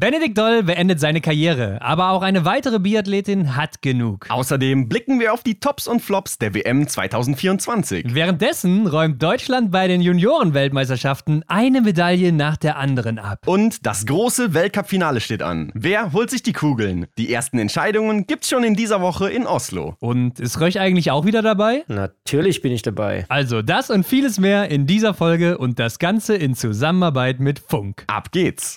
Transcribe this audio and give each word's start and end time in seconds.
Benedikt 0.00 0.38
Doll 0.38 0.62
beendet 0.62 1.00
seine 1.00 1.20
Karriere, 1.20 1.82
aber 1.82 2.10
auch 2.10 2.22
eine 2.22 2.44
weitere 2.44 2.78
Biathletin 2.78 3.56
hat 3.56 3.82
genug. 3.82 4.26
Außerdem 4.28 4.88
blicken 4.88 5.18
wir 5.18 5.34
auf 5.34 5.42
die 5.42 5.58
Tops 5.58 5.88
und 5.88 5.98
Flops 5.98 6.38
der 6.38 6.54
WM 6.54 6.86
2024. 6.86 8.14
Währenddessen 8.14 8.86
räumt 8.86 9.20
Deutschland 9.20 9.72
bei 9.72 9.88
den 9.88 10.00
Junioren-Weltmeisterschaften 10.00 11.42
eine 11.48 11.80
Medaille 11.80 12.30
nach 12.30 12.56
der 12.56 12.76
anderen 12.76 13.18
ab. 13.18 13.40
Und 13.44 13.84
das 13.86 14.06
große 14.06 14.54
Weltcup-Finale 14.54 15.20
steht 15.20 15.42
an. 15.42 15.72
Wer 15.74 16.12
holt 16.12 16.30
sich 16.30 16.44
die 16.44 16.52
Kugeln? 16.52 17.06
Die 17.18 17.34
ersten 17.34 17.58
Entscheidungen 17.58 18.28
gibt's 18.28 18.48
schon 18.48 18.62
in 18.62 18.76
dieser 18.76 19.00
Woche 19.00 19.28
in 19.28 19.48
Oslo. 19.48 19.96
Und 19.98 20.38
ist 20.38 20.60
Röch 20.60 20.78
eigentlich 20.78 21.10
auch 21.10 21.26
wieder 21.26 21.42
dabei? 21.42 21.82
Natürlich 21.88 22.62
bin 22.62 22.70
ich 22.70 22.82
dabei. 22.82 23.26
Also 23.28 23.62
das 23.62 23.90
und 23.90 24.06
vieles 24.06 24.38
mehr 24.38 24.70
in 24.70 24.86
dieser 24.86 25.12
Folge 25.12 25.58
und 25.58 25.80
das 25.80 25.98
Ganze 25.98 26.36
in 26.36 26.54
Zusammenarbeit 26.54 27.40
mit 27.40 27.58
Funk. 27.58 28.04
Ab 28.06 28.30
geht's! 28.30 28.76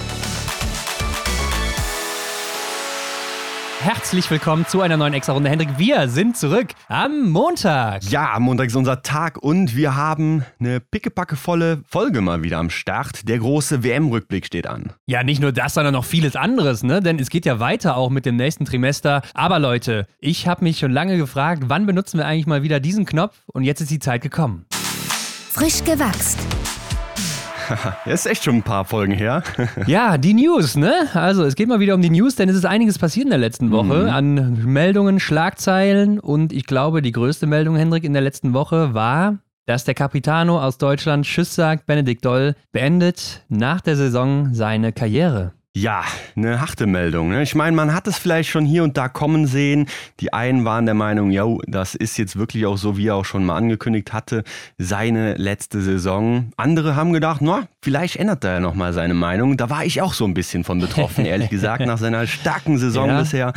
Herzlich 3.83 4.29
willkommen 4.29 4.67
zu 4.67 4.81
einer 4.81 4.95
neuen 4.95 5.15
Extra-Runde. 5.15 5.49
Hendrik, 5.49 5.79
wir 5.79 6.07
sind 6.07 6.37
zurück 6.37 6.67
am 6.87 7.31
Montag. 7.31 8.03
Ja, 8.03 8.37
Montag 8.37 8.67
ist 8.67 8.75
unser 8.75 9.01
Tag 9.01 9.39
und 9.41 9.75
wir 9.75 9.95
haben 9.95 10.45
eine 10.59 10.79
pickepackevolle 10.79 11.81
Folge 11.87 12.21
mal 12.21 12.43
wieder 12.43 12.59
am 12.59 12.69
Start. 12.69 13.27
Der 13.27 13.39
große 13.39 13.83
WM-Rückblick 13.83 14.45
steht 14.45 14.67
an. 14.67 14.93
Ja, 15.07 15.23
nicht 15.23 15.41
nur 15.41 15.51
das, 15.51 15.73
sondern 15.73 15.95
noch 15.95 16.05
vieles 16.05 16.35
anderes, 16.35 16.83
ne? 16.83 17.01
Denn 17.01 17.17
es 17.17 17.31
geht 17.31 17.43
ja 17.43 17.59
weiter 17.59 17.97
auch 17.97 18.11
mit 18.11 18.27
dem 18.27 18.35
nächsten 18.35 18.65
Trimester. 18.65 19.23
Aber 19.33 19.57
Leute, 19.57 20.05
ich 20.19 20.47
habe 20.47 20.63
mich 20.63 20.77
schon 20.77 20.91
lange 20.91 21.17
gefragt, 21.17 21.63
wann 21.65 21.87
benutzen 21.87 22.19
wir 22.19 22.27
eigentlich 22.27 22.45
mal 22.45 22.61
wieder 22.61 22.79
diesen 22.79 23.07
Knopf? 23.07 23.35
Und 23.47 23.63
jetzt 23.63 23.81
ist 23.81 23.89
die 23.89 23.97
Zeit 23.97 24.21
gekommen. 24.21 24.67
Frisch 25.49 25.83
gewachst. 25.83 26.37
Ja, 28.05 28.13
ist 28.13 28.25
echt 28.25 28.43
schon 28.43 28.55
ein 28.55 28.63
paar 28.63 28.85
Folgen 28.85 29.13
her. 29.13 29.43
Ja, 29.85 30.17
die 30.17 30.33
News, 30.33 30.75
ne? 30.75 30.93
Also 31.13 31.43
es 31.43 31.55
geht 31.55 31.67
mal 31.67 31.79
wieder 31.79 31.95
um 31.95 32.01
die 32.01 32.09
News, 32.09 32.35
denn 32.35 32.49
es 32.49 32.55
ist 32.55 32.65
einiges 32.65 32.97
passiert 32.99 33.25
in 33.25 33.29
der 33.29 33.39
letzten 33.39 33.71
Woche 33.71 34.11
an 34.11 34.63
Meldungen, 34.65 35.19
Schlagzeilen 35.19 36.19
und 36.19 36.53
ich 36.53 36.65
glaube, 36.65 37.01
die 37.01 37.11
größte 37.11 37.47
Meldung, 37.47 37.75
Hendrik, 37.75 38.03
in 38.03 38.13
der 38.13 38.21
letzten 38.21 38.53
Woche 38.53 38.93
war, 38.93 39.39
dass 39.65 39.83
der 39.83 39.93
Capitano 39.93 40.61
aus 40.61 40.77
Deutschland 40.77 41.25
Tschüss 41.25 41.55
sagt, 41.55 41.85
Benedikt 41.85 42.25
Doll 42.25 42.55
beendet 42.71 43.45
nach 43.49 43.81
der 43.81 43.95
Saison 43.95 44.53
seine 44.53 44.91
Karriere. 44.91 45.53
Ja, 45.73 46.03
eine 46.35 46.59
harte 46.59 46.85
Meldung. 46.85 47.29
Ne? 47.29 47.43
Ich 47.43 47.55
meine, 47.55 47.73
man 47.73 47.93
hat 47.93 48.05
es 48.05 48.17
vielleicht 48.17 48.49
schon 48.49 48.65
hier 48.65 48.83
und 48.83 48.97
da 48.97 49.07
kommen 49.07 49.47
sehen. 49.47 49.87
Die 50.19 50.33
einen 50.33 50.65
waren 50.65 50.85
der 50.85 50.95
Meinung, 50.95 51.31
yo, 51.31 51.61
das 51.65 51.95
ist 51.95 52.17
jetzt 52.17 52.37
wirklich 52.37 52.65
auch 52.65 52.75
so, 52.75 52.97
wie 52.97 53.07
er 53.07 53.15
auch 53.15 53.23
schon 53.23 53.45
mal 53.45 53.55
angekündigt 53.55 54.11
hatte, 54.11 54.43
seine 54.77 55.35
letzte 55.35 55.81
Saison. 55.81 56.51
Andere 56.57 56.97
haben 56.97 57.13
gedacht, 57.13 57.39
na, 57.41 57.69
vielleicht 57.83 58.15
ändert 58.17 58.43
er 58.43 58.53
ja 58.53 58.59
nochmal 58.59 58.93
seine 58.93 59.13
Meinung. 59.13 59.57
Da 59.57 59.69
war 59.69 59.85
ich 59.85 60.01
auch 60.01 60.13
so 60.13 60.25
ein 60.25 60.33
bisschen 60.33 60.63
von 60.63 60.79
betroffen, 60.79 61.25
ehrlich 61.25 61.49
gesagt, 61.51 61.85
nach 61.85 61.97
seiner 61.97 62.27
starken 62.27 62.77
Saison 62.77 63.07
Ja. 63.09 63.19
bisher. 63.19 63.53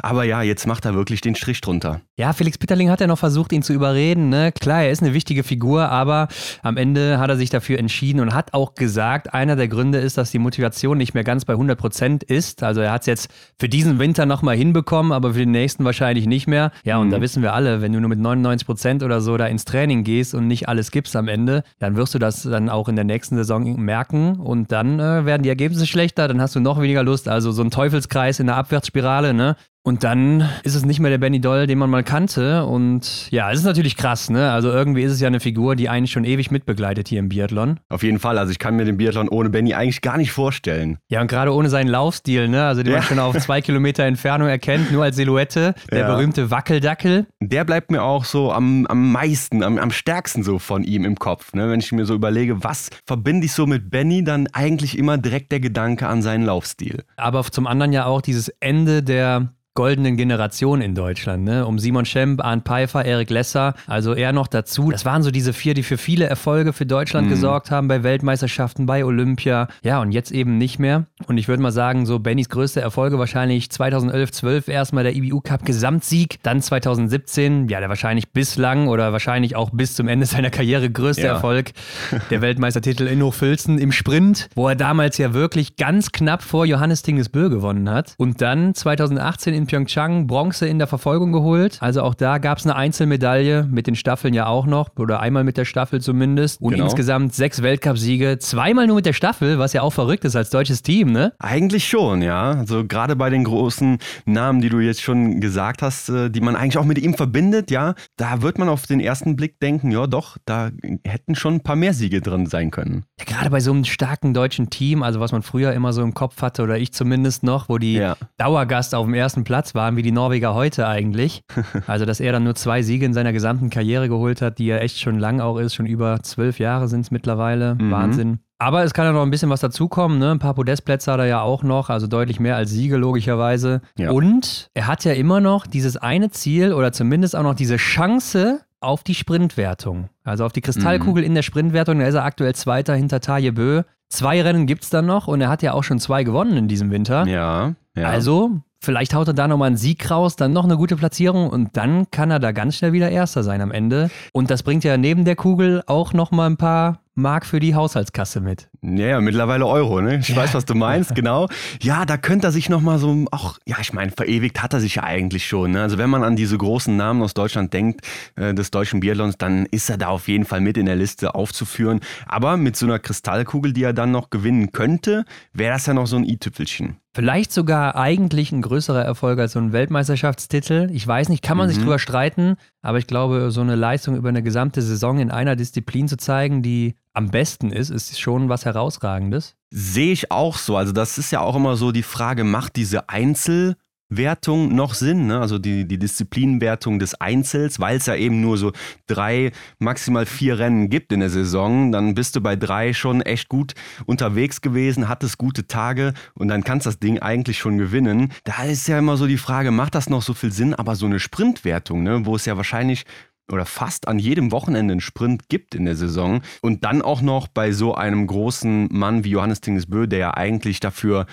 Aber 0.00 0.22
ja, 0.24 0.42
jetzt 0.42 0.66
macht 0.66 0.84
er 0.84 0.94
wirklich 0.94 1.20
den 1.20 1.34
Strich 1.34 1.60
drunter. 1.60 2.00
Ja, 2.16 2.32
Felix 2.32 2.56
Pitterling 2.56 2.88
hat 2.90 3.00
ja 3.00 3.06
noch 3.08 3.18
versucht, 3.18 3.52
ihn 3.52 3.62
zu 3.62 3.72
überreden. 3.72 4.28
Ne? 4.28 4.52
Klar, 4.52 4.82
er 4.82 4.90
ist 4.90 5.02
eine 5.02 5.12
wichtige 5.12 5.42
Figur, 5.42 5.88
aber 5.88 6.28
am 6.62 6.76
Ende 6.76 7.18
hat 7.18 7.30
er 7.30 7.36
sich 7.36 7.50
dafür 7.50 7.78
entschieden 7.78 8.20
und 8.20 8.32
hat 8.34 8.54
auch 8.54 8.74
gesagt, 8.74 9.34
einer 9.34 9.56
der 9.56 9.66
Gründe 9.68 9.98
ist, 9.98 10.16
dass 10.18 10.30
die 10.30 10.38
Motivation 10.38 10.98
nicht 10.98 11.14
mehr 11.14 11.24
ganz 11.24 11.44
bei 11.44 11.54
100 11.54 11.76
Prozent 11.78 12.22
ist. 12.24 12.62
Also 12.62 12.80
er 12.80 12.92
hat 12.92 13.02
es 13.02 13.06
jetzt 13.06 13.30
für 13.58 13.68
diesen 13.68 13.98
Winter 13.98 14.24
nochmal 14.26 14.56
hinbekommen, 14.56 15.10
aber 15.12 15.32
für 15.32 15.40
den 15.40 15.50
nächsten 15.50 15.84
wahrscheinlich 15.84 16.26
nicht 16.26 16.46
mehr. 16.46 16.70
Ja, 16.84 16.98
und 16.98 17.10
da 17.10 17.20
wissen 17.20 17.42
wir 17.42 17.52
alle, 17.54 17.82
wenn 17.82 17.92
du 17.92 18.00
nur 18.00 18.08
mit 18.08 18.18
99 18.20 18.66
Prozent 18.66 19.02
oder 19.02 19.20
so 19.20 19.36
da 19.36 19.46
ins 19.46 19.64
Training 19.64 20.04
gehst 20.04 20.32
und 20.34 20.46
nicht 20.46 20.68
alles 20.68 20.90
gibst 20.92 21.16
am 21.16 21.26
Ende, 21.28 21.64
dann 21.80 21.96
wirst 21.96 22.14
du 22.14 22.18
das 22.20 22.42
dann 22.44 22.68
auch 22.68 22.88
in 22.88 22.94
der 22.96 23.04
nächsten 23.04 23.36
Saison 23.36 23.66
merken 23.76 24.36
und 24.36 24.72
dann 24.72 24.98
äh, 24.98 25.24
werden 25.24 25.42
die 25.42 25.48
Ergebnisse 25.48 25.86
schlechter, 25.86 26.28
dann 26.28 26.40
hast 26.40 26.54
du 26.54 26.60
noch 26.60 26.80
weniger 26.80 27.02
Lust. 27.02 27.28
Also 27.28 27.52
so 27.52 27.62
ein 27.62 27.70
Teufelskreis 27.70 28.40
in 28.40 28.46
der 28.46 28.56
Abwärtsspirale, 28.56 29.34
ne? 29.34 29.56
Und 29.88 30.04
dann 30.04 30.46
ist 30.64 30.74
es 30.74 30.84
nicht 30.84 31.00
mehr 31.00 31.10
der 31.10 31.16
Benny 31.16 31.40
Doll, 31.40 31.66
den 31.66 31.78
man 31.78 31.88
mal 31.88 32.04
kannte. 32.04 32.66
Und 32.66 33.26
ja, 33.30 33.50
es 33.50 33.60
ist 33.60 33.64
natürlich 33.64 33.96
krass, 33.96 34.28
ne? 34.28 34.50
Also 34.52 34.68
irgendwie 34.70 35.00
ist 35.02 35.12
es 35.12 35.20
ja 35.20 35.28
eine 35.28 35.40
Figur, 35.40 35.76
die 35.76 35.88
eigentlich 35.88 36.12
schon 36.12 36.24
ewig 36.24 36.50
mitbegleitet 36.50 37.08
hier 37.08 37.20
im 37.20 37.30
Biathlon. 37.30 37.80
Auf 37.88 38.02
jeden 38.02 38.18
Fall. 38.18 38.36
Also 38.36 38.50
ich 38.52 38.58
kann 38.58 38.76
mir 38.76 38.84
den 38.84 38.98
Biathlon 38.98 39.30
ohne 39.30 39.48
Benny 39.48 39.72
eigentlich 39.72 40.02
gar 40.02 40.18
nicht 40.18 40.30
vorstellen. 40.30 40.98
Ja, 41.08 41.22
und 41.22 41.28
gerade 41.28 41.54
ohne 41.54 41.70
seinen 41.70 41.88
Laufstil, 41.88 42.48
ne? 42.48 42.64
Also 42.66 42.82
den 42.82 42.92
man 42.92 43.00
Ja. 43.00 43.08
schon 43.08 43.18
auf 43.18 43.38
zwei 43.38 43.60
Kilometer 43.62 44.04
Entfernung 44.04 44.46
erkennt, 44.48 44.92
nur 44.92 45.04
als 45.04 45.16
Silhouette. 45.16 45.74
Der 45.90 46.00
Ja. 46.00 46.06
berühmte 46.14 46.50
Wackeldackel. 46.50 47.26
Der 47.40 47.64
bleibt 47.64 47.90
mir 47.90 48.02
auch 48.02 48.26
so 48.26 48.52
am, 48.52 48.84
am 48.88 49.10
meisten, 49.10 49.62
am, 49.62 49.78
am 49.78 49.90
stärksten 49.90 50.42
so 50.42 50.58
von 50.58 50.84
ihm 50.84 51.06
im 51.06 51.16
Kopf. 51.16 51.54
Ne? 51.54 51.70
Wenn 51.70 51.80
ich 51.80 51.92
mir 51.92 52.04
so 52.04 52.12
überlege, 52.14 52.62
was 52.62 52.90
verbinde 53.06 53.46
ich 53.46 53.52
so 53.54 53.66
mit 53.66 53.88
Benny, 53.90 54.22
dann 54.22 54.48
eigentlich 54.52 54.98
immer 54.98 55.16
direkt 55.16 55.50
der 55.50 55.60
Gedanke 55.60 56.06
an 56.08 56.20
seinen 56.20 56.44
Laufstil. 56.44 57.04
Aber 57.16 57.42
zum 57.44 57.66
anderen 57.66 57.94
ja 57.94 58.04
auch 58.04 58.20
dieses 58.20 58.50
Ende 58.60 59.02
der 59.02 59.48
goldenen 59.78 60.16
Generation 60.16 60.80
in 60.80 60.96
Deutschland, 60.96 61.44
ne? 61.44 61.64
Um 61.64 61.78
Simon 61.78 62.04
Schemp, 62.04 62.44
Arndt 62.44 62.64
Pfeiffer, 62.66 63.04
Erik 63.04 63.30
Lesser, 63.30 63.74
also 63.86 64.12
er 64.12 64.32
noch 64.32 64.48
dazu. 64.48 64.90
Das 64.90 65.04
waren 65.04 65.22
so 65.22 65.30
diese 65.30 65.52
vier, 65.52 65.72
die 65.72 65.84
für 65.84 65.96
viele 65.96 66.24
Erfolge 66.24 66.72
für 66.72 66.84
Deutschland 66.84 67.28
gesorgt 67.28 67.70
haben, 67.70 67.86
bei 67.86 68.02
Weltmeisterschaften, 68.02 68.86
bei 68.86 69.04
Olympia. 69.04 69.68
Ja, 69.84 70.00
und 70.00 70.10
jetzt 70.10 70.32
eben 70.32 70.58
nicht 70.58 70.80
mehr. 70.80 71.06
Und 71.28 71.38
ich 71.38 71.46
würde 71.46 71.62
mal 71.62 71.70
sagen, 71.70 72.06
so 72.06 72.18
Bennys 72.18 72.48
größte 72.48 72.80
Erfolge 72.80 73.20
wahrscheinlich 73.20 73.70
2011, 73.70 74.32
12 74.32 74.66
erstmal 74.66 75.04
der 75.04 75.14
IBU 75.14 75.42
Cup 75.42 75.64
Gesamtsieg, 75.64 76.42
dann 76.42 76.60
2017, 76.60 77.68
ja, 77.68 77.78
der 77.78 77.88
wahrscheinlich 77.88 78.32
bislang 78.32 78.88
oder 78.88 79.12
wahrscheinlich 79.12 79.54
auch 79.54 79.70
bis 79.70 79.94
zum 79.94 80.08
Ende 80.08 80.26
seiner 80.26 80.50
Karriere 80.50 80.90
größte 80.90 81.22
Ja. 81.22 81.34
Erfolg, 81.34 81.70
der 82.30 82.40
Weltmeistertitel 82.40 83.06
in 83.06 83.22
Hochfilzen 83.22 83.78
im 83.78 83.92
Sprint, 83.92 84.48
wo 84.56 84.66
er 84.66 84.74
damals 84.74 85.18
ja 85.18 85.34
wirklich 85.34 85.76
ganz 85.76 86.10
knapp 86.10 86.42
vor 86.42 86.66
Johannes 86.66 87.02
Tingesbö 87.02 87.48
gewonnen 87.48 87.88
hat. 87.88 88.14
Und 88.18 88.40
dann 88.40 88.74
2018 88.74 89.54
in 89.54 89.67
Pyeongchang 89.68 90.26
Bronze 90.26 90.66
in 90.66 90.78
der 90.78 90.88
Verfolgung 90.88 91.32
geholt. 91.32 91.78
Also 91.80 92.02
auch 92.02 92.14
da 92.14 92.38
gab 92.38 92.58
es 92.58 92.64
eine 92.66 92.74
Einzelmedaille, 92.74 93.62
mit 93.70 93.86
den 93.86 93.94
Staffeln 93.94 94.34
ja 94.34 94.46
auch 94.46 94.66
noch, 94.66 94.90
oder 94.98 95.20
einmal 95.20 95.44
mit 95.44 95.56
der 95.56 95.64
Staffel 95.64 96.00
zumindest. 96.00 96.60
Und 96.60 96.72
Genau. 96.72 96.84
insgesamt 96.84 97.34
sechs 97.34 97.62
Weltcupsiege, 97.62 98.38
zweimal 98.38 98.86
nur 98.86 98.96
mit 98.96 99.06
der 99.06 99.12
Staffel, 99.12 99.58
was 99.58 99.72
ja 99.72 99.82
auch 99.82 99.92
verrückt 99.92 100.24
ist 100.24 100.34
als 100.36 100.50
deutsches 100.50 100.82
Team, 100.82 101.12
ne? 101.12 101.32
Eigentlich 101.38 101.86
schon, 101.88 102.22
ja. 102.22 102.50
Also 102.52 102.84
gerade 102.84 103.14
bei 103.14 103.30
den 103.30 103.44
großen 103.44 103.98
Namen, 104.26 104.60
die 104.60 104.68
du 104.68 104.80
jetzt 104.80 105.02
schon 105.02 105.40
gesagt 105.40 105.82
hast, 105.82 106.08
äh, 106.08 106.30
die 106.30 106.40
man 106.40 106.56
eigentlich 106.56 106.78
auch 106.78 106.84
mit 106.84 106.98
ihm 106.98 107.14
verbindet, 107.14 107.70
ja, 107.70 107.94
da 108.16 108.42
wird 108.42 108.58
man 108.58 108.68
auf 108.68 108.86
den 108.86 109.00
ersten 109.00 109.36
Blick 109.36 109.60
denken, 109.60 109.90
ja 109.92 110.06
doch, 110.06 110.36
da 110.44 110.70
hätten 111.06 111.34
schon 111.34 111.54
ein 111.56 111.60
paar 111.62 111.76
mehr 111.76 111.92
Siege 111.94 112.20
drin 112.20 112.46
sein 112.46 112.70
können. 112.70 113.04
Ja, 113.18 113.24
gerade 113.26 113.50
bei 113.50 113.60
so 113.60 113.70
einem 113.72 113.84
starken 113.84 114.34
deutschen 114.34 114.70
Team, 114.70 115.02
also 115.02 115.20
was 115.20 115.32
man 115.32 115.42
früher 115.42 115.72
immer 115.72 115.92
so 115.92 116.02
im 116.02 116.14
Kopf 116.14 116.40
hatte, 116.42 116.62
oder 116.62 116.78
ich 116.78 116.92
zumindest 116.92 117.42
noch, 117.42 117.68
wo 117.68 117.78
die 117.78 117.94
Ja. 117.94 118.16
Dauergast 118.38 118.94
auf 118.94 119.04
dem 119.04 119.14
ersten 119.14 119.44
Platz 119.44 119.57
waren, 119.74 119.96
wie 119.96 120.02
die 120.02 120.12
Norweger 120.12 120.54
heute 120.54 120.86
eigentlich. 120.86 121.42
Also, 121.86 122.04
dass 122.04 122.20
er 122.20 122.32
dann 122.32 122.44
nur 122.44 122.54
zwei 122.54 122.82
Siege 122.82 123.04
in 123.04 123.14
seiner 123.14 123.32
gesamten 123.32 123.70
Karriere 123.70 124.08
geholt 124.08 124.42
hat, 124.42 124.58
die 124.58 124.66
ja 124.66 124.78
echt 124.78 124.98
schon 124.98 125.18
lang 125.18 125.40
auch 125.40 125.58
ist, 125.58 125.74
schon 125.74 125.86
über 125.86 126.22
zwölf 126.22 126.58
Jahre 126.58 126.88
sind 126.88 127.02
es 127.02 127.10
mittlerweile. 127.10 127.76
Mhm. 127.76 127.90
Wahnsinn. 127.90 128.38
Aber 128.58 128.82
es 128.82 128.92
kann 128.92 129.06
ja 129.06 129.12
noch 129.12 129.22
ein 129.22 129.30
bisschen 129.30 129.50
was 129.50 129.60
dazukommen, 129.60 130.18
ne? 130.18 130.32
Ein 130.32 130.38
paar 130.40 130.54
Podestplätze 130.54 131.12
hat 131.12 131.20
er 131.20 131.26
ja 131.26 131.40
auch 131.40 131.62
noch, 131.62 131.90
also 131.90 132.06
deutlich 132.06 132.40
mehr 132.40 132.56
als 132.56 132.70
Siege 132.70 132.96
logischerweise. 132.96 133.80
Ja. 133.96 134.10
Und 134.10 134.68
er 134.74 134.86
hat 134.88 135.04
ja 135.04 135.12
immer 135.12 135.40
noch 135.40 135.66
dieses 135.66 135.96
eine 135.96 136.30
Ziel 136.30 136.72
oder 136.72 136.92
zumindest 136.92 137.36
auch 137.36 137.44
noch 137.44 137.54
diese 137.54 137.76
Chance 137.76 138.60
auf 138.80 139.02
die 139.02 139.14
Sprintwertung. 139.14 140.08
Also 140.24 140.44
auf 140.44 140.52
die 140.52 140.60
Kristallkugel 140.60 141.22
in 141.22 141.34
der 141.34 141.42
Sprintwertung. 141.42 141.98
Da 142.00 142.06
ist 142.06 142.14
er 142.14 142.24
aktuell 142.24 142.54
Zweiter 142.54 142.94
hinter 142.94 143.20
Taje 143.20 143.52
Bö. 143.52 143.82
Zwei 144.08 144.40
Rennen 144.40 144.66
gibt 144.66 144.84
es 144.84 144.90
dann 144.90 145.06
noch 145.06 145.28
und 145.28 145.40
er 145.40 145.48
hat 145.48 145.62
ja 145.62 145.72
auch 145.74 145.84
schon 145.84 145.98
zwei 145.98 146.24
gewonnen 146.24 146.56
in 146.56 146.68
diesem 146.68 146.90
Winter. 146.90 147.26
Ja, 147.26 147.74
ja. 147.94 148.08
Also, 148.08 148.60
vielleicht 148.80 149.14
haut 149.14 149.28
er 149.28 149.34
da 149.34 149.48
nochmal 149.48 149.68
einen 149.68 149.76
Sieg 149.76 150.10
raus, 150.10 150.36
dann 150.36 150.52
noch 150.52 150.64
eine 150.64 150.76
gute 150.76 150.96
Platzierung 150.96 151.48
und 151.48 151.76
dann 151.76 152.10
kann 152.10 152.30
er 152.30 152.38
da 152.38 152.52
ganz 152.52 152.76
schnell 152.76 152.92
wieder 152.92 153.10
Erster 153.10 153.42
sein 153.42 153.60
am 153.60 153.72
Ende. 153.72 154.10
Und 154.32 154.50
das 154.50 154.62
bringt 154.62 154.84
ja 154.84 154.96
neben 154.96 155.24
der 155.24 155.36
Kugel 155.36 155.82
auch 155.86 156.12
nochmal 156.12 156.50
ein 156.50 156.56
paar 156.56 157.00
Mark 157.18 157.44
für 157.44 157.60
die 157.60 157.74
Haushaltskasse 157.74 158.40
mit. 158.40 158.68
Ja, 158.80 159.06
ja, 159.06 159.20
mittlerweile 159.20 159.66
Euro, 159.66 160.00
ne? 160.00 160.18
Ich 160.18 160.34
weiß, 160.34 160.54
was 160.54 160.64
du 160.64 160.74
meinst, 160.74 161.14
genau. 161.16 161.48
Ja, 161.82 162.06
da 162.06 162.16
könnte 162.16 162.46
er 162.46 162.52
sich 162.52 162.68
nochmal 162.68 162.98
so 162.98 163.26
auch, 163.32 163.58
ja, 163.66 163.76
ich 163.80 163.92
meine, 163.92 164.12
verewigt 164.12 164.62
hat 164.62 164.72
er 164.72 164.80
sich 164.80 164.94
ja 164.94 165.02
eigentlich 165.02 165.46
schon. 165.46 165.72
Ne? 165.72 165.82
Also 165.82 165.98
wenn 165.98 166.08
man 166.08 166.22
an 166.22 166.36
diese 166.36 166.56
großen 166.56 166.96
Namen 166.96 167.22
aus 167.22 167.34
Deutschland 167.34 167.72
denkt, 167.74 168.06
äh, 168.36 168.54
des 168.54 168.70
deutschen 168.70 169.00
Biathlons, 169.00 169.36
dann 169.36 169.66
ist 169.66 169.90
er 169.90 169.98
da 169.98 170.08
auf 170.08 170.28
jeden 170.28 170.44
Fall 170.44 170.60
mit 170.60 170.78
in 170.78 170.86
der 170.86 170.96
Liste 170.96 171.34
aufzuführen. 171.34 172.00
Aber 172.26 172.56
mit 172.56 172.76
so 172.76 172.86
einer 172.86 173.00
Kristallkugel, 173.00 173.72
die 173.72 173.82
er 173.82 173.92
dann 173.92 174.12
noch 174.12 174.30
gewinnen 174.30 174.70
könnte, 174.72 175.24
wäre 175.52 175.74
das 175.74 175.86
ja 175.86 175.94
noch 175.94 176.06
so 176.06 176.16
ein 176.16 176.24
i-Tüpfelchen. 176.24 176.98
Vielleicht 177.14 177.52
sogar 177.52 177.96
eigentlich 177.96 178.52
ein 178.52 178.62
größerer 178.62 179.02
Erfolg 179.04 179.38
als 179.38 179.52
so 179.52 179.58
ein 179.58 179.72
Weltmeisterschaftstitel. 179.72 180.88
Ich 180.92 181.06
weiß 181.06 181.30
nicht, 181.30 181.42
kann 181.42 181.56
man 181.56 181.68
sich 181.68 181.78
drüber 181.78 181.98
streiten, 181.98 182.56
aber 182.82 182.98
ich 182.98 183.06
glaube, 183.06 183.50
so 183.50 183.60
eine 183.60 183.74
Leistung 183.74 184.14
über 184.14 184.28
eine 184.28 184.42
gesamte 184.42 184.82
Saison 184.82 185.18
in 185.18 185.30
einer 185.30 185.56
Disziplin 185.56 186.06
zu 186.06 186.16
zeigen, 186.16 186.62
die 186.62 186.94
am 187.14 187.30
besten 187.30 187.72
ist, 187.72 187.90
ist 187.90 188.20
schon 188.20 188.48
was 188.48 188.64
Herausragendes. 188.64 189.56
Sehe 189.70 190.12
ich 190.12 190.30
auch 190.30 190.56
so. 190.56 190.76
Also 190.76 190.92
das 190.92 191.18
ist 191.18 191.32
ja 191.32 191.40
auch 191.40 191.56
immer 191.56 191.76
so 191.76 191.92
die 191.92 192.02
Frage, 192.02 192.44
macht 192.44 192.76
diese 192.76 193.08
Einzel 193.08 193.76
Wertung 194.08 194.74
noch 194.74 194.94
Sinn, 194.94 195.26
ne? 195.26 195.40
also 195.40 195.58
die, 195.58 195.86
die 195.86 195.98
Disziplinwertung 195.98 196.98
des 196.98 197.14
Einzels, 197.14 197.78
weil 197.78 197.98
es 197.98 198.06
ja 198.06 198.14
eben 198.14 198.40
nur 198.40 198.56
so 198.56 198.72
drei, 199.06 199.52
maximal 199.78 200.24
vier 200.24 200.58
Rennen 200.58 200.88
gibt 200.88 201.12
in 201.12 201.20
der 201.20 201.30
Saison, 201.30 201.92
dann 201.92 202.14
bist 202.14 202.34
du 202.34 202.40
bei 202.40 202.56
drei 202.56 202.94
schon 202.94 203.20
echt 203.20 203.48
gut 203.48 203.74
unterwegs 204.06 204.62
gewesen, 204.62 205.08
hattest 205.08 205.36
gute 205.36 205.66
Tage 205.66 206.14
und 206.34 206.48
dann 206.48 206.64
kannst 206.64 206.86
das 206.86 206.98
Ding 206.98 207.18
eigentlich 207.18 207.58
schon 207.58 207.76
gewinnen. 207.76 208.32
Da 208.44 208.64
ist 208.64 208.88
ja 208.88 208.98
immer 208.98 209.16
so 209.16 209.26
die 209.26 209.36
Frage, 209.36 209.70
macht 209.70 209.94
das 209.94 210.08
noch 210.08 210.22
so 210.22 210.32
viel 210.32 210.52
Sinn? 210.52 210.74
Aber 210.74 210.96
so 210.96 211.06
eine 211.06 211.20
Sprintwertung, 211.20 212.02
ne? 212.02 212.24
wo 212.24 212.36
es 212.36 212.46
ja 212.46 212.56
wahrscheinlich 212.56 213.04
oder 213.50 213.64
fast 213.64 214.08
an 214.08 214.18
jedem 214.18 214.52
Wochenende 214.52 214.92
einen 214.92 215.00
Sprint 215.00 215.48
gibt 215.48 215.74
in 215.74 215.86
der 215.86 215.96
Saison 215.96 216.42
und 216.60 216.84
dann 216.84 217.02
auch 217.02 217.22
noch 217.22 217.48
bei 217.48 217.72
so 217.72 217.94
einem 217.94 218.26
großen 218.26 218.88
Mann 218.90 219.24
wie 219.24 219.30
Johannes 219.30 219.60
Tingesbö, 219.60 220.06
der 220.06 220.18
ja 220.18 220.34
eigentlich 220.34 220.80
dafür 220.80 221.26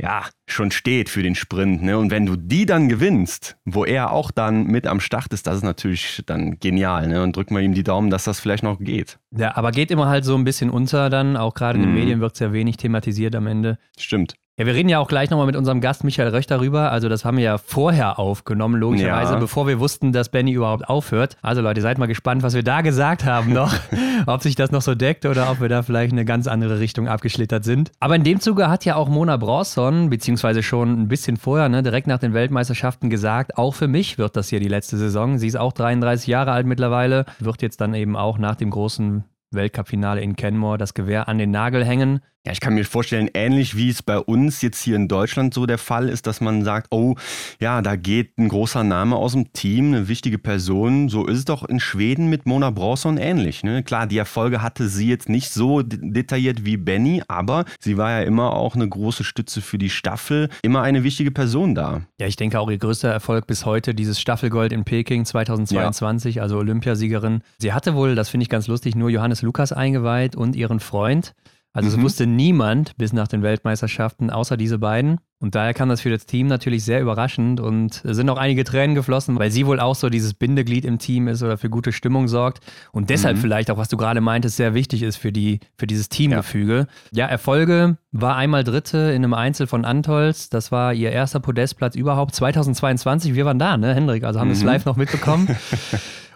ja, 0.00 0.24
schon 0.48 0.70
steht 0.70 1.08
für 1.08 1.22
den 1.22 1.34
Sprint. 1.34 1.82
Ne? 1.82 1.98
Und 1.98 2.10
wenn 2.10 2.26
du 2.26 2.36
die 2.36 2.64
dann 2.64 2.88
gewinnst, 2.88 3.56
wo 3.64 3.84
er 3.84 4.12
auch 4.12 4.30
dann 4.30 4.64
mit 4.64 4.86
am 4.86 5.00
Start 5.00 5.32
ist, 5.32 5.46
das 5.46 5.56
ist 5.56 5.62
natürlich 5.62 6.22
dann 6.26 6.58
genial. 6.58 7.08
Ne? 7.08 7.22
Und 7.22 7.36
drücken 7.36 7.54
wir 7.54 7.62
ihm 7.62 7.74
die 7.74 7.82
Daumen, 7.82 8.10
dass 8.10 8.24
das 8.24 8.40
vielleicht 8.40 8.62
noch 8.62 8.78
geht. 8.78 9.18
Ja, 9.36 9.56
aber 9.56 9.72
geht 9.72 9.90
immer 9.90 10.08
halt 10.08 10.24
so 10.24 10.34
ein 10.36 10.44
bisschen 10.44 10.70
unter 10.70 11.10
dann. 11.10 11.36
Auch 11.36 11.54
gerade 11.54 11.78
in 11.78 11.84
den 11.84 11.92
mhm. 11.92 11.98
Medien 11.98 12.20
wird 12.20 12.34
es 12.34 12.40
ja 12.40 12.52
wenig 12.52 12.78
thematisiert 12.78 13.34
am 13.36 13.46
Ende. 13.46 13.78
Stimmt. 13.98 14.34
Ja, 14.58 14.66
wir 14.66 14.74
reden 14.74 14.88
ja 14.88 14.98
auch 14.98 15.08
gleich 15.08 15.30
nochmal 15.30 15.46
mit 15.46 15.56
unserem 15.56 15.80
Gast 15.80 16.04
Michael 16.04 16.28
Röch 16.28 16.46
darüber. 16.46 16.92
Also, 16.92 17.08
das 17.08 17.24
haben 17.24 17.38
wir 17.38 17.44
ja 17.44 17.58
vorher 17.58 18.18
aufgenommen, 18.18 18.78
logischerweise, 18.78 19.34
ja. 19.34 19.38
bevor 19.38 19.66
wir 19.66 19.80
wussten, 19.80 20.12
dass 20.12 20.28
Benny 20.28 20.52
überhaupt 20.52 20.88
aufhört. 20.88 21.36
Also, 21.40 21.62
Leute, 21.62 21.80
seid 21.80 21.98
mal 21.98 22.06
gespannt, 22.06 22.42
was 22.42 22.54
wir 22.54 22.62
da 22.62 22.82
gesagt 22.82 23.24
haben 23.24 23.52
noch. 23.52 23.72
ob 24.26 24.42
sich 24.42 24.54
das 24.54 24.70
noch 24.70 24.82
so 24.82 24.94
deckt 24.94 25.26
oder 25.26 25.50
ob 25.50 25.60
wir 25.60 25.68
da 25.68 25.82
vielleicht 25.82 26.12
in 26.12 26.18
eine 26.18 26.24
ganz 26.24 26.46
andere 26.46 26.78
Richtung 26.78 27.08
abgeschlittert 27.08 27.64
sind. 27.64 27.92
Aber 28.00 28.16
in 28.16 28.24
dem 28.24 28.40
Zuge 28.40 28.68
hat 28.68 28.84
ja 28.84 28.96
auch 28.96 29.08
Mona 29.08 29.36
Bronson, 29.36 30.10
beziehungsweise 30.10 30.62
schon 30.62 31.02
ein 31.02 31.08
bisschen 31.08 31.36
vorher, 31.36 31.68
ne, 31.68 31.82
direkt 31.82 32.06
nach 32.06 32.18
den 32.18 32.34
Weltmeisterschaften 32.34 33.10
gesagt, 33.10 33.56
auch 33.56 33.74
für 33.74 33.88
mich 33.88 34.18
wird 34.18 34.36
das 34.36 34.48
hier 34.48 34.60
die 34.60 34.68
letzte 34.68 34.96
Saison. 34.96 35.38
Sie 35.38 35.46
ist 35.46 35.56
auch 35.56 35.72
33 35.72 36.26
Jahre 36.26 36.52
alt 36.52 36.66
mittlerweile, 36.66 37.26
wird 37.38 37.62
jetzt 37.62 37.80
dann 37.80 37.94
eben 37.94 38.16
auch 38.16 38.38
nach 38.38 38.56
dem 38.56 38.70
großen 38.70 39.24
Weltcup-Finale 39.52 40.20
in 40.20 40.36
Kenmore 40.36 40.78
das 40.78 40.94
Gewehr 40.94 41.28
an 41.28 41.38
den 41.38 41.50
Nagel 41.50 41.84
hängen. 41.84 42.20
Ja, 42.46 42.52
ich 42.52 42.60
kann 42.60 42.72
mir 42.72 42.86
vorstellen, 42.86 43.28
ähnlich 43.34 43.76
wie 43.76 43.90
es 43.90 44.02
bei 44.02 44.18
uns 44.18 44.62
jetzt 44.62 44.82
hier 44.82 44.96
in 44.96 45.08
Deutschland 45.08 45.52
so 45.52 45.66
der 45.66 45.76
Fall 45.76 46.08
ist, 46.08 46.26
dass 46.26 46.40
man 46.40 46.64
sagt, 46.64 46.86
oh, 46.90 47.16
ja, 47.60 47.82
da 47.82 47.96
geht 47.96 48.38
ein 48.38 48.48
großer 48.48 48.82
Name 48.82 49.16
aus 49.16 49.32
dem 49.32 49.52
Team, 49.52 49.88
eine 49.88 50.08
wichtige 50.08 50.38
Person. 50.38 51.10
So 51.10 51.26
ist 51.26 51.36
es 51.36 51.44
doch 51.44 51.68
in 51.68 51.80
Schweden 51.80 52.30
mit 52.30 52.46
Mona 52.46 52.70
Bronson 52.70 53.18
ähnlich. 53.18 53.62
Ne? 53.62 53.82
Klar, 53.82 54.06
die 54.06 54.16
Erfolge 54.16 54.62
hatte 54.62 54.88
sie 54.88 55.06
jetzt 55.06 55.28
nicht 55.28 55.50
so 55.50 55.82
detailliert 55.82 56.64
wie 56.64 56.78
Benny, 56.78 57.22
aber 57.28 57.66
sie 57.78 57.98
war 57.98 58.10
ja 58.10 58.22
immer 58.22 58.54
auch 58.54 58.74
eine 58.74 58.88
große 58.88 59.22
Stütze 59.22 59.60
für 59.60 59.76
die 59.76 59.90
Staffel, 59.90 60.48
immer 60.62 60.80
eine 60.80 61.04
wichtige 61.04 61.32
Person 61.32 61.74
da. 61.74 62.00
Ja, 62.18 62.26
ich 62.26 62.36
denke 62.36 62.58
auch 62.58 62.70
ihr 62.70 62.78
größter 62.78 63.10
Erfolg 63.10 63.46
bis 63.46 63.66
heute, 63.66 63.94
dieses 63.94 64.18
Staffelgold 64.18 64.72
in 64.72 64.84
Peking 64.84 65.26
2022, 65.26 66.36
ja. 66.36 66.42
also 66.42 66.56
Olympiasiegerin. 66.56 67.42
Sie 67.58 67.74
hatte 67.74 67.94
wohl, 67.94 68.14
das 68.14 68.30
finde 68.30 68.44
ich 68.44 68.48
ganz 68.48 68.66
lustig, 68.66 68.94
nur 68.94 69.10
Johannes 69.10 69.42
Lukas 69.42 69.72
eingeweiht 69.72 70.36
und 70.36 70.56
ihren 70.56 70.80
Freund. 70.80 71.34
Also 71.72 71.88
mhm. 71.88 71.94
es 71.96 72.02
wusste 72.02 72.26
niemand 72.26 72.96
bis 72.96 73.12
nach 73.12 73.28
den 73.28 73.42
Weltmeisterschaften, 73.42 74.30
außer 74.30 74.56
diese 74.56 74.78
beiden. 74.78 75.20
Und 75.40 75.54
daher 75.54 75.72
kam 75.72 75.88
das 75.88 76.02
für 76.02 76.10
das 76.10 76.26
Team 76.26 76.48
natürlich 76.48 76.84
sehr 76.84 77.00
überraschend 77.00 77.60
und 77.60 78.04
es 78.04 78.16
sind 78.16 78.28
auch 78.28 78.36
einige 78.36 78.62
Tränen 78.62 78.94
geflossen, 78.94 79.38
weil 79.38 79.50
sie 79.50 79.66
wohl 79.66 79.80
auch 79.80 79.94
so 79.94 80.10
dieses 80.10 80.34
Bindeglied 80.34 80.84
im 80.84 80.98
Team 80.98 81.28
ist 81.28 81.42
oder 81.42 81.56
für 81.56 81.70
gute 81.70 81.92
Stimmung 81.92 82.28
sorgt 82.28 82.60
und 82.92 83.08
deshalb 83.08 83.38
mhm. 83.38 83.40
vielleicht 83.40 83.70
auch, 83.70 83.78
was 83.78 83.88
du 83.88 83.96
gerade 83.96 84.20
meintest, 84.20 84.56
sehr 84.56 84.74
wichtig 84.74 85.02
ist 85.02 85.16
für, 85.16 85.32
die, 85.32 85.60
für 85.78 85.86
dieses 85.86 86.10
Teamgefüge. 86.10 86.86
Ja. 87.10 87.24
ja, 87.24 87.26
Erfolge 87.26 87.96
war 88.12 88.36
einmal 88.36 88.64
Dritte 88.64 88.98
in 88.98 89.24
einem 89.24 89.32
Einzel 89.32 89.66
von 89.66 89.86
Antolz. 89.86 90.50
Das 90.50 90.72
war 90.72 90.92
ihr 90.92 91.10
erster 91.10 91.40
Podestplatz 91.40 91.94
überhaupt 91.94 92.34
2022. 92.34 93.34
Wir 93.34 93.46
waren 93.46 93.58
da, 93.58 93.78
ne, 93.78 93.94
Hendrik? 93.94 94.24
Also 94.24 94.40
haben 94.40 94.48
mhm. 94.48 94.54
es 94.54 94.62
live 94.62 94.84
noch 94.84 94.96
mitbekommen. 94.96 95.48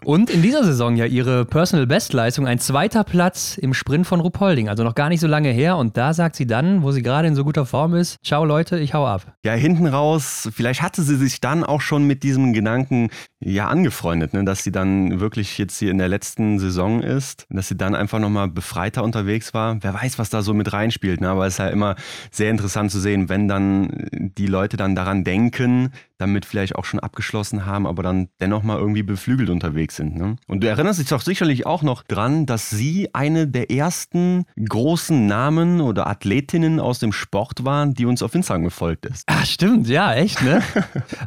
Und 0.04 0.28
in 0.28 0.42
dieser 0.42 0.64
Saison 0.64 0.96
ja 0.96 1.06
ihre 1.06 1.46
Personal 1.46 1.86
Bestleistung, 1.86 2.46
ein 2.46 2.58
zweiter 2.58 3.04
Platz 3.04 3.56
im 3.56 3.72
Sprint 3.72 4.06
von 4.06 4.20
Rupolding, 4.20 4.68
also 4.68 4.84
noch 4.84 4.94
gar 4.94 5.08
nicht 5.08 5.20
so 5.20 5.26
lange 5.26 5.48
her. 5.48 5.78
Und 5.78 5.96
da 5.96 6.12
sagt 6.12 6.36
sie 6.36 6.46
dann, 6.46 6.82
wo 6.82 6.92
sie 6.92 7.02
gerade 7.02 7.26
in 7.26 7.34
so 7.34 7.42
guter 7.42 7.64
Form 7.64 7.94
ist, 7.94 8.18
ciao 8.22 8.44
Leute, 8.44 8.78
ich 8.78 8.92
hau 8.94 9.06
ab. 9.06 9.36
Ja, 9.44 9.52
hinten 9.52 9.86
raus, 9.86 10.48
vielleicht 10.54 10.80
hatte 10.80 11.02
sie 11.02 11.16
sich 11.16 11.40
dann 11.40 11.64
auch 11.64 11.80
schon 11.80 12.06
mit 12.06 12.22
diesem 12.22 12.52
Gedanken 12.52 13.10
ja 13.40 13.68
angefreundet, 13.68 14.32
ne? 14.32 14.44
dass 14.44 14.64
sie 14.64 14.72
dann 14.72 15.20
wirklich 15.20 15.58
jetzt 15.58 15.78
hier 15.78 15.90
in 15.90 15.98
der 15.98 16.08
letzten 16.08 16.58
Saison 16.58 17.02
ist, 17.02 17.46
dass 17.50 17.68
sie 17.68 17.76
dann 17.76 17.94
einfach 17.94 18.18
nochmal 18.18 18.48
befreiter 18.48 19.04
unterwegs 19.04 19.52
war. 19.52 19.82
Wer 19.82 19.92
weiß, 19.94 20.18
was 20.18 20.30
da 20.30 20.40
so 20.40 20.54
mit 20.54 20.72
reinspielt, 20.72 21.20
ne? 21.20 21.28
aber 21.28 21.46
es 21.46 21.54
ist 21.54 21.58
ja 21.58 21.68
immer 21.68 21.96
sehr 22.30 22.50
interessant 22.50 22.90
zu 22.90 23.00
sehen, 23.00 23.28
wenn 23.28 23.48
dann 23.48 24.08
die 24.12 24.46
Leute 24.46 24.76
dann 24.76 24.94
daran 24.94 25.24
denken, 25.24 25.90
damit 26.18 26.44
vielleicht 26.44 26.76
auch 26.76 26.84
schon 26.84 27.00
abgeschlossen 27.00 27.66
haben, 27.66 27.86
aber 27.86 28.02
dann 28.02 28.28
dennoch 28.40 28.62
mal 28.62 28.78
irgendwie 28.78 29.02
beflügelt 29.02 29.50
unterwegs 29.50 29.96
sind. 29.96 30.16
Ne? 30.16 30.36
Und 30.46 30.62
du 30.62 30.68
erinnerst 30.68 31.00
dich 31.00 31.08
doch 31.08 31.20
sicherlich 31.20 31.66
auch 31.66 31.82
noch 31.82 32.02
dran, 32.02 32.46
dass 32.46 32.70
sie 32.70 33.10
eine 33.12 33.46
der 33.46 33.70
ersten 33.70 34.44
großen 34.56 35.26
Namen 35.26 35.80
oder 35.80 36.06
Athletinnen 36.06 36.80
aus 36.80 36.98
dem 36.98 37.12
Sport 37.12 37.64
waren, 37.64 37.94
die 37.94 38.06
uns 38.06 38.22
auf 38.22 38.34
Instagram 38.34 38.64
gefolgt 38.64 39.06
ist. 39.06 39.24
Ah, 39.26 39.44
stimmt, 39.44 39.88
ja, 39.88 40.14
echt, 40.14 40.42
ne? 40.42 40.62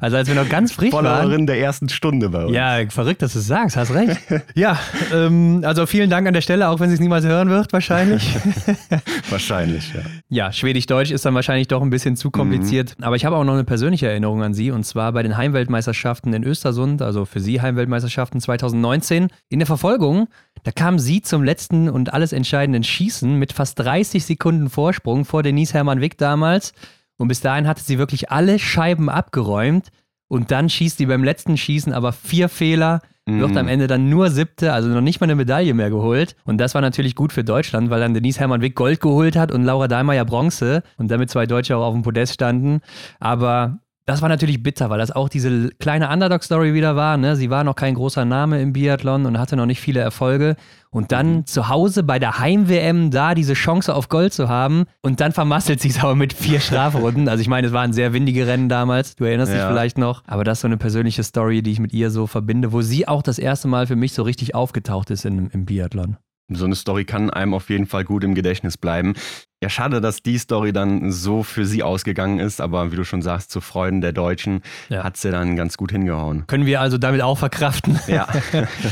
Also 0.02 0.18
als 0.18 0.28
wir 0.28 0.36
noch 0.36 0.50
ganz 0.50 0.72
frisch 0.72 0.92
Followerin 0.92 1.12
waren. 1.12 1.22
Followerin 1.24 1.48
der 1.48 1.60
ersten 1.60 1.90
Stunde 1.90 2.30
bei 2.30 2.46
uns. 2.46 2.56
Ja, 2.56 2.78
verrückt, 2.90 3.22
dass 3.22 3.34
du 3.34 3.40
es 3.40 3.48
sagst, 3.48 3.76
hast 3.78 3.94
recht. 3.94 4.20
ja, 4.56 4.78
ähm, 5.14 5.62
also 5.64 5.86
vielen 5.86 6.10
Dank 6.10 6.28
an 6.28 6.34
der 6.34 6.42
Stelle, 6.42 6.70
auch 6.70 6.80
wenn 6.80 6.90
sie 6.90 6.96
es 6.96 7.00
niemals 7.00 7.26
hören 7.26 7.50
wird, 7.50 7.74
wahrscheinlich. 7.74 8.36
wahrscheinlich, 9.30 9.94
ja. 9.94 10.02
Ja, 10.30 10.52
Schwedisch-Deutsch 10.52 11.12
ist 11.12 11.26
dann 11.26 11.36
wahrscheinlich 11.36 11.68
doch 11.68 11.82
ein 11.82 11.90
bisschen 11.90 12.16
zu 12.16 12.32
kompliziert, 12.32 12.96
mhm. 12.98 13.04
aber 13.04 13.16
ich 13.16 13.26
habe 13.26 13.36
auch 13.36 13.44
noch 13.44 13.54
eine 13.54 13.64
persönliche 13.64 14.08
Erinnerung 14.08 14.44
an 14.44 14.54
sie 14.54 14.72
und 14.78 14.84
zwar 14.84 15.12
bei 15.12 15.24
den 15.24 15.36
Heimweltmeisterschaften 15.36 16.32
in 16.34 16.44
Östersund, 16.44 17.02
also 17.02 17.26
für 17.26 17.40
sie 17.40 17.62
Heimweltmeisterschaften 17.62 18.40
2019. 18.40 19.30
In 19.50 19.60
der 19.60 19.66
Verfolgung, 19.66 20.28
da 20.64 20.72
kam 20.72 21.00
sie 21.00 21.24
zum 21.24 21.44
letzten 21.44 21.90
und 21.90 22.14
alles 22.14 22.32
entscheidenden 22.32 22.84
Schießen 22.84 23.40
mit 23.40 23.54
fast 23.54 23.80
30 23.80 24.24
Sekunden 24.24 24.70
Vorsprung 24.70 25.26
vor 25.26 25.42
Denise 25.42 25.74
Hermann 25.74 26.00
Wick 26.00 26.20
damals. 26.20 26.74
Und 27.18 27.28
bis 27.28 27.42
dahin 27.42 27.68
hatte 27.68 27.82
sie 27.82 27.98
wirklich 27.98 28.30
alle 28.30 28.60
Scheiben 28.60 29.10
abgeräumt. 29.10 29.90
Und 30.28 30.52
dann 30.52 30.70
schießt 30.70 31.00
sie 31.00 31.08
beim 31.08 31.24
letzten 31.24 31.58
Schießen 31.58 31.92
aber 31.92 32.12
vier 32.12 32.48
Fehler, 32.48 33.02
wird 33.26 33.52
mhm. 33.52 33.58
am 33.58 33.68
Ende 33.68 33.88
dann 33.88 34.10
nur 34.10 34.30
siebte, 34.30 34.74
also 34.74 34.90
noch 34.90 35.02
nicht 35.02 35.20
mal 35.20 35.26
eine 35.26 35.36
Medaille 35.36 35.74
mehr 35.74 35.90
geholt. 35.90 36.36
Und 36.46 36.60
das 36.60 36.76
war 36.76 36.82
natürlich 36.82 37.16
gut 37.16 37.34
für 37.34 37.44
Deutschland, 37.44 37.90
weil 37.90 38.00
dann 38.00 38.14
Denise 38.14 38.40
Hermann 38.40 38.62
Wick 38.62 38.76
Gold 38.76 39.02
geholt 39.02 39.36
hat 39.36 39.52
und 39.52 39.64
Laura 39.64 39.88
Dahlmeier 39.88 40.24
Bronze 40.24 40.84
und 40.98 41.10
damit 41.10 41.32
zwei 41.32 41.48
Deutsche 41.48 41.76
auch 41.76 41.88
auf 41.88 41.94
dem 41.94 42.04
Podest 42.04 42.36
standen. 42.36 42.82
Aber 43.20 43.80
das 44.08 44.22
war 44.22 44.30
natürlich 44.30 44.64
bitter, 44.64 44.90
weil 44.90 45.00
das 45.00 45.12
auch 45.12 45.28
diese 45.28 45.70
kleine 45.80 46.10
Underdog-Story 46.10 46.74
wieder 46.74 46.96
war. 46.96 47.18
Ne? 47.18 47.36
Sie 47.36 47.50
war 47.50 47.66
noch 47.66 47.76
kein 47.76 47.94
großer 47.94 48.24
Name 48.24 48.62
im 48.62 48.72
Biathlon 48.72 49.26
und 49.26 49.38
hatte 49.38 49.58
noch 49.58 49.66
nicht 49.66 49.82
viele 49.82 50.00
Erfolge. 50.00 50.56
Und 50.92 51.12
dann 51.12 51.36
mhm. 51.36 51.46
zu 51.46 51.68
Hause 51.68 52.04
bei 52.04 52.18
der 52.18 52.40
Heim-WM 52.40 53.12
da 53.12 53.36
diese 53.36 53.54
Chance 53.54 53.94
auf 53.94 54.08
Gold 54.08 54.32
zu 54.32 54.48
haben 54.48 54.86
und 55.02 55.20
dann 55.20 55.34
vermasselt 55.34 55.82
sie 55.82 55.90
es 55.90 56.02
aber 56.02 56.16
mit 56.16 56.32
vier 56.32 56.62
Strafrunden. 56.62 57.28
Also 57.28 57.42
ich 57.42 57.50
meine, 57.50 57.68
es 57.68 57.74
waren 57.74 57.92
sehr 57.92 58.14
windige 58.14 58.48
Rennen 58.48 58.70
damals, 58.70 59.18
du 59.18 59.26
erinnerst 59.26 59.52
ja. 59.52 59.58
dich 59.58 59.68
vielleicht 59.68 59.98
noch. 59.98 60.24
Aber 60.26 60.46
das 60.46 60.60
ist 60.60 60.62
so 60.62 60.68
eine 60.70 60.78
persönliche 60.78 61.24
Story, 61.24 61.62
die 61.62 61.74
ich 61.74 61.80
mit 61.82 61.92
ihr 61.92 62.10
so 62.10 62.28
verbinde, 62.28 62.72
wo 62.72 62.82
sie 62.82 63.10
auch 63.10 63.22
das 63.22 63.40
erste 63.40 63.68
Mal 63.68 63.88
für 63.88 63.98
mich 63.98 64.14
so 64.14 64.24
richtig 64.24 64.56
aufgetaucht 64.56 65.10
ist 65.10 65.26
in, 65.26 65.50
im 65.50 65.66
Biathlon. 65.66 66.16
So 66.50 66.64
eine 66.64 66.76
Story 66.76 67.04
kann 67.04 67.30
einem 67.30 67.54
auf 67.54 67.70
jeden 67.70 67.88
Fall 67.88 68.06
gut 68.06 68.24
im 68.24 68.34
Gedächtnis 68.34 68.78
bleiben. 68.78 69.16
Ja, 69.62 69.70
schade, 69.70 70.00
dass 70.00 70.22
die 70.22 70.38
Story 70.38 70.72
dann 70.72 71.12
so 71.12 71.44
für 71.44 71.66
sie 71.66 71.84
ausgegangen 71.84 72.40
ist, 72.40 72.62
aber 72.62 72.92
wie 72.92 72.96
du 72.96 73.04
schon 73.04 73.22
sagst, 73.22 73.52
zu 73.52 73.60
Freuden 73.60 74.00
der 74.00 74.14
Deutschen 74.14 74.62
ja. 74.88 75.04
hat 75.04 75.18
sie 75.18 75.32
dann 75.32 75.58
ganz 75.58 75.76
gut 75.76 75.92
hingehauen. 75.92 76.46
Können 76.48 76.66
wir 76.66 76.80
also 76.80 76.98
damit 76.98 77.22
auch 77.22 77.38
verkraften. 77.38 78.00
Ja. 78.08 78.28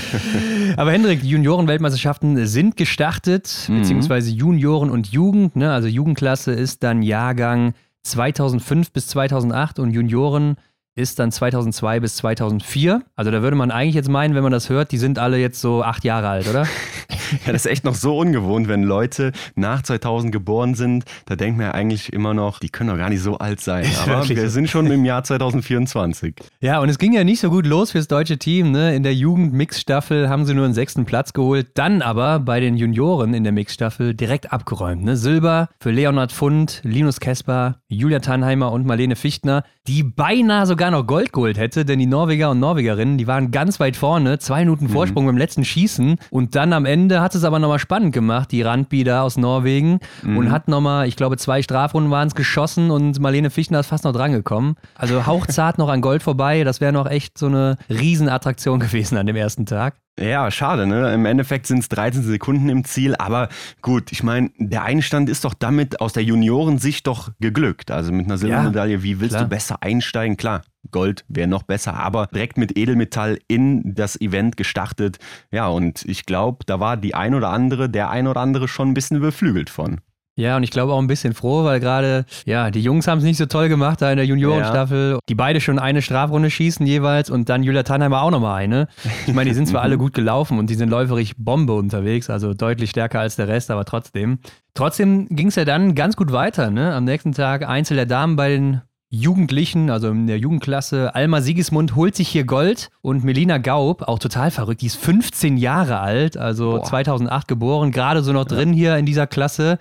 aber 0.77 0.91
Hendrik, 0.91 1.21
die 1.21 1.29
Junioren-Weltmeisterschaften 1.29 2.45
sind 2.45 2.75
gestartet, 2.75 3.67
mhm. 3.69 3.79
beziehungsweise 3.79 4.31
Junioren 4.31 4.89
und 4.89 5.07
Jugend. 5.07 5.55
Ne? 5.55 5.71
Also 5.71 5.87
Jugendklasse 5.87 6.51
ist 6.51 6.83
dann 6.83 7.03
Jahrgang 7.03 7.73
2005 8.03 8.91
bis 8.91 9.07
2008 9.07 9.79
und 9.79 9.91
Junioren 9.91 10.57
ist 10.95 11.19
dann 11.19 11.29
2002 11.29 11.99
bis 11.99 12.15
2004. 12.17 13.03
Also 13.17 13.29
da 13.29 13.41
würde 13.41 13.57
man 13.57 13.69
eigentlich 13.69 13.95
jetzt 13.95 14.07
meinen, 14.07 14.33
wenn 14.33 14.43
man 14.43 14.53
das 14.53 14.69
hört, 14.69 14.93
die 14.93 14.97
sind 14.97 15.19
alle 15.19 15.37
jetzt 15.37 15.59
so 15.59 15.83
acht 15.83 16.05
Jahre 16.05 16.29
alt, 16.29 16.47
oder? 16.47 16.61
ja, 17.45 17.51
das 17.51 17.65
ist 17.65 17.71
echt 17.71 17.83
noch 17.83 17.95
so 17.95 18.17
ungewohnt, 18.17 18.69
wenn 18.69 18.81
Leute 18.81 19.33
nach 19.55 19.81
2000 19.81 20.31
geboren 20.31 20.73
sind. 20.73 21.03
Da 21.25 21.35
denkt 21.35 21.57
man 21.57 21.67
ja 21.67 21.73
eigentlich 21.73 22.13
immer 22.13 22.33
noch, 22.33 22.59
die 22.59 22.69
können 22.69 22.89
doch 22.89 22.97
gar 22.97 23.09
nicht 23.09 23.21
so 23.21 23.37
alt 23.37 23.59
sein. 23.59 23.85
Aber 24.05 24.27
wir 24.29 24.49
sind 24.49 24.69
schon 24.69 24.89
im 24.89 25.03
Jahr 25.03 25.25
2024. 25.25 26.35
Ja, 26.61 26.79
und 26.79 26.87
es 26.87 26.97
ging 26.97 27.11
ja 27.11 27.25
nicht 27.25 27.41
so 27.41 27.49
gut 27.49 27.65
los 27.65 27.91
fürs 27.91 28.07
deutsche 28.07 28.37
Team. 28.37 28.71
Ne? 28.71 28.95
In 28.95 29.03
der 29.03 29.13
Jugend-Mix-Staffel 29.13 30.29
haben 30.29 30.45
sie 30.45 30.53
nur 30.53 30.63
einen 30.63 30.73
sechsten 30.73 31.03
Platz 31.03 31.33
geholt. 31.33 31.67
Dann 31.73 32.01
aber 32.01 32.39
bei 32.39 32.61
den 32.61 32.77
Junioren 32.77 33.33
in 33.33 33.43
der 33.43 33.51
Mix-Staffel 33.51 34.13
direkt 34.13 34.53
abgeräumt. 34.53 35.03
Ne? 35.03 35.17
Silber 35.17 35.67
für 35.81 35.91
Leonhard 35.91 36.31
Fund, 36.31 36.79
Linus 36.83 37.19
Kesper, 37.19 37.81
Julia 37.89 38.19
Tannheimer 38.19 38.71
und 38.71 38.85
Marlene 38.85 39.17
Fichtner. 39.17 39.65
Die 39.87 40.03
beinahe 40.03 40.65
sogar 40.65 40.91
noch 40.91 41.05
Gold 41.05 41.31
geholt 41.31 41.57
hätte, 41.57 41.85
denn 41.85 41.99
die 41.99 42.05
Norweger 42.05 42.51
und 42.51 42.59
Norwegerinnen, 42.59 43.17
die 43.17 43.27
waren 43.27 43.51
ganz 43.51 43.79
weit 43.79 43.95
vorne, 43.95 44.39
zwei 44.39 44.61
Minuten 44.61 44.89
Vorsprung 44.89 45.25
mhm. 45.25 45.29
beim 45.29 45.37
letzten 45.37 45.63
Schießen 45.63 46.17
und 46.31 46.55
dann 46.55 46.73
am 46.73 46.85
Ende 46.85 47.21
hat 47.21 47.35
es 47.35 47.43
aber 47.43 47.59
nochmal 47.59 47.79
spannend 47.79 48.13
gemacht, 48.13 48.51
die 48.51 48.61
Randbieder 48.61 49.23
aus 49.23 49.37
Norwegen 49.37 49.99
mhm. 50.23 50.37
und 50.37 50.51
hat 50.51 50.67
nochmal, 50.67 51.07
ich 51.07 51.15
glaube 51.15 51.37
zwei 51.37 51.61
Strafrunden 51.61 52.11
waren 52.11 52.27
es 52.27 52.35
geschossen 52.35 52.89
und 52.91 53.19
Marlene 53.19 53.49
Fichtner 53.49 53.79
ist 53.79 53.87
fast 53.87 54.03
noch 54.03 54.13
drangekommen. 54.13 54.75
Also 54.95 55.25
hauchzart 55.25 55.77
noch 55.77 55.89
an 55.89 56.01
Gold 56.01 56.23
vorbei, 56.23 56.63
das 56.63 56.81
wäre 56.81 56.93
noch 56.93 57.09
echt 57.09 57.37
so 57.37 57.47
eine 57.47 57.77
Riesenattraktion 57.89 58.79
gewesen 58.79 59.17
an 59.17 59.27
dem 59.27 59.35
ersten 59.35 59.65
Tag. 59.65 59.95
Ja, 60.19 60.49
schade, 60.49 60.87
ne? 60.87 61.13
Im 61.13 61.25
Endeffekt 61.25 61.67
sind 61.67 61.79
es 61.79 61.89
13 61.89 62.23
Sekunden 62.23 62.69
im 62.69 62.85
Ziel, 62.85 63.15
aber 63.15 63.49
gut, 63.81 64.13
ich 64.13 64.23
meine, 64.23 64.49
der 64.57 64.83
Einstand 64.83 65.29
ist 65.29 65.43
doch 65.43 65.53
damit 65.53 65.99
aus 65.99 66.13
der 66.13 66.23
Juniorensicht 66.23 67.05
doch 67.05 67.31
geglückt. 67.41 67.91
Also 67.91 68.13
mit 68.13 68.25
einer 68.25 68.37
Silbermedaille, 68.37 68.95
ja, 68.95 69.03
wie 69.03 69.19
willst 69.19 69.35
klar. 69.35 69.43
du 69.43 69.49
besser 69.49 69.83
einsteigen? 69.83 70.37
Klar, 70.37 70.61
Gold 70.91 71.25
wäre 71.27 71.49
noch 71.49 71.63
besser, 71.63 71.95
aber 71.95 72.27
direkt 72.27 72.57
mit 72.57 72.77
Edelmetall 72.77 73.39
in 73.49 73.93
das 73.93 74.19
Event 74.21 74.55
gestartet. 74.55 75.19
Ja, 75.51 75.67
und 75.67 76.05
ich 76.05 76.25
glaube, 76.25 76.59
da 76.65 76.79
war 76.79 76.95
die 76.95 77.13
ein 77.13 77.35
oder 77.35 77.49
andere, 77.49 77.89
der 77.89 78.09
ein 78.09 78.27
oder 78.27 78.39
andere 78.39 78.69
schon 78.69 78.91
ein 78.91 78.93
bisschen 78.93 79.17
überflügelt 79.17 79.69
von. 79.69 79.99
Ja, 80.37 80.57
und 80.57 80.63
ich 80.63 80.71
glaube 80.71 80.91
auch 80.91 80.99
ein 80.99 81.07
bisschen 81.07 81.33
froh, 81.33 81.63
weil 81.63 81.79
gerade, 81.79 82.25
ja, 82.45 82.69
die 82.69 82.81
Jungs 82.81 83.07
haben 83.07 83.19
es 83.19 83.23
nicht 83.23 83.37
so 83.37 83.45
toll 83.45 83.69
gemacht 83.69 84.01
da 84.01 84.11
in 84.11 84.17
der 84.17 84.25
Juniorenstaffel. 84.25 85.13
Ja. 85.13 85.19
Die 85.29 85.35
beide 85.35 85.61
schon 85.61 85.79
eine 85.79 86.01
Strafrunde 86.01 86.49
schießen 86.49 86.85
jeweils 86.85 87.29
und 87.29 87.47
dann 87.47 87.63
Julia 87.63 87.83
Tannheimer 87.83 88.21
auch 88.21 88.31
nochmal 88.31 88.61
eine. 88.61 88.89
Ich 89.27 89.33
meine, 89.33 89.49
die 89.49 89.55
sind 89.55 89.67
zwar 89.67 89.81
alle 89.81 89.97
gut 89.99 90.13
gelaufen 90.13 90.59
und 90.59 90.69
die 90.69 90.75
sind 90.75 90.89
läuferig 90.89 91.35
Bombe 91.37 91.73
unterwegs, 91.73 92.29
also 92.29 92.53
deutlich 92.53 92.89
stärker 92.89 93.21
als 93.21 93.37
der 93.37 93.47
Rest, 93.47 93.71
aber 93.71 93.85
trotzdem. 93.85 94.39
Trotzdem 94.73 95.27
ging 95.29 95.47
es 95.47 95.55
ja 95.55 95.63
dann 95.63 95.95
ganz 95.95 96.17
gut 96.17 96.33
weiter, 96.33 96.69
ne? 96.69 96.93
Am 96.93 97.05
nächsten 97.05 97.31
Tag 97.31 97.65
Einzel 97.65 97.95
der 97.95 98.05
Damen 98.05 98.35
bei 98.35 98.49
den 98.49 98.81
Jugendlichen, 99.15 99.89
also 99.89 100.09
in 100.09 100.27
der 100.27 100.37
Jugendklasse. 100.37 101.15
Alma 101.15 101.41
Sigismund 101.41 101.95
holt 101.95 102.15
sich 102.15 102.27
hier 102.27 102.43
Gold 102.43 102.89
und 103.01 103.23
Melina 103.23 103.57
Gaub, 103.57 104.03
auch 104.03 104.19
total 104.19 104.51
verrückt, 104.51 104.81
die 104.81 104.87
ist 104.87 104.97
15 104.97 105.57
Jahre 105.57 105.99
alt, 105.99 106.37
also 106.37 106.77
Boah. 106.77 106.83
2008 106.83 107.47
geboren, 107.47 107.91
gerade 107.91 108.23
so 108.23 108.33
noch 108.33 108.45
drin 108.45 108.73
hier 108.73 108.97
in 108.97 109.05
dieser 109.05 109.27
Klasse. 109.27 109.77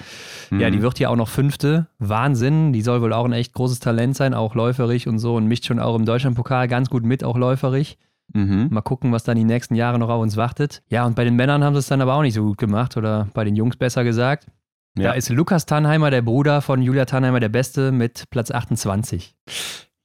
Mhm. 0.50 0.60
Ja, 0.60 0.70
die 0.70 0.82
wird 0.82 0.98
ja 0.98 1.08
auch 1.08 1.16
noch 1.16 1.28
Fünfte. 1.28 1.86
Wahnsinn, 1.98 2.72
die 2.72 2.82
soll 2.82 3.02
wohl 3.02 3.12
auch 3.12 3.24
ein 3.24 3.32
echt 3.32 3.52
großes 3.54 3.80
Talent 3.80 4.16
sein, 4.16 4.34
auch 4.34 4.54
läuferig 4.54 5.08
und 5.08 5.18
so 5.18 5.36
und 5.36 5.46
mischt 5.46 5.66
schon 5.66 5.80
auch 5.80 5.96
im 5.96 6.04
Deutschlandpokal 6.04 6.68
ganz 6.68 6.88
gut 6.88 7.04
mit, 7.04 7.24
auch 7.24 7.36
läuferig. 7.36 7.98
Mhm. 8.32 8.68
Mal 8.70 8.82
gucken, 8.82 9.12
was 9.12 9.24
dann 9.24 9.36
die 9.36 9.44
nächsten 9.44 9.74
Jahre 9.74 9.98
noch 9.98 10.08
auf 10.08 10.22
uns 10.22 10.36
wartet. 10.36 10.82
Ja, 10.88 11.04
und 11.04 11.14
bei 11.16 11.24
den 11.24 11.36
Männern 11.36 11.62
haben 11.62 11.74
sie 11.74 11.80
es 11.80 11.88
dann 11.88 12.00
aber 12.00 12.14
auch 12.14 12.22
nicht 12.22 12.34
so 12.34 12.42
gut 12.42 12.58
gemacht 12.58 12.96
oder 12.96 13.28
bei 13.34 13.44
den 13.44 13.56
Jungs 13.56 13.76
besser 13.76 14.04
gesagt. 14.04 14.46
Ja. 14.96 15.08
Da 15.08 15.12
ist 15.14 15.28
Lukas 15.28 15.66
Tannheimer, 15.66 16.10
der 16.10 16.22
Bruder 16.22 16.62
von 16.62 16.80
Julia 16.80 17.04
Tannheimer, 17.04 17.40
der 17.40 17.48
Beste 17.48 17.90
mit 17.90 18.30
Platz 18.30 18.50
28. 18.50 19.34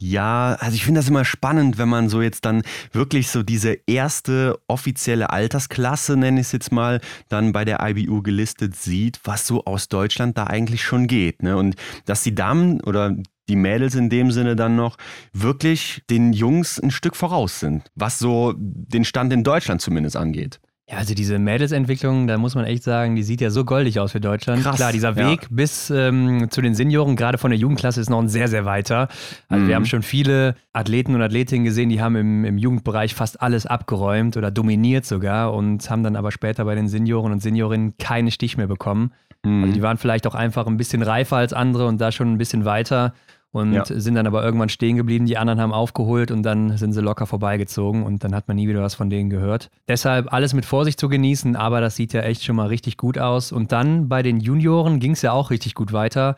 Ja, 0.02 0.56
also 0.60 0.76
ich 0.76 0.86
finde 0.86 1.00
das 1.00 1.10
immer 1.10 1.26
spannend, 1.26 1.78
wenn 1.78 1.90
man 1.90 2.08
so 2.08 2.22
jetzt 2.22 2.46
dann 2.46 2.64
wirklich 2.94 3.28
so 3.28 3.44
diese 3.44 3.78
erste 3.86 4.58
offizielle 4.68 5.30
Altersklasse, 5.30 6.16
nenne 6.16 6.40
ich 6.40 6.48
es 6.48 6.52
jetzt 6.54 6.72
mal, 6.72 7.02
dann 7.28 7.52
bei 7.52 7.66
der 7.66 7.86
IBU 7.86 8.22
gelistet 8.22 8.78
sieht, 8.78 9.20
was 9.26 9.46
so 9.46 9.66
aus 9.66 9.90
Deutschland 9.90 10.38
da 10.38 10.46
eigentlich 10.46 10.84
schon 10.84 11.08
geht. 11.08 11.44
Ne? 11.44 11.58
Und 11.58 11.76
dass 12.06 12.24
die 12.24 12.34
Damen 12.34 12.80
oder 12.82 13.14
die 13.50 13.58
Mädels 13.58 13.94
in 13.96 14.10
dem 14.10 14.32
Sinne 14.32 14.56
dann 14.56 14.78
noch 14.78 14.96
wirklich 15.34 16.02
den 16.10 16.32
Jungs 16.32 16.80
ein 16.80 16.92
Stück 16.92 17.18
voraus 17.18 17.60
sind, 17.60 17.92
was 17.96 18.20
so 18.20 18.54
den 18.58 19.04
Stand 19.04 19.34
in 19.34 19.44
Deutschland 19.44 19.82
zumindest 19.82 20.16
angeht. 20.16 20.62
Ja, 20.90 20.98
also 20.98 21.14
diese 21.14 21.38
Mädelsentwicklung, 21.38 22.26
da 22.26 22.40
muss 22.40 22.56
man 22.56 22.66
echt 22.66 22.82
sagen, 22.82 23.16
die 23.16 23.22
sieht 23.22 23.42
ja 23.42 23.52
so 23.52 23.64
goldig 23.64 24.00
aus 24.00 24.12
für 24.12 24.20
Deutschland. 24.20 24.64
Krass, 24.64 24.78
Klar, 24.78 24.92
dieser 24.92 25.16
Weg 25.16 25.44
ja. 25.44 25.48
bis 25.52 25.92
ähm, 25.92 26.50
zu 26.50 26.62
den 26.62 26.74
Senioren, 26.74 27.16
gerade 27.16 27.38
von 27.38 27.52
der 27.52 27.60
Jugendklasse, 27.60 28.02
ist 28.02 28.10
noch 28.10 28.20
ein 28.20 28.28
sehr, 28.28 28.48
sehr 28.48 28.66
weiter. 28.66 29.08
Also 29.50 29.64
mhm. 29.64 29.68
wir 29.68 29.76
haben 29.76 29.86
schon 29.86 30.02
viele 30.02 30.56
Athleten 30.74 31.14
und 31.14 31.22
Athletinnen 31.22 31.64
gesehen, 31.64 31.90
die 31.90 32.02
haben 32.02 32.16
im, 32.16 32.44
im 32.44 32.58
Jugendbereich 32.58 33.14
fast 33.14 33.40
alles 33.40 33.68
abgeräumt 33.68 34.36
oder 34.36 34.50
dominiert 34.50 35.06
sogar 35.06 35.54
und 35.54 35.88
haben 35.92 36.02
dann 36.02 36.16
aber 36.16 36.32
später 36.32 36.66
bei 36.66 36.74
den 36.74 36.88
Senioren 36.88 37.34
und 37.34 37.44
Seniorinnen 37.44 37.96
keinen 38.00 38.32
Stich 38.32 38.58
mehr 38.58 38.68
bekommen. 38.68 39.12
Mhm. 39.44 39.66
Also 39.66 39.76
die 39.76 39.82
waren 39.84 39.98
vielleicht 39.98 40.26
auch 40.26 40.36
einfach 40.36 40.66
ein 40.66 40.78
bisschen 40.78 41.04
reifer 41.04 41.38
als 41.38 41.54
andere 41.54 41.86
und 41.86 42.02
da 42.02 42.12
schon 42.12 42.34
ein 42.34 42.40
bisschen 42.40 42.66
weiter 42.66 43.14
und 43.52 43.74
ja. 43.74 43.84
sind 43.86 44.16
dann 44.16 44.28
aber 44.28 44.44
irgendwann 44.44 44.70
stehen 44.70 44.96
geblieben. 44.96 45.26
Die 45.26 45.38
anderen 45.38 45.60
haben 45.60 45.74
aufgeholt 45.74 46.32
und 46.32 46.44
dann 46.44 46.78
sind 46.78 46.94
sie 46.94 47.02
locker 47.02 47.26
vorbeigezogen 47.26 48.04
und 48.04 48.24
dann 48.24 48.36
hat 48.36 48.48
man 48.48 48.58
nie 48.58 48.68
wieder 48.68 48.82
was 48.82 48.96
von 48.96 49.10
denen 49.10 49.30
gehört. 49.30 49.70
Deshalb 49.88 50.32
alles 50.32 50.54
mit 50.54 50.66
Vorsicht 50.66 51.00
zu 51.00 51.10
genießen, 51.10 51.56
aber 51.56 51.82
das 51.82 51.96
sieht 51.96 52.14
ja 52.14 52.22
echt 52.22 52.44
schon 52.44 52.56
mal 52.56 52.68
richtig 52.68 52.98
gut 52.98 53.18
aus. 53.18 53.52
Und 53.52 53.72
dann 53.72 54.08
bei 54.08 54.22
den 54.22 54.40
Junioren 54.40 55.00
ging 55.00 55.14
es 55.14 55.22
ja 55.22 55.32
auch 55.32 55.50
richtig 55.50 55.74
gut 55.74 55.94
weiter. 55.94 56.36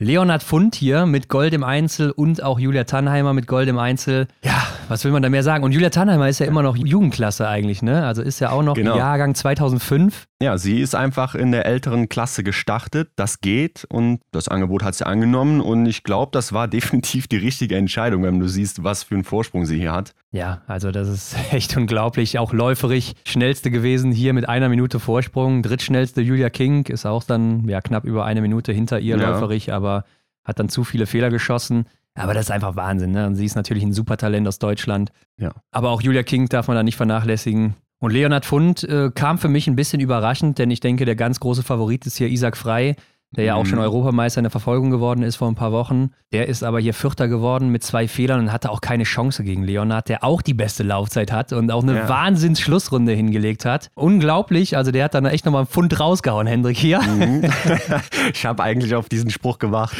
Leonhard 0.00 0.42
Fund 0.42 0.74
hier 0.74 1.06
mit 1.06 1.28
Gold 1.28 1.54
im 1.54 1.62
Einzel 1.62 2.10
und 2.10 2.42
auch 2.42 2.58
Julia 2.58 2.82
Tannheimer 2.82 3.32
mit 3.32 3.46
Gold 3.46 3.68
im 3.68 3.78
Einzel. 3.78 4.26
Ja, 4.42 4.60
was 4.88 5.04
will 5.04 5.12
man 5.12 5.22
da 5.22 5.28
mehr 5.28 5.44
sagen? 5.44 5.62
Und 5.62 5.70
Julia 5.70 5.90
Tannheimer 5.90 6.28
ist 6.28 6.40
ja 6.40 6.46
immer 6.46 6.62
noch 6.62 6.76
Jugendklasse 6.76 7.48
eigentlich, 7.48 7.80
ne? 7.80 8.04
Also 8.04 8.20
ist 8.20 8.40
ja 8.40 8.50
auch 8.50 8.62
noch 8.62 8.74
genau. 8.74 8.96
Jahrgang 8.96 9.36
2005. 9.36 10.26
Ja, 10.42 10.58
sie 10.58 10.80
ist 10.80 10.94
einfach 10.94 11.34
in 11.34 11.52
der 11.52 11.64
älteren 11.64 12.08
Klasse 12.08 12.42
gestartet. 12.42 13.10
Das 13.16 13.40
geht 13.40 13.86
und 13.88 14.20
das 14.32 14.48
Angebot 14.48 14.82
hat 14.82 14.94
sie 14.94 15.06
angenommen. 15.06 15.60
Und 15.60 15.86
ich 15.86 16.02
glaube, 16.02 16.32
das 16.32 16.52
war 16.52 16.68
definitiv 16.68 17.28
die 17.28 17.36
richtige 17.36 17.76
Entscheidung, 17.76 18.24
wenn 18.24 18.40
du 18.40 18.48
siehst, 18.48 18.82
was 18.82 19.04
für 19.04 19.14
einen 19.14 19.24
Vorsprung 19.24 19.64
sie 19.64 19.78
hier 19.78 19.92
hat. 19.92 20.14
Ja, 20.32 20.62
also 20.66 20.90
das 20.90 21.08
ist 21.08 21.36
echt 21.52 21.76
unglaublich. 21.76 22.38
Auch 22.38 22.52
läuferig. 22.52 23.14
Schnellste 23.24 23.70
gewesen 23.70 24.12
hier 24.12 24.32
mit 24.32 24.48
einer 24.48 24.68
Minute 24.68 24.98
Vorsprung. 24.98 25.62
Drittschnellste 25.62 26.20
Julia 26.20 26.50
King 26.50 26.86
ist 26.86 27.06
auch 27.06 27.24
dann 27.24 27.68
ja 27.68 27.80
knapp 27.80 28.04
über 28.04 28.24
eine 28.24 28.40
Minute 28.40 28.72
hinter 28.72 28.98
ihr 28.98 29.16
ja. 29.16 29.30
läuferig, 29.30 29.72
aber 29.72 30.04
hat 30.44 30.58
dann 30.58 30.68
zu 30.68 30.84
viele 30.84 31.06
Fehler 31.06 31.30
geschossen. 31.30 31.86
Aber 32.16 32.34
das 32.34 32.46
ist 32.46 32.50
einfach 32.50 32.76
Wahnsinn. 32.76 33.10
Ne? 33.10 33.26
Und 33.26 33.34
sie 33.34 33.44
ist 33.44 33.56
natürlich 33.56 33.82
ein 33.82 33.92
super 33.92 34.16
Talent 34.16 34.46
aus 34.46 34.58
Deutschland. 34.58 35.10
Ja. 35.36 35.52
Aber 35.72 35.90
auch 35.90 36.00
Julia 36.00 36.22
King 36.22 36.48
darf 36.48 36.68
man 36.68 36.76
da 36.76 36.82
nicht 36.82 36.96
vernachlässigen. 36.96 37.74
Und 38.04 38.10
Leonhard 38.10 38.44
Fund 38.44 38.84
äh, 38.84 39.10
kam 39.14 39.38
für 39.38 39.48
mich 39.48 39.66
ein 39.66 39.76
bisschen 39.76 39.98
überraschend, 39.98 40.58
denn 40.58 40.70
ich 40.70 40.80
denke, 40.80 41.06
der 41.06 41.16
ganz 41.16 41.40
große 41.40 41.62
Favorit 41.62 42.04
ist 42.04 42.18
hier 42.18 42.28
Isaac 42.28 42.54
Frei, 42.54 42.96
der 43.30 43.46
ja 43.46 43.54
auch 43.54 43.64
schon 43.64 43.78
mhm. 43.78 43.84
Europameister 43.84 44.40
in 44.40 44.44
der 44.44 44.50
Verfolgung 44.50 44.90
geworden 44.90 45.22
ist 45.22 45.36
vor 45.36 45.48
ein 45.48 45.54
paar 45.54 45.72
Wochen. 45.72 46.10
Der 46.30 46.46
ist 46.46 46.62
aber 46.64 46.80
hier 46.80 46.92
Vierter 46.92 47.28
geworden 47.28 47.70
mit 47.70 47.82
zwei 47.82 48.06
Fehlern 48.06 48.40
und 48.40 48.52
hatte 48.52 48.68
auch 48.70 48.82
keine 48.82 49.04
Chance 49.04 49.42
gegen 49.42 49.62
Leonard, 49.62 50.10
der 50.10 50.22
auch 50.22 50.42
die 50.42 50.52
beste 50.52 50.82
Laufzeit 50.82 51.32
hat 51.32 51.54
und 51.54 51.70
auch 51.70 51.82
eine 51.82 51.96
ja. 51.96 52.06
Wahnsinns-Schlussrunde 52.06 53.12
hingelegt 53.12 53.64
hat. 53.64 53.90
Unglaublich, 53.94 54.76
also 54.76 54.90
der 54.90 55.04
hat 55.04 55.14
dann 55.14 55.24
echt 55.24 55.46
nochmal 55.46 55.62
einen 55.62 55.68
Pfund 55.68 55.98
rausgehauen, 55.98 56.46
Hendrik 56.46 56.76
hier. 56.76 57.00
Mhm. 57.00 57.50
ich 58.34 58.44
habe 58.44 58.62
eigentlich 58.62 58.94
auf 58.94 59.08
diesen 59.08 59.30
Spruch 59.30 59.58
gewartet. 59.58 59.96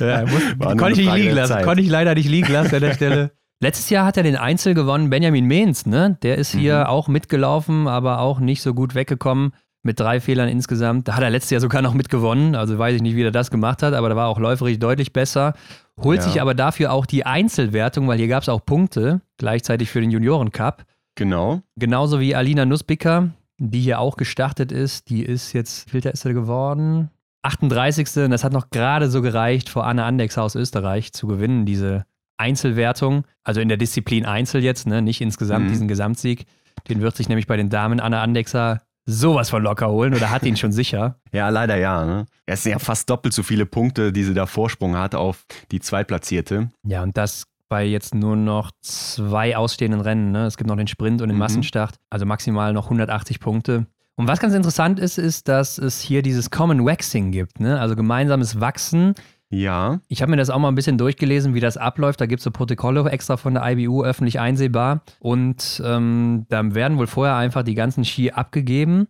Ja, 0.00 0.24
konnte 0.58 1.00
ich 1.00 1.06
nicht 1.06 1.14
liegen 1.14 1.36
lassen, 1.36 1.62
konnte 1.62 1.80
ich 1.80 1.88
leider 1.88 2.16
nicht 2.16 2.28
liegen 2.28 2.52
lassen 2.52 2.74
an 2.74 2.80
der 2.80 2.94
Stelle. 2.94 3.30
Letztes 3.60 3.88
Jahr 3.88 4.04
hat 4.04 4.18
er 4.18 4.22
den 4.22 4.36
Einzel 4.36 4.74
gewonnen, 4.74 5.08
Benjamin 5.08 5.46
Mehns, 5.46 5.86
ne? 5.86 6.18
Der 6.22 6.36
ist 6.36 6.52
hier 6.52 6.80
mhm. 6.80 6.86
auch 6.86 7.08
mitgelaufen, 7.08 7.88
aber 7.88 8.20
auch 8.20 8.38
nicht 8.38 8.60
so 8.60 8.74
gut 8.74 8.94
weggekommen 8.94 9.52
mit 9.82 9.98
drei 9.98 10.20
Fehlern 10.20 10.48
insgesamt. 10.48 11.08
Da 11.08 11.16
hat 11.16 11.22
er 11.22 11.30
letztes 11.30 11.52
Jahr 11.52 11.60
sogar 11.62 11.80
noch 11.80 11.94
mitgewonnen. 11.94 12.54
Also 12.54 12.78
weiß 12.78 12.96
ich 12.96 13.02
nicht, 13.02 13.16
wie 13.16 13.22
er 13.22 13.30
das 13.30 13.50
gemacht 13.50 13.82
hat, 13.82 13.94
aber 13.94 14.10
da 14.10 14.16
war 14.16 14.28
auch 14.28 14.38
läuferig 14.38 14.78
deutlich 14.78 15.14
besser. 15.14 15.54
Holt 15.98 16.18
ja. 16.18 16.24
sich 16.24 16.42
aber 16.42 16.52
dafür 16.52 16.92
auch 16.92 17.06
die 17.06 17.24
Einzelwertung, 17.24 18.06
weil 18.08 18.18
hier 18.18 18.28
gab 18.28 18.42
es 18.42 18.50
auch 18.50 18.62
Punkte, 18.64 19.22
gleichzeitig 19.38 19.88
für 19.88 20.02
den 20.02 20.10
Junioren 20.10 20.52
Cup. 20.52 20.84
Genau. 21.14 21.62
Genauso 21.76 22.20
wie 22.20 22.34
Alina 22.34 22.66
Nussbicker, 22.66 23.30
die 23.56 23.80
hier 23.80 24.00
auch 24.00 24.18
gestartet 24.18 24.70
ist. 24.70 25.08
Die 25.08 25.22
ist 25.22 25.54
jetzt, 25.54 25.86
wie 25.86 26.02
viel 26.02 26.10
ist 26.10 26.26
er 26.26 26.34
geworden? 26.34 27.10
38. 27.42 28.24
Und 28.24 28.32
das 28.32 28.44
hat 28.44 28.52
noch 28.52 28.68
gerade 28.68 29.08
so 29.08 29.22
gereicht, 29.22 29.70
vor 29.70 29.86
Anne 29.86 30.04
Andex 30.04 30.36
aus 30.36 30.56
Österreich 30.56 31.14
zu 31.14 31.26
gewinnen, 31.26 31.64
diese 31.64 32.04
Einzelwertung. 32.36 33.24
Also 33.44 33.60
in 33.60 33.68
der 33.68 33.76
Disziplin 33.76 34.26
Einzel 34.26 34.62
jetzt, 34.62 34.86
ne? 34.86 35.02
nicht 35.02 35.20
insgesamt 35.20 35.66
mhm. 35.66 35.70
diesen 35.70 35.88
Gesamtsieg. 35.88 36.46
Den 36.88 37.00
wird 37.00 37.16
sich 37.16 37.28
nämlich 37.28 37.46
bei 37.46 37.56
den 37.56 37.70
Damen 37.70 38.00
Anne 38.00 38.20
Andexer 38.20 38.82
sowas 39.06 39.50
von 39.50 39.62
locker 39.62 39.88
holen 39.88 40.14
oder 40.14 40.30
hat 40.30 40.42
ihn 40.44 40.56
schon 40.56 40.72
sicher? 40.72 41.16
Ja, 41.32 41.50
leider 41.50 41.76
ja. 41.76 42.06
Ne? 42.06 42.24
Es 42.46 42.62
sind 42.62 42.72
ja 42.72 42.78
fast 42.78 43.10
doppelt 43.10 43.34
so 43.34 43.42
viele 43.42 43.66
Punkte, 43.66 44.10
die 44.10 44.24
sie 44.24 44.32
da 44.32 44.46
Vorsprung 44.46 44.96
hat 44.96 45.14
auf 45.14 45.44
die 45.70 45.80
Zweitplatzierte. 45.80 46.70
Ja, 46.82 47.02
und 47.02 47.16
das 47.18 47.44
bei 47.68 47.84
jetzt 47.84 48.14
nur 48.14 48.36
noch 48.36 48.70
zwei 48.80 49.56
ausstehenden 49.56 50.00
Rennen. 50.00 50.32
Ne? 50.32 50.46
Es 50.46 50.56
gibt 50.56 50.68
noch 50.68 50.76
den 50.76 50.86
Sprint 50.86 51.20
und 51.20 51.28
den 51.28 51.36
mhm. 51.36 51.40
Massenstart, 51.40 51.96
also 52.10 52.24
maximal 52.24 52.72
noch 52.72 52.84
180 52.84 53.40
Punkte. 53.40 53.86
Und 54.16 54.28
was 54.28 54.40
ganz 54.40 54.54
interessant 54.54 54.98
ist, 54.98 55.18
ist, 55.18 55.46
dass 55.48 55.76
es 55.76 56.00
hier 56.00 56.22
dieses 56.22 56.50
Common 56.50 56.86
Waxing 56.86 57.32
gibt, 57.32 57.60
ne? 57.60 57.78
also 57.78 57.96
gemeinsames 57.96 58.60
Wachsen. 58.60 59.14
Ja. 59.50 60.00
Ich 60.08 60.22
habe 60.22 60.30
mir 60.30 60.36
das 60.36 60.50
auch 60.50 60.58
mal 60.58 60.68
ein 60.68 60.74
bisschen 60.74 60.98
durchgelesen, 60.98 61.54
wie 61.54 61.60
das 61.60 61.76
abläuft. 61.76 62.20
Da 62.20 62.26
gibt 62.26 62.40
es 62.40 62.44
so 62.44 62.50
Protokolle 62.50 63.08
extra 63.10 63.36
von 63.36 63.54
der 63.54 63.64
IBU 63.70 64.02
öffentlich 64.02 64.40
einsehbar. 64.40 65.02
Und 65.20 65.80
ähm, 65.84 66.46
da 66.48 66.74
werden 66.74 66.98
wohl 66.98 67.06
vorher 67.06 67.36
einfach 67.36 67.62
die 67.62 67.74
ganzen 67.74 68.04
Ski 68.04 68.32
abgegeben. 68.32 69.06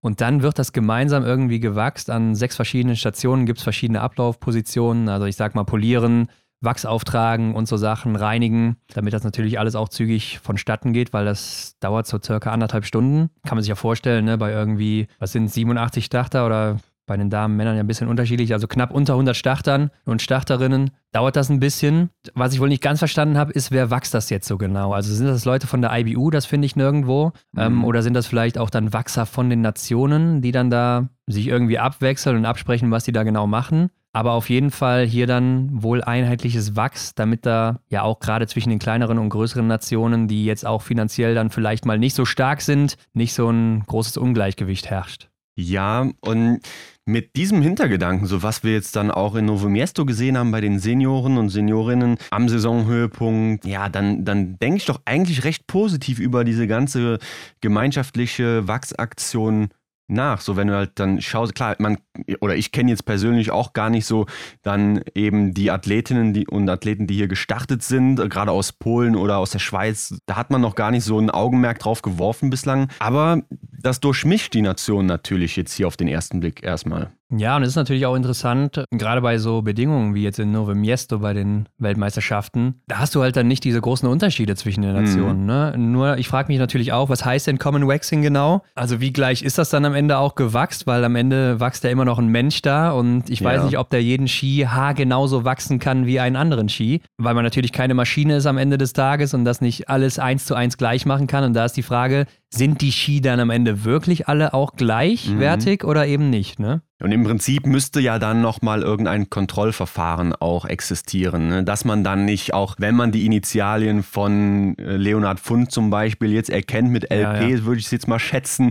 Und 0.00 0.20
dann 0.20 0.42
wird 0.42 0.58
das 0.58 0.72
gemeinsam 0.72 1.24
irgendwie 1.24 1.60
gewachst. 1.60 2.08
An 2.08 2.34
sechs 2.34 2.56
verschiedenen 2.56 2.96
Stationen 2.96 3.46
gibt 3.46 3.58
es 3.58 3.64
verschiedene 3.64 4.00
Ablaufpositionen. 4.00 5.08
Also 5.08 5.26
ich 5.26 5.36
sag 5.36 5.54
mal 5.54 5.64
polieren, 5.64 6.28
Wachs 6.62 6.84
auftragen 6.84 7.54
und 7.54 7.66
so 7.66 7.78
Sachen, 7.78 8.16
reinigen, 8.16 8.76
damit 8.92 9.14
das 9.14 9.24
natürlich 9.24 9.58
alles 9.58 9.74
auch 9.74 9.88
zügig 9.88 10.38
vonstatten 10.40 10.92
geht, 10.92 11.14
weil 11.14 11.24
das 11.24 11.76
dauert 11.80 12.06
so 12.06 12.18
circa 12.22 12.50
anderthalb 12.50 12.84
Stunden. 12.84 13.30
Kann 13.44 13.56
man 13.56 13.62
sich 13.62 13.70
ja 13.70 13.76
vorstellen, 13.76 14.26
ne, 14.26 14.36
bei 14.36 14.52
irgendwie, 14.52 15.06
was 15.18 15.32
sind 15.32 15.50
87 15.50 16.04
Starter 16.04 16.44
oder 16.44 16.78
bei 17.10 17.16
den 17.16 17.28
Damen, 17.28 17.56
Männern 17.56 17.74
ja 17.74 17.82
ein 17.82 17.88
bisschen 17.88 18.06
unterschiedlich, 18.06 18.52
also 18.52 18.68
knapp 18.68 18.92
unter 18.92 19.14
100 19.14 19.36
Startern 19.36 19.90
und 20.04 20.22
Starterinnen. 20.22 20.92
Dauert 21.10 21.34
das 21.34 21.50
ein 21.50 21.58
bisschen. 21.58 22.10
Was 22.34 22.54
ich 22.54 22.60
wohl 22.60 22.68
nicht 22.68 22.84
ganz 22.84 23.00
verstanden 23.00 23.36
habe, 23.36 23.50
ist, 23.50 23.72
wer 23.72 23.90
wächst 23.90 24.14
das 24.14 24.30
jetzt 24.30 24.46
so 24.46 24.56
genau? 24.56 24.92
Also 24.92 25.12
sind 25.12 25.26
das 25.26 25.44
Leute 25.44 25.66
von 25.66 25.82
der 25.82 25.90
IBU, 25.92 26.30
das 26.30 26.46
finde 26.46 26.66
ich 26.66 26.76
nirgendwo? 26.76 27.32
Ähm, 27.56 27.72
mhm. 27.72 27.78
Ähm, 27.78 27.84
oder 27.84 28.04
sind 28.04 28.14
das 28.14 28.28
vielleicht 28.28 28.58
auch 28.58 28.70
dann 28.70 28.92
Wachser 28.92 29.26
von 29.26 29.50
den 29.50 29.60
Nationen, 29.60 30.40
die 30.40 30.52
dann 30.52 30.70
da 30.70 31.08
sich 31.26 31.48
irgendwie 31.48 31.80
abwechseln 31.80 32.36
und 32.36 32.44
absprechen, 32.44 32.92
was 32.92 33.02
die 33.02 33.12
da 33.12 33.24
genau 33.24 33.48
machen? 33.48 33.90
Aber 34.12 34.34
auf 34.34 34.48
jeden 34.48 34.70
Fall 34.70 35.04
hier 35.04 35.26
dann 35.26 35.82
wohl 35.82 36.04
einheitliches 36.04 36.76
Wachs, 36.76 37.16
damit 37.16 37.44
da 37.44 37.80
ja 37.88 38.02
auch 38.02 38.20
gerade 38.20 38.46
zwischen 38.46 38.70
den 38.70 38.78
kleineren 38.78 39.18
und 39.18 39.30
größeren 39.30 39.66
Nationen, 39.66 40.28
die 40.28 40.44
jetzt 40.44 40.64
auch 40.64 40.82
finanziell 40.82 41.34
dann 41.34 41.50
vielleicht 41.50 41.86
mal 41.86 41.98
nicht 41.98 42.14
so 42.14 42.24
stark 42.24 42.60
sind, 42.60 42.96
nicht 43.14 43.34
so 43.34 43.50
ein 43.50 43.82
großes 43.86 44.16
Ungleichgewicht 44.16 44.88
herrscht. 44.90 45.29
Ja, 45.60 46.10
und 46.20 46.60
mit 47.06 47.36
diesem 47.36 47.60
Hintergedanken, 47.60 48.26
so 48.26 48.42
was 48.42 48.62
wir 48.62 48.72
jetzt 48.72 48.94
dann 48.96 49.10
auch 49.10 49.34
in 49.34 49.46
Novo 49.46 49.68
Miesto 49.68 50.06
gesehen 50.06 50.38
haben 50.38 50.52
bei 50.52 50.60
den 50.60 50.78
Senioren 50.78 51.38
und 51.38 51.48
Seniorinnen 51.48 52.18
am 52.30 52.48
Saisonhöhepunkt, 52.48 53.64
ja, 53.64 53.88
dann, 53.88 54.24
dann 54.24 54.58
denke 54.58 54.78
ich 54.78 54.86
doch 54.86 55.00
eigentlich 55.04 55.44
recht 55.44 55.66
positiv 55.66 56.18
über 56.20 56.44
diese 56.44 56.66
ganze 56.66 57.18
gemeinschaftliche 57.60 58.66
Wachsaktion 58.68 59.70
nach. 60.10 60.40
So, 60.40 60.56
wenn 60.56 60.68
du 60.68 60.74
halt 60.74 60.92
dann 60.96 61.20
schaust, 61.20 61.54
klar, 61.54 61.76
man, 61.78 61.98
oder 62.40 62.56
ich 62.56 62.72
kenne 62.72 62.90
jetzt 62.90 63.04
persönlich 63.04 63.50
auch 63.50 63.72
gar 63.72 63.90
nicht 63.90 64.06
so 64.06 64.26
dann 64.62 65.02
eben 65.14 65.54
die 65.54 65.70
Athletinnen 65.70 66.32
die, 66.32 66.46
und 66.46 66.68
Athleten, 66.68 67.06
die 67.06 67.14
hier 67.14 67.28
gestartet 67.28 67.82
sind, 67.82 68.16
gerade 68.30 68.50
aus 68.50 68.72
Polen 68.72 69.16
oder 69.16 69.38
aus 69.38 69.50
der 69.50 69.58
Schweiz, 69.58 70.18
da 70.26 70.36
hat 70.36 70.50
man 70.50 70.60
noch 70.60 70.74
gar 70.74 70.90
nicht 70.90 71.04
so 71.04 71.18
ein 71.18 71.30
Augenmerk 71.30 71.78
drauf 71.78 72.02
geworfen 72.02 72.50
bislang. 72.50 72.88
Aber 72.98 73.42
das 73.82 74.00
durchmischt 74.00 74.54
die 74.54 74.62
Nation 74.62 75.06
natürlich 75.06 75.56
jetzt 75.56 75.72
hier 75.74 75.86
auf 75.86 75.96
den 75.96 76.08
ersten 76.08 76.40
Blick 76.40 76.62
erstmal. 76.62 77.10
Ja, 77.36 77.56
und 77.56 77.62
es 77.62 77.70
ist 77.70 77.76
natürlich 77.76 78.06
auch 78.06 78.14
interessant, 78.14 78.84
gerade 78.90 79.20
bei 79.20 79.38
so 79.38 79.62
Bedingungen 79.62 80.14
wie 80.14 80.22
jetzt 80.22 80.38
in 80.38 80.50
Nove 80.50 80.74
Miesto 80.74 81.18
bei 81.20 81.32
den 81.32 81.68
Weltmeisterschaften, 81.78 82.80
da 82.88 82.98
hast 82.98 83.14
du 83.14 83.22
halt 83.22 83.36
dann 83.36 83.46
nicht 83.46 83.64
diese 83.64 83.80
großen 83.80 84.08
Unterschiede 84.08 84.56
zwischen 84.56 84.82
den 84.82 84.94
Nationen. 84.94 85.42
Mhm. 85.42 85.46
Ne? 85.46 85.74
Nur, 85.76 86.18
ich 86.18 86.28
frage 86.28 86.48
mich 86.48 86.58
natürlich 86.58 86.92
auch, 86.92 87.08
was 87.08 87.24
heißt 87.24 87.46
denn 87.46 87.58
Common 87.58 87.86
Waxing 87.86 88.22
genau? 88.22 88.62
Also 88.74 89.00
wie 89.00 89.12
gleich 89.12 89.42
ist 89.42 89.58
das 89.58 89.70
dann 89.70 89.84
am 89.84 89.94
Ende 89.94 90.18
auch 90.18 90.34
gewachst? 90.34 90.86
Weil 90.86 91.04
am 91.04 91.16
Ende 91.16 91.60
wächst 91.60 91.84
ja 91.84 91.90
immer 91.90 92.04
noch 92.04 92.18
ein 92.18 92.28
Mensch 92.28 92.62
da 92.62 92.90
und 92.90 93.30
ich 93.30 93.42
weiß 93.42 93.58
ja. 93.58 93.64
nicht, 93.64 93.78
ob 93.78 93.90
der 93.90 94.02
jeden 94.02 94.28
Ski 94.28 94.66
Haar 94.68 94.94
genauso 94.94 95.44
wachsen 95.44 95.78
kann 95.78 96.06
wie 96.06 96.20
einen 96.20 96.36
anderen 96.36 96.68
Ski, 96.68 97.00
weil 97.18 97.34
man 97.34 97.44
natürlich 97.44 97.72
keine 97.72 97.94
Maschine 97.94 98.36
ist 98.36 98.46
am 98.46 98.58
Ende 98.58 98.78
des 98.78 98.92
Tages 98.92 99.34
und 99.34 99.44
das 99.44 99.60
nicht 99.60 99.88
alles 99.88 100.18
eins 100.18 100.44
zu 100.44 100.54
eins 100.54 100.76
gleich 100.76 101.06
machen 101.06 101.26
kann. 101.26 101.44
Und 101.44 101.54
da 101.54 101.64
ist 101.64 101.76
die 101.76 101.82
Frage, 101.82 102.26
sind 102.52 102.80
die 102.80 102.92
Ski 102.92 103.20
dann 103.20 103.38
am 103.40 103.50
Ende 103.50 103.84
wirklich 103.84 104.28
alle 104.28 104.54
auch 104.54 104.74
gleichwertig 104.74 105.82
mhm. 105.82 105.88
oder 105.88 106.06
eben 106.06 106.30
nicht, 106.30 106.58
ne? 106.58 106.82
Und 107.02 107.12
im 107.12 107.24
Prinzip 107.24 107.64
müsste 107.64 108.00
ja 108.00 108.18
dann 108.18 108.42
nochmal 108.42 108.82
irgendein 108.82 109.30
Kontrollverfahren 109.30 110.34
auch 110.34 110.66
existieren, 110.66 111.48
ne? 111.48 111.64
dass 111.64 111.86
man 111.86 112.04
dann 112.04 112.26
nicht, 112.26 112.52
auch 112.52 112.74
wenn 112.78 112.94
man 112.94 113.10
die 113.10 113.24
Initialien 113.24 114.02
von 114.02 114.76
äh, 114.76 114.96
Leonhard 114.96 115.40
Fund 115.40 115.72
zum 115.72 115.88
Beispiel 115.88 116.30
jetzt 116.30 116.50
erkennt 116.50 116.90
mit 116.90 117.04
LP, 117.04 117.22
ja, 117.22 117.40
ja. 117.40 117.64
würde 117.64 117.78
ich 117.78 117.86
es 117.86 117.90
jetzt 117.90 118.06
mal 118.06 118.18
schätzen, 118.18 118.70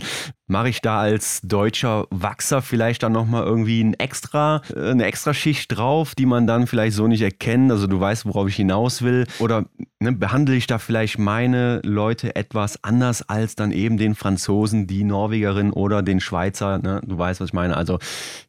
mache 0.50 0.70
ich 0.70 0.82
da 0.82 1.00
als 1.00 1.42
deutscher 1.44 2.08
Wachser 2.10 2.62
vielleicht 2.62 3.04
dann 3.04 3.12
nochmal 3.12 3.44
irgendwie 3.44 3.82
ein 3.82 3.94
extra, 3.94 4.62
äh, 4.76 4.90
eine 4.92 5.06
extra 5.06 5.34
Schicht 5.34 5.78
drauf, 5.78 6.16
die 6.16 6.26
man 6.26 6.48
dann 6.48 6.68
vielleicht 6.68 6.96
so 6.96 7.08
nicht 7.08 7.22
erkennt. 7.22 7.72
Also 7.72 7.88
du 7.88 8.00
weißt, 8.00 8.26
worauf 8.26 8.50
ich 8.50 8.56
hinaus 8.56 9.04
will. 9.04 9.28
Oder 9.38 9.66
ne, 10.00 10.12
behandle 10.12 10.56
ich 10.56 10.68
da 10.68 10.80
vielleicht 10.80 11.20
meine 11.20 11.82
Leute 11.84 12.36
etwas 12.36 12.84
anders 12.84 13.30
als 13.30 13.56
dann 13.56 13.72
eben 13.72 13.98
den 13.98 14.16
Franzosen, 14.16 14.88
die 14.88 15.04
Norwegerin 15.04 15.72
oder 15.72 16.02
den 16.02 16.20
Schweizer. 16.20 16.80
Ne? 16.80 17.02
Du 17.06 17.18
weißt, 17.18 17.40
was 17.40 17.50
ich 17.50 17.54
meine. 17.54 17.78
Also 17.78 18.00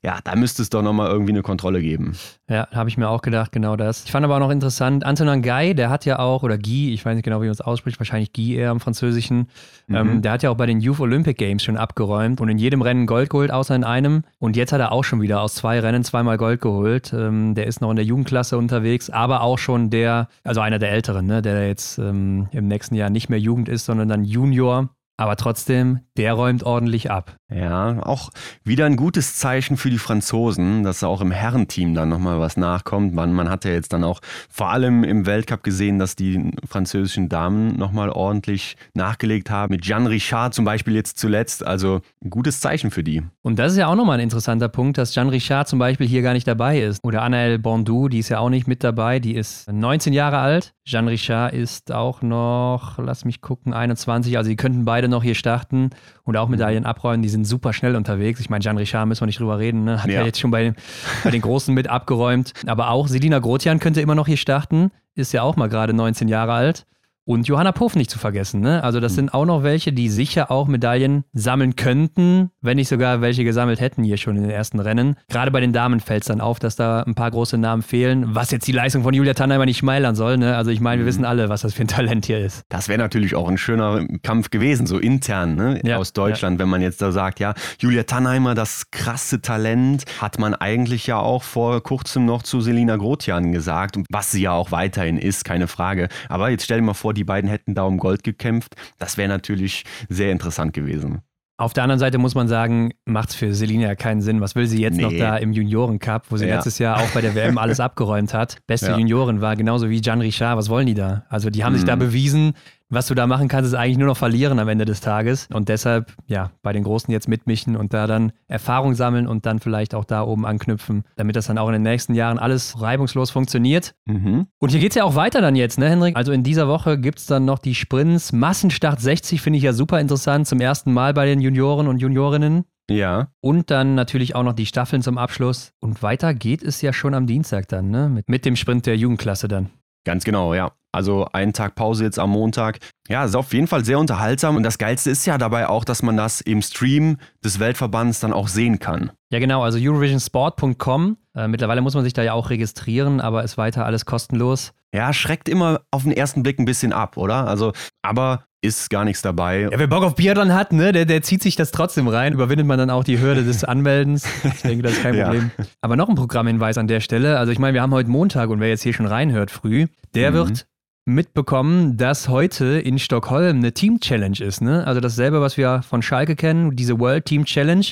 ja, 0.03 0.19
da 0.25 0.35
müsste 0.37 0.63
es 0.63 0.71
doch 0.71 0.83
nochmal 0.83 1.11
irgendwie 1.11 1.33
eine 1.33 1.43
Kontrolle 1.43 1.83
geben. 1.83 2.17
Ja, 2.51 2.67
habe 2.73 2.89
ich 2.89 2.99
mir 2.99 3.09
auch 3.09 3.23
gedacht, 3.23 3.53
genau 3.53 3.77
das. 3.77 4.05
Ich 4.05 4.11
fand 4.11 4.25
aber 4.25 4.35
auch 4.35 4.41
noch 4.41 4.51
interessant, 4.51 5.07
Antonin 5.07 5.41
Guy, 5.41 5.73
der 5.73 5.89
hat 5.89 6.05
ja 6.05 6.19
auch, 6.19 6.43
oder 6.43 6.59
Guy, 6.59 6.93
ich 6.93 7.05
weiß 7.05 7.15
nicht 7.15 7.23
genau, 7.23 7.41
wie 7.41 7.45
man 7.45 7.53
es 7.53 7.61
ausspricht, 7.61 8.01
wahrscheinlich 8.01 8.33
Guy 8.33 8.57
eher 8.57 8.73
im 8.73 8.81
Französischen, 8.81 9.47
mhm. 9.87 9.95
ähm, 9.95 10.23
der 10.23 10.33
hat 10.33 10.43
ja 10.43 10.51
auch 10.51 10.57
bei 10.57 10.67
den 10.67 10.81
Youth 10.81 10.99
Olympic 10.99 11.35
Games 11.35 11.63
schon 11.63 11.77
abgeräumt 11.77 12.41
und 12.41 12.49
in 12.49 12.59
jedem 12.59 12.83
Rennen 12.83 13.07
Gold 13.07 13.31
geholt, 13.31 13.53
außer 13.53 13.77
in 13.77 13.85
einem. 13.85 14.25
Und 14.41 14.57
jetzt 14.57 14.73
hat 14.73 14.81
er 14.81 14.91
auch 14.91 15.05
schon 15.05 15.23
wieder 15.23 15.43
aus 15.43 15.55
zwei 15.55 15.79
Rennen 15.79 16.03
zweimal 16.03 16.39
Gold 16.39 16.61
geholt. 16.61 17.13
Ähm, 17.13 17.55
der 17.55 17.69
ist 17.69 17.81
noch 17.81 17.91
in 17.91 17.97
der 17.97 18.05
Jugendklasse 18.05 18.59
unterwegs, 18.59 19.11
aber 19.11 19.43
auch 19.43 19.59
schon 19.59 19.89
der, 19.89 20.27
also 20.43 20.61
einer 20.61 20.81
der 20.81 20.91
Älteren, 20.91 21.27
ne, 21.27 21.43
der 21.43 21.69
jetzt 21.69 21.99
ähm, 21.99 22.49
im 22.51 22.67
nächsten 22.67 22.97
Jahr 22.97 23.11
nicht 23.11 23.29
mehr 23.29 23.39
Jugend 23.39 23.69
ist, 23.69 23.85
sondern 23.85 24.09
dann 24.09 24.25
Junior. 24.25 24.89
Aber 25.17 25.37
trotzdem, 25.37 26.01
der 26.17 26.33
räumt 26.33 26.65
ordentlich 26.65 27.13
ab. 27.13 27.37
Ja, 27.53 28.01
auch 28.05 28.31
wieder 28.63 28.87
ein 28.87 28.97
gutes 28.97 29.37
Zeichen 29.37 29.77
für 29.77 29.91
die 29.91 29.99
Franzosen, 29.99 30.85
dass 30.85 31.03
auch 31.03 31.21
im 31.21 31.33
Herrenteam 31.33 31.95
dann 31.95 32.09
nochmal 32.09 32.39
was 32.39 32.57
nachkommt. 32.57 33.13
Man, 33.13 33.33
man 33.33 33.51
hat 33.51 33.65
ja 33.65 33.73
jetzt 33.73 33.93
dann 33.93 34.05
auch 34.05 34.21
vor 34.49 34.71
allem 34.71 35.03
im 35.03 35.27
Weltcup 35.27 35.65
gesehen, 35.65 35.99
dass 35.99 36.15
die 36.15 36.53
französischen 36.69 37.29
Damen 37.29 37.77
nochmal 37.77 38.11
ordentlich 38.11 38.77
nachgelegt 38.95 39.51
haben. 39.51 39.73
Mit 39.73 39.83
Jean 39.83 40.07
Richard 40.07 40.55
zum 40.55 40.65
Beispiel 40.65 40.95
jetzt 40.95 41.19
zuletzt. 41.19 41.67
Also 41.67 42.01
ein 42.25 42.31
gutes 42.31 42.61
Zeichen 42.61 42.91
für 42.91 43.03
die. 43.03 43.23
Und 43.43 43.59
das 43.59 43.73
ist 43.73 43.79
ja 43.79 43.89
auch 43.89 43.97
nochmal 43.97 44.19
ein 44.19 44.25
interessanter 44.25 44.69
Punkt, 44.69 44.97
dass 44.99 45.13
Jean 45.13 45.29
Richard 45.29 45.67
zum 45.67 45.79
Beispiel 45.79 46.07
hier 46.07 46.23
gar 46.23 46.35
nicht 46.35 46.47
dabei 46.47 46.81
ist. 46.81 47.03
Oder 47.03 47.25
Anaëlle 47.25 47.59
Bondou, 47.59 48.09
die 48.09 48.21
ist 48.21 48.29
ja 48.29 48.39
auch 48.39 48.51
nicht 48.51 48.69
mit 48.69 48.85
dabei. 48.85 49.19
Die 49.19 49.35
ist 49.35 49.71
19 49.71 50.13
Jahre 50.13 50.39
alt. 50.39 50.73
Jean 50.85 51.09
Richard 51.09 51.53
ist 51.53 51.93
auch 51.93 52.23
noch, 52.23 52.99
lass 52.99 53.25
mich 53.25 53.41
gucken, 53.41 53.73
21. 53.73 54.37
Also 54.37 54.51
die 54.51 54.57
könnten 54.57 54.85
beide 54.85 55.09
noch 55.09 55.23
hier 55.23 55.35
starten 55.35 55.91
und 56.25 56.37
auch 56.37 56.49
Medaillen 56.49 56.85
abräumen. 56.85 57.23
Die 57.23 57.29
sind 57.29 57.40
super 57.45 57.73
schnell 57.73 57.97
unterwegs. 57.97 58.41
Ich 58.41 58.51
meine, 58.51 58.63
Jean 58.63 58.77
Richard 58.77 59.07
müssen 59.07 59.23
wir 59.23 59.27
nicht 59.27 59.41
drüber 59.41 59.59
reden. 59.59 59.85
Ne? 59.85 60.03
Hat 60.03 60.09
ja. 60.11 60.21
ja, 60.21 60.27
jetzt 60.27 60.41
schon 60.41 60.51
bei, 60.51 60.75
bei 61.25 61.31
den 61.31 61.41
Großen 61.41 61.75
mit 61.75 61.89
abgeräumt. 61.89 62.53
Aber 62.67 62.91
auch 62.91 63.09
Selina 63.09 63.39
Grotian 63.39 63.79
könnte 63.79 64.01
immer 64.01 64.15
noch 64.15 64.27
hier 64.27 64.37
starten. 64.37 64.91
Ist 65.15 65.33
ja 65.33 65.43
auch 65.43 65.57
mal 65.57 65.69
gerade 65.69 65.93
19 65.93 66.29
Jahre 66.29 66.53
alt. 66.53 66.87
Und 67.25 67.47
Johanna 67.47 67.73
Puff 67.73 67.97
nicht 67.97 68.11
zu 68.11 68.19
vergessen. 68.19 68.61
Ne? 68.61 68.83
Also 68.83 68.99
das 68.99 69.13
hm. 69.13 69.17
sind 69.17 69.35
auch 69.35 69.45
noch 69.45 69.63
welche, 69.63 69.93
die 69.93 70.09
sicher 70.09 70.51
auch 70.51 70.67
Medaillen 70.67 71.25
sammeln 71.33 71.77
könnten, 71.77 72.51
wenn 72.61 72.77
nicht 72.77 72.89
sogar 72.89 73.21
welche 73.21 73.45
gesammelt 73.45 73.81
hätten 73.81 74.03
hier 74.03 74.17
schon 74.17 74.37
in 74.37 74.43
den 74.43 74.51
ersten 74.51 74.81
Rennen. 74.81 75.17
Gerade 75.29 75.51
bei 75.51 75.61
den 75.61 75.73
Damen 75.73 76.01
fällt 76.01 76.23
es 76.23 76.29
dann 76.29 76.41
auf, 76.41 76.59
dass 76.59 76.77
da 76.77 77.03
ein 77.03 77.15
paar 77.15 77.31
große 77.31 77.59
Namen 77.59 77.83
fehlen, 77.83 78.35
was 78.35 78.51
jetzt 78.51 78.67
die 78.67 78.73
Leistung 78.73 79.03
von 79.03 79.15
Julia 79.15 79.35
Tannheimer 79.35 79.67
nicht 79.67 79.79
schmälern 79.79 80.15
soll. 80.15 80.39
Ne? 80.39 80.57
Also 80.57 80.71
ich 80.71 80.81
meine, 80.81 81.01
wir 81.01 81.05
mhm. 81.05 81.09
wissen 81.09 81.25
alle, 81.25 81.49
was 81.49 81.61
das 81.63 81.75
für 81.75 81.83
ein 81.83 81.89
Talent 82.01 82.27
hier 82.27 82.39
ist. 82.39 82.65
Das 82.69 82.89
wäre 82.89 82.99
natürlich 82.99 83.35
auch 83.35 83.49
ein 83.49 83.59
schöner 83.59 84.07
Kampf 84.23 84.51
gewesen, 84.51 84.87
so 84.87 84.99
intern 84.99 85.55
ne? 85.55 85.81
ja, 85.85 85.99
aus 85.99 86.13
Deutschland, 86.13 86.59
ja. 86.59 86.63
wenn 86.63 86.69
man 86.69 86.83
jetzt 86.83 87.03
da 87.03 87.13
sagt, 87.13 87.39
ja, 87.39 87.55
Julia 87.79 88.05
Tannheimer, 88.05 88.55
das 88.55 88.91
krasse 88.91 89.41
Talent, 89.41 90.05
hat 90.21 90.39
man 90.39 90.55
eigentlich 90.55 91.07
ja 91.07 91.19
auch 91.19 91.43
vor 91.43 91.83
kurzem 91.83 92.25
noch 92.25 92.43
zu 92.43 92.61
Selina 92.61 92.97
Grotian 92.97 93.53
gesagt, 93.53 93.99
was 94.11 94.33
sie 94.33 94.43
ja 94.43 94.53
auch 94.53 94.73
weiterhin 94.73 95.19
ist, 95.19 95.45
keine 95.45 95.69
Frage. 95.69 96.09
Aber 96.29 96.51
jetzt 96.51 96.65
stell 96.65 96.79
dir 96.79 96.85
mal 96.85 96.95
vor, 96.95 97.10
die 97.13 97.21
die 97.21 97.25
beiden 97.25 97.51
hätten 97.51 97.75
da 97.75 97.83
um 97.83 97.99
Gold 97.99 98.25
gekämpft. 98.25 98.77
Das 98.99 99.19
wäre 99.19 99.29
natürlich 99.29 99.85
sehr 100.09 100.33
interessant 100.33 100.73
gewesen. 100.73 101.21
Auf 101.59 101.75
der 101.75 101.83
anderen 101.83 101.99
Seite 101.99 102.17
muss 102.17 102.35
man 102.35 102.49
sagen, 102.49 102.95
macht 103.05 103.29
es 103.29 103.35
für 103.35 103.53
Selina 103.53 103.89
ja 103.89 103.95
keinen 103.95 104.23
Sinn. 104.23 104.41
Was 104.41 104.55
will 104.55 104.67
sie 104.67 104.81
jetzt 104.81 104.97
nee. 104.97 105.03
noch 105.03 105.13
da 105.13 105.37
im 105.37 105.53
Junioren-Cup, 105.53 106.31
wo 106.31 106.39
sie 106.39 106.47
ja. 106.47 106.55
letztes 106.55 106.79
Jahr 106.79 106.97
auch 106.97 107.11
bei 107.11 107.21
der 107.21 107.35
WM 107.35 107.59
alles 107.59 107.79
abgeräumt 107.81 108.33
hat? 108.33 108.57
Beste 108.67 108.87
ja. 108.87 108.97
Juniorin 108.97 109.43
war, 109.43 109.55
genauso 109.57 109.91
wie 109.91 110.01
Gian 110.01 110.23
Richard. 110.23 110.57
Was 110.57 110.71
wollen 110.71 110.87
die 110.87 110.95
da? 110.95 111.27
Also 111.29 111.51
die 111.51 111.63
haben 111.63 111.75
mhm. 111.75 111.77
sich 111.77 111.85
da 111.85 111.97
mhm. 111.97 112.01
bewiesen, 112.01 112.55
was 112.91 113.07
du 113.07 113.15
da 113.15 113.27
machen 113.27 113.49
kannst, 113.49 113.69
ist 113.69 113.79
eigentlich 113.79 113.99
nur 113.99 114.09
noch 114.09 114.17
verlieren 114.17 114.59
am 114.59 114.69
Ende 114.69 114.85
des 114.85 115.01
Tages. 115.01 115.49
Und 115.53 115.69
deshalb, 115.69 116.13
ja, 116.27 116.51
bei 116.63 116.73
den 116.73 116.83
Großen 116.83 117.11
jetzt 117.13 117.29
mitmischen 117.29 117.77
und 117.77 117.95
da 117.95 118.07
dann 118.07 118.33
Erfahrung 118.49 118.95
sammeln 118.95 119.27
und 119.27 119.47
dann 119.47 119.61
vielleicht 119.61 119.95
auch 119.95 120.05
da 120.05 120.23
oben 120.23 120.45
anknüpfen, 120.45 121.05
damit 121.17 121.37
das 121.37 121.47
dann 121.47 121.59
auch 121.59 121.69
in 121.69 121.75
den 121.75 121.83
nächsten 121.83 122.15
Jahren 122.15 122.39
alles 122.39 122.81
reibungslos 122.81 123.31
funktioniert. 123.31 123.95
Mhm. 124.07 124.47
Und 124.59 124.71
hier 124.71 124.81
geht 124.81 124.91
es 124.91 124.97
ja 124.97 125.05
auch 125.05 125.15
weiter 125.15 125.41
dann 125.41 125.57
jetzt, 125.57 125.79
ne, 125.79 125.89
Henrik? 125.89 126.17
Also 126.17 126.33
in 126.33 126.43
dieser 126.43 126.69
Woche 126.69 126.99
gibt 126.99 127.21
es 127.21 127.27
dann 127.27 127.45
noch 127.45 127.61
die 127.61 127.75
Sprints. 127.75 128.33
Massenstart 128.33 129.01
60 129.01 129.41
finde 129.41 129.59
ich 129.59 129.63
ja 129.63 129.73
super 129.73 130.01
interessant. 130.01 130.49
Zum 130.49 130.61
ersten 130.61 130.93
Mal 130.93 131.15
bei 131.15 131.27
den 131.27 131.41
Junioren 131.41 131.87
und 131.87 131.99
Juniorinnen. 131.99 132.65
Ja. 132.91 133.29
Und 133.41 133.71
dann 133.71 133.95
natürlich 133.95 134.35
auch 134.35 134.43
noch 134.43 134.53
die 134.53 134.67
Staffeln 134.67 135.03
zum 135.03 135.17
Abschluss. 135.17 135.73
Und 135.81 136.03
weiter 136.03 136.35
geht 136.35 136.63
es 136.63 136.83
ja 136.83 136.93
schon 136.93 137.15
am 137.15 137.27
Dienstag 137.27 137.69
dann, 137.69 137.91
ne? 137.91 138.09
Mit, 138.09 138.29
mit 138.29 138.45
dem 138.45 138.57
Sprint 138.57 138.87
der 138.87 138.97
Jugendklasse 138.97 139.47
dann. 139.47 139.71
Ganz 140.05 140.25
genau, 140.25 140.55
ja. 140.55 140.73
Also 140.93 141.27
einen 141.33 141.53
Tag 141.53 141.77
Pause 141.77 142.05
jetzt 142.05 142.19
am 142.19 142.31
Montag. 142.31 142.79
Ja, 143.09 143.25
ist 143.25 143.37
auf 143.37 143.53
jeden 143.53 143.69
Fall 143.69 143.85
sehr 143.85 143.99
unterhaltsam. 143.99 144.57
Und 144.57 144.65
das 144.65 144.79
Geilste 144.79 145.11
ist 145.11 145.25
ja 145.25 145.39
dabei 145.39 145.69
auch, 145.69 145.85
dass 145.85 146.03
man 146.03 146.17
das 146.17 146.41
im 146.41 146.63
Stream 146.63 147.19
des 147.45 147.61
Weltverbands 147.61 148.19
dann 148.21 148.33
auch 148.33 148.49
sehen 148.49 148.81
kann. 148.81 149.13
Ja, 149.31 149.39
genau. 149.39 149.63
Also 149.63 149.79
Eurovisionsport.com. 149.81 151.17
Äh, 151.37 151.47
mittlerweile 151.47 151.81
muss 151.81 151.95
man 151.95 152.03
sich 152.03 152.13
da 152.13 152.23
ja 152.23 152.33
auch 152.33 152.51
registrieren, 152.51 153.21
aber 153.21 153.45
ist 153.45 153.57
weiter 153.57 153.87
alles 153.87 154.05
kostenlos. 154.05 154.73
Ja, 154.93 155.13
schreckt 155.13 155.49
immer 155.49 155.83
auf 155.93 156.03
den 156.03 156.13
ersten 156.13 156.43
Blick 156.43 156.59
ein 156.59 156.65
bisschen 156.65 156.93
ab, 156.93 157.17
oder? 157.17 157.47
Also, 157.47 157.73
aber 158.03 158.45
ist 158.63 158.91
gar 158.91 159.05
nichts 159.05 159.23
dabei. 159.23 159.63
Ja, 159.63 159.79
wer 159.79 159.87
Bock 159.87 160.05
auf 160.05 160.17
Biathlon 160.17 160.53
hat, 160.53 160.73
ne, 160.73 160.93
der, 160.93 161.07
der 161.07 161.23
zieht 161.23 161.43
sich 161.43 161.57
das 161.57 161.71
trotzdem 161.71 162.09
rein. 162.09 162.33
Überwindet 162.33 162.67
man 162.67 162.79
dann 162.79 162.91
auch 162.91 163.05
die 163.05 163.21
Hürde 163.21 163.45
des 163.45 163.65
Anmeldens. 163.65 164.27
Ich 164.45 164.63
denke, 164.63 164.83
das 164.83 164.93
ist 164.93 165.03
kein 165.03 165.19
Problem. 165.23 165.51
Ja. 165.57 165.65
Aber 165.81 165.97
noch 165.97 166.09
ein 166.09 166.15
Programmhinweis 166.15 166.77
an 166.77 166.87
der 166.87 167.01
Stelle. 167.01 167.39
Also 167.39 167.53
ich 167.53 167.59
meine, 167.59 167.75
wir 167.75 167.83
haben 167.83 167.95
heute 167.95 168.11
Montag 168.11 168.51
und 168.51 168.61
wer 168.61 168.69
jetzt 168.69 168.83
hier 168.83 168.93
schon 168.93 169.07
reinhört 169.07 169.51
früh, 169.51 169.87
der 170.15 170.31
mhm. 170.31 170.35
wird 170.35 170.67
mitbekommen, 171.07 171.97
dass 171.97 172.29
heute 172.29 172.79
in 172.79 172.99
Stockholm 172.99 173.57
eine 173.57 173.73
Team-Challenge 173.73 174.39
ist. 174.41 174.61
Ne? 174.61 174.87
Also 174.87 175.01
dasselbe, 175.01 175.41
was 175.41 175.57
wir 175.57 175.83
von 175.83 176.03
Schalke 176.03 176.37
kennen, 176.37 176.77
diese 176.77 176.99
World 177.01 177.25
Team 177.25 177.47
Challenge, 177.47 177.87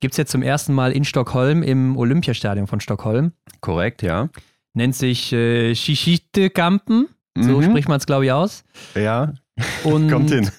gibt 0.00 0.14
es 0.14 0.18
jetzt 0.18 0.30
zum 0.30 0.42
ersten 0.42 0.72
Mal 0.72 0.92
in 0.92 1.04
Stockholm 1.04 1.62
im 1.62 1.96
Olympiastadion 1.96 2.68
von 2.68 2.80
Stockholm. 2.80 3.32
Korrekt, 3.60 4.02
ja. 4.02 4.28
Nennt 4.74 4.94
sich 4.94 5.32
äh, 5.32 5.74
Kampen. 6.54 7.08
So 7.34 7.58
mhm. 7.58 7.64
spricht 7.64 7.88
man 7.88 7.98
es, 7.98 8.06
glaube 8.06 8.26
ich, 8.26 8.32
aus. 8.32 8.64
Ja, 8.94 9.32
und 9.84 10.10
kommt 10.10 10.30
hin. 10.30 10.50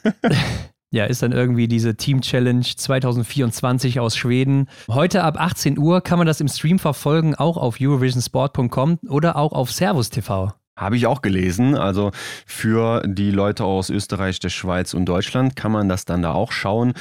ja, 0.91 1.05
ist 1.05 1.23
dann 1.23 1.31
irgendwie 1.31 1.67
diese 1.67 1.95
Team 1.95 2.21
Challenge 2.21 2.63
2024 2.63 3.99
aus 3.99 4.15
Schweden. 4.15 4.67
Heute 4.89 5.23
ab 5.23 5.39
18 5.39 5.77
Uhr 5.77 6.01
kann 6.01 6.17
man 6.17 6.27
das 6.27 6.41
im 6.41 6.47
Stream 6.47 6.79
verfolgen, 6.79 7.35
auch 7.35 7.57
auf 7.57 7.77
eurovisionsport.com 7.79 8.99
oder 9.09 9.35
auch 9.35 9.53
auf 9.53 9.71
Servus 9.71 10.09
TV. 10.09 10.53
Habe 10.75 10.97
ich 10.97 11.05
auch 11.05 11.21
gelesen. 11.21 11.75
Also 11.75 12.11
für 12.47 13.03
die 13.05 13.29
Leute 13.29 13.63
aus 13.63 13.91
Österreich, 13.91 14.39
der 14.39 14.49
Schweiz 14.49 14.95
und 14.95 15.05
Deutschland 15.05 15.55
kann 15.55 15.71
man 15.71 15.87
das 15.87 16.05
dann 16.05 16.23
da 16.23 16.31
auch 16.31 16.51
schauen. 16.51 16.93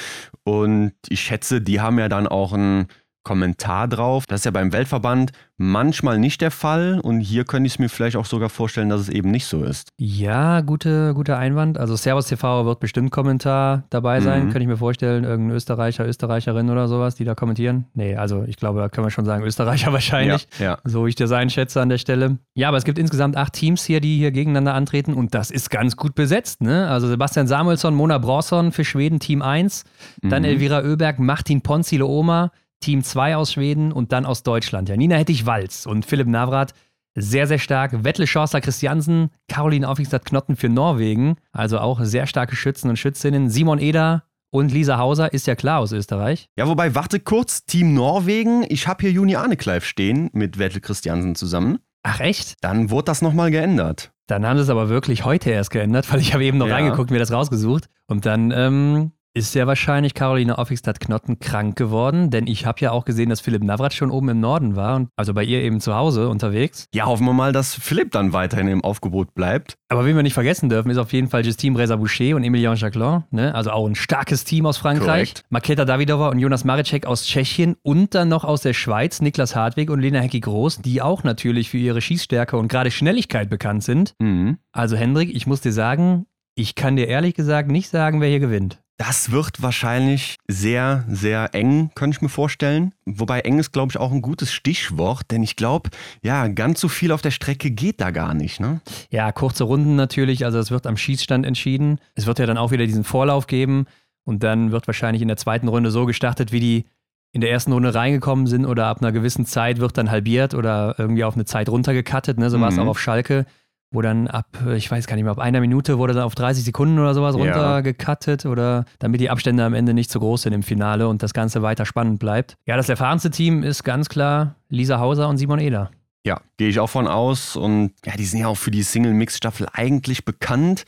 Und 0.44 0.92
ich 1.08 1.20
schätze, 1.20 1.62
die 1.62 1.80
haben 1.80 1.98
ja 1.98 2.10
dann 2.10 2.26
auch 2.26 2.52
ein 2.52 2.86
Kommentar 3.22 3.88
drauf. 3.88 4.26
Das 4.26 4.40
ist 4.40 4.44
ja 4.44 4.50
beim 4.50 4.72
Weltverband 4.72 5.32
manchmal 5.62 6.18
nicht 6.18 6.40
der 6.40 6.50
Fall 6.50 7.00
und 7.00 7.20
hier 7.20 7.44
könnte 7.44 7.66
ich 7.68 7.74
es 7.74 7.78
mir 7.78 7.88
vielleicht 7.88 8.16
auch 8.16 8.24
sogar 8.24 8.48
vorstellen, 8.48 8.88
dass 8.88 9.00
es 9.00 9.08
eben 9.08 9.30
nicht 9.30 9.46
so 9.46 9.62
ist. 9.62 9.90
Ja, 9.96 10.60
gute, 10.60 11.14
guter 11.14 11.38
Einwand. 11.38 11.78
Also 11.78 11.94
Servus 11.94 12.26
TV 12.26 12.66
wird 12.66 12.80
bestimmt 12.80 13.12
Kommentar 13.12 13.84
dabei 13.90 14.20
sein, 14.20 14.40
mhm. 14.40 14.44
könnte 14.46 14.62
ich 14.62 14.66
mir 14.66 14.76
vorstellen. 14.76 15.24
Irgendein 15.24 15.56
Österreicher, 15.56 16.06
Österreicherin 16.06 16.68
oder 16.68 16.88
sowas, 16.88 17.14
die 17.14 17.24
da 17.24 17.34
kommentieren. 17.34 17.86
Nee, 17.94 18.16
also 18.16 18.42
ich 18.46 18.56
glaube, 18.56 18.80
da 18.80 18.88
können 18.88 19.06
wir 19.06 19.10
schon 19.10 19.24
sagen, 19.24 19.44
Österreicher 19.44 19.92
wahrscheinlich. 19.92 20.48
Ja, 20.58 20.64
ja. 20.64 20.78
So 20.84 21.06
wie 21.06 21.10
ich 21.10 21.14
das 21.14 21.30
einschätze 21.30 21.80
an 21.80 21.88
der 21.88 21.98
Stelle. 21.98 22.38
Ja, 22.54 22.68
aber 22.68 22.76
es 22.76 22.84
gibt 22.84 22.98
insgesamt 22.98 23.36
acht 23.36 23.52
Teams 23.52 23.84
hier, 23.84 24.00
die 24.00 24.16
hier 24.16 24.32
gegeneinander 24.32 24.74
antreten 24.74 25.14
und 25.14 25.32
das 25.34 25.50
ist 25.50 25.70
ganz 25.70 25.96
gut 25.96 26.16
besetzt. 26.16 26.60
Ne? 26.60 26.88
Also 26.88 27.06
Sebastian 27.06 27.46
Samuelsson, 27.46 27.94
Mona 27.94 28.18
Brosson 28.18 28.72
für 28.72 28.84
Schweden 28.84 29.20
Team 29.20 29.42
1, 29.42 29.84
dann 30.22 30.42
mhm. 30.42 30.48
Elvira 30.48 30.80
Oeberg, 30.80 31.20
Martin 31.20 31.62
Ponzile 31.62 32.06
Oma, 32.06 32.50
Team 32.82 33.02
2 33.02 33.36
aus 33.36 33.52
Schweden 33.52 33.92
und 33.92 34.12
dann 34.12 34.26
aus 34.26 34.42
Deutschland. 34.42 34.88
Janina 34.88 35.16
Hettich-Walz 35.16 35.86
und 35.86 36.04
Philipp 36.04 36.28
Navrat 36.28 36.74
sehr, 37.14 37.46
sehr 37.46 37.58
stark. 37.58 38.04
Wettle 38.04 38.26
Schorster 38.26 38.60
Christiansen, 38.60 39.30
Caroline 39.48 39.88
Aufwigstadt-Knotten 39.88 40.56
für 40.56 40.68
Norwegen, 40.68 41.36
also 41.52 41.78
auch 41.78 42.00
sehr 42.02 42.26
starke 42.26 42.56
Schützen 42.56 42.90
und 42.90 42.98
Schützinnen. 42.98 43.48
Simon 43.48 43.78
Eder 43.78 44.24
und 44.50 44.72
Lisa 44.72 44.98
Hauser 44.98 45.32
ist 45.32 45.46
ja 45.46 45.54
klar 45.54 45.80
aus 45.80 45.92
Österreich. 45.92 46.48
Ja, 46.56 46.66
wobei, 46.66 46.94
warte 46.94 47.20
kurz, 47.20 47.64
Team 47.64 47.94
Norwegen, 47.94 48.64
ich 48.68 48.86
habe 48.86 49.02
hier 49.02 49.10
Juni 49.10 49.36
Arnekleif 49.36 49.84
stehen 49.84 50.30
mit 50.32 50.58
Wettle 50.58 50.80
Christiansen 50.80 51.34
zusammen. 51.34 51.78
Ach 52.02 52.20
echt? 52.20 52.56
Dann 52.62 52.90
wurde 52.90 53.06
das 53.06 53.22
nochmal 53.22 53.50
geändert. 53.50 54.12
Dann 54.26 54.46
haben 54.46 54.56
sie 54.56 54.64
es 54.64 54.70
aber 54.70 54.88
wirklich 54.88 55.24
heute 55.24 55.50
erst 55.50 55.70
geändert, 55.70 56.12
weil 56.12 56.20
ich 56.20 56.34
habe 56.34 56.44
eben 56.44 56.58
noch 56.58 56.66
ja. 56.66 56.74
reingeguckt, 56.74 57.10
mir 57.10 57.18
das 57.18 57.32
rausgesucht. 57.32 57.86
Und 58.06 58.26
dann 58.26 58.50
ähm, 58.50 59.12
ist 59.34 59.54
ja 59.54 59.66
wahrscheinlich 59.66 60.14
Caroline 60.14 60.58
Offigstadt-Knotten 60.58 61.38
krank 61.38 61.76
geworden, 61.76 62.30
denn 62.30 62.46
ich 62.46 62.66
habe 62.66 62.80
ja 62.80 62.92
auch 62.92 63.04
gesehen, 63.04 63.30
dass 63.30 63.40
Philipp 63.40 63.62
Navrat 63.62 63.94
schon 63.94 64.10
oben 64.10 64.28
im 64.28 64.40
Norden 64.40 64.76
war, 64.76 64.96
und 64.96 65.08
also 65.16 65.32
bei 65.32 65.42
ihr 65.42 65.62
eben 65.62 65.80
zu 65.80 65.94
Hause 65.94 66.28
unterwegs. 66.28 66.86
Ja, 66.94 67.06
hoffen 67.06 67.24
wir 67.24 67.32
mal, 67.32 67.52
dass 67.52 67.74
Philipp 67.74 68.10
dann 68.10 68.32
weiterhin 68.32 68.68
im 68.68 68.84
Aufgebot 68.84 69.34
bleibt. 69.34 69.76
Aber 69.88 70.04
wen 70.04 70.16
wir 70.16 70.22
nicht 70.22 70.34
vergessen 70.34 70.68
dürfen, 70.68 70.90
ist 70.90 70.98
auf 70.98 71.12
jeden 71.12 71.28
Fall 71.28 71.44
Justine 71.44 71.78
Reza-Boucher 71.78 72.36
und 72.36 72.44
Emilien 72.44 72.76
Jacquelin, 72.76 73.24
ne? 73.30 73.54
also 73.54 73.70
auch 73.70 73.86
ein 73.86 73.94
starkes 73.94 74.44
Team 74.44 74.66
aus 74.66 74.76
Frankreich. 74.76 75.34
Korrekt. 75.34 75.44
Maketa 75.50 75.84
Davidova 75.84 76.28
und 76.28 76.38
Jonas 76.38 76.64
Maricek 76.64 77.06
aus 77.06 77.24
Tschechien 77.24 77.76
und 77.82 78.14
dann 78.14 78.28
noch 78.28 78.44
aus 78.44 78.62
der 78.62 78.74
Schweiz 78.74 79.20
Niklas 79.20 79.56
Hartwig 79.56 79.90
und 79.90 80.00
Lena 80.00 80.20
Hecki-Groß, 80.20 80.82
die 80.82 81.00
auch 81.00 81.24
natürlich 81.24 81.70
für 81.70 81.78
ihre 81.78 82.00
Schießstärke 82.00 82.56
und 82.56 82.68
gerade 82.68 82.90
Schnelligkeit 82.90 83.48
bekannt 83.48 83.82
sind. 83.82 84.14
Mhm. 84.18 84.58
Also 84.72 84.96
Hendrik, 84.96 85.34
ich 85.34 85.46
muss 85.46 85.60
dir 85.60 85.72
sagen, 85.72 86.26
ich 86.54 86.74
kann 86.74 86.96
dir 86.96 87.08
ehrlich 87.08 87.34
gesagt 87.34 87.70
nicht 87.70 87.88
sagen, 87.88 88.20
wer 88.20 88.28
hier 88.28 88.40
gewinnt. 88.40 88.82
Das 89.04 89.32
wird 89.32 89.60
wahrscheinlich 89.60 90.36
sehr, 90.46 91.04
sehr 91.08 91.56
eng, 91.56 91.90
könnte 91.96 92.16
ich 92.16 92.22
mir 92.22 92.28
vorstellen. 92.28 92.94
Wobei 93.04 93.40
eng 93.40 93.58
ist, 93.58 93.72
glaube 93.72 93.90
ich, 93.90 93.98
auch 93.98 94.12
ein 94.12 94.22
gutes 94.22 94.52
Stichwort, 94.52 95.22
denn 95.32 95.42
ich 95.42 95.56
glaube, 95.56 95.90
ja, 96.22 96.46
ganz 96.46 96.80
so 96.80 96.86
viel 96.86 97.10
auf 97.10 97.20
der 97.20 97.32
Strecke 97.32 97.72
geht 97.72 98.00
da 98.00 98.12
gar 98.12 98.32
nicht. 98.32 98.60
Ne? 98.60 98.80
Ja, 99.10 99.32
kurze 99.32 99.64
Runden 99.64 99.96
natürlich, 99.96 100.44
also 100.44 100.60
es 100.60 100.70
wird 100.70 100.86
am 100.86 100.96
Schießstand 100.96 101.44
entschieden. 101.44 101.98
Es 102.14 102.26
wird 102.26 102.38
ja 102.38 102.46
dann 102.46 102.56
auch 102.56 102.70
wieder 102.70 102.86
diesen 102.86 103.02
Vorlauf 103.02 103.48
geben 103.48 103.86
und 104.22 104.44
dann 104.44 104.70
wird 104.70 104.86
wahrscheinlich 104.86 105.20
in 105.20 105.26
der 105.26 105.36
zweiten 105.36 105.66
Runde 105.66 105.90
so 105.90 106.06
gestartet, 106.06 106.52
wie 106.52 106.60
die 106.60 106.84
in 107.32 107.40
der 107.40 107.50
ersten 107.50 107.72
Runde 107.72 107.92
reingekommen 107.92 108.46
sind 108.46 108.64
oder 108.66 108.86
ab 108.86 108.98
einer 109.00 109.10
gewissen 109.10 109.46
Zeit 109.46 109.80
wird 109.80 109.98
dann 109.98 110.12
halbiert 110.12 110.54
oder 110.54 110.94
irgendwie 110.96 111.24
auf 111.24 111.34
eine 111.34 111.44
Zeit 111.44 111.68
runtergekattet. 111.68 112.38
Ne? 112.38 112.50
So 112.50 112.60
war 112.60 112.68
es 112.68 112.76
mhm. 112.76 112.82
auch 112.82 112.90
auf 112.90 113.00
Schalke 113.00 113.46
wo 113.92 114.02
dann 114.02 114.26
ab, 114.26 114.46
ich 114.74 114.90
weiß 114.90 115.06
gar 115.06 115.16
nicht 115.16 115.24
mehr, 115.24 115.32
ab 115.32 115.38
einer 115.38 115.60
Minute 115.60 115.98
wurde 115.98 116.14
dann 116.14 116.24
auf 116.24 116.34
30 116.34 116.64
Sekunden 116.64 116.98
oder 116.98 117.14
sowas 117.14 117.36
ja. 117.36 117.42
runtergekattet 117.42 118.46
oder 118.46 118.84
damit 118.98 119.20
die 119.20 119.30
Abstände 119.30 119.64
am 119.64 119.74
Ende 119.74 119.94
nicht 119.94 120.10
zu 120.10 120.18
groß 120.18 120.42
sind 120.42 120.52
im 120.52 120.62
Finale 120.62 121.08
und 121.08 121.22
das 121.22 121.34
Ganze 121.34 121.62
weiter 121.62 121.86
spannend 121.86 122.18
bleibt. 122.18 122.56
Ja, 122.66 122.76
das 122.76 122.88
erfahrenste 122.88 123.30
Team 123.30 123.62
ist 123.62 123.84
ganz 123.84 124.08
klar 124.08 124.56
Lisa 124.68 124.98
Hauser 124.98 125.28
und 125.28 125.36
Simon 125.36 125.60
Eder. 125.60 125.90
Ja, 126.24 126.40
gehe 126.56 126.68
ich 126.68 126.78
auch 126.78 126.88
von 126.88 127.08
aus 127.08 127.56
und 127.56 127.92
ja, 128.04 128.14
die 128.16 128.24
sind 128.24 128.40
ja 128.40 128.46
auch 128.46 128.56
für 128.56 128.70
die 128.70 128.82
Single-Mix-Staffel 128.82 129.66
eigentlich 129.72 130.24
bekannt. 130.24 130.84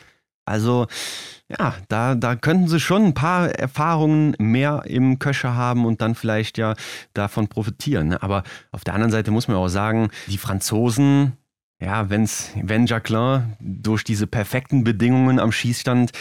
Also 0.47 0.87
ja, 1.49 1.75
da, 1.89 2.15
da 2.15 2.37
könnten 2.37 2.69
sie 2.69 2.81
schon 2.81 3.05
ein 3.05 3.15
paar 3.15 3.51
Erfahrungen 3.51 4.35
mehr 4.39 4.83
im 4.87 5.19
Köcher 5.19 5.55
haben 5.55 5.85
und 5.85 6.01
dann 6.01 6.15
vielleicht 6.15 6.57
ja 6.59 6.75
davon 7.13 7.49
profitieren. 7.49 8.09
Ne? 8.09 8.23
Aber 8.23 8.45
auf 8.73 8.85
der 8.85 8.95
anderen 8.95 9.11
Seite 9.11 9.31
muss 9.31 9.49
man 9.49 9.57
auch 9.57 9.69
sagen, 9.69 10.11
die 10.29 10.39
Franzosen, 10.39 11.33
ja, 11.81 12.09
wenn's, 12.11 12.51
wenn 12.63 12.87
Jacqueline 12.87 13.57
durch 13.61 14.05
diese 14.05 14.27
perfekten 14.27 14.85
Bedingungen 14.85 15.39
am 15.39 15.53
Schießstand 15.53 16.13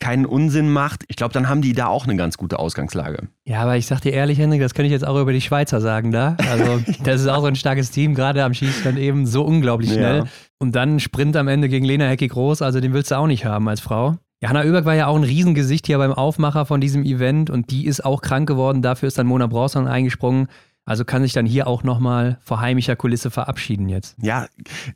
keinen 0.00 0.26
Unsinn 0.26 0.70
macht, 0.70 1.04
ich 1.08 1.16
glaube, 1.16 1.32
dann 1.32 1.48
haben 1.48 1.62
die 1.62 1.72
da 1.72 1.86
auch 1.86 2.04
eine 2.04 2.16
ganz 2.16 2.36
gute 2.36 2.58
Ausgangslage. 2.58 3.28
Ja, 3.46 3.62
aber 3.62 3.76
ich 3.76 3.86
sag 3.86 4.00
dir 4.00 4.12
ehrlich, 4.12 4.38
Henrik, 4.38 4.60
das 4.60 4.74
könnte 4.74 4.86
ich 4.86 4.92
jetzt 4.92 5.06
auch 5.06 5.18
über 5.18 5.32
die 5.32 5.40
Schweizer 5.40 5.80
sagen 5.80 6.10
da. 6.10 6.36
Also, 6.50 6.82
das 7.04 7.20
ist 7.22 7.28
auch 7.28 7.40
so 7.40 7.46
ein 7.46 7.56
starkes 7.56 7.90
Team, 7.90 8.14
gerade 8.14 8.44
am 8.44 8.54
Schießstand 8.54 8.98
eben 8.98 9.24
so 9.24 9.44
unglaublich 9.44 9.92
schnell. 9.92 10.18
Ja. 10.18 10.24
Und 10.58 10.74
dann 10.74 11.00
Sprint 11.00 11.36
am 11.36 11.48
Ende 11.48 11.68
gegen 11.68 11.86
Lena 11.86 12.06
Hecki 12.06 12.28
groß, 12.28 12.60
also 12.60 12.80
den 12.80 12.92
willst 12.92 13.12
du 13.12 13.14
auch 13.16 13.26
nicht 13.26 13.44
haben 13.44 13.68
als 13.68 13.80
Frau. 13.80 14.16
Ja, 14.42 14.50
Hanna 14.50 14.64
Oeberg 14.64 14.84
war 14.84 14.94
ja 14.94 15.06
auch 15.06 15.16
ein 15.16 15.24
Riesengesicht 15.24 15.86
hier 15.86 15.96
beim 15.96 16.12
Aufmacher 16.12 16.66
von 16.66 16.80
diesem 16.80 17.02
Event 17.04 17.48
und 17.48 17.70
die 17.70 17.86
ist 17.86 18.04
auch 18.04 18.20
krank 18.20 18.46
geworden. 18.46 18.82
Dafür 18.82 19.06
ist 19.06 19.16
dann 19.16 19.26
Mona 19.26 19.46
Bronson 19.46 19.86
eingesprungen. 19.86 20.48
Also 20.86 21.04
kann 21.04 21.22
sich 21.22 21.32
dann 21.32 21.46
hier 21.46 21.66
auch 21.66 21.82
nochmal 21.82 22.38
vor 22.42 22.60
heimischer 22.60 22.94
Kulisse 22.94 23.30
verabschieden 23.30 23.88
jetzt. 23.88 24.16
Ja, 24.20 24.46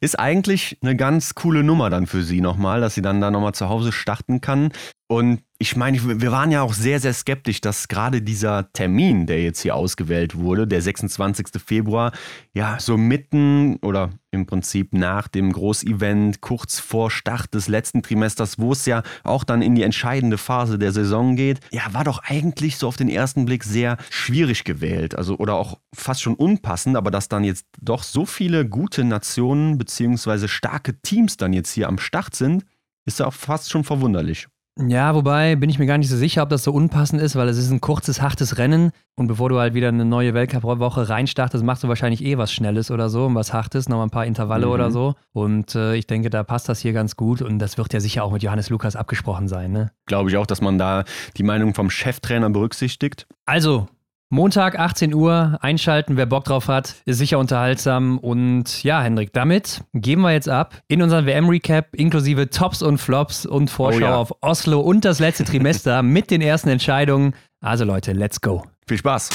ist 0.00 0.18
eigentlich 0.18 0.76
eine 0.82 0.96
ganz 0.96 1.34
coole 1.34 1.62
Nummer 1.62 1.88
dann 1.88 2.06
für 2.06 2.22
sie 2.22 2.40
nochmal, 2.42 2.80
dass 2.80 2.94
sie 2.94 3.02
dann 3.02 3.20
da 3.20 3.30
nochmal 3.30 3.54
zu 3.54 3.68
Hause 3.68 3.90
starten 3.92 4.40
kann. 4.42 4.70
Und 5.10 5.42
ich 5.58 5.74
meine, 5.74 6.20
wir 6.20 6.30
waren 6.30 6.50
ja 6.50 6.60
auch 6.60 6.74
sehr, 6.74 7.00
sehr 7.00 7.14
skeptisch, 7.14 7.62
dass 7.62 7.88
gerade 7.88 8.20
dieser 8.20 8.70
Termin, 8.74 9.26
der 9.26 9.42
jetzt 9.42 9.62
hier 9.62 9.74
ausgewählt 9.74 10.36
wurde, 10.36 10.66
der 10.66 10.82
26. 10.82 11.46
Februar, 11.64 12.12
ja, 12.52 12.78
so 12.78 12.98
mitten 12.98 13.76
oder 13.76 14.10
im 14.30 14.44
Prinzip 14.44 14.92
nach 14.92 15.26
dem 15.26 15.50
Großevent, 15.50 16.42
kurz 16.42 16.78
vor 16.78 17.10
Start 17.10 17.54
des 17.54 17.68
letzten 17.68 18.02
Trimesters, 18.02 18.58
wo 18.58 18.72
es 18.72 18.84
ja 18.84 19.02
auch 19.24 19.44
dann 19.44 19.62
in 19.62 19.74
die 19.74 19.82
entscheidende 19.82 20.36
Phase 20.36 20.78
der 20.78 20.92
Saison 20.92 21.36
geht, 21.36 21.60
ja, 21.70 21.82
war 21.94 22.04
doch 22.04 22.22
eigentlich 22.24 22.76
so 22.76 22.86
auf 22.86 22.98
den 22.98 23.08
ersten 23.08 23.46
Blick 23.46 23.64
sehr 23.64 23.96
schwierig 24.10 24.64
gewählt. 24.64 25.16
Also, 25.16 25.38
oder 25.38 25.54
auch 25.54 25.78
fast 25.94 26.20
schon 26.20 26.34
unpassend, 26.34 26.96
aber 26.98 27.10
dass 27.10 27.30
dann 27.30 27.44
jetzt 27.44 27.66
doch 27.80 28.02
so 28.02 28.26
viele 28.26 28.68
gute 28.68 29.04
Nationen 29.04 29.78
beziehungsweise 29.78 30.48
starke 30.48 31.00
Teams 31.00 31.38
dann 31.38 31.54
jetzt 31.54 31.72
hier 31.72 31.88
am 31.88 31.98
Start 31.98 32.34
sind, 32.34 32.66
ist 33.06 33.20
ja 33.20 33.26
auch 33.26 33.34
fast 33.34 33.70
schon 33.70 33.84
verwunderlich. 33.84 34.48
Ja, 34.86 35.14
wobei 35.14 35.56
bin 35.56 35.70
ich 35.70 35.78
mir 35.78 35.86
gar 35.86 35.98
nicht 35.98 36.08
so 36.08 36.16
sicher, 36.16 36.42
ob 36.42 36.50
das 36.50 36.62
so 36.62 36.72
unpassend 36.72 37.20
ist, 37.20 37.34
weil 37.34 37.48
es 37.48 37.58
ist 37.58 37.70
ein 37.70 37.80
kurzes, 37.80 38.22
hartes 38.22 38.58
Rennen 38.58 38.92
und 39.16 39.26
bevor 39.26 39.48
du 39.48 39.58
halt 39.58 39.74
wieder 39.74 39.88
eine 39.88 40.04
neue 40.04 40.34
Weltcup-Woche 40.34 41.08
reinstartest, 41.08 41.64
machst 41.64 41.82
du 41.82 41.88
wahrscheinlich 41.88 42.24
eh 42.24 42.38
was 42.38 42.52
Schnelles 42.52 42.92
oder 42.92 43.08
so 43.08 43.26
und 43.26 43.34
was 43.34 43.52
Hartes, 43.52 43.88
nochmal 43.88 44.06
ein 44.06 44.10
paar 44.10 44.26
Intervalle 44.26 44.66
mhm. 44.66 44.72
oder 44.72 44.90
so. 44.92 45.16
Und 45.32 45.74
äh, 45.74 45.96
ich 45.96 46.06
denke, 46.06 46.30
da 46.30 46.44
passt 46.44 46.68
das 46.68 46.78
hier 46.78 46.92
ganz 46.92 47.16
gut 47.16 47.42
und 47.42 47.58
das 47.58 47.76
wird 47.76 47.92
ja 47.92 47.98
sicher 47.98 48.22
auch 48.22 48.30
mit 48.30 48.44
Johannes 48.44 48.70
Lukas 48.70 48.94
abgesprochen 48.94 49.48
sein. 49.48 49.72
Ne? 49.72 49.90
Glaube 50.06 50.30
ich 50.30 50.36
auch, 50.36 50.46
dass 50.46 50.60
man 50.60 50.78
da 50.78 51.02
die 51.36 51.42
Meinung 51.42 51.74
vom 51.74 51.90
Cheftrainer 51.90 52.48
berücksichtigt. 52.50 53.26
Also, 53.46 53.88
Montag, 54.30 54.78
18 54.78 55.14
Uhr, 55.14 55.56
einschalten, 55.62 56.18
wer 56.18 56.26
Bock 56.26 56.44
drauf 56.44 56.68
hat, 56.68 56.96
ist 57.06 57.16
sicher 57.16 57.38
unterhaltsam. 57.38 58.18
Und 58.18 58.82
ja, 58.84 59.00
Hendrik, 59.00 59.32
damit 59.32 59.82
geben 59.94 60.20
wir 60.20 60.32
jetzt 60.32 60.50
ab 60.50 60.82
in 60.86 61.00
unseren 61.00 61.24
WM-Recap 61.24 61.94
inklusive 61.94 62.50
Tops 62.50 62.82
und 62.82 62.98
Flops 62.98 63.46
und 63.46 63.70
Vorschau 63.70 63.96
oh 63.96 64.00
ja. 64.00 64.16
auf 64.16 64.34
Oslo 64.42 64.80
und 64.80 65.06
das 65.06 65.18
letzte 65.18 65.44
Trimester 65.44 66.02
mit 66.02 66.30
den 66.30 66.42
ersten 66.42 66.68
Entscheidungen. 66.68 67.34
Also 67.62 67.86
Leute, 67.86 68.12
let's 68.12 68.38
go. 68.38 68.66
Viel 68.86 68.98
Spaß. 68.98 69.30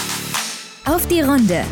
Auf 0.86 1.08
die 1.08 1.22
Runde. 1.22 1.64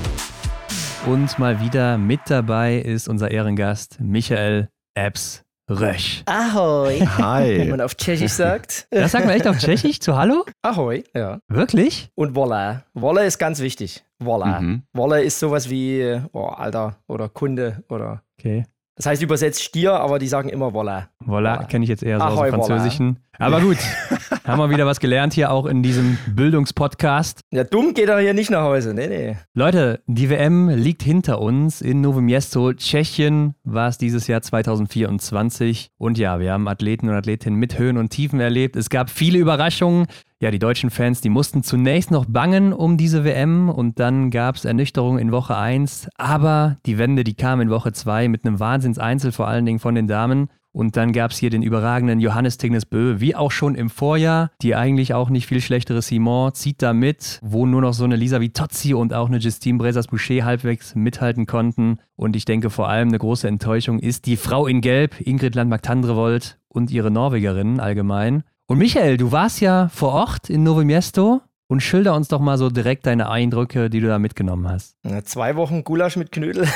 Und 1.05 1.37
mal 1.37 1.59
wieder 1.61 1.99
mit 1.99 2.21
dabei 2.27 2.77
ist 2.77 3.07
unser 3.07 3.29
Ehrengast 3.29 3.99
Michael 3.99 4.69
Epps 4.95 5.43
Rösch. 5.71 6.23
Ahoi. 6.25 6.99
Hi. 6.99 7.57
Wie 7.59 7.69
man 7.69 7.79
auf 7.79 7.95
Tschechisch 7.95 8.33
sagt. 8.33 8.87
Das 8.91 9.13
sagt 9.13 9.25
man 9.25 9.35
echt 9.35 9.47
auf 9.47 9.57
Tschechisch 9.57 9.99
zu 9.99 10.17
Hallo? 10.17 10.45
Ahoi, 10.61 11.03
ja. 11.15 11.39
Wirklich? 11.47 12.09
Und 12.15 12.35
Wolle. 12.35 12.83
Wolle 12.93 13.25
ist 13.25 13.37
ganz 13.37 13.59
wichtig. 13.61 14.03
Wolle. 14.19 14.59
Mhm. 14.59 14.83
Wolle 14.93 15.23
ist 15.23 15.39
sowas 15.39 15.69
wie, 15.69 16.19
oh, 16.33 16.47
Alter 16.47 16.97
oder 17.07 17.29
Kunde 17.29 17.83
oder. 17.87 18.21
Okay. 18.37 18.65
Das 19.01 19.07
heißt 19.07 19.23
übersetzt 19.23 19.63
Stier, 19.63 19.93
aber 19.93 20.19
die 20.19 20.27
sagen 20.27 20.49
immer 20.49 20.75
Wolla. 20.75 21.09
Voilà, 21.25 21.65
kenne 21.65 21.83
ich 21.83 21.89
jetzt 21.89 22.03
eher 22.03 22.19
so 22.19 22.25
aus 22.25 22.33
Ahoi, 22.33 22.51
dem 22.51 22.59
voilà. 22.59 22.67
Französischen. 22.67 23.17
Aber 23.39 23.59
gut, 23.59 23.77
haben 24.45 24.59
wir 24.59 24.69
wieder 24.69 24.85
was 24.85 24.99
gelernt 24.99 25.33
hier 25.33 25.51
auch 25.51 25.65
in 25.65 25.81
diesem 25.81 26.19
Bildungspodcast. 26.27 27.39
Ja, 27.51 27.63
dumm 27.63 27.95
geht 27.95 28.09
er 28.09 28.19
hier 28.19 28.35
nicht 28.35 28.51
nach 28.51 28.61
Hause. 28.61 28.93
Nee, 28.93 29.07
nee. 29.07 29.37
Leute, 29.55 30.03
die 30.05 30.29
WM 30.29 30.69
liegt 30.69 31.01
hinter 31.01 31.41
uns. 31.41 31.81
In 31.81 32.01
Miesto, 32.01 32.73
Tschechien 32.73 33.55
war 33.63 33.87
es 33.87 33.97
dieses 33.97 34.27
Jahr 34.27 34.43
2024. 34.43 35.89
Und 35.97 36.19
ja, 36.19 36.39
wir 36.39 36.53
haben 36.53 36.67
Athleten 36.67 37.09
und 37.09 37.15
Athletinnen 37.15 37.57
mit 37.57 37.79
Höhen 37.79 37.97
und 37.97 38.09
Tiefen 38.09 38.39
erlebt. 38.39 38.75
Es 38.75 38.91
gab 38.91 39.09
viele 39.09 39.39
Überraschungen. 39.39 40.05
Ja, 40.41 40.49
die 40.49 40.57
deutschen 40.57 40.89
Fans, 40.89 41.21
die 41.21 41.29
mussten 41.29 41.61
zunächst 41.61 42.09
noch 42.09 42.25
bangen 42.25 42.73
um 42.73 42.97
diese 42.97 43.23
WM 43.23 43.69
und 43.69 43.99
dann 43.99 44.31
gab 44.31 44.55
es 44.55 44.65
Ernüchterung 44.65 45.19
in 45.19 45.31
Woche 45.31 45.55
1. 45.55 46.09
Aber 46.17 46.77
die 46.87 46.97
Wende, 46.97 47.23
die 47.23 47.35
kam 47.35 47.61
in 47.61 47.69
Woche 47.69 47.93
2 47.93 48.27
mit 48.27 48.43
einem 48.43 48.59
Wahnsinnseinzel, 48.59 49.33
vor 49.33 49.47
allen 49.47 49.67
Dingen 49.67 49.77
von 49.77 49.93
den 49.93 50.07
Damen. 50.07 50.49
Und 50.71 50.97
dann 50.97 51.11
gab 51.11 51.29
es 51.29 51.37
hier 51.37 51.51
den 51.51 51.61
überragenden 51.61 52.19
Johannes 52.19 52.57
Tignes 52.57 52.87
Bö, 52.87 53.19
wie 53.19 53.35
auch 53.35 53.51
schon 53.51 53.75
im 53.75 53.91
Vorjahr. 53.91 54.49
Die 54.63 54.73
eigentlich 54.73 55.13
auch 55.13 55.29
nicht 55.29 55.45
viel 55.45 55.61
schlechtere 55.61 56.01
Simon 56.01 56.55
zieht 56.55 56.81
da 56.81 56.91
mit, 56.91 57.37
wo 57.43 57.67
nur 57.67 57.81
noch 57.81 57.93
so 57.93 58.05
eine 58.05 58.15
Lisa 58.15 58.41
Vitozzi 58.41 58.95
und 58.95 59.13
auch 59.13 59.27
eine 59.27 59.37
Justine 59.37 59.77
Brezas-Boucher 59.77 60.43
halbwegs 60.43 60.95
mithalten 60.95 61.45
konnten. 61.45 61.99
Und 62.15 62.35
ich 62.35 62.45
denke 62.45 62.71
vor 62.71 62.89
allem 62.89 63.09
eine 63.09 63.19
große 63.19 63.47
Enttäuschung 63.47 63.99
ist 63.99 64.25
die 64.25 64.37
Frau 64.37 64.65
in 64.65 64.81
Gelb, 64.81 65.21
Ingrid 65.21 65.53
Landmark-Tandrevold 65.53 66.57
und 66.67 66.89
ihre 66.89 67.11
Norwegerinnen 67.11 67.79
allgemein. 67.79 68.43
Und 68.67 68.77
Michael, 68.77 69.17
du 69.17 69.31
warst 69.31 69.59
ja 69.61 69.89
vor 69.89 70.13
Ort 70.13 70.49
in 70.49 70.63
Novo 70.63 70.83
Miesto 70.83 71.41
und 71.67 71.81
schilder 71.81 72.15
uns 72.15 72.27
doch 72.29 72.39
mal 72.39 72.57
so 72.57 72.69
direkt 72.69 73.05
deine 73.05 73.29
Eindrücke, 73.29 73.89
die 73.89 73.99
du 73.99 74.07
da 74.07 74.19
mitgenommen 74.19 74.67
hast. 74.69 74.95
Zwei 75.25 75.55
Wochen 75.55 75.83
Gulasch 75.83 76.15
mit 76.15 76.31
Knödel. 76.31 76.65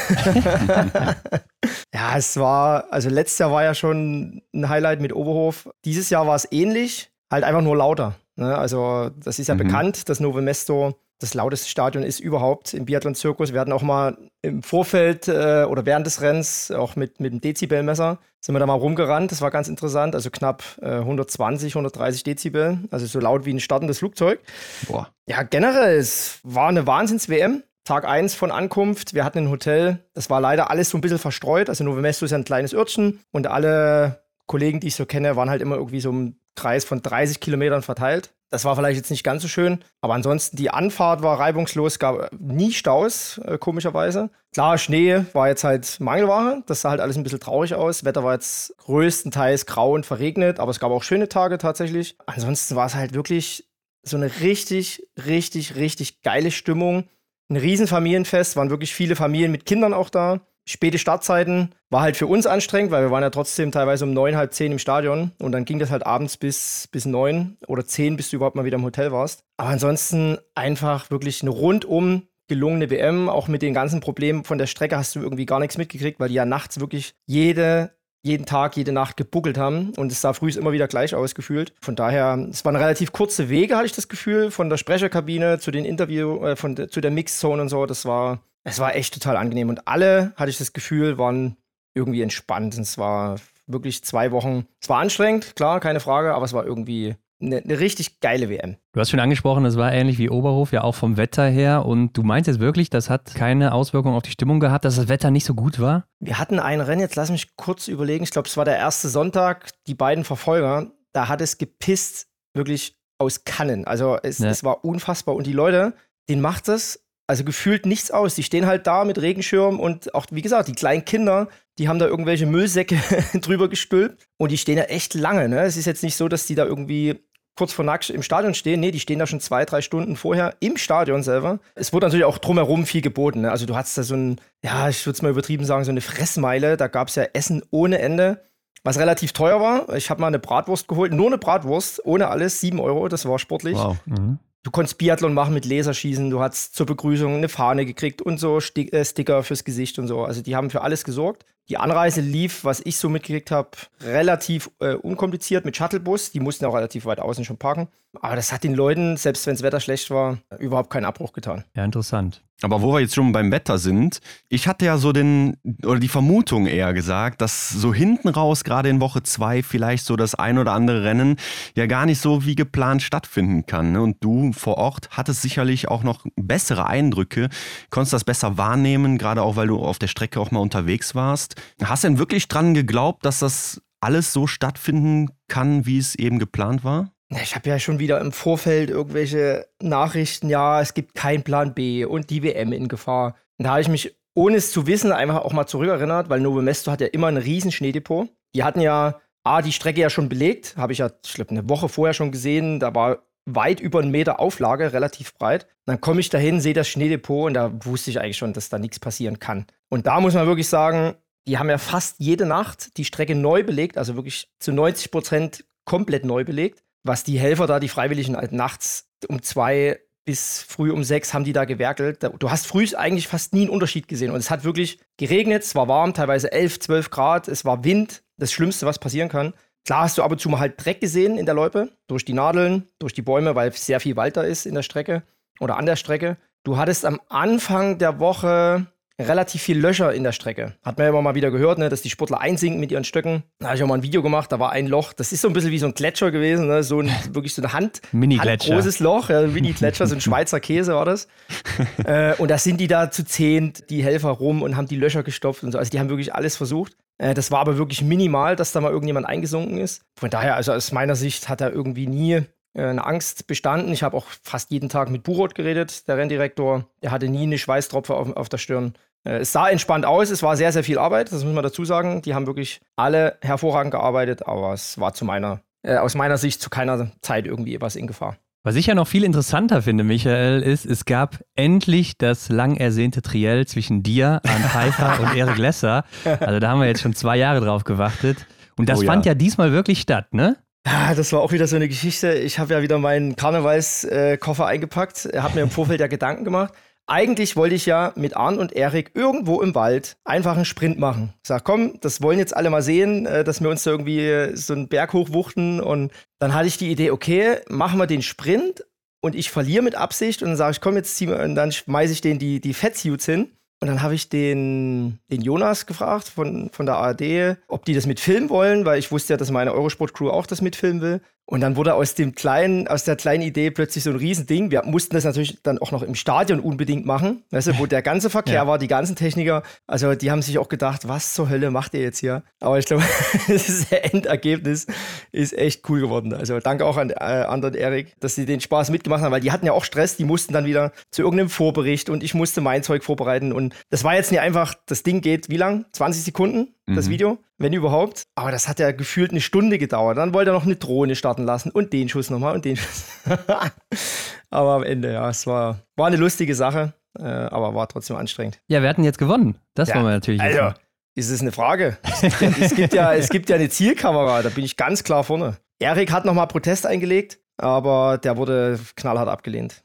ja, 1.93 2.17
es 2.17 2.37
war, 2.37 2.85
also 2.91 3.09
letztes 3.09 3.39
Jahr 3.39 3.51
war 3.51 3.63
ja 3.63 3.73
schon 3.73 4.41
ein 4.53 4.69
Highlight 4.69 5.01
mit 5.01 5.13
Oberhof. 5.13 5.69
Dieses 5.85 6.09
Jahr 6.09 6.27
war 6.27 6.35
es 6.35 6.47
ähnlich, 6.51 7.11
halt 7.31 7.43
einfach 7.43 7.61
nur 7.61 7.77
lauter. 7.77 8.15
Ne? 8.35 8.57
Also, 8.57 9.09
das 9.23 9.39
ist 9.39 9.47
ja 9.47 9.55
Mhm. 9.55 9.59
bekannt, 9.59 10.09
dass 10.09 10.19
Novo 10.19 10.41
Mesto 10.41 10.95
das 11.19 11.33
lauteste 11.33 11.69
Stadion 11.69 12.03
ist 12.03 12.19
überhaupt 12.19 12.73
im 12.73 12.85
Biathlon-Zirkus. 12.85 13.53
Wir 13.53 13.59
hatten 13.59 13.71
auch 13.71 13.81
mal 13.81 14.17
im 14.41 14.63
Vorfeld 14.63 15.27
äh, 15.27 15.65
oder 15.67 15.85
während 15.85 16.05
des 16.05 16.21
Rennens, 16.21 16.71
auch 16.71 16.95
mit, 16.95 17.19
mit 17.19 17.31
dem 17.31 17.41
Dezibelmesser, 17.41 18.19
sind 18.41 18.53
wir 18.53 18.59
da 18.59 18.65
mal 18.65 18.73
rumgerannt. 18.73 19.31
Das 19.31 19.41
war 19.41 19.49
ganz 19.49 19.67
interessant. 19.67 20.13
Also 20.13 20.29
knapp 20.29 20.63
äh, 20.81 20.97
120, 20.97 21.73
130 21.73 22.23
Dezibel. 22.23 22.79
Also 22.91 23.05
so 23.05 23.19
laut 23.19 23.45
wie 23.45 23.53
ein 23.53 23.59
startendes 23.59 23.99
Flugzeug. 23.99 24.39
Boah. 24.87 25.09
Ja, 25.27 25.43
generell, 25.43 25.97
es 25.97 26.39
war 26.43 26.69
eine 26.69 26.85
Wahnsinns-WM. 26.85 27.63
Tag 27.85 28.05
1 28.05 28.33
von 28.33 28.51
Ankunft. 28.51 29.13
Wir 29.13 29.23
hatten 29.23 29.39
ein 29.39 29.49
Hotel. 29.49 30.03
Das 30.13 30.29
war 30.29 30.41
leider 30.41 30.69
alles 30.69 30.89
so 30.89 30.97
ein 30.97 31.01
bisschen 31.01 31.19
verstreut. 31.19 31.69
Also 31.69 31.83
Novo 31.83 32.01
Mesto 32.01 32.25
ist 32.25 32.31
ja 32.31 32.37
ein 32.37 32.43
kleines 32.43 32.73
Örtchen 32.73 33.21
und 33.31 33.47
alle 33.47 34.23
Kollegen, 34.47 34.79
die 34.79 34.87
ich 34.87 34.95
so 34.95 35.05
kenne, 35.05 35.35
waren 35.35 35.49
halt 35.49 35.61
immer 35.61 35.75
irgendwie 35.75 36.01
so 36.01 36.09
im 36.09 36.35
Kreis 36.55 36.83
von 36.85 37.01
30 37.01 37.39
Kilometern 37.39 37.81
verteilt. 37.81 38.34
Das 38.51 38.63
war 38.63 38.75
vielleicht 38.75 38.97
jetzt 38.97 39.11
nicht 39.11 39.23
ganz 39.23 39.41
so 39.41 39.47
schön, 39.47 39.83
aber 40.01 40.13
ansonsten 40.13 40.55
die 40.55 40.69
Anfahrt 40.69 41.23
war 41.23 41.39
reibungslos, 41.39 41.99
gab 41.99 42.29
nie 42.39 42.71
Staus, 42.71 43.39
äh, 43.39 43.57
komischerweise. 43.57 44.29
Klar, 44.53 44.77
Schnee 44.77 45.25
war 45.33 45.47
jetzt 45.47 45.63
halt 45.63 45.99
Mangelware, 45.99 46.63
das 46.67 46.81
sah 46.81 46.91
halt 46.91 47.01
alles 47.01 47.17
ein 47.17 47.23
bisschen 47.23 47.39
traurig 47.39 47.73
aus. 47.73 48.05
Wetter 48.05 48.23
war 48.23 48.33
jetzt 48.33 48.77
größtenteils 48.77 49.65
grau 49.65 49.93
und 49.93 50.05
verregnet, 50.05 50.59
aber 50.59 50.71
es 50.71 50.79
gab 50.79 50.91
auch 50.91 51.03
schöne 51.03 51.27
Tage 51.27 51.57
tatsächlich. 51.57 52.15
Ansonsten 52.27 52.75
war 52.75 52.85
es 52.85 52.95
halt 52.95 53.13
wirklich 53.13 53.67
so 54.03 54.15
eine 54.15 54.31
richtig, 54.39 55.05
richtig, 55.25 55.75
richtig 55.75 56.21
geile 56.21 56.51
Stimmung. 56.51 57.09
Ein 57.49 57.57
Riesenfamilienfest, 57.57 58.55
waren 58.55 58.69
wirklich 58.69 58.93
viele 58.93 59.15
Familien 59.15 59.51
mit 59.51 59.65
Kindern 59.65 59.93
auch 59.93 60.09
da. 60.09 60.41
Späte 60.67 60.97
Startzeiten 60.97 61.75
war 61.89 62.01
halt 62.01 62.17
für 62.17 62.27
uns 62.27 62.47
anstrengend, 62.47 62.91
weil 62.91 63.03
wir 63.03 63.11
waren 63.11 63.21
ja 63.21 63.29
trotzdem 63.29 63.71
teilweise 63.71 64.05
um 64.05 64.13
neun, 64.13 64.35
halb 64.35 64.53
zehn 64.53 64.71
im 64.71 64.79
Stadion 64.79 65.31
und 65.39 65.51
dann 65.51 65.65
ging 65.65 65.77
das 65.77 65.91
halt 65.91 66.05
abends 66.05 66.37
bis, 66.37 66.87
bis 66.91 67.05
neun 67.05 67.57
oder 67.67 67.85
zehn, 67.85 68.17
bis 68.17 68.31
du 68.31 68.37
überhaupt 68.37 68.55
mal 68.55 68.65
wieder 68.65 68.77
im 68.77 68.83
Hotel 68.83 69.11
warst. 69.11 69.43
Aber 69.57 69.69
ansonsten 69.69 70.39
einfach 70.55 71.11
wirklich 71.11 71.41
eine 71.41 71.51
rundum 71.51 72.23
gelungene 72.47 72.89
WM, 72.89 73.29
auch 73.29 73.47
mit 73.47 73.61
den 73.61 73.73
ganzen 73.73 74.01
Problemen 74.01 74.43
von 74.43 74.57
der 74.57 74.67
Strecke 74.67 74.97
hast 74.97 75.15
du 75.15 75.21
irgendwie 75.21 75.45
gar 75.45 75.59
nichts 75.59 75.77
mitgekriegt, 75.77 76.19
weil 76.19 76.29
die 76.29 76.35
ja 76.35 76.45
nachts 76.45 76.79
wirklich 76.79 77.15
jede 77.25 77.91
jeden 78.25 78.47
Tag, 78.47 78.75
jede 78.75 78.91
Nacht 78.91 79.17
gebuckelt 79.17 79.55
haben 79.55 79.91
und 79.97 80.11
es 80.11 80.19
sah 80.19 80.33
früh 80.33 80.49
immer 80.49 80.71
wieder 80.71 80.87
gleich 80.87 81.13
ausgefühlt. 81.13 81.73
Von 81.79 81.95
daher, 81.95 82.47
es 82.49 82.65
waren 82.65 82.75
relativ 82.75 83.11
kurze 83.11 83.49
Wege, 83.49 83.75
hatte 83.75 83.85
ich 83.85 83.91
das 83.91 84.07
Gefühl, 84.07 84.49
von 84.49 84.67
der 84.67 84.77
Sprecherkabine 84.77 85.59
zu 85.59 85.69
den 85.69 85.85
Interview, 85.85 86.43
äh, 86.43 86.55
von 86.55 86.75
zu 86.89 87.01
der 87.01 87.11
Mixzone 87.11 87.61
und 87.61 87.69
so. 87.69 87.85
Das 87.85 88.03
war, 88.03 88.41
es 88.65 88.79
war 88.79 88.95
echt 88.95 89.13
total 89.13 89.37
angenehm 89.37 89.69
und 89.69 89.87
alle, 89.87 90.33
hatte 90.35 90.49
ich 90.49 90.57
das 90.57 90.73
Gefühl, 90.73 91.17
waren 91.17 91.55
irgendwie 91.93 92.21
entspannt. 92.21 92.75
Und 92.75 92.81
es 92.81 92.97
war 92.97 93.37
wirklich 93.67 94.03
zwei 94.03 94.31
Wochen. 94.31 94.65
Es 94.81 94.89
war 94.89 94.99
anstrengend, 94.99 95.55
klar, 95.55 95.79
keine 95.79 95.99
Frage, 96.01 96.33
aber 96.33 96.43
es 96.45 96.51
war 96.53 96.65
irgendwie 96.65 97.15
eine, 97.41 97.57
eine 97.57 97.79
richtig 97.79 98.19
geile 98.19 98.49
WM. 98.49 98.77
Du 98.93 98.99
hast 98.99 99.09
schon 99.11 99.19
angesprochen, 99.19 99.65
es 99.65 99.77
war 99.77 99.91
ähnlich 99.93 100.17
wie 100.17 100.29
Oberhof, 100.29 100.71
ja 100.71 100.83
auch 100.83 100.95
vom 100.95 101.15
Wetter 101.17 101.45
her. 101.47 101.85
Und 101.85 102.13
du 102.17 102.23
meinst 102.23 102.47
jetzt 102.47 102.59
wirklich, 102.59 102.89
das 102.89 103.09
hat 103.09 103.33
keine 103.35 103.73
Auswirkung 103.73 104.13
auf 104.13 104.23
die 104.23 104.31
Stimmung 104.31 104.59
gehabt, 104.59 104.83
dass 104.85 104.95
das 104.95 105.07
Wetter 105.09 105.31
nicht 105.31 105.45
so 105.45 105.53
gut 105.53 105.79
war? 105.79 106.05
Wir 106.19 106.39
hatten 106.39 106.59
ein 106.59 106.81
Rennen, 106.81 107.01
jetzt 107.01 107.15
lass 107.15 107.29
mich 107.31 107.55
kurz 107.55 107.87
überlegen. 107.87 108.23
Ich 108.23 108.31
glaube, 108.31 108.47
es 108.47 108.57
war 108.57 108.65
der 108.65 108.77
erste 108.77 109.09
Sonntag, 109.09 109.69
die 109.87 109.95
beiden 109.95 110.23
Verfolger, 110.23 110.91
da 111.13 111.27
hat 111.27 111.41
es 111.41 111.57
gepisst, 111.57 112.27
wirklich 112.53 112.97
aus 113.19 113.45
Kannen. 113.45 113.85
Also 113.85 114.17
es, 114.21 114.39
Ja. 114.39 114.49
es 114.49 114.63
war 114.63 114.83
unfassbar. 114.83 115.35
Und 115.35 115.45
die 115.47 115.53
Leute, 115.53 115.93
denen 116.29 116.41
macht 116.41 116.67
das 116.67 117.04
also 117.27 117.43
gefühlt 117.43 117.85
nichts 117.85 118.11
aus. 118.11 118.35
Die 118.35 118.43
stehen 118.43 118.65
halt 118.65 118.87
da 118.87 119.03
mit 119.03 119.21
Regenschirm 119.21 119.79
und 119.79 120.13
auch, 120.13 120.27
wie 120.31 120.41
gesagt, 120.41 120.67
die 120.67 120.73
kleinen 120.73 121.05
Kinder, 121.05 121.47
die 121.77 121.87
haben 121.87 121.99
da 121.99 122.07
irgendwelche 122.07 122.45
Müllsäcke 122.45 122.97
drüber 123.39 123.69
gestülpt 123.69 124.27
und 124.37 124.51
die 124.51 124.57
stehen 124.57 124.77
da 124.77 124.83
echt 124.83 125.13
lange. 125.13 125.49
Ne? 125.49 125.61
Es 125.61 125.77
ist 125.77 125.85
jetzt 125.85 126.03
nicht 126.03 126.15
so, 126.15 126.27
dass 126.27 126.45
die 126.45 126.55
da 126.55 126.65
irgendwie 126.65 127.19
kurz 127.57 127.71
vor 127.71 127.85
Nackt 127.85 128.09
im 128.09 128.21
Stadion 128.21 128.53
stehen. 128.53 128.79
Nee, 128.79 128.91
die 128.91 128.99
stehen 128.99 129.19
da 129.19 129.27
schon 129.27 129.39
zwei, 129.39 129.65
drei 129.65 129.81
Stunden 129.81 130.15
vorher 130.15 130.55
im 130.59 130.77
Stadion 130.77 131.23
selber. 131.23 131.59
Es 131.73 131.93
wurde 131.93 132.07
natürlich 132.07 132.25
auch 132.25 132.37
drumherum 132.37 132.85
viel 132.85 133.01
geboten. 133.01 133.41
Ne? 133.41 133.51
Also 133.51 133.65
du 133.65 133.75
hattest 133.75 133.97
da 133.97 134.03
so 134.03 134.15
ein, 134.15 134.41
ja, 134.63 134.89
ich 134.89 135.05
würde 135.05 135.15
es 135.15 135.21
mal 135.21 135.31
übertrieben 135.31 135.65
sagen, 135.65 135.85
so 135.85 135.91
eine 135.91 136.01
Fressmeile. 136.01 136.77
Da 136.77 136.87
gab 136.87 137.07
es 137.07 137.15
ja 137.15 137.23
Essen 137.33 137.63
ohne 137.71 137.99
Ende. 137.99 138.43
Was 138.83 138.99
relativ 138.99 139.31
teuer 139.31 139.59
war. 139.59 139.95
Ich 139.95 140.11
habe 140.11 140.21
mal 140.21 140.27
eine 140.27 140.37
Bratwurst 140.37 140.87
geholt. 140.87 141.11
Nur 141.11 141.27
eine 141.27 141.39
Bratwurst, 141.39 142.05
ohne 142.05 142.27
alles, 142.27 142.59
7 142.59 142.79
Euro. 142.79 143.07
Das 143.07 143.27
war 143.27 143.39
sportlich. 143.39 143.75
Wow. 143.75 143.97
Mhm. 144.05 144.37
Du 144.65 144.71
konntest 144.71 144.97
Biathlon 144.97 145.35
machen 145.35 145.53
mit 145.53 145.65
Laserschießen, 145.65 146.31
du 146.31 146.41
hast 146.41 146.73
zur 146.73 146.87
Begrüßung 146.87 147.35
eine 147.35 147.49
Fahne 147.49 147.85
gekriegt 147.85 148.23
und 148.23 148.39
so 148.39 148.57
äh, 148.57 149.05
Sticker 149.05 149.43
fürs 149.43 149.63
Gesicht 149.63 149.99
und 149.99 150.07
so. 150.07 150.23
Also 150.23 150.41
die 150.41 150.55
haben 150.55 150.71
für 150.71 150.81
alles 150.81 151.03
gesorgt. 151.03 151.45
Die 151.67 151.77
Anreise 151.77 152.21
lief, 152.21 152.63
was 152.63 152.79
ich 152.85 152.97
so 152.97 153.09
mitgekriegt 153.09 153.49
habe, 153.49 153.69
relativ 154.01 154.69
äh, 154.79 154.93
unkompliziert 154.93 155.65
mit 155.65 155.75
Shuttlebus. 155.75 156.31
Die 156.31 156.39
mussten 156.39 156.65
auch 156.65 156.75
relativ 156.75 157.05
weit 157.05 157.19
außen 157.19 157.43
schon 157.43 157.57
parken. 157.57 157.87
Aber 158.21 158.35
das 158.35 158.51
hat 158.51 158.63
den 158.63 158.75
Leuten, 158.75 159.17
selbst 159.17 159.47
wenn 159.47 159.55
das 159.55 159.63
Wetter 159.63 159.79
schlecht 159.79 160.09
war, 160.09 160.37
überhaupt 160.59 160.89
keinen 160.89 161.05
Abbruch 161.05 161.33
getan. 161.33 161.63
Ja, 161.75 161.83
interessant. 161.83 162.41
Aber 162.61 162.81
wo 162.81 162.93
wir 162.93 163.01
jetzt 163.01 163.13
schon 163.13 163.33
beim 163.33 163.51
Wetter 163.51 163.77
sind, 163.77 164.19
ich 164.47 164.67
hatte 164.67 164.85
ja 164.85 164.97
so 164.97 165.11
den, 165.11 165.57
oder 165.83 165.99
die 165.99 166.07
Vermutung 166.07 166.67
eher 166.67 166.93
gesagt, 166.93 167.41
dass 167.41 167.69
so 167.69 167.93
hinten 167.93 168.29
raus, 168.29 168.63
gerade 168.63 168.87
in 168.87 169.01
Woche 169.01 169.23
zwei, 169.23 169.61
vielleicht 169.61 170.05
so 170.05 170.15
das 170.15 170.35
ein 170.35 170.57
oder 170.57 170.71
andere 170.71 171.03
Rennen 171.03 171.35
ja 171.75 171.85
gar 171.85 172.05
nicht 172.05 172.21
so 172.21 172.45
wie 172.45 172.55
geplant 172.55 173.01
stattfinden 173.03 173.65
kann. 173.65 173.91
Ne? 173.91 174.01
Und 174.01 174.23
du 174.23 174.53
vor 174.53 174.77
Ort 174.77 175.09
hattest 175.11 175.41
sicherlich 175.41 175.89
auch 175.89 176.03
noch 176.03 176.25
bessere 176.37 176.87
Eindrücke, 176.87 177.49
konntest 177.89 178.13
das 178.13 178.23
besser 178.23 178.57
wahrnehmen, 178.57 179.17
gerade 179.17 179.41
auch 179.41 179.57
weil 179.57 179.67
du 179.67 179.77
auf 179.79 179.99
der 179.99 180.07
Strecke 180.07 180.39
auch 180.39 180.51
mal 180.51 180.61
unterwegs 180.61 181.13
warst. 181.13 181.54
Hast 181.83 182.03
du 182.03 182.07
denn 182.07 182.19
wirklich 182.19 182.47
dran 182.47 182.73
geglaubt, 182.73 183.25
dass 183.25 183.39
das 183.39 183.81
alles 183.99 184.33
so 184.33 184.47
stattfinden 184.47 185.29
kann, 185.47 185.85
wie 185.85 185.97
es 185.97 186.15
eben 186.15 186.39
geplant 186.39 186.83
war? 186.83 187.11
Ich 187.29 187.55
habe 187.55 187.69
ja 187.69 187.79
schon 187.79 187.99
wieder 187.99 188.21
im 188.21 188.31
Vorfeld 188.31 188.89
irgendwelche 188.89 189.67
Nachrichten, 189.81 190.47
ja, 190.47 190.79
es 190.79 190.93
gibt 190.93 191.15
keinen 191.15 191.43
Plan 191.43 191.73
B 191.73 192.05
und 192.05 192.29
die 192.29 192.43
WM 192.43 192.71
in 192.71 192.87
Gefahr. 192.87 193.35
Und 193.57 193.65
da 193.65 193.71
habe 193.71 193.81
ich 193.81 193.87
mich, 193.87 194.15
ohne 194.35 194.57
es 194.57 194.71
zu 194.71 194.85
wissen, 194.85 195.11
einfach 195.11 195.43
auch 195.43 195.53
mal 195.53 195.65
zurückerinnert, 195.65 196.29
weil 196.29 196.39
Novo 196.39 196.61
Mesto 196.61 196.91
hat 196.91 197.01
ja 197.01 197.07
immer 197.07 197.27
ein 197.27 197.37
riesen 197.37 197.71
Schneedepot. 197.71 198.29
Die 198.53 198.63
hatten 198.63 198.79
ja, 198.79 199.19
A, 199.43 199.61
die 199.61 199.71
Strecke 199.71 200.01
ja 200.01 200.09
schon 200.09 200.29
belegt, 200.29 200.75
habe 200.77 200.93
ich 200.93 200.99
ja, 200.99 201.09
ich 201.25 201.33
glaube, 201.33 201.51
eine 201.51 201.67
Woche 201.67 201.89
vorher 201.89 202.13
schon 202.13 202.31
gesehen, 202.31 202.79
da 202.79 202.93
war 202.93 203.19
weit 203.45 203.79
über 203.79 203.99
einen 203.99 204.11
Meter 204.11 204.39
Auflage, 204.39 204.93
relativ 204.93 205.33
breit. 205.35 205.67
Dann 205.85 206.01
komme 206.01 206.19
ich 206.19 206.29
dahin, 206.29 206.61
sehe 206.61 206.73
das 206.73 206.87
Schneedepot 206.87 207.47
und 207.47 207.53
da 207.53 207.71
wusste 207.85 208.11
ich 208.11 208.19
eigentlich 208.19 208.37
schon, 208.37 208.53
dass 208.53 208.69
da 208.69 208.79
nichts 208.79 208.99
passieren 208.99 209.39
kann. 209.39 209.65
Und 209.89 210.07
da 210.07 210.19
muss 210.19 210.33
man 210.33 210.47
wirklich 210.47 210.67
sagen, 210.67 211.15
die 211.47 211.57
haben 211.57 211.69
ja 211.69 211.77
fast 211.77 212.15
jede 212.19 212.45
Nacht 212.45 212.97
die 212.97 213.05
Strecke 213.05 213.35
neu 213.35 213.63
belegt, 213.63 213.97
also 213.97 214.15
wirklich 214.15 214.49
zu 214.59 214.71
90 214.71 215.11
Prozent 215.11 215.65
komplett 215.85 216.25
neu 216.25 216.43
belegt. 216.43 216.83
Was 217.03 217.23
die 217.23 217.37
Helfer 217.37 217.67
da, 217.67 217.79
die 217.79 217.89
Freiwilligen, 217.89 218.35
halt 218.35 218.51
nachts 218.51 219.07
um 219.27 219.41
zwei 219.41 219.99
bis 220.25 220.63
früh 220.63 220.91
um 220.91 221.03
sechs 221.03 221.33
haben 221.33 221.43
die 221.43 221.53
da 221.53 221.65
gewerkelt. 221.65 222.19
Du 222.39 222.49
hast 222.49 222.65
früh 222.65 222.87
eigentlich 222.95 223.27
fast 223.27 223.53
nie 223.53 223.61
einen 223.61 223.69
Unterschied 223.69 224.07
gesehen. 224.07 224.31
Und 224.31 224.39
es 224.39 224.49
hat 224.49 224.63
wirklich 224.63 224.99
geregnet, 225.17 225.61
es 225.61 225.75
war 225.75 225.87
warm, 225.87 226.15
teilweise 226.15 226.51
11, 226.51 226.79
12 226.79 227.09
Grad, 227.11 227.47
es 227.47 227.63
war 227.63 227.83
Wind, 227.83 228.23
das 228.37 228.51
Schlimmste, 228.51 228.87
was 228.87 228.97
passieren 228.97 229.29
kann. 229.29 229.53
Klar 229.85 230.01
hast 230.01 230.17
du 230.17 230.23
ab 230.23 230.31
und 230.31 230.41
zu 230.41 230.49
mal 230.49 230.59
halt 230.59 230.83
Dreck 230.83 230.99
gesehen 230.99 231.37
in 231.37 231.45
der 231.45 231.53
Loipe, 231.53 231.91
durch 232.07 232.25
die 232.25 232.33
Nadeln, 232.33 232.87
durch 232.97 233.13
die 233.13 233.21
Bäume, 233.21 233.53
weil 233.53 233.71
sehr 233.71 233.99
viel 233.99 234.15
Wald 234.15 234.35
da 234.35 234.41
ist 234.41 234.65
in 234.65 234.73
der 234.73 234.81
Strecke 234.81 235.21
oder 235.59 235.77
an 235.77 235.85
der 235.85 235.95
Strecke. 235.95 236.37
Du 236.63 236.77
hattest 236.77 237.05
am 237.05 237.21
Anfang 237.29 237.99
der 237.99 238.19
Woche 238.19 238.87
relativ 239.19 239.61
viel 239.61 239.77
Löcher 239.77 240.13
in 240.13 240.23
der 240.23 240.31
Strecke. 240.31 240.73
Hat 240.83 240.97
man 240.97 241.05
ja 241.05 241.09
immer 241.09 241.21
mal 241.21 241.35
wieder 241.35 241.51
gehört, 241.51 241.77
ne, 241.77 241.89
dass 241.89 242.01
die 242.01 242.09
Sportler 242.09 242.41
einsinken 242.41 242.79
mit 242.79 242.91
ihren 242.91 243.03
Stöcken. 243.03 243.43
Da 243.59 243.67
habe 243.67 243.77
ich 243.77 243.83
auch 243.83 243.87
mal 243.87 243.95
ein 243.95 244.03
Video 244.03 244.21
gemacht, 244.21 244.51
da 244.51 244.59
war 244.59 244.71
ein 244.71 244.87
Loch, 244.87 245.13
das 245.13 245.31
ist 245.31 245.41
so 245.41 245.47
ein 245.47 245.53
bisschen 245.53 245.71
wie 245.71 245.79
so 245.79 245.85
ein 245.85 245.93
Gletscher 245.93 246.31
gewesen, 246.31 246.67
ne? 246.67 246.83
so 246.83 246.99
ein, 246.99 247.09
wirklich 247.31 247.53
so 247.53 247.61
eine 247.61 247.73
Hand, 247.73 248.01
Mini-Gletscher. 248.11 248.73
großes 248.73 248.99
Loch, 248.99 249.29
ja, 249.29 249.41
Mini-Gletscher, 249.41 250.07
so 250.07 250.15
ein 250.15 250.21
Schweizer 250.21 250.59
Käse 250.59 250.93
war 250.93 251.05
das. 251.05 251.27
äh, 252.05 252.35
und 252.35 252.51
da 252.51 252.57
sind 252.57 252.79
die 252.79 252.87
da 252.87 253.09
zu 253.09 253.23
zehnt, 253.23 253.89
die 253.89 254.03
Helfer 254.03 254.29
rum 254.29 254.61
und 254.61 254.75
haben 254.75 254.87
die 254.87 254.97
Löcher 254.97 255.23
gestopft 255.23 255.63
und 255.63 255.71
so. 255.71 255.77
Also 255.77 255.91
die 255.91 255.99
haben 255.99 256.09
wirklich 256.09 256.33
alles 256.33 256.57
versucht. 256.57 256.97
Äh, 257.17 257.33
das 257.33 257.51
war 257.51 257.59
aber 257.59 257.77
wirklich 257.77 258.01
minimal, 258.01 258.55
dass 258.55 258.71
da 258.71 258.81
mal 258.81 258.91
irgendjemand 258.91 259.25
eingesunken 259.25 259.77
ist. 259.77 260.01
Von 260.19 260.29
daher, 260.29 260.55
also 260.55 260.73
aus 260.73 260.91
meiner 260.91 261.15
Sicht 261.15 261.49
hat 261.49 261.61
er 261.61 261.71
irgendwie 261.71 262.07
nie 262.07 262.41
eine 262.83 263.05
Angst 263.05 263.47
bestanden. 263.47 263.91
Ich 263.93 264.03
habe 264.03 264.15
auch 264.17 264.25
fast 264.43 264.71
jeden 264.71 264.89
Tag 264.89 265.09
mit 265.09 265.23
Burot 265.23 265.55
geredet, 265.55 266.07
der 266.07 266.17
Renndirektor. 266.17 266.85
Er 267.01 267.11
hatte 267.11 267.27
nie 267.29 267.43
eine 267.43 267.57
Schweißtropfe 267.57 268.13
auf, 268.15 268.35
auf 268.35 268.49
der 268.49 268.57
Stirn. 268.57 268.93
Äh, 269.23 269.37
es 269.37 269.51
sah 269.51 269.69
entspannt 269.69 270.05
aus, 270.05 270.29
es 270.29 270.43
war 270.43 270.57
sehr, 270.57 270.71
sehr 270.71 270.83
viel 270.83 270.97
Arbeit, 270.97 271.31
das 271.31 271.43
muss 271.43 271.53
man 271.53 271.63
dazu 271.63 271.85
sagen. 271.85 272.21
Die 272.21 272.33
haben 272.35 272.47
wirklich 272.47 272.81
alle 272.95 273.37
hervorragend 273.41 273.91
gearbeitet, 273.91 274.47
aber 274.47 274.73
es 274.73 274.99
war 274.99 275.13
zu 275.13 275.25
meiner, 275.25 275.61
äh, 275.83 275.97
aus 275.97 276.15
meiner 276.15 276.37
Sicht 276.37 276.61
zu 276.61 276.69
keiner 276.69 277.11
Zeit 277.21 277.45
irgendwie 277.45 277.75
etwas 277.75 277.95
in 277.95 278.07
Gefahr. 278.07 278.37
Was 278.63 278.75
ich 278.75 278.87
ja 278.87 278.95
noch 278.95 279.07
viel 279.07 279.23
interessanter 279.23 279.83
finde, 279.83 280.03
Michael, 280.03 280.63
ist, 280.63 280.87
es 280.87 281.05
gab 281.05 281.39
endlich 281.55 282.17
das 282.17 282.49
lang 282.49 282.77
ersehnte 282.77 283.21
Triell 283.21 283.67
zwischen 283.67 284.01
dir, 284.01 284.41
Arndt 284.43 284.65
Pfeiffer 284.71 285.19
und 285.21 285.35
Erik 285.35 285.59
Lesser. 285.59 286.03
Also 286.23 286.59
da 286.59 286.69
haben 286.69 286.79
wir 286.79 286.87
jetzt 286.87 287.01
schon 287.01 287.13
zwei 287.13 287.37
Jahre 287.37 287.63
drauf 287.63 287.83
gewartet. 287.83 288.47
Und 288.75 288.89
das 288.89 288.99
Oh 288.99 289.01
ja. 289.03 289.11
fand 289.11 289.25
ja 289.27 289.35
diesmal 289.35 289.71
wirklich 289.71 290.01
statt, 290.01 290.33
ne? 290.33 290.57
Ja, 290.85 291.15
das 291.15 291.33
war 291.33 291.41
auch 291.41 291.51
wieder 291.51 291.65
so 291.67 291.75
eine 291.75 291.87
Geschichte. 291.87 292.33
Ich 292.33 292.59
habe 292.59 292.73
ja 292.73 292.81
wieder 292.81 292.99
meinen 292.99 293.35
Karnevalskoffer 293.35 294.67
eingepackt. 294.67 295.29
Hat 295.35 295.55
mir 295.55 295.61
im 295.61 295.71
Vorfeld 295.71 295.99
ja 295.99 296.07
Gedanken 296.07 296.43
gemacht. 296.43 296.73
Eigentlich 297.07 297.55
wollte 297.55 297.75
ich 297.75 297.85
ja 297.85 298.13
mit 298.15 298.35
Arndt 298.35 298.59
und 298.59 298.73
Erik 298.73 299.11
irgendwo 299.13 299.61
im 299.61 299.75
Wald 299.75 300.17
einfach 300.23 300.55
einen 300.55 300.65
Sprint 300.65 300.97
machen. 300.97 301.33
Ich 301.43 301.47
sag, 301.47 301.63
komm, 301.63 301.99
das 302.01 302.21
wollen 302.21 302.39
jetzt 302.39 302.55
alle 302.55 302.71
mal 302.71 302.81
sehen, 302.81 303.27
äh, 303.27 303.43
dass 303.43 303.61
wir 303.61 303.69
uns 303.69 303.83
da 303.83 303.91
irgendwie 303.91 304.21
äh, 304.21 304.55
so 304.55 304.73
einen 304.73 304.87
Berg 304.87 305.13
hochwuchten. 305.13 305.81
Und 305.81 306.11
dann 306.39 306.53
hatte 306.55 306.67
ich 306.67 306.77
die 306.77 306.91
Idee, 306.91 307.11
okay, 307.11 307.57
machen 307.69 307.99
wir 307.99 308.07
den 308.07 308.23
Sprint 308.23 308.83
und 309.21 309.35
ich 309.35 309.51
verliere 309.51 309.83
mit 309.83 309.95
Absicht 309.95 310.41
und 310.41 310.49
dann 310.49 310.57
sage 310.57 310.71
ich, 310.71 310.81
komm, 310.81 310.95
jetzt 310.95 311.15
zieh, 311.15 311.27
und 311.27 311.55
dann 311.55 311.71
schmeiße 311.71 312.13
ich 312.13 312.21
denen 312.21 312.39
die, 312.39 312.59
die 312.59 312.73
Fettsuits 312.73 313.25
hin. 313.25 313.54
Und 313.81 313.89
dann 313.89 314.01
habe 314.01 314.15
ich 314.15 314.29
den, 314.29 315.19
den 315.29 315.41
Jonas 315.41 315.85
gefragt 315.85 316.29
von, 316.29 316.69
von 316.71 316.85
der 316.85 316.95
ARD, 316.95 317.57
ob 317.67 317.85
die 317.85 317.93
das 317.93 318.05
mitfilmen 318.05 318.49
wollen, 318.49 318.85
weil 318.85 318.99
ich 318.99 319.11
wusste 319.11 319.33
ja, 319.33 319.37
dass 319.37 319.51
meine 319.51 319.73
Eurosport-Crew 319.73 320.29
auch 320.29 320.47
das 320.47 320.61
mitfilmen 320.61 321.01
will. 321.01 321.21
Und 321.47 321.61
dann 321.61 321.75
wurde 321.75 321.93
aus 321.93 322.15
dem 322.15 322.33
kleinen, 322.33 322.87
aus 322.87 323.03
der 323.03 323.15
kleinen 323.15 323.43
Idee 323.43 323.69
plötzlich 323.69 324.03
so 324.03 324.09
ein 324.09 324.15
Riesending. 324.15 324.71
Wir 324.71 324.81
mussten 324.83 325.13
das 325.13 325.25
natürlich 325.25 325.59
dann 325.61 325.77
auch 325.77 325.91
noch 325.91 326.01
im 326.01 326.15
Stadion 326.15 326.59
unbedingt 326.59 327.05
machen, 327.05 327.43
weißt 327.51 327.67
du, 327.67 327.77
wo 327.77 327.85
der 327.85 328.01
ganze 328.01 328.31
Verkehr 328.31 328.55
Ja. 328.55 328.67
war, 328.67 328.79
die 328.79 328.87
ganzen 328.87 329.15
Techniker. 329.15 329.61
Also 329.85 330.15
die 330.15 330.31
haben 330.31 330.41
sich 330.41 330.57
auch 330.57 330.69
gedacht, 330.69 331.07
was 331.07 331.35
zur 331.35 331.49
Hölle 331.49 331.69
macht 331.69 331.93
ihr 331.93 332.01
jetzt 332.01 332.17
hier? 332.17 332.41
Aber 332.59 332.79
ich 332.79 332.85
glaube, 332.85 333.03
das 333.47 333.85
Endergebnis 333.91 334.87
ist 335.31 335.57
echt 335.57 335.87
cool 335.89 336.01
geworden. 336.01 336.33
Also 336.33 336.59
danke 336.59 336.83
auch 336.85 336.97
an 336.97 337.11
äh, 337.11 337.13
Ander 337.15 337.67
und 337.67 337.75
Erik, 337.75 338.19
dass 338.19 338.35
sie 338.35 338.45
den 338.45 338.59
Spaß 338.59 338.89
mitgemacht 338.89 339.21
haben, 339.21 339.31
weil 339.31 339.41
die 339.41 339.51
hatten 339.51 339.65
ja 339.67 339.73
auch 339.73 339.83
Stress, 339.85 340.17
die 340.17 340.23
mussten 340.25 340.53
dann 340.53 340.65
wieder 340.65 340.91
zu 341.11 341.21
irgendeinem 341.21 341.49
Vorbericht 341.49 342.09
und 342.09 342.23
ich 342.23 342.33
musste 342.33 342.61
mein 342.61 342.81
Zeug 342.83 343.03
vorbereiten. 343.03 343.51
Und 343.51 343.75
das 343.91 344.03
war 344.03 344.15
jetzt 344.15 344.31
nicht 344.31 344.41
einfach, 344.41 344.73
das 344.87 345.03
Ding 345.03 345.21
geht 345.21 345.49
wie 345.49 345.57
lang? 345.57 345.85
20 345.91 346.23
Sekunden, 346.23 346.73
das 346.87 347.05
Mhm. 347.07 347.11
Video, 347.11 347.37
wenn 347.57 347.73
überhaupt. 347.73 348.23
Aber 348.35 348.51
das 348.51 348.67
hat 348.67 348.79
ja 348.79 348.91
gefühlt 348.91 349.31
eine 349.31 349.41
Stunde 349.41 349.77
gedauert. 349.77 350.17
Dann 350.17 350.33
wollte 350.33 350.51
er 350.51 350.53
noch 350.53 350.65
eine 350.65 350.75
Drohne 350.75 351.15
starten 351.15 351.43
lassen 351.43 351.71
und 351.71 351.93
den 351.93 352.09
Schuss 352.09 352.29
nochmal 352.29 352.53
und 352.55 352.65
den 352.65 352.77
Schuss. 352.77 353.05
aber 354.49 354.73
am 354.75 354.83
Ende, 354.83 355.13
ja, 355.13 355.29
es 355.29 355.47
war, 355.47 355.79
war 355.95 356.07
eine 356.07 356.17
lustige 356.17 356.55
Sache, 356.55 356.93
äh, 357.17 357.23
aber 357.23 357.73
war 357.75 357.87
trotzdem 357.87 358.15
anstrengend. 358.17 358.59
Ja, 358.67 358.81
wir 358.81 358.89
hatten 358.89 359.03
jetzt 359.03 359.17
gewonnen. 359.17 359.57
Das 359.73 359.89
Ja, 359.89 359.95
wollen 359.95 360.05
wir 360.05 360.11
natürlich 360.11 360.41
Also, 360.41 360.57
wissen. 360.59 360.73
ist 361.15 361.29
es 361.29 361.41
eine 361.41 361.51
Frage? 361.51 361.97
Es 362.21 362.75
gibt, 362.75 362.93
ja, 362.93 363.13
es, 363.13 363.29
gibt 363.29 363.49
ja, 363.49 363.55
ja 363.55 363.59
eine 363.61 363.69
Zielkamera, 363.69 364.41
da 364.41 364.49
bin 364.49 364.63
ich 364.63 364.77
ganz 364.77 365.03
klar 365.03 365.23
vorne. 365.23 365.57
Erik 365.79 366.11
hat 366.11 366.25
nochmal 366.25 366.47
Protest 366.47 366.85
eingelegt, 366.85 367.39
aber 367.57 368.17
der 368.17 368.37
wurde 368.37 368.79
knallhart 368.95 369.27
abgelehnt. 369.27 369.83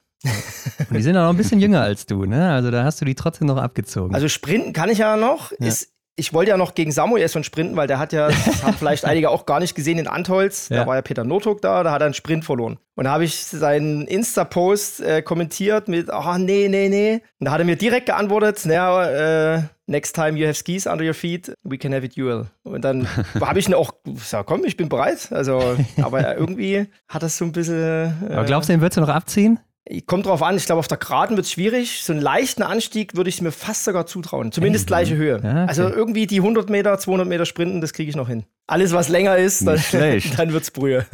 Die 0.91 1.03
sind 1.03 1.17
auch 1.17 1.23
noch 1.23 1.31
ein 1.31 1.37
bisschen 1.37 1.61
jünger 1.61 1.81
als 1.81 2.05
du, 2.05 2.27
ne? 2.27 2.53
Also 2.53 2.71
da 2.71 2.85
hast 2.85 3.01
du 3.01 3.05
die 3.07 3.15
trotzdem 3.15 3.47
noch 3.47 3.57
abgezogen. 3.57 4.15
Also 4.15 4.29
sprinten 4.29 4.73
kann 4.75 4.91
ich 4.91 4.99
ja 4.99 5.17
noch. 5.17 5.51
Ja. 5.53 5.67
Ist, 5.67 5.95
ich 6.17 6.35
wollte 6.35 6.51
ja 6.51 6.57
noch 6.57 6.75
gegen 6.75 6.93
Samuel 6.93 7.29
schon 7.29 7.45
sprinten, 7.45 7.77
weil 7.77 7.87
der 7.87 7.99
hat 7.99 8.13
ja, 8.13 8.29
das 8.29 8.63
haben 8.63 8.75
vielleicht 8.75 9.05
einige 9.07 9.31
auch 9.31 9.47
gar 9.47 9.61
nicht 9.61 9.75
gesehen 9.75 9.99
in 9.99 10.07
Antholz. 10.07 10.69
Ja. 10.69 10.79
Da 10.79 10.87
war 10.87 10.97
ja 10.97 11.03
Peter 11.03 11.25
Notok 11.25 11.63
da, 11.63 11.83
da 11.83 11.93
hat 11.93 12.03
er 12.03 12.07
einen 12.07 12.15
Sprint 12.15 12.45
verloren. 12.45 12.79
Und 12.95 13.05
da 13.05 13.13
habe 13.13 13.25
ich 13.25 13.37
seinen 13.37 14.07
Insta-Post 14.07 15.01
äh, 15.01 15.23
kommentiert 15.23 15.89
mit, 15.89 16.11
ah, 16.11 16.37
nee, 16.39 16.69
nee, 16.69 16.89
nee. 16.89 17.23
Und 17.39 17.47
da 17.47 17.53
hat 17.53 17.61
er 17.61 17.65
mir 17.65 17.77
direkt 17.77 18.07
geantwortet, 18.07 18.61
naja, 18.67 19.55
äh, 19.57 19.63
next 19.87 20.15
time 20.15 20.39
you 20.39 20.47
have 20.47 20.55
skis 20.55 20.87
under 20.87 21.05
your 21.05 21.15
feet, 21.15 21.53
we 21.63 21.79
can 21.79 21.95
have 21.95 22.05
a 22.05 22.09
duel. 22.09 22.47
Und 22.65 22.85
dann 22.85 23.07
habe 23.41 23.59
ich 23.59 23.69
ihn 23.69 23.75
auch 23.75 23.93
gesagt, 24.05 24.47
komm, 24.47 24.65
ich 24.65 24.77
bin 24.77 24.89
bereit. 24.89 25.29
Also, 25.31 25.77
aber 26.03 26.37
irgendwie 26.37 26.87
hat 27.09 27.23
das 27.23 27.39
so 27.39 27.45
ein 27.47 27.53
bisschen. 27.53 27.81
Äh, 28.29 28.35
Aber 28.35 28.45
glaubst 28.45 28.69
du, 28.69 28.75
den 28.75 28.81
würdest 28.81 28.99
du 28.99 29.01
noch 29.01 29.09
abziehen? 29.09 29.59
Kommt 30.07 30.27
drauf 30.27 30.43
an, 30.43 30.57
ich 30.57 30.67
glaube, 30.67 30.79
auf 30.79 30.89
der 30.89 30.99
Geraden 30.99 31.37
wird 31.37 31.47
es 31.47 31.53
schwierig. 31.53 32.03
So 32.03 32.13
einen 32.13 32.23
leichten 32.23 32.63
Anstieg 32.63 33.17
würde 33.17 33.29
ich 33.29 33.43
mir 33.43 33.51
fast 33.51 33.85
sogar 33.85 34.07
zutrauen. 34.07 34.53
Zumindest 34.53 34.87
gleiche 34.87 35.17
Höhe. 35.17 35.41
Ja, 35.43 35.51
okay. 35.51 35.65
Also 35.67 35.89
irgendwie 35.89 36.27
die 36.27 36.39
100 36.39 36.71
Meter, 36.71 36.99
200 36.99 37.27
Meter 37.27 37.45
Sprinten, 37.45 37.81
das 37.81 37.93
kriege 37.93 38.09
ich 38.09 38.17
noch 38.17 38.29
hin. 38.29 38.45
Alles, 38.69 38.93
was 38.93 39.09
länger 39.09 39.37
ist, 39.37 39.67
dann, 39.67 39.81
dann 40.37 40.53
wird 40.53 40.63
es 40.63 40.71
Brühe. 40.71 41.07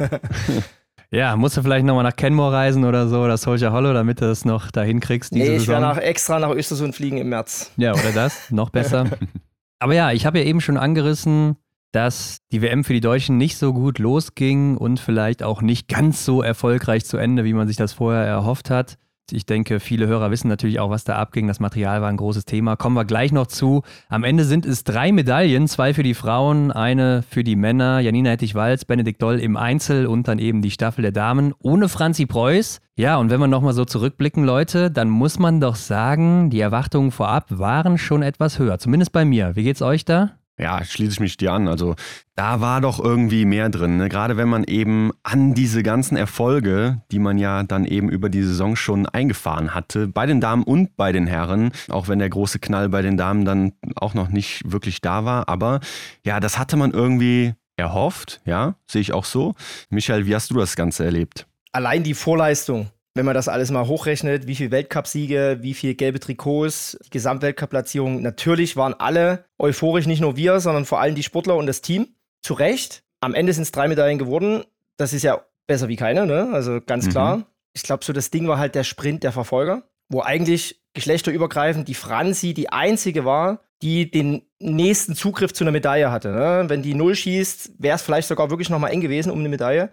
Ja, 1.09 1.37
musst 1.37 1.55
du 1.55 1.61
vielleicht 1.61 1.85
nochmal 1.85 2.03
nach 2.03 2.15
Kenmore 2.15 2.53
reisen 2.53 2.83
oder 2.83 3.07
so 3.07 3.21
oder 3.21 3.37
Soldier 3.37 3.71
Hollow, 3.71 3.93
damit 3.93 4.19
du 4.19 4.25
das 4.25 4.43
noch 4.43 4.71
dahin 4.71 4.99
kriegst. 4.99 5.33
Diese 5.33 5.51
nee, 5.51 5.57
ich 5.57 5.67
werde 5.67 5.81
nach, 5.81 5.97
extra 5.97 6.37
nach 6.37 6.49
Östersund 6.49 6.95
fliegen 6.95 7.17
im 7.17 7.29
März. 7.29 7.71
Ja, 7.77 7.93
oder 7.93 8.11
das? 8.13 8.51
Noch 8.51 8.69
besser. 8.69 9.05
Aber 9.79 9.93
ja, 9.93 10.11
ich 10.11 10.25
habe 10.25 10.39
ja 10.39 10.45
eben 10.45 10.59
schon 10.59 10.75
angerissen, 10.75 11.55
dass 11.97 12.43
die 12.51 12.61
WM 12.61 12.83
für 12.83 12.93
die 12.93 13.01
Deutschen 13.01 13.37
nicht 13.37 13.57
so 13.57 13.73
gut 13.73 13.97
losging 13.97 14.77
und 14.77 14.99
vielleicht 14.99 15.41
auch 15.41 15.63
nicht 15.63 15.87
ganz 15.87 16.23
so 16.23 16.43
erfolgreich 16.43 17.05
zu 17.05 17.17
Ende, 17.17 17.43
wie 17.43 17.53
man 17.53 17.67
sich 17.67 17.75
das 17.75 17.93
vorher 17.93 18.23
erhofft 18.23 18.69
hat. 18.69 18.99
Ich 19.31 19.47
denke, 19.47 19.79
viele 19.79 20.05
Hörer 20.05 20.29
wissen 20.29 20.47
natürlich 20.47 20.79
auch, 20.79 20.91
was 20.91 21.05
da 21.05 21.15
abging. 21.15 21.47
Das 21.47 21.59
Material 21.59 22.01
war 22.01 22.09
ein 22.09 22.17
großes 22.17 22.45
Thema. 22.45 22.75
Kommen 22.75 22.95
wir 22.95 23.03
gleich 23.03 23.31
noch 23.31 23.47
zu. 23.47 23.81
Am 24.09 24.23
Ende 24.23 24.43
sind 24.43 24.63
es 24.67 24.83
drei 24.83 25.11
Medaillen, 25.11 25.67
zwei 25.67 25.95
für 25.95 26.03
die 26.03 26.13
Frauen, 26.13 26.71
eine 26.71 27.23
für 27.27 27.43
die 27.43 27.55
Männer. 27.55 27.99
Janina 27.99 28.29
Hettich-Walz, 28.29 28.85
Benedikt 28.85 29.23
Doll 29.23 29.39
im 29.39 29.57
Einzel 29.57 30.05
und 30.05 30.27
dann 30.27 30.37
eben 30.37 30.61
die 30.61 30.69
Staffel 30.69 31.01
der 31.01 31.11
Damen 31.11 31.55
ohne 31.63 31.89
Franzi 31.89 32.27
Preuß. 32.27 32.79
Ja, 32.95 33.17
und 33.17 33.31
wenn 33.31 33.39
wir 33.39 33.47
nochmal 33.47 33.73
so 33.73 33.85
zurückblicken, 33.85 34.43
Leute, 34.43 34.91
dann 34.91 35.09
muss 35.09 35.39
man 35.39 35.61
doch 35.61 35.75
sagen, 35.75 36.51
die 36.51 36.59
Erwartungen 36.59 37.09
vorab 37.09 37.47
waren 37.49 37.97
schon 37.97 38.21
etwas 38.21 38.59
höher. 38.59 38.77
Zumindest 38.77 39.11
bei 39.13 39.25
mir. 39.25 39.55
Wie 39.55 39.63
geht's 39.63 39.81
euch 39.81 40.05
da? 40.05 40.37
Ja, 40.59 40.83
schließe 40.83 41.13
ich 41.13 41.19
mich 41.19 41.37
dir 41.37 41.53
an. 41.53 41.67
Also 41.67 41.95
da 42.35 42.61
war 42.61 42.81
doch 42.81 42.99
irgendwie 42.99 43.45
mehr 43.45 43.69
drin. 43.69 43.97
Ne? 43.97 44.09
Gerade 44.09 44.37
wenn 44.37 44.49
man 44.49 44.63
eben 44.63 45.11
an 45.21 45.53
diese 45.53 45.83
ganzen 45.83 46.17
Erfolge, 46.17 47.01
die 47.11 47.19
man 47.19 47.37
ja 47.37 47.61
dann 47.61 47.85
eben 47.85 48.09
über 48.09 48.29
die 48.29 48.41
Saison 48.41 48.75
schon 48.75 49.05
eingefahren 49.05 49.75
hatte, 49.75 50.07
bei 50.07 50.25
den 50.25 50.41
Damen 50.41 50.63
und 50.63 50.95
bei 50.97 51.11
den 51.11 51.27
Herren, 51.27 51.71
auch 51.89 52.07
wenn 52.07 52.17
der 52.17 52.29
große 52.29 52.57
Knall 52.57 52.89
bei 52.89 53.03
den 53.03 53.17
Damen 53.17 53.45
dann 53.45 53.73
auch 53.95 54.15
noch 54.15 54.29
nicht 54.29 54.63
wirklich 54.71 55.01
da 55.01 55.25
war. 55.25 55.47
Aber 55.47 55.79
ja, 56.25 56.39
das 56.39 56.57
hatte 56.57 56.75
man 56.75 56.91
irgendwie 56.91 57.53
erhofft. 57.75 58.41
Ja, 58.45 58.75
sehe 58.87 59.01
ich 59.01 59.13
auch 59.13 59.25
so. 59.25 59.53
Michael, 59.89 60.25
wie 60.25 60.33
hast 60.33 60.49
du 60.49 60.55
das 60.55 60.75
Ganze 60.75 61.05
erlebt? 61.05 61.45
Allein 61.71 62.01
die 62.01 62.15
Vorleistung, 62.15 62.89
wenn 63.17 63.25
man 63.25 63.35
das 63.35 63.47
alles 63.47 63.71
mal 63.71 63.87
hochrechnet, 63.87 64.47
wie 64.47 64.55
viele 64.55 64.71
Weltcupsiege, 64.71 65.57
wie 65.61 65.73
viele 65.73 65.95
gelbe 65.95 66.19
Trikots, 66.19 66.97
die 67.05 67.09
Gesamtweltcup-Platzierung, 67.09 68.21
natürlich 68.21 68.77
waren 68.77 68.93
alle 68.93 69.45
euphorisch, 69.59 70.05
nicht 70.07 70.21
nur 70.21 70.35
wir, 70.37 70.59
sondern 70.59 70.85
vor 70.85 70.99
allem 71.01 71.15
die 71.15 71.23
Sportler 71.23 71.55
und 71.55 71.65
das 71.67 71.81
Team. 71.81 72.07
Zu 72.41 72.53
Recht. 72.53 73.03
Am 73.19 73.33
Ende 73.33 73.51
sind 73.53 73.63
es 73.63 73.71
drei 73.71 73.87
Medaillen 73.87 74.19
geworden. 74.19 74.63
Das 74.97 75.11
ist 75.13 75.23
ja 75.23 75.41
besser 75.65 75.87
wie 75.87 75.95
keine, 75.95 76.25
ne? 76.25 76.49
Also 76.53 76.79
ganz 76.85 77.07
Mhm. 77.07 77.11
klar. 77.11 77.45
Ich 77.73 77.83
glaube, 77.83 78.05
so 78.05 78.13
das 78.13 78.29
Ding 78.31 78.47
war 78.47 78.57
halt 78.57 78.75
der 78.75 78.83
Sprint 78.83 79.23
der 79.23 79.31
Verfolger, 79.31 79.83
wo 80.09 80.21
eigentlich 80.21 80.81
geschlechterübergreifend 80.93 81.87
die 81.87 81.93
Franzi 81.93 82.53
die 82.53 82.69
einzige 82.69 83.25
war, 83.25 83.61
die 83.81 84.09
den 84.09 84.41
nächsten 84.59 85.15
Zugriff 85.15 85.53
zu 85.53 85.63
einer 85.63 85.71
Medaille 85.71 86.11
hatte. 86.11 86.29
Ne? 86.31 86.65
Wenn 86.67 86.81
die 86.81 86.95
Null 86.95 87.15
schießt, 87.15 87.73
wäre 87.79 87.95
es 87.95 88.01
vielleicht 88.01 88.27
sogar 88.27 88.49
wirklich 88.49 88.69
nochmal 88.69 88.91
eng 88.91 89.01
gewesen 89.01 89.31
um 89.31 89.39
eine 89.39 89.49
Medaille. 89.49 89.91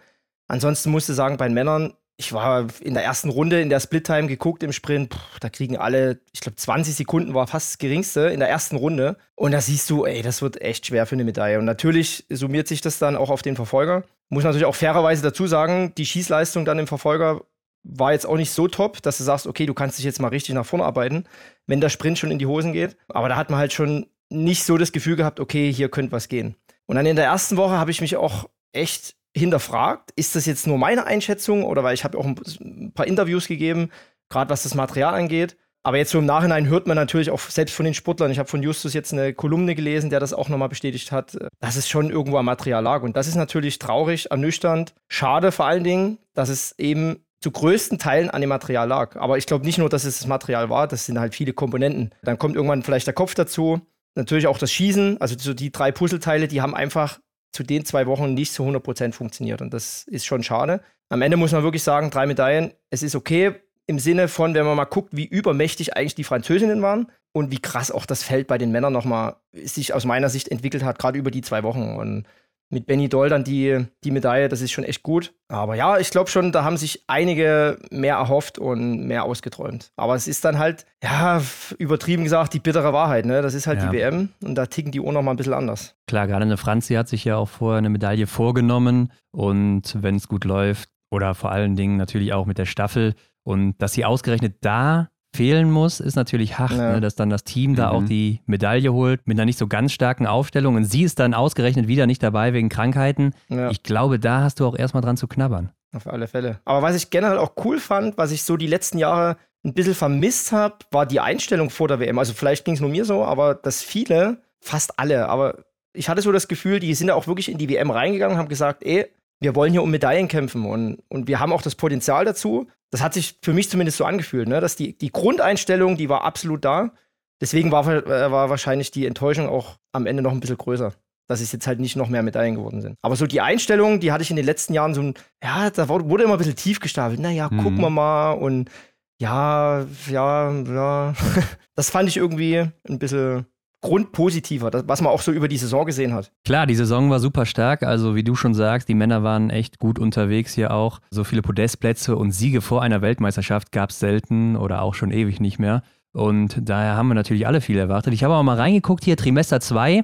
Ansonsten 0.49 0.91
musste 0.91 1.13
ich 1.13 1.17
sagen, 1.17 1.37
bei 1.37 1.47
den 1.47 1.55
Männern, 1.55 1.95
ich 2.17 2.33
war 2.33 2.69
in 2.81 2.95
der 2.95 3.03
ersten 3.03 3.29
Runde 3.29 3.61
in 3.61 3.71
der 3.71 3.81
Split-Time 3.81 4.29
geguckt 4.29 4.63
im 4.63 4.73
Sprint, 4.73 5.11
puh, 5.11 5.19
da 5.41 5.49
kriegen 5.49 5.77
alle, 5.77 6.21
ich 6.33 6.41
glaube 6.41 6.57
20 6.57 6.95
Sekunden 6.95 7.35
war 7.35 7.47
fast 7.47 7.73
das 7.73 7.79
geringste 7.79 8.29
in 8.29 8.39
der 8.39 8.49
ersten 8.49 8.77
Runde. 8.77 9.17
Und 9.35 9.53
da 9.53 9.61
siehst 9.61 9.91
du, 9.91 10.05
ey, 10.05 10.23
das 10.23 10.41
wird 10.41 10.63
echt 10.63 10.87
schwer 10.87 11.07
für 11.07 11.17
eine 11.17 11.25
Medaille. 11.25 11.59
Und 11.59 11.65
natürlich 11.65 12.25
summiert 12.29 12.69
sich 12.69 12.81
das 12.81 12.99
dann 12.99 13.17
auch 13.17 13.31
auf 13.31 13.43
den 13.43 13.57
Verfolger. 13.57 14.05
Muss 14.29 14.45
natürlich 14.45 14.65
auch 14.65 14.77
fairerweise 14.77 15.23
dazu 15.23 15.47
sagen, 15.47 15.93
die 15.97 16.07
Schießleistung 16.07 16.65
dann 16.65 16.79
im 16.79 16.87
Verfolger 16.87 17.43
war 17.83 18.13
jetzt 18.13 18.27
auch 18.27 18.37
nicht 18.37 18.51
so 18.51 18.69
top, 18.69 19.03
dass 19.03 19.19
du 19.19 19.25
sagst, 19.25 19.47
okay, 19.47 19.67
du 19.67 19.75
kannst 19.75 19.99
dich 19.99 20.05
jetzt 20.05 20.21
mal 20.21 20.29
richtig 20.29 20.55
nach 20.55 20.65
vorne 20.65 20.85
arbeiten, 20.85 21.25
wenn 21.67 21.81
der 21.81 21.91
Sprint 21.91 22.19
schon 22.19 22.31
in 22.31 22.39
die 22.39 22.47
Hosen 22.47 22.73
geht. 22.73 22.97
Aber 23.09 23.29
da 23.29 23.37
hat 23.37 23.51
man 23.51 23.59
halt 23.59 23.73
schon 23.73 24.07
nicht 24.31 24.65
so 24.65 24.79
das 24.79 24.93
Gefühl 24.93 25.17
gehabt, 25.17 25.41
okay, 25.41 25.73
hier 25.73 25.89
könnte 25.91 26.13
was 26.13 26.29
gehen. 26.29 26.55
Und 26.87 26.97
dann 26.97 27.07
in 27.07 27.17
der 27.17 27.27
ersten 27.27 27.57
Woche 27.57 27.77
habe 27.77 27.91
ich 27.91 28.01
mich 28.01 28.17
auch 28.17 28.49
echt 28.73 29.17
hinterfragt, 29.37 30.13
ist 30.17 30.37
das 30.37 30.47
jetzt 30.47 30.67
nur 30.67 30.79
meine 30.79 31.07
Einschätzung 31.07 31.65
oder 31.65 31.83
weil 31.83 31.95
ich 31.95 32.05
habe 32.05 32.19
auch 32.19 32.25
ein 32.25 32.93
paar 32.95 33.07
Interviews 33.07 33.49
gegeben, 33.49 33.91
gerade 34.29 34.51
was 34.51 34.63
das 34.63 34.75
Material 34.75 35.15
angeht. 35.15 35.57
Aber 35.87 35.99
jetzt 35.99 36.13
so 36.13 36.19
im 36.19 36.25
Nachhinein 36.25 36.67
hört 36.67 36.87
man 36.87 36.97
natürlich 36.97 37.31
auch 37.31 37.41
selbst 37.41 37.75
von 37.75 37.85
den 37.85 37.93
Sportlern, 37.93 38.31
ich 38.31 38.39
habe 38.39 38.49
von 38.49 38.63
Justus 38.63 38.95
jetzt 38.95 39.13
eine 39.13 39.35
Kolumne 39.35 39.75
gelesen, 39.75 40.09
der 40.09 40.19
das 40.19 40.33
auch 40.33 40.49
nochmal 40.49 40.71
bestätigt 40.71 41.13
hat, 41.13 41.37
dass 41.61 41.77
es 41.77 41.89
schon 41.89 42.09
irgendwo 42.09 42.39
am 42.39 42.47
Material 42.47 42.83
lag. 42.83 43.03
Und 43.03 43.17
das 43.17 43.27
ist 43.27 43.35
natürlich 43.35 43.79
traurig, 43.79 44.31
ernüchternd, 44.31 44.95
schade 45.09 45.53
vor 45.53 45.67
allen 45.67 45.85
Dingen, 45.85 46.19
dass 46.33 46.49
es 46.49 46.75
eben 46.79 47.19
zu 47.43 47.51
größten 47.51 47.99
Teilen 47.99 48.31
an 48.31 48.41
dem 48.41 48.49
Material 48.49 48.89
lag. 48.89 49.17
Aber 49.17 49.37
ich 49.37 49.45
glaube 49.45 49.67
nicht 49.67 49.77
nur, 49.77 49.91
dass 49.91 50.05
es 50.05 50.21
das 50.21 50.27
Material 50.27 50.71
war, 50.71 50.89
das 50.89 51.05
sind 51.05 51.21
halt 51.21 51.35
viele 51.35 51.53
Komponenten. 51.53 52.15
Dann 52.23 52.39
kommt 52.39 52.57
irgendwann 52.57 52.83
vielleicht 52.83 53.07
der 53.07 53.13
Kopf 53.13 53.35
dazu, 53.35 53.83
natürlich 54.15 54.47
auch 54.47 54.57
das 54.57 54.73
Schießen, 54.73 55.21
also 55.21 55.37
so 55.39 55.53
die 55.53 55.71
drei 55.71 55.93
Puzzleteile, 55.93 56.49
die 56.49 56.63
haben 56.63 56.75
einfach 56.75 57.19
zu 57.55 57.63
den 57.63 57.85
zwei 57.85 58.07
Wochen 58.07 58.35
nicht 58.35 58.53
zu 58.53 58.65
100% 58.65 59.13
funktioniert. 59.13 59.63
Und 59.63 59.73
das 59.73 60.03
ist 60.05 60.27
schon 60.27 60.43
schade. 60.43 60.81
Am 61.09 61.23
Ende 61.23 61.37
muss 61.37 61.53
man 61.53 61.63
wirklich 61.63 61.85
sagen, 61.85 62.11
drei 62.11 62.27
Medaillen, 62.27 62.73
es 62.91 63.03
ist 63.03 63.15
okay, 63.15 63.55
im 63.87 63.99
Sinne 63.99 64.29
von, 64.29 64.55
wenn 64.55 64.67
man 64.67 64.77
mal 64.77 64.85
guckt, 64.87 65.11
wie 65.13 65.27
übermächtig 65.27 65.97
eigentlich 65.97 66.15
die 66.15 66.25
Französinnen 66.25 66.83
waren 66.83 67.11
und 67.33 67.51
wie 67.53 67.61
krass 67.61 67.91
auch 67.91 68.07
das 68.07 68.23
Feld 68.23 68.49
bei 68.49 68.59
den 68.59 68.73
Männern 68.73 68.93
nochmal 68.93 69.37
sich 69.53 69.95
aus 69.95 70.05
meiner 70.05 70.31
Sicht 70.31 70.49
entwickelt 70.49 70.83
hat, 70.83 70.99
gerade 70.99 71.19
über 71.19 71.31
die 71.31 71.43
zwei 71.43 71.63
Wochen. 71.63 71.97
Und 71.97 72.27
mit 72.71 72.87
Benny 72.87 73.09
Doll 73.09 73.29
dann 73.29 73.45
die, 73.45 73.87
die 74.03 74.11
Medaille, 74.11 74.49
das 74.49 74.61
ist 74.61 74.73
schon 74.73 74.85
echt 74.85 75.03
gut. 75.03 75.33
Aber 75.49 75.75
ja, 75.75 75.99
ich 75.99 76.11
glaube 76.11 76.31
schon, 76.31 76.53
da 76.53 76.65
haben 76.65 76.77
sich 76.77 77.05
einige 77.07 77.79
mehr 77.91 78.17
erhofft 78.17 78.59
und 78.59 79.07
mehr 79.07 79.25
ausgeträumt. 79.25 79.93
Aber 79.97 80.15
es 80.15 80.27
ist 80.27 80.45
dann 80.45 80.59
halt, 80.59 80.87
ja, 81.03 81.41
übertrieben 81.79 82.25
gesagt, 82.25 82.55
die 82.55 82.61
bittere 82.61 82.93
Wahrheit. 82.93 83.27
Ne? 83.27 83.43
Das 83.43 83.55
ist 83.55 83.67
halt 83.67 83.81
ja. 83.81 83.91
die 83.91 83.97
WM 83.97 84.31
und 84.43 84.57
da 84.57 84.67
ticken 84.67 84.93
die 84.93 85.01
Uhr 85.01 85.13
nochmal 85.13 85.35
ein 85.35 85.37
bisschen 85.37 85.55
anders. 85.55 85.95
Klar, 86.07 86.27
gerade 86.27 86.43
eine 86.43 86.57
Franzi 86.57 86.95
hat 86.95 87.09
sich 87.09 87.25
ja 87.25 87.37
auch 87.37 87.49
vorher 87.49 87.79
eine 87.79 87.91
Medaille 87.91 88.27
vorgenommen 88.27 89.13
und 89.31 90.03
wenn 90.03 90.17
es 90.17 90.29
gut 90.29 90.45
läuft, 90.45 90.89
oder 91.11 91.35
vor 91.35 91.53
allen 91.53 91.77
Dingen 91.77 91.97
natürlich 91.97 92.33
auch 92.33 92.45
mit 92.45 92.59
der 92.59 92.67
Staffel, 92.67 93.15
und 93.45 93.81
dass 93.81 93.93
sie 93.93 94.05
ausgerechnet 94.05 94.57
da 94.63 95.11
fehlen 95.35 95.71
muss, 95.71 96.01
ist 96.01 96.15
natürlich 96.17 96.59
hart, 96.59 96.73
ja. 96.73 96.93
ne? 96.93 97.01
dass 97.01 97.15
dann 97.17 97.31
das 97.31 97.45
Team 97.45 97.75
da 97.75 97.93
mhm. 97.93 97.97
auch 97.97 98.05
die 98.05 98.41
Medaille 98.47 98.93
holt 98.93 99.27
mit 99.27 99.37
einer 99.37 99.45
nicht 99.45 99.59
so 99.59 99.67
ganz 99.67 99.93
starken 99.93 100.27
Aufstellung 100.27 100.77
und 100.77 100.85
sie 100.85 101.03
ist 101.03 101.19
dann 101.19 101.35
ausgerechnet 101.35 101.89
wieder 101.89 102.07
nicht 102.07 102.23
dabei 102.23 102.53
wegen 102.53 102.69
Krankheiten. 102.69 103.35
Ja. 103.49 103.71
Ich 103.71 103.83
glaube, 103.83 104.19
da 104.19 104.43
hast 104.43 104.61
du 104.61 104.67
auch 104.67 104.77
erstmal 104.77 105.03
dran 105.03 105.17
zu 105.17 105.27
knabbern. 105.27 105.71
Auf 105.95 106.07
alle 106.07 106.27
Fälle. 106.27 106.61
Aber 106.65 106.83
was 106.83 106.97
ich 106.97 107.11
generell 107.11 107.39
auch 107.39 107.53
cool 107.65 107.79
fand, 107.79 108.19
was 108.19 108.33
ich 108.33 108.43
so 108.43 108.57
die 108.57 108.67
letzten 108.67 108.99
Jahre 108.99 109.37
ein 109.65 109.75
bisschen 109.75 109.95
vermisst 109.95 110.53
habe, 110.53 110.77
war 110.91 111.07
die 111.07 111.21
Einstellung 111.21 111.71
vor 111.71 111.89
der 111.89 112.01
WM. 112.01 112.19
Also 112.19 112.33
vielleicht 112.33 112.65
ging 112.65 112.75
es 112.75 112.81
nur 112.81 112.91
mir 112.91 113.05
so, 113.05 113.25
aber 113.25 113.55
dass 113.55 113.83
viele, 113.83 114.39
fast 114.61 114.99
alle, 114.99 115.29
aber 115.29 115.65
ich 115.95 116.09
hatte 116.09 116.23
so 116.23 116.33
das 116.33 116.49
Gefühl, 116.49 116.81
die 116.81 116.95
sind 116.95 117.09
ja 117.09 117.15
auch 117.15 117.27
wirklich 117.27 117.51
in 117.51 117.59
die 117.59 117.69
WM 117.69 117.91
reingegangen 117.91 118.37
und 118.37 118.39
haben 118.41 118.49
gesagt, 118.49 118.83
ey, 118.85 119.07
wir 119.41 119.55
wollen 119.55 119.73
hier 119.73 119.83
um 119.83 119.91
Medaillen 119.91 120.29
kämpfen 120.29 120.65
und, 120.65 121.03
und 121.09 121.29
wir 121.29 121.41
haben 121.41 121.53
auch 121.53 121.63
das 121.63 121.75
Potenzial 121.75 122.25
dazu. 122.25 122.67
Das 122.95 123.03
hat 123.03 123.15
sich 123.15 123.39
für 123.43 123.53
mich 123.53 123.69
zumindest 123.69 123.99
so 123.99 124.05
angefühlt, 124.05 124.47
ne? 124.47 124.61
dass 124.61 124.77
die, 124.77 124.97
die 124.97 125.11
Grundeinstellung, 125.11 125.97
die 125.97 126.09
war 126.09 126.23
absolut 126.23 126.65
da. 126.65 126.93
Deswegen 127.41 127.73
war, 127.73 127.89
äh, 127.89 128.31
war 128.31 128.51
wahrscheinlich 128.51 128.93
die 128.93 129.07
Enttäuschung 129.07 129.49
auch 129.49 129.79
am 129.93 130.07
Ende 130.07 130.23
noch 130.23 130.31
ein 130.31 130.39
bisschen 130.41 130.59
größer 130.59 130.93
dass 131.27 131.41
es 131.41 131.53
jetzt 131.53 131.67
halt 131.67 131.81
nicht 131.81 131.97
noch 131.97 132.09
mehr 132.09 132.23
Medaillen 132.23 132.57
geworden 132.57 132.83
sind. 132.83 132.99
Aber 133.03 133.17
so 133.17 133.27
die 133.27 133.41
Einstellung, 133.41 134.01
die 134.01 134.13
hatte 134.13 134.23
ich 134.23 134.31
in 134.31 134.37
den 134.37 134.45
letzten 134.45 134.75
Jahren 134.75 134.95
so 134.95 135.01
ein, 135.01 135.15
ja, 135.43 135.71
da 135.71 135.89
wurde 135.89 136.25
immer 136.25 136.35
ein 136.35 136.39
bisschen 136.39 136.57
tief 136.57 136.81
gestapelt. 136.81 137.21
Naja, 137.21 137.49
mhm. 137.51 137.63
gucken 137.63 137.81
wir 137.81 137.91
mal 137.91 138.33
und 138.33 138.71
ja, 139.19 139.87
ja, 140.11 140.53
ja. 140.53 141.15
das 141.75 141.91
fand 141.91 142.09
ich 142.09 142.17
irgendwie 142.17 142.67
ein 142.89 142.99
bisschen 142.99 143.47
grundpositiver, 143.85 144.71
was 144.87 145.03
man 145.03 145.13
auch 145.13 145.21
so 145.21 145.31
über 145.31 145.47
die 145.47 145.59
Saison 145.59 145.85
gesehen 145.85 146.15
hat. 146.15 146.33
Klar, 146.45 146.67
die 146.67 146.75
Saison 146.75 147.11
war 147.11 147.21
super 147.21 147.45
stark. 147.45 147.83
Also, 147.83 148.15
wie 148.17 148.25
du 148.25 148.35
schon 148.35 148.55
sagst, 148.55 148.89
die 148.89 148.95
Männer 148.95 149.23
waren 149.23 149.51
echt 149.51 149.79
gut 149.79 149.99
unterwegs 149.99 150.55
hier 150.55 150.73
auch. 150.73 151.01
So 151.11 151.23
viele 151.23 151.43
Podestplätze 151.43 152.17
und 152.17 152.33
Siege 152.33 152.63
vor 152.63 152.83
einer 152.83 153.03
Weltmeisterschaft 153.03 153.73
gab 153.73 153.91
es 153.91 153.99
selten 153.99 154.57
oder 154.57 154.81
auch 154.81 154.95
schon 154.95 155.13
ewig 155.13 155.39
nicht 155.39 155.59
mehr. 155.59 155.83
Und 156.13 156.57
daher 156.63 156.97
haben 156.97 157.09
wir 157.09 157.15
natürlich 157.15 157.47
alle 157.47 157.61
viel 157.61 157.77
erwartet. 157.77 158.15
Ich 158.15 158.25
habe 158.25 158.35
auch 158.35 158.43
mal 158.43 158.57
reingeguckt 158.57 159.05
hier, 159.05 159.19
Trimester 159.19 159.61
2. 159.61 160.03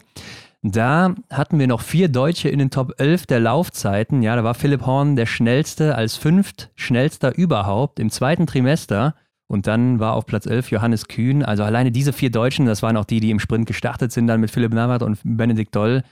Da 0.63 1.15
hatten 1.31 1.59
wir 1.59 1.67
noch 1.67 1.81
vier 1.81 2.09
Deutsche 2.09 2.51
in 2.51 2.59
den 2.59 2.71
Top 2.71 3.01
11 3.01 3.25
der 3.25 3.41
Laufzeiten. 3.41 4.23
Ja, 4.23 4.37
da 4.37 4.45
war 4.45 4.53
Philipp 4.53 4.85
Horn 4.85 5.17
der 5.17 5.25
schnellste 5.25 5.95
als 5.95 6.17
fünft 6.17 6.71
schnellster 6.75 7.35
überhaupt 7.35 7.99
im 7.99 8.11
zweiten 8.11 8.47
Trimester. 8.47 9.15
Und 9.51 9.67
dann 9.67 9.99
war 9.99 10.15
auf 10.15 10.27
Platz 10.27 10.47
11 10.47 10.71
Johannes 10.71 11.09
Kühn. 11.09 11.43
Also 11.43 11.65
alleine 11.65 11.91
diese 11.91 12.13
vier 12.13 12.31
Deutschen, 12.31 12.67
das 12.67 12.85
waren 12.85 12.97
auch 12.97 13.05
die, 13.05 13.19
die 13.19 13.33
im 13.33 13.41
Sprint 13.41 13.67
gestartet 13.67 14.13
sind, 14.13 14.29
dann 14.29 14.41
mit 14.41 14.53
Philipp 14.53 14.73
Navrat 14.73 15.03
und 15.03 15.19
Benedikt 15.25 15.75
Doll. 15.75 16.05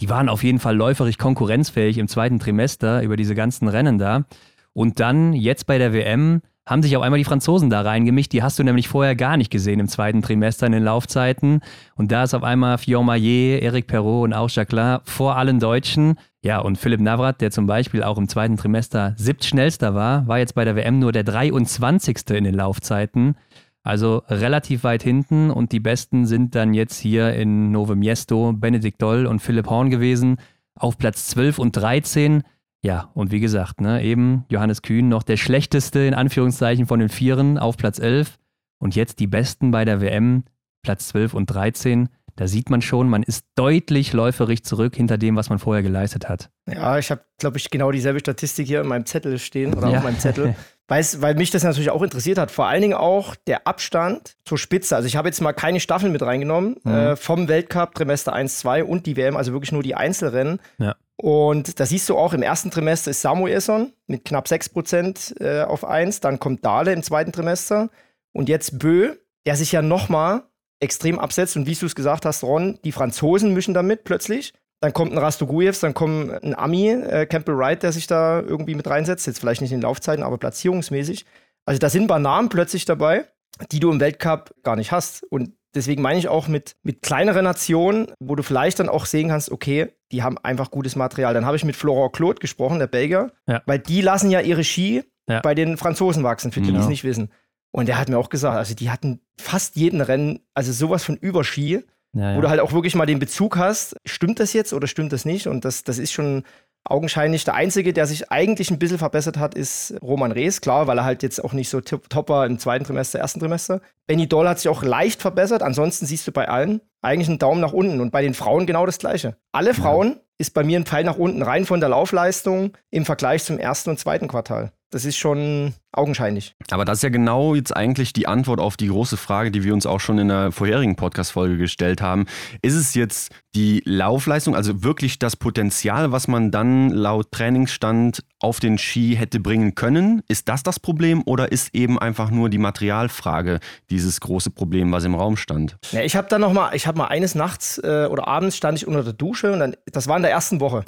Die 0.00 0.08
waren 0.08 0.30
auf 0.30 0.42
jeden 0.42 0.60
Fall 0.60 0.74
läuferisch 0.74 1.18
konkurrenzfähig 1.18 1.98
im 1.98 2.08
zweiten 2.08 2.38
Trimester 2.38 3.02
über 3.02 3.18
diese 3.18 3.34
ganzen 3.34 3.68
Rennen 3.68 3.98
da. 3.98 4.24
Und 4.72 4.98
dann 4.98 5.34
jetzt 5.34 5.66
bei 5.66 5.76
der 5.76 5.92
WM 5.92 6.40
haben 6.64 6.82
sich 6.82 6.96
auch 6.96 7.02
einmal 7.02 7.18
die 7.18 7.24
Franzosen 7.24 7.68
da 7.68 7.82
reingemischt. 7.82 8.32
Die 8.32 8.42
hast 8.42 8.58
du 8.58 8.62
nämlich 8.62 8.88
vorher 8.88 9.14
gar 9.14 9.36
nicht 9.36 9.50
gesehen 9.50 9.78
im 9.78 9.88
zweiten 9.88 10.22
Trimester 10.22 10.64
in 10.64 10.72
den 10.72 10.82
Laufzeiten. 10.82 11.60
Und 11.96 12.12
da 12.12 12.24
ist 12.24 12.32
auf 12.32 12.44
einmal 12.44 12.78
Fion 12.78 13.04
Maillet, 13.04 13.62
Eric 13.62 13.88
Perrault 13.88 14.24
und 14.24 14.32
auch 14.32 14.48
Jacquelin 14.48 15.00
vor 15.04 15.36
allen 15.36 15.60
Deutschen. 15.60 16.16
Ja, 16.46 16.60
und 16.60 16.78
Philipp 16.78 17.00
Navrat, 17.00 17.40
der 17.40 17.50
zum 17.50 17.66
Beispiel 17.66 18.04
auch 18.04 18.18
im 18.18 18.28
zweiten 18.28 18.56
Trimester 18.56 19.14
siebtschnellster 19.16 19.96
war, 19.96 20.28
war 20.28 20.38
jetzt 20.38 20.54
bei 20.54 20.64
der 20.64 20.76
WM 20.76 21.00
nur 21.00 21.10
der 21.10 21.24
23. 21.24 22.18
in 22.30 22.44
den 22.44 22.54
Laufzeiten. 22.54 23.34
Also 23.82 24.18
relativ 24.28 24.84
weit 24.84 25.02
hinten 25.02 25.50
und 25.50 25.72
die 25.72 25.80
Besten 25.80 26.24
sind 26.24 26.54
dann 26.54 26.72
jetzt 26.72 27.00
hier 27.00 27.34
in 27.34 27.72
Nove 27.72 27.96
Miesto, 27.96 28.52
Benedikt 28.52 29.02
Doll 29.02 29.26
und 29.26 29.40
Philipp 29.40 29.68
Horn 29.68 29.90
gewesen, 29.90 30.36
auf 30.76 30.96
Platz 30.98 31.26
12 31.26 31.58
und 31.58 31.72
13. 31.72 32.44
Ja, 32.80 33.10
und 33.14 33.32
wie 33.32 33.40
gesagt, 33.40 33.80
ne, 33.80 34.04
eben 34.04 34.44
Johannes 34.48 34.82
Kühn 34.82 35.08
noch 35.08 35.24
der 35.24 35.38
schlechteste 35.38 35.98
in 35.98 36.14
Anführungszeichen 36.14 36.86
von 36.86 37.00
den 37.00 37.08
Vieren 37.08 37.58
auf 37.58 37.76
Platz 37.76 37.98
11 37.98 38.38
und 38.78 38.94
jetzt 38.94 39.18
die 39.18 39.26
Besten 39.26 39.72
bei 39.72 39.84
der 39.84 40.00
WM, 40.00 40.44
Platz 40.84 41.08
12 41.08 41.34
und 41.34 41.46
13. 41.46 42.08
Da 42.36 42.46
sieht 42.46 42.68
man 42.68 42.82
schon, 42.82 43.08
man 43.08 43.22
ist 43.22 43.44
deutlich 43.54 44.12
läuferig 44.12 44.62
zurück 44.62 44.94
hinter 44.94 45.16
dem, 45.16 45.36
was 45.36 45.48
man 45.48 45.58
vorher 45.58 45.82
geleistet 45.82 46.28
hat. 46.28 46.50
Ja, 46.70 46.98
ich 46.98 47.10
habe, 47.10 47.22
glaube 47.38 47.56
ich, 47.56 47.70
genau 47.70 47.90
dieselbe 47.90 48.20
Statistik 48.20 48.66
hier 48.66 48.82
in 48.82 48.86
meinem 48.86 49.06
Zettel 49.06 49.38
stehen 49.38 49.74
oder 49.74 49.88
ja. 49.88 49.98
auf 49.98 50.04
meinem 50.04 50.18
Zettel. 50.18 50.54
Weiß, 50.88 51.20
weil 51.20 51.34
mich 51.34 51.50
das 51.50 51.64
natürlich 51.64 51.90
auch 51.90 52.02
interessiert 52.02 52.38
hat. 52.38 52.52
Vor 52.52 52.66
allen 52.66 52.82
Dingen 52.82 52.94
auch 52.94 53.34
der 53.34 53.66
Abstand 53.66 54.36
zur 54.44 54.56
Spitze. 54.56 54.94
Also 54.94 55.08
ich 55.08 55.16
habe 55.16 55.26
jetzt 55.28 55.40
mal 55.40 55.52
keine 55.52 55.80
Staffel 55.80 56.10
mit 56.10 56.22
reingenommen 56.22 56.76
mhm. 56.84 56.92
äh, 56.92 57.16
vom 57.16 57.48
Weltcup 57.48 57.94
Trimester 57.94 58.32
1, 58.32 58.58
2 58.58 58.84
und 58.84 59.06
die 59.06 59.16
WM, 59.16 59.36
also 59.36 59.52
wirklich 59.52 59.72
nur 59.72 59.82
die 59.82 59.96
Einzelrennen. 59.96 60.60
Ja. 60.78 60.94
Und 61.16 61.80
da 61.80 61.86
siehst 61.86 62.08
du 62.08 62.16
auch, 62.16 62.34
im 62.34 62.42
ersten 62.42 62.70
Trimester 62.70 63.10
ist 63.10 63.22
Samuelson 63.22 63.92
mit 64.06 64.24
knapp 64.24 64.46
6% 64.46 65.40
äh, 65.40 65.64
auf 65.64 65.84
1. 65.84 66.20
Dann 66.20 66.38
kommt 66.38 66.64
Dale 66.64 66.92
im 66.92 67.02
zweiten 67.02 67.32
Trimester. 67.32 67.88
Und 68.32 68.48
jetzt 68.48 68.78
Bö, 68.78 69.14
der 69.46 69.56
sich 69.56 69.72
ja 69.72 69.80
nochmal 69.82 70.42
extrem 70.80 71.18
absetzt. 71.18 71.56
Und 71.56 71.66
wie 71.66 71.74
du 71.74 71.86
es 71.86 71.94
gesagt 71.94 72.24
hast, 72.24 72.42
Ron, 72.42 72.78
die 72.84 72.92
Franzosen 72.92 73.54
mischen 73.54 73.74
damit 73.74 74.04
plötzlich. 74.04 74.52
Dann 74.80 74.92
kommt 74.92 75.12
ein 75.12 75.18
Rastogujevs, 75.18 75.80
dann 75.80 75.94
kommt 75.94 76.30
ein 76.44 76.54
Ami, 76.54 76.90
äh, 76.90 77.24
Campbell 77.26 77.56
Wright, 77.56 77.82
der 77.82 77.92
sich 77.92 78.06
da 78.06 78.40
irgendwie 78.40 78.74
mit 78.74 78.86
reinsetzt. 78.86 79.26
Jetzt 79.26 79.40
vielleicht 79.40 79.62
nicht 79.62 79.72
in 79.72 79.78
den 79.78 79.82
Laufzeiten, 79.82 80.22
aber 80.22 80.36
platzierungsmäßig. 80.36 81.24
Also 81.64 81.78
da 81.78 81.88
sind 81.88 82.06
Bananen 82.06 82.50
plötzlich 82.50 82.84
dabei, 82.84 83.24
die 83.72 83.80
du 83.80 83.90
im 83.90 84.00
Weltcup 84.00 84.54
gar 84.62 84.76
nicht 84.76 84.92
hast. 84.92 85.22
Und 85.30 85.52
deswegen 85.74 86.02
meine 86.02 86.18
ich 86.18 86.28
auch 86.28 86.46
mit, 86.46 86.76
mit 86.82 87.02
kleineren 87.02 87.44
Nationen, 87.44 88.12
wo 88.20 88.34
du 88.34 88.42
vielleicht 88.42 88.78
dann 88.78 88.90
auch 88.90 89.06
sehen 89.06 89.28
kannst, 89.28 89.50
okay, 89.50 89.88
die 90.12 90.22
haben 90.22 90.36
einfach 90.38 90.70
gutes 90.70 90.94
Material. 90.94 91.32
Dann 91.32 91.46
habe 91.46 91.56
ich 91.56 91.64
mit 91.64 91.74
Florent 91.74 92.14
Claude 92.14 92.38
gesprochen, 92.38 92.78
der 92.78 92.86
Belgier, 92.86 93.32
ja. 93.46 93.62
weil 93.66 93.78
die 93.78 94.02
lassen 94.02 94.30
ja 94.30 94.40
ihre 94.40 94.62
Ski 94.62 95.04
ja. 95.28 95.40
bei 95.40 95.54
den 95.54 95.78
Franzosen 95.78 96.22
wachsen, 96.22 96.52
für 96.52 96.60
die, 96.60 96.66
genau. 96.66 96.78
die 96.78 96.84
es 96.84 96.88
nicht 96.88 97.04
wissen. 97.04 97.30
Und 97.72 97.88
der 97.88 97.98
hat 97.98 98.08
mir 98.08 98.18
auch 98.18 98.30
gesagt, 98.30 98.56
also 98.56 98.74
die 98.74 98.90
hatten 98.90 99.20
fast 99.38 99.76
jeden 99.76 100.00
Rennen, 100.00 100.40
also 100.54 100.72
sowas 100.72 101.04
von 101.04 101.16
Überski, 101.16 101.84
ja, 102.12 102.30
ja. 102.30 102.36
wo 102.36 102.40
du 102.40 102.48
halt 102.48 102.60
auch 102.60 102.72
wirklich 102.72 102.94
mal 102.94 103.06
den 103.06 103.18
Bezug 103.18 103.58
hast, 103.58 103.96
stimmt 104.04 104.40
das 104.40 104.52
jetzt 104.52 104.72
oder 104.72 104.86
stimmt 104.86 105.12
das 105.12 105.24
nicht? 105.24 105.46
Und 105.46 105.64
das, 105.64 105.84
das 105.84 105.98
ist 105.98 106.12
schon 106.12 106.44
augenscheinlich 106.90 107.44
der 107.44 107.54
Einzige, 107.54 107.92
der 107.92 108.06
sich 108.06 108.30
eigentlich 108.30 108.70
ein 108.70 108.78
bisschen 108.78 108.98
verbessert 108.98 109.38
hat, 109.38 109.54
ist 109.54 109.94
Roman 110.02 110.32
Rees, 110.32 110.60
klar, 110.60 110.86
weil 110.86 110.98
er 110.98 111.04
halt 111.04 111.22
jetzt 111.22 111.42
auch 111.44 111.52
nicht 111.52 111.68
so 111.68 111.80
top 111.80 112.28
war 112.28 112.46
im 112.46 112.58
zweiten 112.58 112.84
Trimester, 112.84 113.18
ersten 113.18 113.40
Trimester. 113.40 113.80
Benny 114.06 114.28
Doll 114.28 114.48
hat 114.48 114.58
sich 114.58 114.68
auch 114.68 114.82
leicht 114.82 115.20
verbessert, 115.20 115.62
ansonsten 115.62 116.06
siehst 116.06 116.26
du 116.26 116.32
bei 116.32 116.48
allen 116.48 116.80
eigentlich 117.02 117.28
einen 117.28 117.38
Daumen 117.38 117.60
nach 117.60 117.72
unten 117.72 118.00
und 118.00 118.10
bei 118.10 118.22
den 118.22 118.34
Frauen 118.34 118.66
genau 118.66 118.86
das 118.86 118.98
Gleiche. 118.98 119.36
Alle 119.52 119.74
Frauen 119.74 120.08
ja. 120.08 120.20
ist 120.38 120.54
bei 120.54 120.64
mir 120.64 120.78
ein 120.78 120.86
Pfeil 120.86 121.04
nach 121.04 121.16
unten, 121.16 121.42
rein 121.42 121.66
von 121.66 121.80
der 121.80 121.88
Laufleistung 121.88 122.72
im 122.90 123.04
Vergleich 123.04 123.44
zum 123.44 123.58
ersten 123.58 123.90
und 123.90 123.98
zweiten 123.98 124.28
Quartal. 124.28 124.72
Das 124.90 125.04
ist 125.04 125.16
schon 125.16 125.74
augenscheinlich. 125.90 126.54
Aber 126.70 126.84
das 126.84 126.98
ist 126.98 127.02
ja 127.02 127.08
genau 127.08 127.56
jetzt 127.56 127.76
eigentlich 127.76 128.12
die 128.12 128.28
Antwort 128.28 128.60
auf 128.60 128.76
die 128.76 128.86
große 128.86 129.16
Frage, 129.16 129.50
die 129.50 129.64
wir 129.64 129.74
uns 129.74 129.84
auch 129.84 129.98
schon 129.98 130.18
in 130.18 130.28
der 130.28 130.52
vorherigen 130.52 130.94
Podcast-Folge 130.94 131.56
gestellt 131.56 132.00
haben. 132.00 132.26
Ist 132.62 132.74
es 132.74 132.94
jetzt 132.94 133.32
die 133.56 133.82
Laufleistung, 133.84 134.54
also 134.54 134.84
wirklich 134.84 135.18
das 135.18 135.34
Potenzial, 135.34 136.12
was 136.12 136.28
man 136.28 136.52
dann 136.52 136.90
laut 136.90 137.32
Trainingsstand 137.32 138.22
auf 138.38 138.60
den 138.60 138.78
Ski 138.78 139.16
hätte 139.16 139.40
bringen 139.40 139.74
können? 139.74 140.22
Ist 140.28 140.48
das 140.48 140.62
das 140.62 140.78
Problem 140.78 141.22
oder 141.26 141.50
ist 141.50 141.74
eben 141.74 141.98
einfach 141.98 142.30
nur 142.30 142.48
die 142.48 142.58
Materialfrage 142.58 143.58
dieses 143.90 144.20
große 144.20 144.50
Problem, 144.50 144.92
was 144.92 145.04
im 145.04 145.16
Raum 145.16 145.36
stand? 145.36 145.78
Ja, 145.90 146.02
ich 146.02 146.14
habe 146.14 146.28
dann 146.28 146.42
noch 146.42 146.52
mal, 146.52 146.76
ich 146.76 146.86
habe 146.86 146.98
mal 146.98 147.06
eines 147.06 147.34
Nachts 147.34 147.78
äh, 147.78 148.06
oder 148.08 148.28
abends 148.28 148.56
stand 148.56 148.78
ich 148.78 148.86
unter 148.86 149.02
der 149.02 149.14
Dusche 149.14 149.52
und 149.52 149.58
dann, 149.58 149.76
das 149.90 150.06
war 150.06 150.16
in 150.16 150.22
der 150.22 150.30
ersten 150.30 150.60
Woche. 150.60 150.84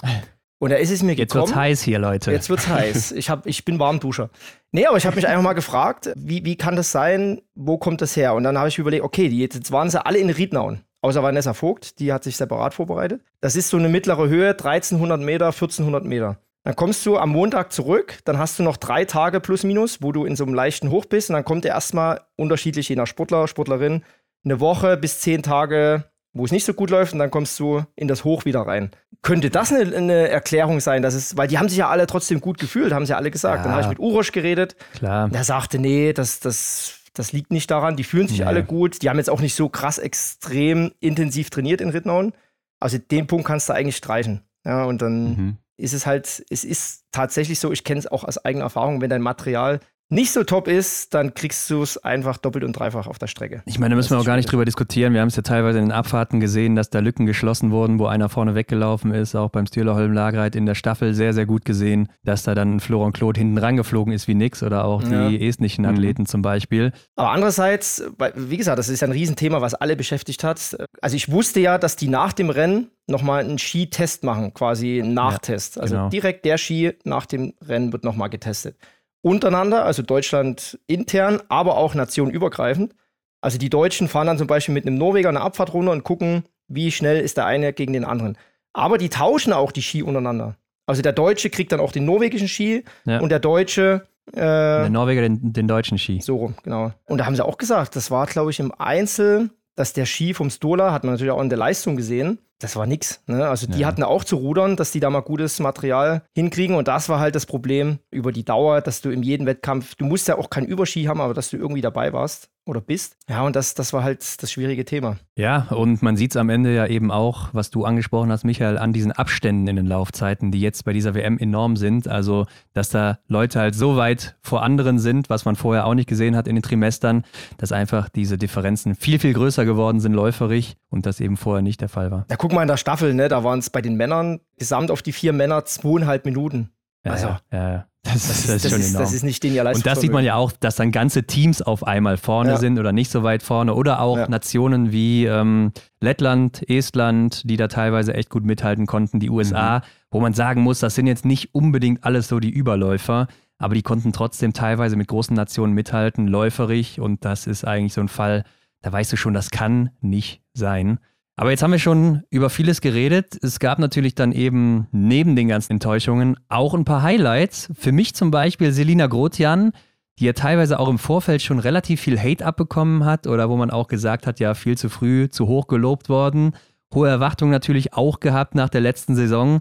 Und 0.60 0.70
da 0.70 0.76
ist 0.76 0.90
es 0.90 1.02
mir 1.02 1.14
Jetzt 1.14 1.32
gekommen. 1.32 1.48
wird's 1.48 1.56
heiß 1.56 1.82
hier, 1.82 1.98
Leute. 1.98 2.32
Jetzt 2.32 2.50
wird's 2.50 2.66
heiß. 2.68 3.12
Ich, 3.16 3.30
hab, 3.30 3.46
ich 3.46 3.64
bin 3.64 3.78
Warmduscher. 3.78 4.30
Nee, 4.72 4.86
aber 4.86 4.96
ich 4.96 5.06
habe 5.06 5.16
mich 5.16 5.26
einfach 5.26 5.42
mal 5.42 5.52
gefragt, 5.52 6.10
wie, 6.16 6.44
wie 6.44 6.56
kann 6.56 6.74
das 6.76 6.90
sein? 6.90 7.40
Wo 7.54 7.78
kommt 7.78 8.00
das 8.00 8.16
her? 8.16 8.34
Und 8.34 8.42
dann 8.42 8.58
habe 8.58 8.68
ich 8.68 8.78
überlegt, 8.78 9.04
okay, 9.04 9.28
die, 9.28 9.38
jetzt 9.38 9.70
waren 9.70 9.88
sie 9.88 10.04
alle 10.04 10.18
in 10.18 10.30
Riednauen. 10.30 10.82
Außer 11.00 11.22
Vanessa 11.22 11.54
Vogt, 11.54 12.00
die 12.00 12.12
hat 12.12 12.24
sich 12.24 12.36
separat 12.36 12.74
vorbereitet. 12.74 13.22
Das 13.40 13.54
ist 13.54 13.68
so 13.68 13.76
eine 13.76 13.88
mittlere 13.88 14.28
Höhe, 14.28 14.50
1300 14.50 15.20
Meter, 15.20 15.46
1400 15.46 16.04
Meter. 16.04 16.38
Dann 16.64 16.74
kommst 16.74 17.06
du 17.06 17.16
am 17.16 17.30
Montag 17.30 17.72
zurück, 17.72 18.18
dann 18.24 18.38
hast 18.38 18.58
du 18.58 18.64
noch 18.64 18.76
drei 18.76 19.04
Tage 19.04 19.38
plus 19.40 19.62
minus, 19.62 20.02
wo 20.02 20.10
du 20.10 20.24
in 20.24 20.34
so 20.34 20.44
einem 20.44 20.54
leichten 20.54 20.90
Hoch 20.90 21.06
bist. 21.06 21.30
Und 21.30 21.34
dann 21.34 21.44
kommt 21.44 21.64
dir 21.64 21.68
erstmal 21.68 22.20
unterschiedlich, 22.36 22.88
je 22.88 22.96
nach 22.96 23.06
Sportler, 23.06 23.46
Sportlerin, 23.46 24.02
eine 24.44 24.58
Woche 24.60 24.96
bis 24.96 25.20
zehn 25.20 25.42
Tage, 25.42 26.04
wo 26.38 26.44
es 26.44 26.52
nicht 26.52 26.64
so 26.64 26.72
gut 26.74 26.90
läuft. 26.90 27.12
Und 27.12 27.18
dann 27.18 27.30
kommst 27.30 27.58
du 27.60 27.84
in 27.96 28.08
das 28.08 28.24
Hoch 28.24 28.44
wieder 28.44 28.60
rein. 28.62 28.90
Könnte 29.22 29.50
das 29.50 29.72
eine, 29.72 29.94
eine 29.96 30.28
Erklärung 30.28 30.80
sein, 30.80 31.02
dass 31.02 31.14
es, 31.14 31.36
weil 31.36 31.48
die 31.48 31.58
haben 31.58 31.68
sich 31.68 31.78
ja 31.78 31.88
alle 31.88 32.06
trotzdem 32.06 32.40
gut 32.40 32.58
gefühlt, 32.58 32.92
haben 32.92 33.04
sie 33.04 33.10
ja 33.10 33.16
alle 33.16 33.30
gesagt. 33.30 33.58
Ja. 33.58 33.62
Dann 33.64 33.72
habe 33.72 33.82
ich 33.82 33.88
mit 33.88 33.98
Urosch 33.98 34.32
geredet. 34.32 34.76
Klar. 34.94 35.28
Der 35.28 35.44
sagte, 35.44 35.78
nee, 35.78 36.12
das, 36.12 36.40
das, 36.40 37.00
das 37.14 37.32
liegt 37.32 37.50
nicht 37.50 37.70
daran. 37.70 37.96
Die 37.96 38.04
fühlen 38.04 38.28
sich 38.28 38.38
Nee. 38.38 38.44
alle 38.44 38.64
gut. 38.64 39.02
Die 39.02 39.10
haben 39.10 39.18
jetzt 39.18 39.28
auch 39.30 39.40
nicht 39.40 39.54
so 39.54 39.68
krass 39.68 39.98
extrem 39.98 40.92
intensiv 41.00 41.50
trainiert 41.50 41.80
in 41.80 41.88
Rittnauen. 41.90 42.32
Also 42.80 42.98
den 42.98 43.26
Punkt 43.26 43.46
kannst 43.46 43.68
du 43.68 43.72
eigentlich 43.74 43.96
streichen. 43.96 44.42
Ja, 44.64 44.84
und 44.84 45.02
dann 45.02 45.24
Mhm. 45.30 45.56
ist 45.76 45.94
es 45.94 46.06
halt, 46.06 46.44
es 46.50 46.64
ist 46.64 47.04
tatsächlich 47.12 47.58
so, 47.58 47.72
ich 47.72 47.82
kenne 47.84 47.98
es 47.98 48.06
auch 48.06 48.22
aus 48.24 48.44
eigener 48.44 48.64
Erfahrung, 48.64 49.00
wenn 49.00 49.10
dein 49.10 49.22
Material 49.22 49.80
nicht 50.10 50.32
so 50.32 50.42
top 50.42 50.68
ist, 50.68 51.12
dann 51.12 51.34
kriegst 51.34 51.68
du 51.68 51.82
es 51.82 51.98
einfach 51.98 52.38
doppelt 52.38 52.64
und 52.64 52.72
dreifach 52.72 53.06
auf 53.06 53.18
der 53.18 53.26
Strecke. 53.26 53.62
Ich 53.66 53.78
meine, 53.78 53.90
da 53.90 53.96
müssen 53.96 54.10
wir 54.10 54.18
auch 54.20 54.24
gar 54.24 54.36
nicht 54.36 54.50
drüber 54.50 54.64
diskutieren. 54.64 55.12
Wir 55.12 55.20
haben 55.20 55.28
es 55.28 55.36
ja 55.36 55.42
teilweise 55.42 55.78
in 55.78 55.86
den 55.86 55.92
Abfahrten 55.92 56.40
gesehen, 56.40 56.76
dass 56.76 56.88
da 56.88 57.00
Lücken 57.00 57.26
geschlossen 57.26 57.70
wurden, 57.70 57.98
wo 57.98 58.06
einer 58.06 58.28
vorne 58.28 58.54
weggelaufen 58.54 59.12
ist. 59.12 59.34
Auch 59.34 59.50
beim 59.50 59.66
Stühlerholm 59.66 60.12
Lagereit 60.12 60.56
in 60.56 60.64
der 60.64 60.74
Staffel 60.74 61.12
sehr, 61.12 61.34
sehr 61.34 61.44
gut 61.44 61.64
gesehen, 61.66 62.08
dass 62.24 62.42
da 62.42 62.54
dann 62.54 62.80
Florian 62.80 63.12
Claude 63.12 63.38
hinten 63.38 63.58
rangeflogen 63.58 64.12
ist 64.14 64.28
wie 64.28 64.34
nix 64.34 64.62
oder 64.62 64.84
auch 64.84 65.02
Ja. 65.02 65.28
die 65.28 65.46
estnischen 65.46 65.82
Mhm. 65.84 65.90
Athleten 65.90 66.26
zum 66.26 66.40
Beispiel. 66.40 66.92
Aber 67.16 67.30
andererseits, 67.30 68.02
wie 68.34 68.56
gesagt, 68.56 68.78
das 68.78 68.88
ist 68.88 69.00
ja 69.00 69.08
ein 69.08 69.12
Riesenthema, 69.12 69.60
was 69.60 69.74
alle 69.74 69.94
beschäftigt 69.96 70.42
hat. 70.42 70.76
Also 71.02 71.16
ich 71.16 71.30
wusste 71.30 71.60
ja, 71.60 71.76
dass 71.76 71.96
die 71.96 72.08
nach 72.08 72.32
dem 72.32 72.48
Rennen 72.50 72.90
nochmal 73.06 73.40
einen 73.44 73.58
Skitest 73.58 74.24
machen, 74.24 74.52
quasi 74.54 75.00
einen 75.02 75.14
Nachtest. 75.14 75.78
Also 75.80 75.94
genau. 75.96 76.08
direkt 76.08 76.44
der 76.44 76.58
Ski 76.58 76.92
nach 77.04 77.26
dem 77.26 77.54
Rennen 77.66 77.92
wird 77.92 78.04
nochmal 78.04 78.28
getestet. 78.30 78.76
Untereinander, 79.22 79.84
also 79.84 80.02
Deutschland 80.02 80.78
intern, 80.86 81.40
aber 81.48 81.76
auch 81.76 81.94
nationenübergreifend. 81.94 82.94
Also 83.40 83.58
die 83.58 83.70
Deutschen 83.70 84.08
fahren 84.08 84.26
dann 84.26 84.38
zum 84.38 84.46
Beispiel 84.46 84.74
mit 84.74 84.86
einem 84.86 84.96
Norweger 84.98 85.28
eine 85.28 85.40
Abfahrt 85.40 85.72
runter 85.74 85.92
und 85.92 86.04
gucken, 86.04 86.44
wie 86.68 86.90
schnell 86.90 87.20
ist 87.20 87.36
der 87.36 87.46
eine 87.46 87.72
gegen 87.72 87.92
den 87.92 88.04
anderen. 88.04 88.36
Aber 88.72 88.98
die 88.98 89.08
tauschen 89.08 89.52
auch 89.52 89.72
die 89.72 89.82
Ski 89.82 90.02
untereinander. 90.02 90.56
Also 90.86 91.02
der 91.02 91.12
Deutsche 91.12 91.50
kriegt 91.50 91.72
dann 91.72 91.80
auch 91.80 91.92
den 91.92 92.04
norwegischen 92.04 92.48
Ski 92.48 92.84
Ja. 93.04 93.20
und 93.20 93.28
der 93.30 93.38
Deutsche 93.40 94.06
äh, 94.32 94.40
Der 94.40 94.90
Norweger 94.90 95.22
den, 95.22 95.52
den 95.52 95.68
deutschen 95.68 95.98
Ski. 95.98 96.20
so 96.20 96.36
rum, 96.36 96.54
genau. 96.62 96.92
Und 97.06 97.18
da 97.18 97.26
haben 97.26 97.34
sie 97.36 97.44
auch 97.44 97.58
gesagt, 97.58 97.96
das 97.96 98.10
war, 98.10 98.26
glaube 98.26 98.50
ich, 98.50 98.60
im 98.60 98.72
Einzel, 98.78 99.50
dass 99.78 99.92
der 99.92 100.06
Ski 100.06 100.34
vom 100.34 100.50
Stola, 100.50 100.92
hat 100.92 101.04
man 101.04 101.14
natürlich 101.14 101.30
auch 101.32 101.40
in 101.40 101.48
der 101.48 101.58
Leistung 101.58 101.96
gesehen, 101.96 102.38
das 102.58 102.74
war 102.74 102.86
nix. 102.86 103.22
Ne? 103.26 103.48
Also 103.48 103.68
die 103.68 103.80
Ja. 103.80 103.86
hatten 103.86 104.02
auch 104.02 104.24
zu 104.24 104.34
rudern, 104.36 104.74
dass 104.74 104.90
die 104.90 104.98
da 104.98 105.10
mal 105.10 105.20
gutes 105.20 105.60
Material 105.60 106.22
hinkriegen. 106.34 106.74
Und 106.74 106.88
das 106.88 107.08
war 107.08 107.20
halt 107.20 107.36
das 107.36 107.46
Problem 107.46 108.00
über 108.10 108.32
die 108.32 108.44
Dauer, 108.44 108.80
dass 108.80 109.00
du 109.00 109.10
in 109.10 109.22
jedem 109.22 109.46
Wettkampf, 109.46 109.94
du 109.94 110.04
musst 110.04 110.26
ja 110.26 110.36
auch 110.36 110.50
keinen 110.50 110.66
Überski 110.66 111.04
haben, 111.04 111.20
aber 111.20 111.34
dass 111.34 111.50
du 111.50 111.56
irgendwie 111.56 111.82
dabei 111.82 112.12
warst 112.12 112.50
oder 112.68 112.80
bist. 112.80 113.16
Ja, 113.28 113.42
und 113.42 113.56
das, 113.56 113.74
das 113.74 113.92
war 113.92 114.02
halt 114.02 114.20
das 114.42 114.50
schwierige 114.50 114.84
Thema. 114.84 115.16
Ja, 115.36 115.68
und 115.70 116.02
man 116.02 116.16
sieht 116.16 116.32
es 116.32 116.36
am 116.36 116.50
Ende 116.50 116.74
ja 116.74 116.86
eben 116.86 117.10
auch, 117.10 117.48
was 117.52 117.70
du 117.70 117.84
angesprochen 117.84 118.30
hast, 118.30 118.44
Michael, 118.44 118.78
an 118.78 118.92
diesen 118.92 119.12
Abständen 119.12 119.66
in 119.66 119.76
den 119.76 119.86
Laufzeiten, 119.86 120.50
die 120.50 120.60
jetzt 120.60 120.84
bei 120.84 120.92
dieser 120.92 121.14
WM 121.14 121.38
enorm 121.38 121.76
sind. 121.76 122.08
Also, 122.08 122.46
dass 122.72 122.90
da 122.90 123.18
Leute 123.26 123.60
halt 123.60 123.74
so 123.74 123.96
weit 123.96 124.36
vor 124.42 124.62
anderen 124.62 124.98
sind, 124.98 125.30
was 125.30 125.44
man 125.44 125.56
vorher 125.56 125.86
auch 125.86 125.94
nicht 125.94 126.08
gesehen 126.08 126.36
hat 126.36 126.46
in 126.46 126.54
den 126.54 126.62
Trimestern, 126.62 127.24
dass 127.56 127.72
einfach 127.72 128.08
diese 128.08 128.38
Differenzen 128.38 128.94
viel, 128.94 129.18
viel 129.18 129.32
größer 129.32 129.64
geworden 129.64 130.00
sind 130.00 130.12
läuferig 130.12 130.76
und 130.90 131.06
das 131.06 131.20
eben 131.20 131.36
vorher 131.36 131.62
nicht 131.62 131.80
der 131.80 131.88
Fall 131.88 132.10
war. 132.10 132.24
Da 132.28 132.36
guck 132.36 132.52
mal 132.52 132.62
in 132.62 132.68
der 132.68 132.76
Staffel, 132.76 133.14
ne? 133.14 133.28
da 133.28 133.44
waren 133.44 133.58
es 133.58 133.70
bei 133.70 133.82
den 133.82 133.96
Männern 133.96 134.40
gesamt 134.58 134.90
auf 134.90 135.02
die 135.02 135.12
vier 135.12 135.32
Männer 135.32 135.64
zweieinhalb 135.64 136.24
Minuten. 136.24 136.70
Ja, 137.04 137.12
Also, 137.12 137.36
ja, 137.52 137.87
Das, 138.04 138.14
Das 138.14 138.28
das, 138.28 138.38
ist, 138.38 138.48
ist 138.48 138.64
das, 138.64 138.72
schon 138.72 138.80
ist, 138.80 138.88
enorm. 138.90 139.02
das 139.04 139.12
ist 139.12 139.22
nicht 139.24 139.42
den 139.42 139.58
Und 139.66 139.84
das 139.86 140.00
sieht 140.00 140.12
man 140.12 140.24
ja 140.24 140.36
auch, 140.36 140.52
dass 140.52 140.76
dann 140.76 140.92
ganze 140.92 141.24
Teams 141.24 141.60
auf 141.62 141.84
einmal 141.86 142.16
vorne 142.16 142.52
Ja. 142.52 142.56
sind 142.56 142.78
oder 142.78 142.92
nicht 142.92 143.10
so 143.10 143.22
weit 143.22 143.42
vorne. 143.42 143.74
Oder 143.74 144.00
auch 144.00 144.16
Ja. 144.18 144.28
Nationen 144.28 144.92
wie 144.92 145.26
ähm, 145.26 145.72
Lettland, 146.00 146.62
Estland, 146.70 147.42
die 147.50 147.56
da 147.56 147.68
teilweise 147.68 148.14
echt 148.14 148.30
gut 148.30 148.44
mithalten 148.44 148.86
konnten, 148.86 149.20
die 149.20 149.28
Mhm. 149.28 149.34
USA, 149.36 149.82
wo 150.10 150.20
man 150.20 150.32
sagen 150.32 150.62
muss, 150.62 150.78
das 150.78 150.94
sind 150.94 151.06
jetzt 151.06 151.24
nicht 151.24 151.54
unbedingt 151.54 152.04
alles 152.04 152.28
so 152.28 152.38
die 152.40 152.50
Überläufer, 152.50 153.26
aber 153.58 153.74
die 153.74 153.82
konnten 153.82 154.12
trotzdem 154.12 154.52
teilweise 154.52 154.94
mit 154.96 155.08
großen 155.08 155.34
Nationen 155.34 155.74
mithalten, 155.74 156.28
läuferig. 156.28 157.00
Und 157.00 157.24
das 157.24 157.46
ist 157.46 157.64
eigentlich 157.66 157.92
so 157.94 158.00
ein 158.00 158.08
Fall, 158.08 158.44
da 158.80 158.92
weißt 158.92 159.12
du 159.12 159.16
schon, 159.16 159.34
das 159.34 159.50
kann 159.50 159.90
nicht 160.00 160.40
sein. 160.54 160.98
Aber 161.38 161.50
jetzt 161.50 161.62
haben 161.62 161.70
wir 161.70 161.78
schon 161.78 162.24
über 162.30 162.50
vieles 162.50 162.80
geredet. 162.80 163.38
Es 163.40 163.60
gab 163.60 163.78
natürlich 163.78 164.16
dann 164.16 164.32
eben 164.32 164.88
neben 164.90 165.36
den 165.36 165.46
ganzen 165.46 165.74
Enttäuschungen 165.74 166.36
auch 166.48 166.74
ein 166.74 166.84
paar 166.84 167.02
Highlights. 167.02 167.70
Für 167.78 167.92
mich 167.92 168.12
zum 168.16 168.32
Beispiel 168.32 168.72
Selina 168.72 169.06
Grotian, 169.06 169.70
die 170.18 170.24
ja 170.24 170.32
teilweise 170.32 170.80
auch 170.80 170.88
im 170.88 170.98
Vorfeld 170.98 171.40
schon 171.40 171.60
relativ 171.60 172.00
viel 172.00 172.18
Hate 172.18 172.44
abbekommen 172.44 173.04
hat 173.04 173.28
oder 173.28 173.48
wo 173.48 173.56
man 173.56 173.70
auch 173.70 173.86
gesagt 173.86 174.26
hat, 174.26 174.40
ja, 174.40 174.54
viel 174.54 174.76
zu 174.76 174.88
früh, 174.88 175.28
zu 175.28 175.46
hoch 175.46 175.68
gelobt 175.68 176.08
worden. 176.08 176.56
Hohe 176.92 177.08
Erwartungen 177.08 177.52
natürlich 177.52 177.94
auch 177.94 178.18
gehabt 178.18 178.56
nach 178.56 178.68
der 178.68 178.80
letzten 178.80 179.14
Saison. 179.14 179.60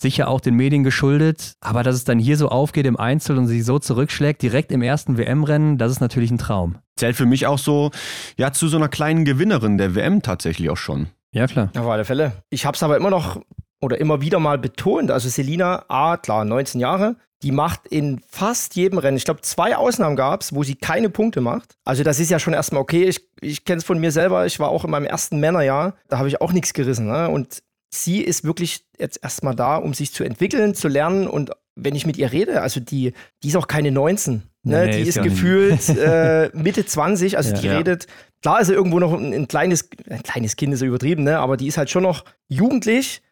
Sicher 0.00 0.28
auch 0.28 0.40
den 0.40 0.54
Medien 0.54 0.82
geschuldet. 0.82 1.54
Aber 1.60 1.82
dass 1.82 1.94
es 1.94 2.04
dann 2.04 2.18
hier 2.18 2.36
so 2.36 2.48
aufgeht 2.48 2.86
im 2.86 2.96
Einzel 2.96 3.36
und 3.36 3.46
sie 3.46 3.60
so 3.60 3.78
zurückschlägt, 3.78 4.40
direkt 4.40 4.72
im 4.72 4.80
ersten 4.80 5.18
WM-Rennen, 5.18 5.76
das 5.76 5.92
ist 5.92 6.00
natürlich 6.00 6.30
ein 6.30 6.38
Traum. 6.38 6.76
Zählt 6.96 7.16
für 7.16 7.26
mich 7.26 7.46
auch 7.46 7.58
so, 7.58 7.90
ja, 8.38 8.52
zu 8.52 8.68
so 8.68 8.78
einer 8.78 8.88
kleinen 8.88 9.24
Gewinnerin 9.24 9.76
der 9.76 9.94
WM 9.94 10.22
tatsächlich 10.22 10.70
auch 10.70 10.76
schon. 10.76 11.08
Ja, 11.32 11.46
klar. 11.46 11.70
Auf 11.78 11.86
alle 11.86 12.04
Fälle. 12.04 12.32
Ich 12.48 12.64
habe 12.64 12.76
es 12.76 12.82
aber 12.82 12.96
immer 12.96 13.10
noch 13.10 13.40
oder 13.80 14.00
immer 14.00 14.20
wieder 14.20 14.38
mal 14.38 14.58
betont. 14.58 15.10
Also 15.10 15.28
Selina, 15.28 15.84
A, 15.88 16.16
klar, 16.16 16.44
19 16.44 16.80
Jahre, 16.80 17.16
die 17.42 17.52
macht 17.52 17.86
in 17.86 18.20
fast 18.28 18.76
jedem 18.76 18.98
Rennen, 18.98 19.16
ich 19.16 19.24
glaube, 19.24 19.40
zwei 19.40 19.76
Ausnahmen 19.76 20.16
gab 20.16 20.42
es, 20.42 20.54
wo 20.54 20.62
sie 20.62 20.74
keine 20.74 21.08
Punkte 21.08 21.40
macht. 21.40 21.76
Also 21.84 22.02
das 22.02 22.20
ist 22.20 22.30
ja 22.30 22.38
schon 22.38 22.52
erstmal 22.52 22.82
okay. 22.82 23.04
Ich, 23.04 23.28
ich 23.40 23.64
kenne 23.64 23.78
es 23.78 23.84
von 23.84 23.98
mir 23.98 24.12
selber. 24.12 24.46
Ich 24.46 24.60
war 24.60 24.68
auch 24.68 24.84
in 24.84 24.90
meinem 24.90 25.06
ersten 25.06 25.40
Männerjahr. 25.40 25.94
Da 26.08 26.18
habe 26.18 26.28
ich 26.28 26.40
auch 26.40 26.52
nichts 26.52 26.72
gerissen. 26.72 27.06
Ne? 27.06 27.28
Und 27.28 27.62
sie 27.90 28.20
ist 28.22 28.44
wirklich 28.44 28.84
jetzt 28.98 29.20
erstmal 29.22 29.54
da, 29.54 29.76
um 29.76 29.94
sich 29.94 30.12
zu 30.12 30.24
entwickeln, 30.24 30.74
zu 30.74 30.88
lernen. 30.88 31.26
Und 31.26 31.50
wenn 31.76 31.94
ich 31.94 32.06
mit 32.06 32.16
ihr 32.16 32.30
rede, 32.32 32.62
also 32.62 32.80
die, 32.80 33.12
die 33.42 33.48
ist 33.48 33.56
auch 33.56 33.66
keine 33.68 33.90
19. 33.90 34.42
Ne? 34.62 34.86
Nee, 34.86 34.92
die 34.96 35.08
ist 35.08 35.16
ist 35.16 35.22
gefühlt 35.22 35.88
äh, 35.88 36.50
Mitte 36.54 36.84
20. 36.86 37.36
Also 37.36 37.54
Ja. 37.54 37.60
die 37.60 37.66
Ja. 37.66 37.76
redet, 37.78 38.06
klar 38.42 38.60
ist 38.60 38.68
sie 38.68 38.74
irgendwo 38.74 38.98
noch 39.00 39.12
ein, 39.14 39.32
ein 39.32 39.48
kleines, 39.48 39.88
ein 40.08 40.22
kleines 40.22 40.56
Kind 40.56 40.72
ist 40.74 40.80
so 40.80 40.86
übertrieben, 40.86 41.24
ne? 41.24 41.38
aber 41.38 41.56
die 41.56 41.66
ist 41.66 41.78
halt 41.78 41.90
schon 41.90 42.02
noch 42.02 42.24
jugendlich. 42.48 43.22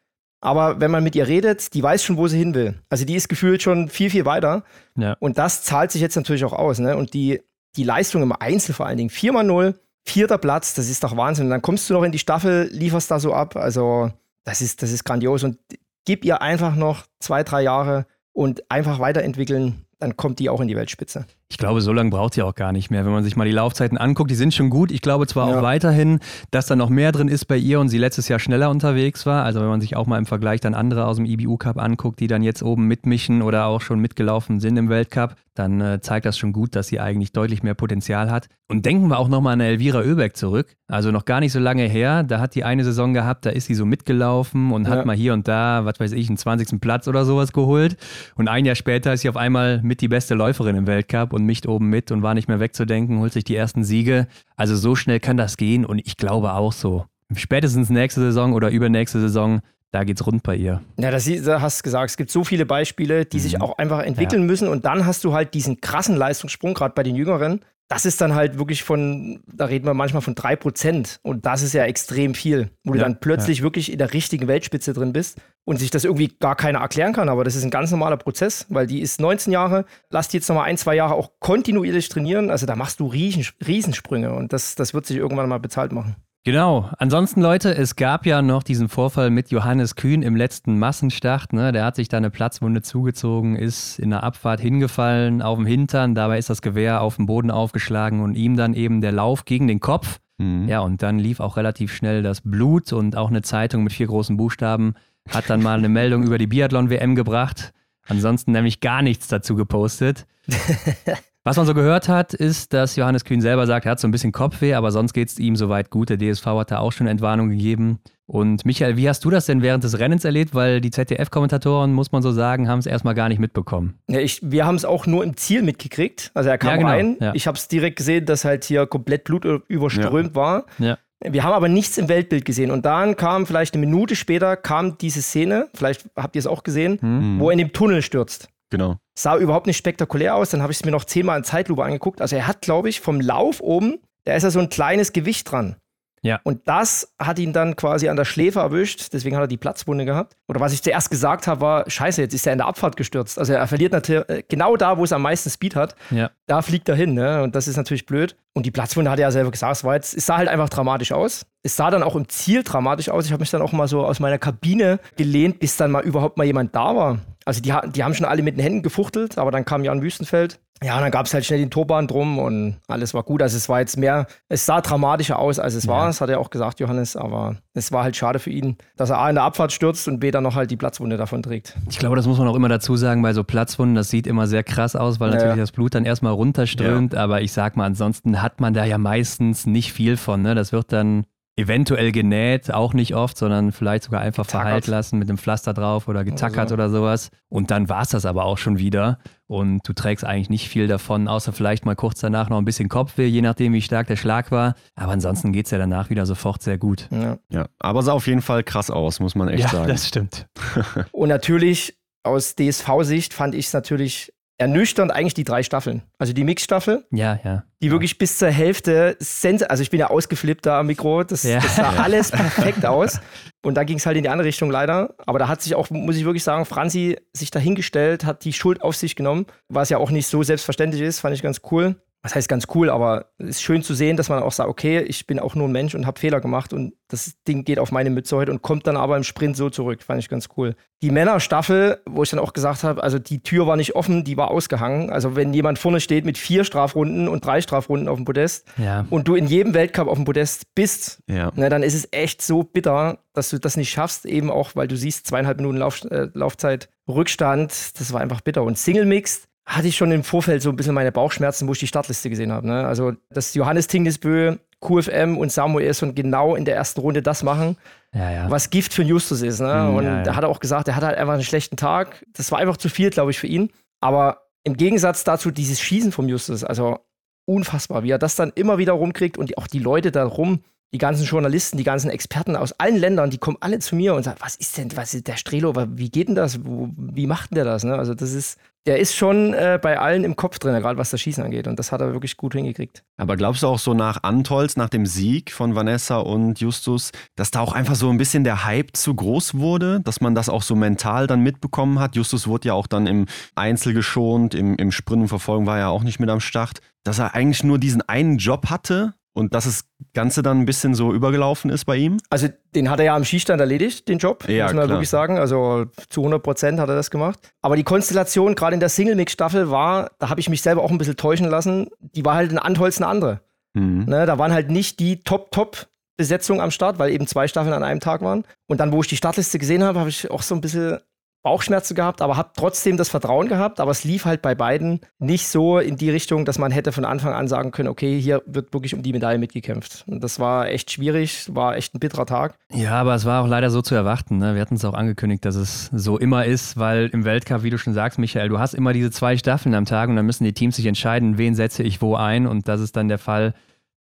Aber 0.41 0.81
wenn 0.81 0.91
man 0.93 1.03
mit 1.03 1.17
ihr 1.17 1.27
redet, 1.27 1.75
die 1.75 1.83
weiß 1.83 2.03
schon, 2.05 2.17
wo 2.17 2.29
sie 2.29 2.39
hin 2.39 2.55
will. 2.55 2.75
Also 2.89 3.05
die 3.05 3.17
ist 3.17 3.29
gefühlt 3.29 3.61
schon 3.61 3.89
viel, 3.89 4.09
viel 4.09 4.25
weiter. 4.25 4.63
Ja. 4.97 5.17
Und 5.19 5.37
das 5.37 5.65
zahlt 5.65 5.91
sich 5.91 6.01
jetzt 6.01 6.15
natürlich 6.17 6.45
auch 6.45 6.53
aus. 6.53 6.79
Ne? 6.79 6.97
Und 6.97 7.13
die, 7.13 7.43
die 7.77 7.83
Leistung 7.85 8.23
im 8.23 8.33
Einzel 8.33 8.73
vor 8.73 8.87
allen 8.87 8.99
Dingen, 8.99 9.11
4x0, 9.11 9.75
vierter 10.07 10.39
Platz, 10.39 10.75
das 10.75 10.89
ist 10.89 11.03
doch 11.03 11.17
Wahnsinn. 11.17 11.47
Und 11.47 11.51
dann 11.51 11.63
kommst 11.63 11.91
du 11.91 11.95
noch 11.95 12.05
in 12.05 12.13
die 12.13 12.21
Staffel, 12.21 12.69
lieferst 12.73 13.11
da 13.11 13.19
so 13.19 13.35
ab. 13.35 13.57
Also 13.57 14.13
das 14.49 14.63
ist, 14.63 14.83
das 14.83 14.91
ist 14.93 15.05
grandios. 15.05 15.45
Und 15.45 15.59
gib 16.07 16.25
ihr 16.25 16.41
einfach 16.41 16.75
noch 16.75 17.07
zwei, 17.21 17.45
drei 17.45 17.63
Jahre 17.63 18.07
und 18.33 18.71
einfach 18.71 18.99
weiterentwickeln, 18.99 19.85
dann 19.99 20.17
kommt 20.17 20.39
die 20.39 20.49
auch 20.49 20.61
in 20.61 20.69
die 20.69 20.77
Weltspitze. 20.77 21.27
Ich 21.51 21.57
glaube, 21.57 21.81
so 21.81 21.95
lange 21.95 22.11
braucht 22.11 22.35
sie 22.35 22.43
auch 22.43 22.55
gar 22.55 22.73
nicht 22.73 22.91
mehr. 22.91 23.07
Wenn 23.07 23.13
man 23.13 23.25
sich 23.25 23.35
mal 23.35 23.47
die 23.47 23.53
Laufzeiten 23.53 23.97
anguckt, 23.97 24.31
die 24.31 24.35
sind 24.35 24.53
schon 24.53 24.69
gut. 24.69 24.93
Ich 24.93 25.01
glaube 25.01 25.27
zwar 25.27 25.49
Ja. 25.51 25.59
auch 25.59 25.63
weiterhin, 25.63 26.21
dass 26.51 26.67
da 26.67 26.77
noch 26.77 26.91
mehr 26.91 27.11
drin 27.11 27.29
ist 27.29 27.47
bei 27.47 27.57
ihr 27.57 27.81
und 27.81 27.89
sie 27.89 27.97
letztes 27.97 28.29
Jahr 28.29 28.39
schneller 28.39 28.69
unterwegs 28.69 29.25
war. 29.25 29.45
Also 29.45 29.61
wenn 29.61 29.69
man 29.69 29.81
sich 29.81 29.97
auch 29.97 30.07
mal 30.07 30.19
im 30.19 30.27
Vergleich 30.27 30.61
dann 30.61 30.75
andere 30.75 31.07
aus 31.07 31.17
dem 31.17 31.25
IBU 31.25 31.57
Cup 31.57 31.79
anguckt, 31.79 32.21
die 32.21 32.27
dann 32.27 32.43
jetzt 32.43 32.63
oben 32.63 32.87
mitmischen 32.87 33.41
oder 33.41 33.65
auch 33.65 33.81
schon 33.81 33.99
mitgelaufen 33.99 34.61
sind 34.61 34.77
im 34.77 34.91
Weltcup, 34.91 35.37
dann 35.55 35.81
äh, 35.81 36.01
zeigt 36.01 36.25
das 36.27 36.39
schon 36.39 36.53
gut, 36.53 36.77
dass 36.77 36.87
sie 36.87 37.01
eigentlich 37.01 37.33
deutlich 37.33 37.63
mehr 37.65 37.75
Potenzial 37.75 38.31
hat. 38.31 38.47
Und 38.69 38.85
denken 38.87 39.09
wir 39.09 39.19
auch 39.19 39.27
nochmal 39.29 39.55
an 39.55 39.61
Elvira 39.61 40.01
Oebeck 40.01 40.37
zurück. 40.37 40.77
Also 40.87 41.11
noch 41.11 41.25
gar 41.25 41.41
nicht 41.41 41.51
so 41.53 41.59
lange 41.59 41.83
her. 41.85 42.23
Da 42.23 42.39
hat 42.41 42.55
die 42.55 42.63
eine 42.63 42.85
Saison 42.85 43.13
gehabt, 43.15 43.45
da 43.47 43.51
ist 43.51 43.65
sie 43.67 43.75
so 43.75 43.85
mitgelaufen 43.87 44.71
und 44.71 44.85
Ja. 44.85 44.91
hat 44.91 45.07
mal 45.07 45.17
hier 45.17 45.33
und 45.33 45.49
da, 45.49 45.85
was 45.85 45.99
weiß 45.99 46.13
ich, 46.13 46.29
einen 46.29 46.37
20. 46.37 46.79
Platz 46.81 47.09
oder 47.09 47.25
sowas 47.25 47.53
geholt. 47.53 47.97
Und 48.37 48.47
ein 48.49 48.67
Jahr 48.67 48.77
später 48.77 49.15
ist 49.15 49.23
sie 49.23 49.31
auf 49.31 49.37
einmal 49.39 49.81
mit 49.83 50.01
die 50.03 50.09
beste 50.09 50.35
Läuferin 50.35 50.77
im 50.77 50.87
Weltcup 50.87 51.33
und 51.39 51.47
mischt 51.47 51.67
oben 51.67 51.89
mit 51.89 52.11
und 52.11 52.23
war 52.23 52.35
nicht 52.35 52.49
mehr 52.49 52.61
wegzudenken, 52.61 53.21
holt 53.21 53.33
sich 53.33 53.45
die 53.45 53.57
ersten 53.57 53.85
Siege. 53.85 54.27
Also 54.57 54.77
so 54.77 54.95
schnell 54.95 55.21
kann 55.21 55.39
das 55.39 55.57
gehen 55.57 55.87
und 55.87 55.99
ich 56.05 56.17
glaube 56.17 56.53
auch 56.53 56.73
so. 56.73 57.07
Spätestens 57.35 57.89
nächste 57.89 58.21
Saison 58.21 58.53
oder 58.53 58.71
übernächste 58.71 59.21
Saison, 59.21 59.61
da 59.91 60.05
geht's 60.05 60.27
rund 60.27 60.43
bei 60.43 60.57
ihr. 60.57 60.83
Ja, 60.99 61.11
das 61.11 61.27
hast 61.27 61.81
du 61.81 61.83
gesagt, 61.85 62.11
es 62.11 62.17
gibt 62.17 62.31
so 62.31 62.45
viele 62.45 62.67
Beispiele, 62.67 63.25
die 63.25 63.39
sich 63.39 63.61
auch 63.61 63.79
einfach 63.79 64.01
entwickeln 64.01 64.45
müssen 64.45 64.69
und 64.69 64.85
dann 64.85 65.07
hast 65.07 65.25
du 65.25 65.33
halt 65.33 65.55
diesen 65.55 65.81
krassen 65.81 66.17
Leistungssprung, 66.17 66.75
gerade 66.75 66.95
bei 66.95 67.03
den 67.03 67.17
Jüngeren. 67.17 67.61
Das 67.89 68.05
ist 68.05 68.21
dann 68.21 68.35
halt 68.35 68.59
wirklich 68.59 68.85
von, 68.85 69.41
da 69.47 69.65
reden 69.65 69.87
wir 69.87 69.95
manchmal 69.95 70.21
von 70.21 70.35
drei 70.35 70.57
Prozent. 70.57 71.21
Und 71.23 71.47
das 71.47 71.63
ist 71.63 71.73
ja 71.73 71.85
extrem 71.85 72.35
viel, 72.35 72.71
wo 72.85 72.93
du 72.93 72.99
Ja, 72.99 73.05
dann 73.05 73.19
plötzlich 73.19 73.63
wirklich 73.63 73.91
in 73.91 73.99
der 73.99 74.13
richtigen 74.13 74.47
Weltspitze 74.47 74.93
drin 74.93 75.15
bist 75.15 75.41
und 75.65 75.79
sich 75.79 75.91
das 75.91 76.05
irgendwie 76.05 76.29
gar 76.29 76.55
keiner 76.55 76.81
erklären 76.81 77.15
kann. 77.15 77.31
Aber 77.31 77.45
das 77.45 77.57
ist 77.57 77.65
ein 77.65 77.71
ganz 77.71 77.91
normaler 77.91 78.19
Prozess, 78.19 78.67
weil 78.69 78.87
die 78.87 79.01
ist 79.01 79.21
19 79.21 79.53
Jahre, 79.53 79.87
lass 80.11 80.29
die 80.29 80.37
jetzt 80.37 80.49
nochmal 80.49 80.67
ein, 80.67 80.77
zwei 80.77 80.95
Jahre 80.95 81.15
auch 81.15 81.33
kontinuierlich 81.41 82.11
trainieren. 82.11 82.51
Also 82.51 82.67
da 82.67 82.77
machst 82.77 83.01
du 83.01 83.07
Riesen, 83.07 83.47
Riesensprünge 83.67 84.35
und 84.35 84.53
das, 84.53 84.75
das 84.75 84.93
wird 84.93 85.07
sich 85.07 85.17
irgendwann 85.17 85.49
mal 85.49 85.59
bezahlt 85.61 85.93
machen. 85.93 86.17
Genau. 86.45 86.89
Ansonsten, 86.99 87.43
Leute, 87.43 87.77
es 87.77 87.97
gab 87.97 88.25
ja 88.25 88.41
noch 88.41 88.63
diesen 88.63 88.89
Vorfall 88.89 89.29
mit 89.31 89.51
Johannes 89.51 89.97
Kühn 89.97 90.23
im 90.23 90.35
letzten 90.35 90.79
Massenstart. 90.79 91.53
Ne? 91.53 91.73
Der 91.73 91.85
hat 91.85 91.97
sich 91.97 92.09
da 92.09 92.17
eine 92.17 92.31
Platzwunde 92.31 92.81
zugezogen, 92.81 93.57
ist 93.57 93.99
in 93.99 94.11
der 94.11 94.23
Abfahrt 94.23 94.61
hingefallen 94.61 95.43
auf 95.43 95.59
dem 95.59 95.67
Hintern. 95.67 96.15
Dabei 96.15 96.39
ist 96.39 96.49
das 96.49 96.63
Gewehr 96.63 97.03
auf 97.03 97.17
dem 97.17 97.27
Boden 97.27 97.51
aufgeschlagen 97.51 98.21
und 98.21 98.35
ihm 98.35 98.57
dann 98.57 98.73
eben 98.75 99.01
der 99.01 99.13
Lauf 99.13 99.45
gegen 99.45 99.67
den 99.67 99.81
Kopf. 99.81 100.21
Mhm. 100.39 100.69
Ja, 100.69 100.81
und 100.81 101.03
dann 101.03 101.19
lief 101.19 101.41
auch 101.41 101.57
relativ 101.57 101.93
schnell 101.93 102.23
das 102.23 102.41
Blut 102.41 102.93
und 102.93 103.17
auch 103.17 103.29
eine 103.29 103.43
Zeitung 103.43 103.83
mit 103.83 103.93
vier 103.93 104.07
großen 104.07 104.37
Buchstaben 104.37 104.95
hat 105.29 105.51
dann 105.51 105.63
mal 105.63 105.79
eine 105.79 105.89
Meldung 105.89 106.23
über 106.23 106.39
die 106.39 106.47
Biathlon-WM 106.47 107.15
gebracht. 107.15 107.73
Ansonsten 108.07 108.53
nämlich 108.53 108.81
gar 108.81 109.03
nichts 109.03 109.29
dazu 109.29 109.55
gepostet. 109.55 110.27
Was 111.49 111.57
man 111.57 111.65
so 111.65 111.73
gehört 111.73 112.09
hat, 112.11 112.35
ist, 112.35 112.75
dass 112.75 112.95
Johannes 112.97 113.25
Kühn 113.25 113.41
selber 113.41 113.67
sagt, 113.67 113.87
er 113.87 113.93
hat 113.93 114.01
so 114.01 114.07
ein 114.07 114.11
bisschen 114.11 114.33
Kopfweh, 114.33 114.75
aber 114.75 114.91
sonst 114.93 115.15
geht 115.15 115.29
es 115.29 115.39
ihm 115.39 115.57
soweit 115.57 115.89
gut. 115.89 116.11
Der 116.11 116.19
DSV 116.19 116.45
hat 116.45 116.71
da 116.71 116.79
auch 116.81 116.93
schon 116.93 117.07
Entwarnung 117.07 117.49
gegeben. 117.49 118.01
Und 118.27 118.67
Michael, 118.67 118.99
wie 118.99 119.09
hast 119.09 119.25
du 119.25 119.31
das 119.31 119.47
denn 119.47 119.63
während 119.63 119.83
des 119.83 119.99
Rennens 119.99 120.27
erlebt? 120.27 120.55
Weil 120.55 120.83
die 120.83 120.91
ZDF-Kommentatoren, 120.91 121.95
muss 121.95 122.13
man 122.13 122.21
so 122.21 122.33
sagen, 122.33 122.69
haben 122.69 122.81
es 122.81 122.85
erstmal 122.85 123.15
gar 123.15 123.31
nicht 123.31 123.39
mitbekommen. 123.39 123.99
Ja, 124.11 124.21
ich, 124.21 124.41
wir 124.43 124.67
haben 124.67 124.75
es 124.75 124.85
auch 124.85 125.07
nur 125.07 125.25
im 125.25 125.39
Ziel 125.39 125.63
mitgekriegt. 125.63 126.31
Also 126.35 126.51
er 126.51 126.59
kam 126.59 126.71
Ja, 126.73 126.77
genau, 126.77 126.89
rein. 126.91 127.17
ja. 127.19 127.33
Ich 127.35 127.47
habe 127.47 127.57
es 127.57 127.67
direkt 127.67 127.97
gesehen, 127.97 128.27
dass 128.27 128.45
halt 128.45 128.65
hier 128.65 128.87
komplett 128.87 129.25
Blut 129.25 129.47
überströmt 129.69 130.35
war. 130.35 130.67
Ja. 130.79 130.99
Wir 131.25 131.45
haben 131.45 131.55
aber 131.55 131.69
nichts 131.69 131.97
im 131.97 132.11
Weltbild 132.11 132.45
gesehen. 132.45 132.71
Und 132.71 132.85
dann 132.85 133.17
kam 133.17 133.47
vielleicht 133.47 133.73
eine 133.75 133.87
Minute 133.87 134.17
später 134.17 134.55
kam 134.57 134.99
diese 134.99 135.23
Szene, 135.23 135.69
vielleicht 135.73 136.05
habt 136.15 136.37
ihr 136.37 136.41
es 136.41 136.47
auch 136.47 136.63
gesehen, 136.63 136.99
Hm. 137.01 137.41
wo 137.41 137.49
er 137.49 137.53
in 137.55 137.59
den 137.59 137.73
Tunnel 137.73 138.03
stürzt. 138.03 138.51
Genau. 138.71 138.97
Sah 139.19 139.37
überhaupt 139.37 139.67
nicht 139.67 139.77
spektakulär 139.77 140.37
aus. 140.37 140.51
Dann 140.51 140.63
habe 140.63 140.71
ich 140.71 140.79
es 140.79 140.85
mir 140.85 140.93
noch 140.93 141.05
zehnmal 141.05 141.39
in 141.39 141.43
Zeitlupe 141.45 141.83
angeguckt. 141.83 142.21
Also 142.21 142.37
er 142.37 142.47
hat, 142.47 142.61
glaube 142.61 142.89
ich, 142.89 143.01
vom 143.01 143.21
Lauf 143.21 143.61
oben, 143.61 143.99
da 144.25 144.35
ist 144.35 144.45
ja 144.45 144.51
so 144.51 144.61
ein 144.61 144.69
kleines 144.69 145.13
Gewicht 145.13 145.51
dran. 145.51 145.75
Ja. 146.23 146.41
Und 146.45 146.67
das 146.69 147.13
hat 147.19 147.39
ihn 147.39 147.53
dann 147.53 147.75
quasi 147.77 148.09
an 148.09 148.17
der 148.17 148.25
Schläfe 148.25 148.59
erwischt, 148.61 149.13
deswegen 149.13 149.37
hat 149.37 149.45
er 149.45 149.49
die 149.49 149.57
Platzwunde 149.57 150.05
gehabt. 150.05 150.37
Oder 150.49 150.61
was 150.61 150.73
ich 150.73 150.83
zuerst 150.83 151.11
gesagt 151.11 151.47
habe, 151.47 151.61
war, 151.61 151.91
scheiße, 151.91 152.21
jetzt 152.23 152.35
ist 152.35 152.47
er 152.47 152.53
in 152.53 152.59
der 152.59 152.67
Abfahrt 152.67 152.97
gestürzt. 152.97 153.39
Also 153.39 153.53
er 153.53 153.67
verliert 153.67 153.93
natürlich 153.93 154.29
äh, 154.29 154.43
genau 154.49 154.77
da, 154.77 154.99
wo 154.99 155.05
es 155.05 155.13
am 155.13 155.23
meisten 155.23 155.51
Speed 155.51 155.75
hat, 155.77 155.95
Ja. 156.11 156.31
da 156.47 156.63
fliegt 156.63 156.89
er 156.89 156.95
hin, 156.97 157.15
ne? 157.15 157.43
Und 157.43 157.55
das 157.55 157.69
ist 157.69 157.77
natürlich 157.77 158.07
blöd. 158.07 158.37
Und 158.53 158.67
die 158.67 158.71
Platzwunde 158.73 159.11
hat 159.11 159.19
er 159.19 159.27
ja 159.27 159.31
selber 159.31 159.51
gesagt, 159.53 159.77
es, 159.77 159.85
war 159.85 159.95
jetzt, 159.95 160.17
es 160.17 160.27
sah 160.27 160.37
halt 160.39 160.49
einfach 160.49 160.69
dramatisch 160.69 161.13
aus. 161.13 161.47
Es 161.63 161.77
sah 161.77 161.91
dann 161.91 162.03
auch 162.03 162.17
im 162.17 162.29
Ziel 162.29 162.63
dramatisch 162.65 163.09
aus. 163.09 163.27
Ich 163.27 163.33
habe 163.33 163.41
mich 163.41 163.51
dann 163.51 163.63
auch 163.63 163.73
mal 163.73 163.87
so 163.89 164.05
aus 164.05 164.19
meiner 164.21 164.39
Kabine 164.39 164.99
gelehnt, 165.17 165.61
bis 165.61 165.77
dann 165.77 165.91
mal 165.93 166.03
überhaupt 166.05 166.37
mal 166.37 166.45
jemand 166.45 166.75
da 166.75 166.97
war. 166.97 167.19
Also 167.49 167.63
die, 167.63 167.73
die 167.93 168.05
haben 168.05 168.13
schon 168.13 168.27
alle 168.27 168.43
mit 168.43 168.59
den 168.59 168.63
Händen 168.63 168.83
gefuchtelt, 168.83 169.39
aber 169.39 169.51
dann 169.51 169.65
kam 169.65 169.83
Jan 169.83 170.03
Wüstenfeld. 170.03 170.61
Ja, 170.85 170.97
und 170.97 171.01
dann 171.01 171.11
gab 171.11 171.25
es 171.25 171.33
halt 171.33 171.47
schnell 171.47 171.59
den 171.59 171.71
Turban 171.71 172.07
drum 172.07 172.39
und 172.39 172.77
alles 172.89 173.15
war 173.15 173.23
gut. 173.23 173.41
Also 173.41 173.57
es 173.57 173.71
war 173.71 173.81
jetzt 173.81 173.97
mehr, 173.97 174.27
es 174.51 174.67
sah 174.67 174.83
dramatischer 174.83 175.39
aus, 175.39 175.59
als 175.59 175.73
es 175.73 175.89
war. 175.89 176.09
Das 176.09 176.21
hat 176.21 176.29
er 176.29 176.41
auch 176.41 176.51
gesagt, 176.51 176.79
Johannes, 176.79 177.17
aber 177.17 177.57
es 177.73 177.91
war 177.91 178.05
halt 178.05 178.17
schade 178.17 178.39
für 178.39 178.51
ihn, 178.51 178.77
dass 178.99 179.09
er 179.09 179.19
A 179.19 179.31
in 179.31 179.37
der 179.37 179.45
Abfahrt 179.45 179.73
stürzt 179.73 180.07
und 180.09 180.21
B 180.21 180.31
dann 180.31 180.43
noch 180.45 180.57
halt 180.57 180.71
die 180.71 180.77
Platzwunde 180.77 181.17
davon 181.17 181.43
trägt. 181.43 181.75
Ich 181.89 181.99
glaube, 181.99 182.17
das 182.17 182.27
muss 182.27 182.37
man 182.37 182.47
auch 182.49 182.55
immer 182.55 182.69
dazu 182.69 182.97
sagen, 182.97 183.23
bei 183.23 183.33
so 183.33 183.45
Platzwunden, 183.45 183.95
das 183.95 184.11
sieht 184.11 184.27
immer 184.27 184.47
sehr 184.47 184.63
krass 184.63 184.95
aus, 184.95 185.19
weil 185.19 185.31
Ja, 185.31 185.37
natürlich 185.37 185.57
ja. 185.57 185.63
das 185.63 185.73
Blut 185.73 185.95
dann 185.95 186.05
erstmal 186.05 186.35
runterströmt. 186.35 187.15
Aber 187.15 187.41
ich 187.41 187.53
sag 187.53 187.79
mal, 187.79 187.87
ansonsten 187.87 188.43
hat 188.43 188.61
man 188.61 188.75
da 188.75 188.85
ja 188.85 188.99
meistens 188.99 189.65
nicht 189.65 189.95
viel 189.95 190.19
von. 190.19 190.43
Ne? 190.43 190.55
Das 190.55 190.73
wird 190.73 190.93
dann 190.93 191.25
eventuell 191.59 192.13
genäht, 192.13 192.73
auch 192.73 192.95
nicht 192.95 193.17
oft, 193.17 193.37
sondern 193.37 193.73
vielleicht 193.73 194.05
sogar 194.05 194.21
einfach 194.21 194.47
Getackert. 194.47 194.63
verheilt 194.63 194.87
lassen 194.87 195.19
mit 195.19 195.29
einem 195.29 195.39
Pflaster 195.39 195.75
drauf 195.75 196.07
oder 196.07 196.25
getackert 196.25 196.69
so. 196.69 196.75
oder 196.75 196.89
sowas. 196.89 197.31
Und 197.49 197.73
dann 197.73 197.89
war 197.89 198.03
es 198.03 198.11
das 198.11 198.25
aber 198.25 198.45
auch 198.45 198.59
schon 198.59 198.79
wieder. 198.79 199.19
Und 199.49 199.87
du 199.89 199.93
trägst 199.93 200.25
eigentlich 200.25 200.51
nicht 200.51 200.69
viel 200.69 200.87
davon, 200.87 201.27
außer 201.27 201.53
vielleicht 201.53 201.85
mal 201.85 201.97
kurz 201.97 202.21
danach 202.21 202.49
noch 202.49 202.59
ein 202.59 202.65
bisschen 202.65 202.89
Kopfweh, 202.89 203.27
je 203.27 203.43
nachdem, 203.43 203.73
wie 203.73 203.83
stark 203.83 204.07
der 204.07 204.17
Schlag 204.17 204.53
war. 204.53 204.75
Aber 204.95 205.13
ansonsten 205.13 205.53
geht 205.53 205.67
es 205.67 205.73
ja 205.73 205.79
danach 205.79 206.11
wieder 206.11 206.27
sofort 206.27 206.63
sehr 206.63 206.79
gut. 206.79 207.09
Ja. 207.11 207.39
Ja. 207.51 207.67
Aber 207.81 208.03
sah 208.03 208.13
auf 208.13 208.29
jeden 208.29 208.43
Fall 208.43 208.63
krass 208.63 208.91
aus, 208.91 209.19
muss 209.19 209.35
man 209.35 209.49
echt 209.49 209.69
sagen. 209.69 209.99
stimmt. 209.99 210.47
Und 211.13 211.29
natürlich 211.29 211.99
aus 212.23 212.55
DSV-Sicht 212.55 213.35
fand 213.35 213.55
ich 213.55 213.67
es 213.67 213.73
natürlich 213.73 214.33
ernüchternd 214.59 215.13
eigentlich 215.13 215.35
die 215.35 215.45
drei 215.45 215.63
Staffeln. 215.63 216.03
Also 216.19 216.33
die 216.33 216.45
Mixstaffel, 216.45 217.07
Ja, 217.13 217.39
ja. 217.45 217.63
die 217.81 217.91
wirklich 217.91 218.19
bis 218.19 218.39
zur 218.39 218.51
Hälfte, 218.51 219.17
sens 219.21 219.63
also 219.63 219.83
ich 219.83 219.91
bin 219.91 220.01
ja 220.01 220.09
ausgeflippt 220.11 220.67
da 220.67 220.81
am 220.81 220.87
Mikro, 220.89 221.23
das, 221.23 221.45
Ja. 221.45 221.61
das 221.61 221.77
sah 221.77 221.91
alles 222.03 222.31
perfekt 222.33 222.85
aus. 222.85 223.21
Und 223.65 223.75
dann 223.75 223.87
ging 223.87 223.99
es 223.99 224.07
halt 224.07 224.17
in 224.17 224.25
die 224.25 224.29
andere 224.29 224.47
Richtung 224.49 224.71
leider. 224.71 225.15
Aber 225.27 225.39
da 225.39 225.49
hat 225.49 225.63
sich 225.63 225.75
auch, 225.75 225.91
muss 225.91 226.17
ich 226.17 226.25
wirklich 226.25 226.43
sagen, 226.45 226.65
Franzi 226.65 227.17
sich 227.33 227.51
dahingestellt, 227.51 228.25
hat 228.25 228.45
die 228.45 228.53
Schuld 228.53 228.83
auf 228.83 228.97
sich 228.97 229.15
genommen, 229.17 229.47
was 229.69 229.91
ja 229.91 229.99
auch 229.99 230.11
nicht 230.11 230.27
so 230.27 230.43
selbstverständlich 230.43 231.03
ist, 231.03 231.21
fand 231.21 231.35
ich 231.35 231.43
ganz 231.43 231.61
cool. 231.71 231.97
Was 232.23 232.35
heißt 232.35 232.49
ganz 232.49 232.67
cool, 232.75 232.91
aber 232.91 233.27
es 233.39 233.49
ist 233.51 233.63
schön 233.63 233.83
zu 233.85 233.95
sehen, 233.95 234.17
dass 234.17 234.29
man 234.29 234.43
auch 234.43 234.51
sagt, 234.51 234.69
okay, 234.69 234.99
ich 235.03 235.27
bin 235.29 235.39
auch 235.39 235.55
nur 235.55 235.69
ein 235.69 235.73
Mensch 235.73 235.95
und 235.95 236.05
habe 236.05 236.19
Fehler 236.19 236.41
gemacht 236.41 236.73
und 236.73 236.95
das 237.07 237.35
Ding 237.47 237.65
geht 237.65 237.79
auf 237.79 237.93
meine 237.93 238.11
Mütze 238.11 238.37
heute 238.37 238.51
und 238.51 238.61
kommt 238.61 238.87
dann 238.89 238.97
aber 238.97 239.17
im 239.17 239.23
Sprint 239.23 239.57
so 239.57 239.71
zurück. 239.71 240.03
Fand 240.03 240.19
ich 240.21 240.29
ganz 240.29 240.49
cool. 240.57 240.75
Die 241.01 241.13
Männerstaffel, 241.13 242.03
wo 242.07 242.25
ich 242.25 242.31
dann 242.31 242.41
auch 242.41 242.53
gesagt 242.53 242.83
habe, 242.83 243.03
also 243.05 243.21
die 243.21 243.41
Tür 243.43 243.69
war 243.69 243.77
nicht 243.77 243.95
offen, 243.95 244.25
die 244.25 244.37
war 244.37 244.51
ausgehangen. 244.51 245.11
Also 245.11 245.37
wenn 245.37 245.55
jemand 245.55 245.79
vorne 245.79 246.01
steht 246.01 246.25
mit 246.25 246.37
vier 246.39 246.65
Strafrunden 246.65 247.29
und 247.29 247.47
drei 247.47 247.61
Strafrunden 247.61 248.09
auf 248.09 248.17
dem 248.17 248.25
Podest 248.25 248.67
Ja. 248.77 249.07
und 249.11 249.29
du 249.29 249.37
in 249.37 249.47
jedem 249.47 249.73
Weltcup 249.73 250.09
auf 250.09 250.17
dem 250.19 250.25
Podest 250.25 250.75
bist, 250.75 251.23
Ja. 251.29 251.53
ne, 251.55 251.69
dann 251.69 251.85
ist 251.85 251.95
es 251.95 252.09
echt 252.11 252.43
so 252.43 252.65
bitter, 252.65 253.21
dass 253.33 253.51
du 253.51 253.59
das 253.61 253.77
nicht 253.77 253.91
schaffst, 253.91 254.27
eben 254.27 254.51
auch, 254.51 254.75
weil 254.75 254.89
du 254.89 254.97
siehst, 254.97 255.29
zweieinhalb 255.29 255.59
Minuten 255.59 255.79
Lauf, 255.79 256.05
äh, 256.11 256.27
Laufzeit, 256.35 256.89
Rückstand, 257.09 257.71
das 257.99 258.13
war 258.13 258.21
einfach 258.21 258.41
bitter. 258.41 258.65
Und 258.65 258.77
Single 258.77 259.07
Mixed 259.07 259.48
hatte 259.69 259.87
ich 259.87 259.97
schon 259.97 260.11
im 260.11 260.25
Vorfeld 260.25 260.63
so 260.63 260.71
ein 260.71 260.77
bisschen 260.77 260.95
meine 260.95 261.13
Bauchschmerzen, 261.13 261.69
wo 261.69 261.73
ich 261.73 261.79
die 261.79 261.87
Startliste 261.87 262.31
gesehen 262.31 262.53
habe. 262.53 262.67
Ne? 262.67 262.87
Also, 262.87 263.13
dass 263.29 263.53
Johannes 263.53 263.87
Tingnesbö, 263.87 264.57
QFM 264.81 265.37
und 265.37 265.53
Samuelson 265.53 266.15
genau 266.15 266.55
in 266.55 266.65
der 266.65 266.75
ersten 266.75 267.01
Runde 267.01 267.21
das 267.21 267.43
machen, 267.43 267.77
Ja, 268.15 268.31
ja. 268.31 268.51
was 268.51 268.71
Gift 268.71 268.95
für 268.95 269.03
Justus 269.03 269.43
ist. 269.43 269.61
Ne? 269.61 269.89
Mhm, 269.91 269.97
und 269.97 270.05
ja, 270.05 270.23
da 270.23 270.37
hat 270.37 270.45
er 270.45 270.49
auch 270.49 270.61
gesagt, 270.61 270.89
er 270.89 270.97
hatte 270.97 271.07
halt 271.07 271.19
einfach 271.19 271.35
einen 271.35 271.43
schlechten 271.43 271.77
Tag. 271.77 272.25
Das 272.33 272.51
war 272.51 272.59
einfach 272.59 272.79
zu 272.79 272.89
viel, 272.89 273.11
glaube 273.11 273.31
ich, 273.31 273.39
für 273.39 273.47
ihn. 273.47 273.71
Aber 274.01 274.47
im 274.65 274.77
Gegensatz 274.77 275.23
dazu 275.25 275.51
dieses 275.51 275.81
Schießen 275.81 276.13
vom 276.13 276.29
Justus, 276.29 276.65
also 276.65 277.01
unfassbar, 277.47 278.05
wie 278.05 278.11
er 278.11 278.19
das 278.19 278.37
dann 278.37 278.53
immer 278.55 278.79
wieder 278.79 278.93
rumkriegt 278.95 279.37
und 279.37 279.59
auch 279.59 279.67
die 279.67 279.81
Leute 279.81 280.11
da 280.13 280.25
rum, 280.25 280.61
die 280.93 280.99
ganzen 280.99 281.25
Journalisten, 281.25 281.77
die 281.77 281.85
ganzen 281.85 282.11
Experten 282.11 282.57
aus 282.57 282.73
allen 282.73 282.97
Ländern, 282.97 283.31
die 283.31 283.39
kommen 283.39 283.59
alle 283.61 283.79
zu 283.79 283.95
mir 283.95 284.15
und 284.15 284.23
sagen, 284.23 284.39
was 284.41 284.57
ist 284.57 284.79
denn, 284.79 284.97
was 284.97 285.15
ist 285.15 285.27
der 285.27 285.37
Strelo, 285.37 285.75
wie 285.97 286.11
geht 286.11 286.29
denn 286.29 286.35
das, 286.35 286.59
wie 286.63 287.27
macht 287.27 287.51
denn 287.51 287.57
der 287.57 287.65
das? 287.65 287.85
Ne? 287.85 287.95
Also 287.95 288.15
das 288.15 288.33
ist, 288.33 288.59
der 288.87 288.99
ist 288.99 289.15
schon 289.15 289.53
äh, 289.53 289.79
bei 289.81 289.99
allen 289.99 290.25
im 290.25 290.35
Kopf 290.35 290.59
drin, 290.59 290.75
gerade 290.81 290.99
was 290.99 291.11
das 291.11 291.21
Schießen 291.21 291.45
angeht 291.45 291.69
und 291.69 291.79
das 291.79 291.93
hat 291.93 292.01
er 292.01 292.15
wirklich 292.15 292.39
gut 292.39 292.55
hingekriegt. 292.55 293.05
Aber 293.19 293.37
glaubst 293.37 293.63
du 293.63 293.67
auch 293.67 293.79
so 293.79 293.93
nach 293.93 294.23
Antolz, 294.23 294.77
nach 294.77 294.89
dem 294.89 295.05
Sieg 295.05 295.53
von 295.53 295.75
Vanessa 295.75 296.19
und 296.19 296.59
Justus, 296.59 297.13
dass 297.37 297.51
da 297.51 297.61
auch 297.61 297.73
einfach 297.73 297.95
so 297.95 298.09
ein 298.09 298.17
bisschen 298.17 298.45
der 298.45 298.65
Hype 298.65 298.97
zu 298.97 299.15
groß 299.15 299.59
wurde, 299.59 300.01
dass 300.01 300.23
man 300.23 300.35
das 300.35 300.49
auch 300.49 300.63
so 300.63 300.75
mental 300.75 301.27
dann 301.27 301.43
mitbekommen 301.43 301.99
hat? 301.99 302.17
Justus 302.17 302.47
wurde 302.47 302.69
ja 302.69 302.75
auch 302.75 302.87
dann 302.87 303.07
im 303.07 303.27
Einzel 303.55 303.93
geschont, 303.93 304.55
im, 304.55 304.77
im 304.77 304.91
Sprint 304.91 305.23
und 305.23 305.29
Verfolgung 305.29 305.67
war 305.67 305.79
er 305.79 305.91
auch 305.91 306.03
nicht 306.03 306.19
mit 306.19 306.31
am 306.31 306.41
Start, 306.41 306.81
dass 307.05 307.19
er 307.19 307.35
eigentlich 307.35 307.65
nur 307.65 307.79
diesen 307.79 308.01
einen 308.09 308.39
Job 308.39 308.71
hatte 308.71 309.13
und 309.39 309.55
dass 309.55 309.65
das 309.65 309.85
Ganze 310.15 310.43
dann 310.43 310.61
ein 310.61 310.67
bisschen 310.67 310.95
so 310.95 311.15
übergelaufen 311.15 311.71
ist 311.71 311.85
bei 311.85 311.97
ihm? 311.97 312.19
Also 312.29 312.49
den 312.75 312.91
hat 312.91 312.99
er 312.99 313.07
ja 313.07 313.17
am 313.17 313.25
Schießstand 313.25 313.61
erledigt, 313.61 314.09
den 314.09 314.19
Job, 314.19 314.49
Ja, 314.49 314.65
muss 314.65 314.75
man 314.75 314.85
klar. 314.85 314.97
wirklich 314.97 315.09
sagen. 315.09 315.39
Also 315.39 315.87
zu 316.09 316.21
100 316.21 316.43
Prozent 316.43 316.81
hat 316.81 316.89
er 316.89 316.97
das 316.97 317.11
gemacht. 317.11 317.39
Aber 317.63 317.77
die 317.77 317.85
Konstellation 317.85 318.55
gerade 318.55 318.75
in 318.75 318.81
der 318.81 318.89
Single-Mix-Staffel 318.89 319.71
war, 319.71 320.11
da 320.19 320.29
habe 320.29 320.41
ich 320.41 320.49
mich 320.49 320.61
selber 320.63 320.83
auch 320.83 320.91
ein 320.91 320.99
bisschen 320.99 321.17
täuschen 321.17 321.47
lassen, 321.47 321.89
die 322.01 322.25
war 322.25 322.35
halt 322.35 322.51
in 322.51 322.59
Antholz 322.59 322.99
eine 322.99 323.07
andere. 323.07 323.41
Mhm. 323.75 324.05
Ne, 324.07 324.27
da 324.27 324.39
waren 324.39 324.53
halt 324.53 324.71
nicht 324.71 324.99
die 324.99 325.21
Top-Top-Besetzungen 325.23 326.61
am 326.61 326.71
Start, 326.71 326.99
weil 326.99 327.11
eben 327.13 327.27
zwei 327.27 327.47
Staffeln 327.49 327.73
an 327.75 327.85
einem 327.85 328.01
Tag 328.01 328.23
waren. 328.23 328.45
Und 328.67 328.81
dann, 328.81 328.93
wo 328.93 329.01
ich 329.03 329.09
die 329.09 329.17
Startliste 329.17 329.59
gesehen 329.59 329.85
habe, 329.85 329.99
habe 330.01 330.09
ich 330.11 330.31
auch 330.31 330.43
so 330.43 330.55
ein 330.55 330.61
bisschen 330.61 330.99
Bauchschmerzen 331.43 331.95
gehabt, 331.95 332.21
aber 332.21 332.37
habe 332.37 332.51
trotzdem 332.57 332.97
das 332.97 333.09
Vertrauen 333.09 333.49
gehabt. 333.49 333.81
Aber 333.81 333.91
es 333.91 334.05
lief 334.05 334.25
halt 334.25 334.43
bei 334.43 334.55
beiden 334.55 335.01
nicht 335.19 335.49
so 335.49 335.79
in 335.79 335.97
die 335.97 336.11
Richtung, 336.11 336.45
dass 336.45 336.59
man 336.59 336.73
hätte 336.73 336.93
von 336.93 337.05
Anfang 337.05 337.33
an 337.33 337.49
sagen 337.49 337.71
können, 337.71 337.89
okay, 337.89 338.21
hier 338.21 338.43
wird 338.47 338.73
wirklich 338.73 338.95
um 338.95 339.03
die 339.03 339.13
Medaille 339.13 339.39
mitgekämpft. 339.39 340.05
Und 340.07 340.23
das 340.23 340.41
war 340.41 340.69
echt 340.69 340.91
schwierig, 340.91 341.55
war 341.55 341.77
echt 341.77 341.95
ein 341.95 342.01
bitterer 342.01 342.27
Tag. 342.27 342.55
Ja, 342.73 342.93
aber 342.93 343.15
es 343.15 343.25
war 343.25 343.43
auch 343.43 343.49
leider 343.49 343.71
so 343.71 343.83
zu 343.83 343.95
erwarten. 343.95 344.39
Ne? 344.39 344.55
Wir 344.55 344.61
hatten 344.61 344.75
es 344.75 344.85
auch 344.85 344.95
angekündigt, 344.95 345.45
dass 345.45 345.55
es 345.55 345.87
so 345.93 346.19
immer 346.19 346.45
ist, 346.45 346.77
weil 346.77 347.07
im 347.13 347.25
Weltcup, 347.25 347.63
wie 347.63 347.71
du 347.71 347.79
schon 347.79 347.95
sagst, 347.95 348.19
Michael, 348.19 348.49
du 348.49 348.59
hast 348.59 348.75
immer 348.75 348.93
diese 348.93 349.11
zwei 349.11 349.37
Staffeln 349.37 349.75
am 349.75 349.85
Tag 349.85 350.09
und 350.09 350.17
dann 350.17 350.27
müssen 350.27 350.45
die 350.45 350.53
Teams 350.53 350.77
sich 350.77 350.87
entscheiden, 350.87 351.39
wen 351.39 351.55
setze 351.55 351.83
ich 351.83 352.03
wo 352.03 352.17
ein. 352.17 352.47
Und 352.47 352.69
das 352.69 352.81
ist 352.81 352.97
dann 352.97 353.09
der 353.09 353.19
Fall, 353.19 353.55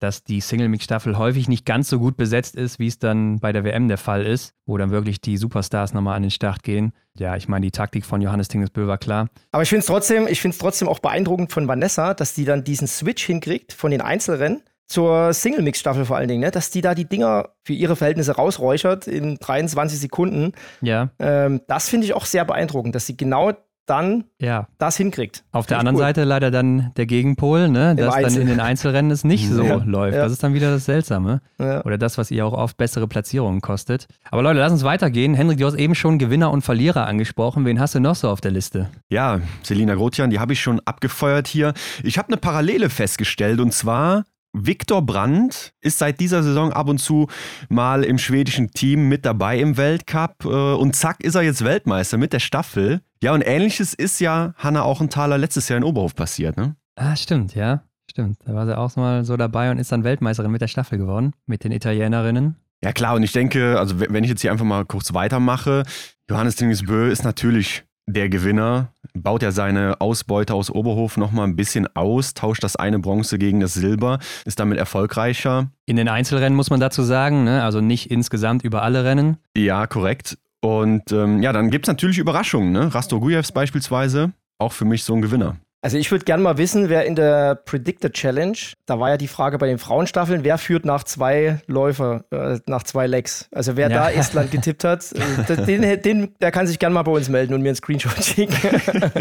dass 0.05 0.22
die 0.22 0.42
Single-Mix-Staffel 0.42 1.16
häufig 1.16 1.48
nicht 1.48 1.64
ganz 1.64 1.88
so 1.88 1.98
gut 1.98 2.18
besetzt 2.18 2.57
ist, 2.57 2.78
wie 2.78 2.88
es 2.88 2.98
dann 2.98 3.40
bei 3.40 3.52
der 3.52 3.64
WM 3.64 3.88
der 3.88 3.96
Fall 3.96 4.26
ist, 4.26 4.52
wo 4.66 4.76
dann 4.76 4.90
wirklich 4.90 5.22
die 5.22 5.38
Superstars 5.38 5.94
nochmal 5.94 6.16
an 6.16 6.22
den 6.22 6.30
Start 6.30 6.62
gehen. 6.62 6.92
Ja, 7.18 7.36
ich 7.36 7.48
meine, 7.48 7.64
die 7.64 7.70
Taktik 7.70 8.05
von 8.05 8.20
Johannes 8.20 8.48
Tingesbö 8.48 8.86
war 8.86 8.98
klar. 8.98 9.28
Aber 9.50 9.62
ich 9.62 9.70
finde 9.70 9.80
es 9.80 9.86
trotzdem, 9.86 10.28
trotzdem 10.59 10.88
auch 10.88 10.98
beeindruckend 10.98 11.52
von 11.52 11.66
Vanessa, 11.66 12.12
dass 12.12 12.34
die 12.34 12.44
dann 12.44 12.64
diesen 12.64 12.86
Switch 12.86 13.24
hinkriegt 13.24 13.72
von 13.72 13.90
den 13.90 14.02
Einzelrennen 14.02 14.62
zur 14.86 15.32
Single-Mix-Staffel 15.32 16.05
vor 16.05 16.18
allen 16.18 16.28
Dingen, 16.28 16.42
ne? 16.42 16.50
dass 16.50 16.70
die 16.70 16.82
da 16.82 16.94
die 16.94 17.09
Dinger 17.09 17.55
für 17.62 17.72
ihre 17.72 17.96
Verhältnisse 17.96 18.32
rausräuchert 18.32 19.07
in 19.07 19.36
23 19.38 19.98
Sekunden. 19.98 20.52
Ja. 20.82 21.09
Ähm, 21.18 21.62
das 21.66 21.88
finde 21.88 22.07
ich 22.07 22.12
auch 22.12 22.26
sehr 22.26 22.44
beeindruckend, 22.44 22.94
dass 22.94 23.07
sie 23.07 23.16
genau 23.16 23.52
dann 23.87 24.24
ja. 24.41 24.68
das 24.78 24.97
hinkriegt. 24.97 25.45
Auf 25.53 25.66
der 25.66 25.78
anderen 25.78 25.97
cool. 25.97 26.03
Seite 26.03 26.24
leider 26.24 26.51
dann 26.51 26.93
der 26.97 27.07
Gegenpol, 27.07 27.68
ne? 27.68 27.95
dass 27.95 28.14
dann 28.14 28.35
in 28.37 28.47
den 28.47 28.61
Einzelrennen 28.61 29.11
es 29.11 29.24
nicht 29.24 29.51
so 29.51 29.62
ja. 29.64 29.82
läuft. 29.85 30.16
Ja. 30.16 30.22
Das 30.22 30.32
ist 30.32 30.43
dann 30.43 30.55
wieder 30.55 30.70
das 30.70 30.85
Seltsame. 30.85 31.41
Oder 31.59 31.99
das, 31.99 32.18
was 32.18 32.30
ihr 32.30 32.47
auch 32.47 32.53
oft 32.53 32.76
bessere 32.76 33.07
Platzierungen 33.07 33.61
kostet. 33.61 34.07
Aber 34.30 34.43
Leute, 34.43 34.59
lass 34.61 34.72
uns 34.72 34.85
weitergehen. 34.85 35.35
Henrik, 35.35 35.59
du 35.59 35.66
hast 35.66 35.74
eben 35.74 35.95
schon 35.95 36.18
Gewinner 36.18 36.51
und 36.51 36.62
Verlierer 36.62 37.07
angesprochen. 37.07 37.64
Wen 37.64 37.80
hast 37.80 37.95
du 37.95 38.01
noch 38.01 38.14
so 38.14 38.28
auf 38.28 38.41
der 38.41 38.51
Liste? 38.51 38.89
Ja, 39.09 39.41
Selina 39.62 39.95
Grotjan, 39.95 40.30
die 40.30 40.41
habe 40.41 40.53
ich 40.53 40.61
schon 40.61 40.80
abgefeuert 40.85 41.47
hier. 41.47 41.74
Ich 42.03 42.18
habe 42.18 42.28
eine 42.28 42.37
Parallele 42.37 42.91
festgestellt 42.91 43.61
und 43.61 43.72
zwar 43.72 44.24
Viktor 44.55 45.02
Brandt 45.02 45.74
ist 45.80 45.98
seit 45.98 46.20
dieser 46.20 46.42
Saison 46.42 46.72
ab 46.72 46.88
und 46.88 46.98
zu 46.98 47.28
mal 47.68 48.05
im 48.05 48.18
schwedischen 48.18 48.70
Team 48.70 49.09
mit 49.09 49.26
dabei 49.26 49.59
im 49.59 49.76
Weltcup 49.76 50.44
äh, 50.44 50.48
und 50.48 50.94
zack 50.94 51.22
ist 51.22 51.34
er 51.34 51.42
jetzt 51.42 51.64
Weltmeister 51.64 52.16
mit 52.16 52.32
der 52.32 52.38
Staffel. 52.38 53.00
Ja, 53.22 53.34
und 53.34 53.42
ähnliches 53.42 53.94
ist 53.94 54.20
ja 54.20 54.55
Hanna 54.57 54.82
Auchenthaler 54.82 55.38
letztes 55.38 55.68
Jahr 55.68 55.78
in 55.78 55.84
Oberhof 55.84 56.14
passiert, 56.14 56.57
ne? 56.57 56.76
Ah, 56.94 57.16
stimmt, 57.16 57.55
ja. 57.55 57.82
Stimmt. 58.09 58.38
Da 58.44 58.55
war 58.55 58.66
sie 58.66 58.78
auch 58.78 58.94
mal 58.96 59.24
so 59.24 59.36
dabei 59.36 59.70
und 59.70 59.78
ist 59.78 59.90
dann 59.90 60.05
Weltmeisterin 60.05 60.50
mit 60.50 60.61
der 60.61 60.68
Staffel 60.68 60.98
geworden, 60.98 61.32
mit 61.46 61.64
den 61.64 61.72
Italienerinnen. 61.72 62.57
Ja, 62.82 62.92
klar, 62.92 63.14
und 63.14 63.22
ich 63.22 63.32
denke, 63.32 63.78
also 63.78 63.98
wenn 63.98 64.22
ich 64.24 64.30
jetzt 64.30 64.42
hier 64.42 64.52
einfach 64.52 64.66
mal 64.66 64.84
kurz 64.84 65.14
weitermache, 65.14 65.84
Johannes 66.30 66.57
Dingesbö 66.57 67.11
ist 67.11 67.24
natürlich 67.24 67.84
der 68.07 68.28
Gewinner 68.28 68.92
baut 69.14 69.42
ja 69.42 69.52
seine 69.52 70.00
Ausbeute 70.00 70.55
aus 70.55 70.70
Oberhof 70.70 71.16
nochmal 71.16 71.46
ein 71.46 71.57
bisschen 71.57 71.88
aus, 71.96 72.34
tauscht 72.34 72.64
das 72.64 72.76
eine 72.76 72.98
Bronze 72.98 73.38
gegen 73.38 73.61
das 73.61 73.74
Silber, 73.74 74.18
ist 74.44 74.61
damit 74.61 74.78
erfolgreicher. 74.78 75.70
In 75.86 75.96
den 75.96 76.09
Einzelrennen 76.09 76.57
muss 76.57 76.70
man 76.70 76.80
dazu 76.80 77.02
sagen, 77.02 77.44
ne? 77.44 77.62
also 77.62 77.80
nicht 77.80 78.11
insgesamt 78.11 78.64
über 78.64 78.82
alle 78.82 79.05
Rennen. 79.05 79.38
Ja, 79.57 79.86
korrekt. 79.86 80.38
Und 80.61 81.12
ähm, 81.12 81.42
ja, 81.42 81.52
dann 81.52 81.70
gibt 81.70 81.86
es 81.86 81.88
natürlich 81.88 82.18
Überraschungen. 82.18 82.72
Ne? 82.72 82.94
Rasto 82.94 83.20
Gujevs 83.20 83.52
beispielsweise, 83.52 84.32
auch 84.59 84.72
für 84.72 84.84
mich 84.84 85.05
so 85.05 85.14
ein 85.14 85.22
Gewinner. 85.22 85.57
Also 85.85 85.99
ich 85.99 86.11
würde 86.11 86.24
gerne 86.24 86.43
mal 86.43 86.57
wissen, 86.57 86.89
wer 86.89 87.05
in 87.05 87.14
der 87.14 87.57
Predictor 87.57 88.11
Challenge, 88.11 88.57
da 88.87 88.99
war 89.01 89.11
ja 89.11 89.16
die 89.18 89.28
Frage 89.28 89.59
bei 89.59 89.66
den 89.66 89.76
Frauenstaffeln, 89.76 90.43
wer 90.43 90.57
führt 90.57 90.87
nach 90.87 91.05
zwei 91.05 91.61
Läufer, 91.66 92.24
äh, 92.30 92.59
nach 92.66 92.85
zwei 92.85 93.07
Legs. 93.07 93.51
Also 93.53 93.76
wer 93.76 93.91
ja. 93.91 93.99
da 93.99 94.11
Estland 94.11 94.51
getippt 94.51 94.82
hat, 94.82 95.05
äh, 95.12 95.66
den, 95.66 96.01
den, 96.01 96.35
der 96.41 96.53
kann 96.53 96.66
sich 96.66 96.78
gerne 96.78 96.95
mal 96.95 97.03
bei 97.03 97.12
uns 97.12 97.28
melden 97.28 97.53
und 97.53 97.61
mir 97.61 97.68
einen 97.68 97.76
Screenshot 97.76 98.24
schicken. 98.24 98.55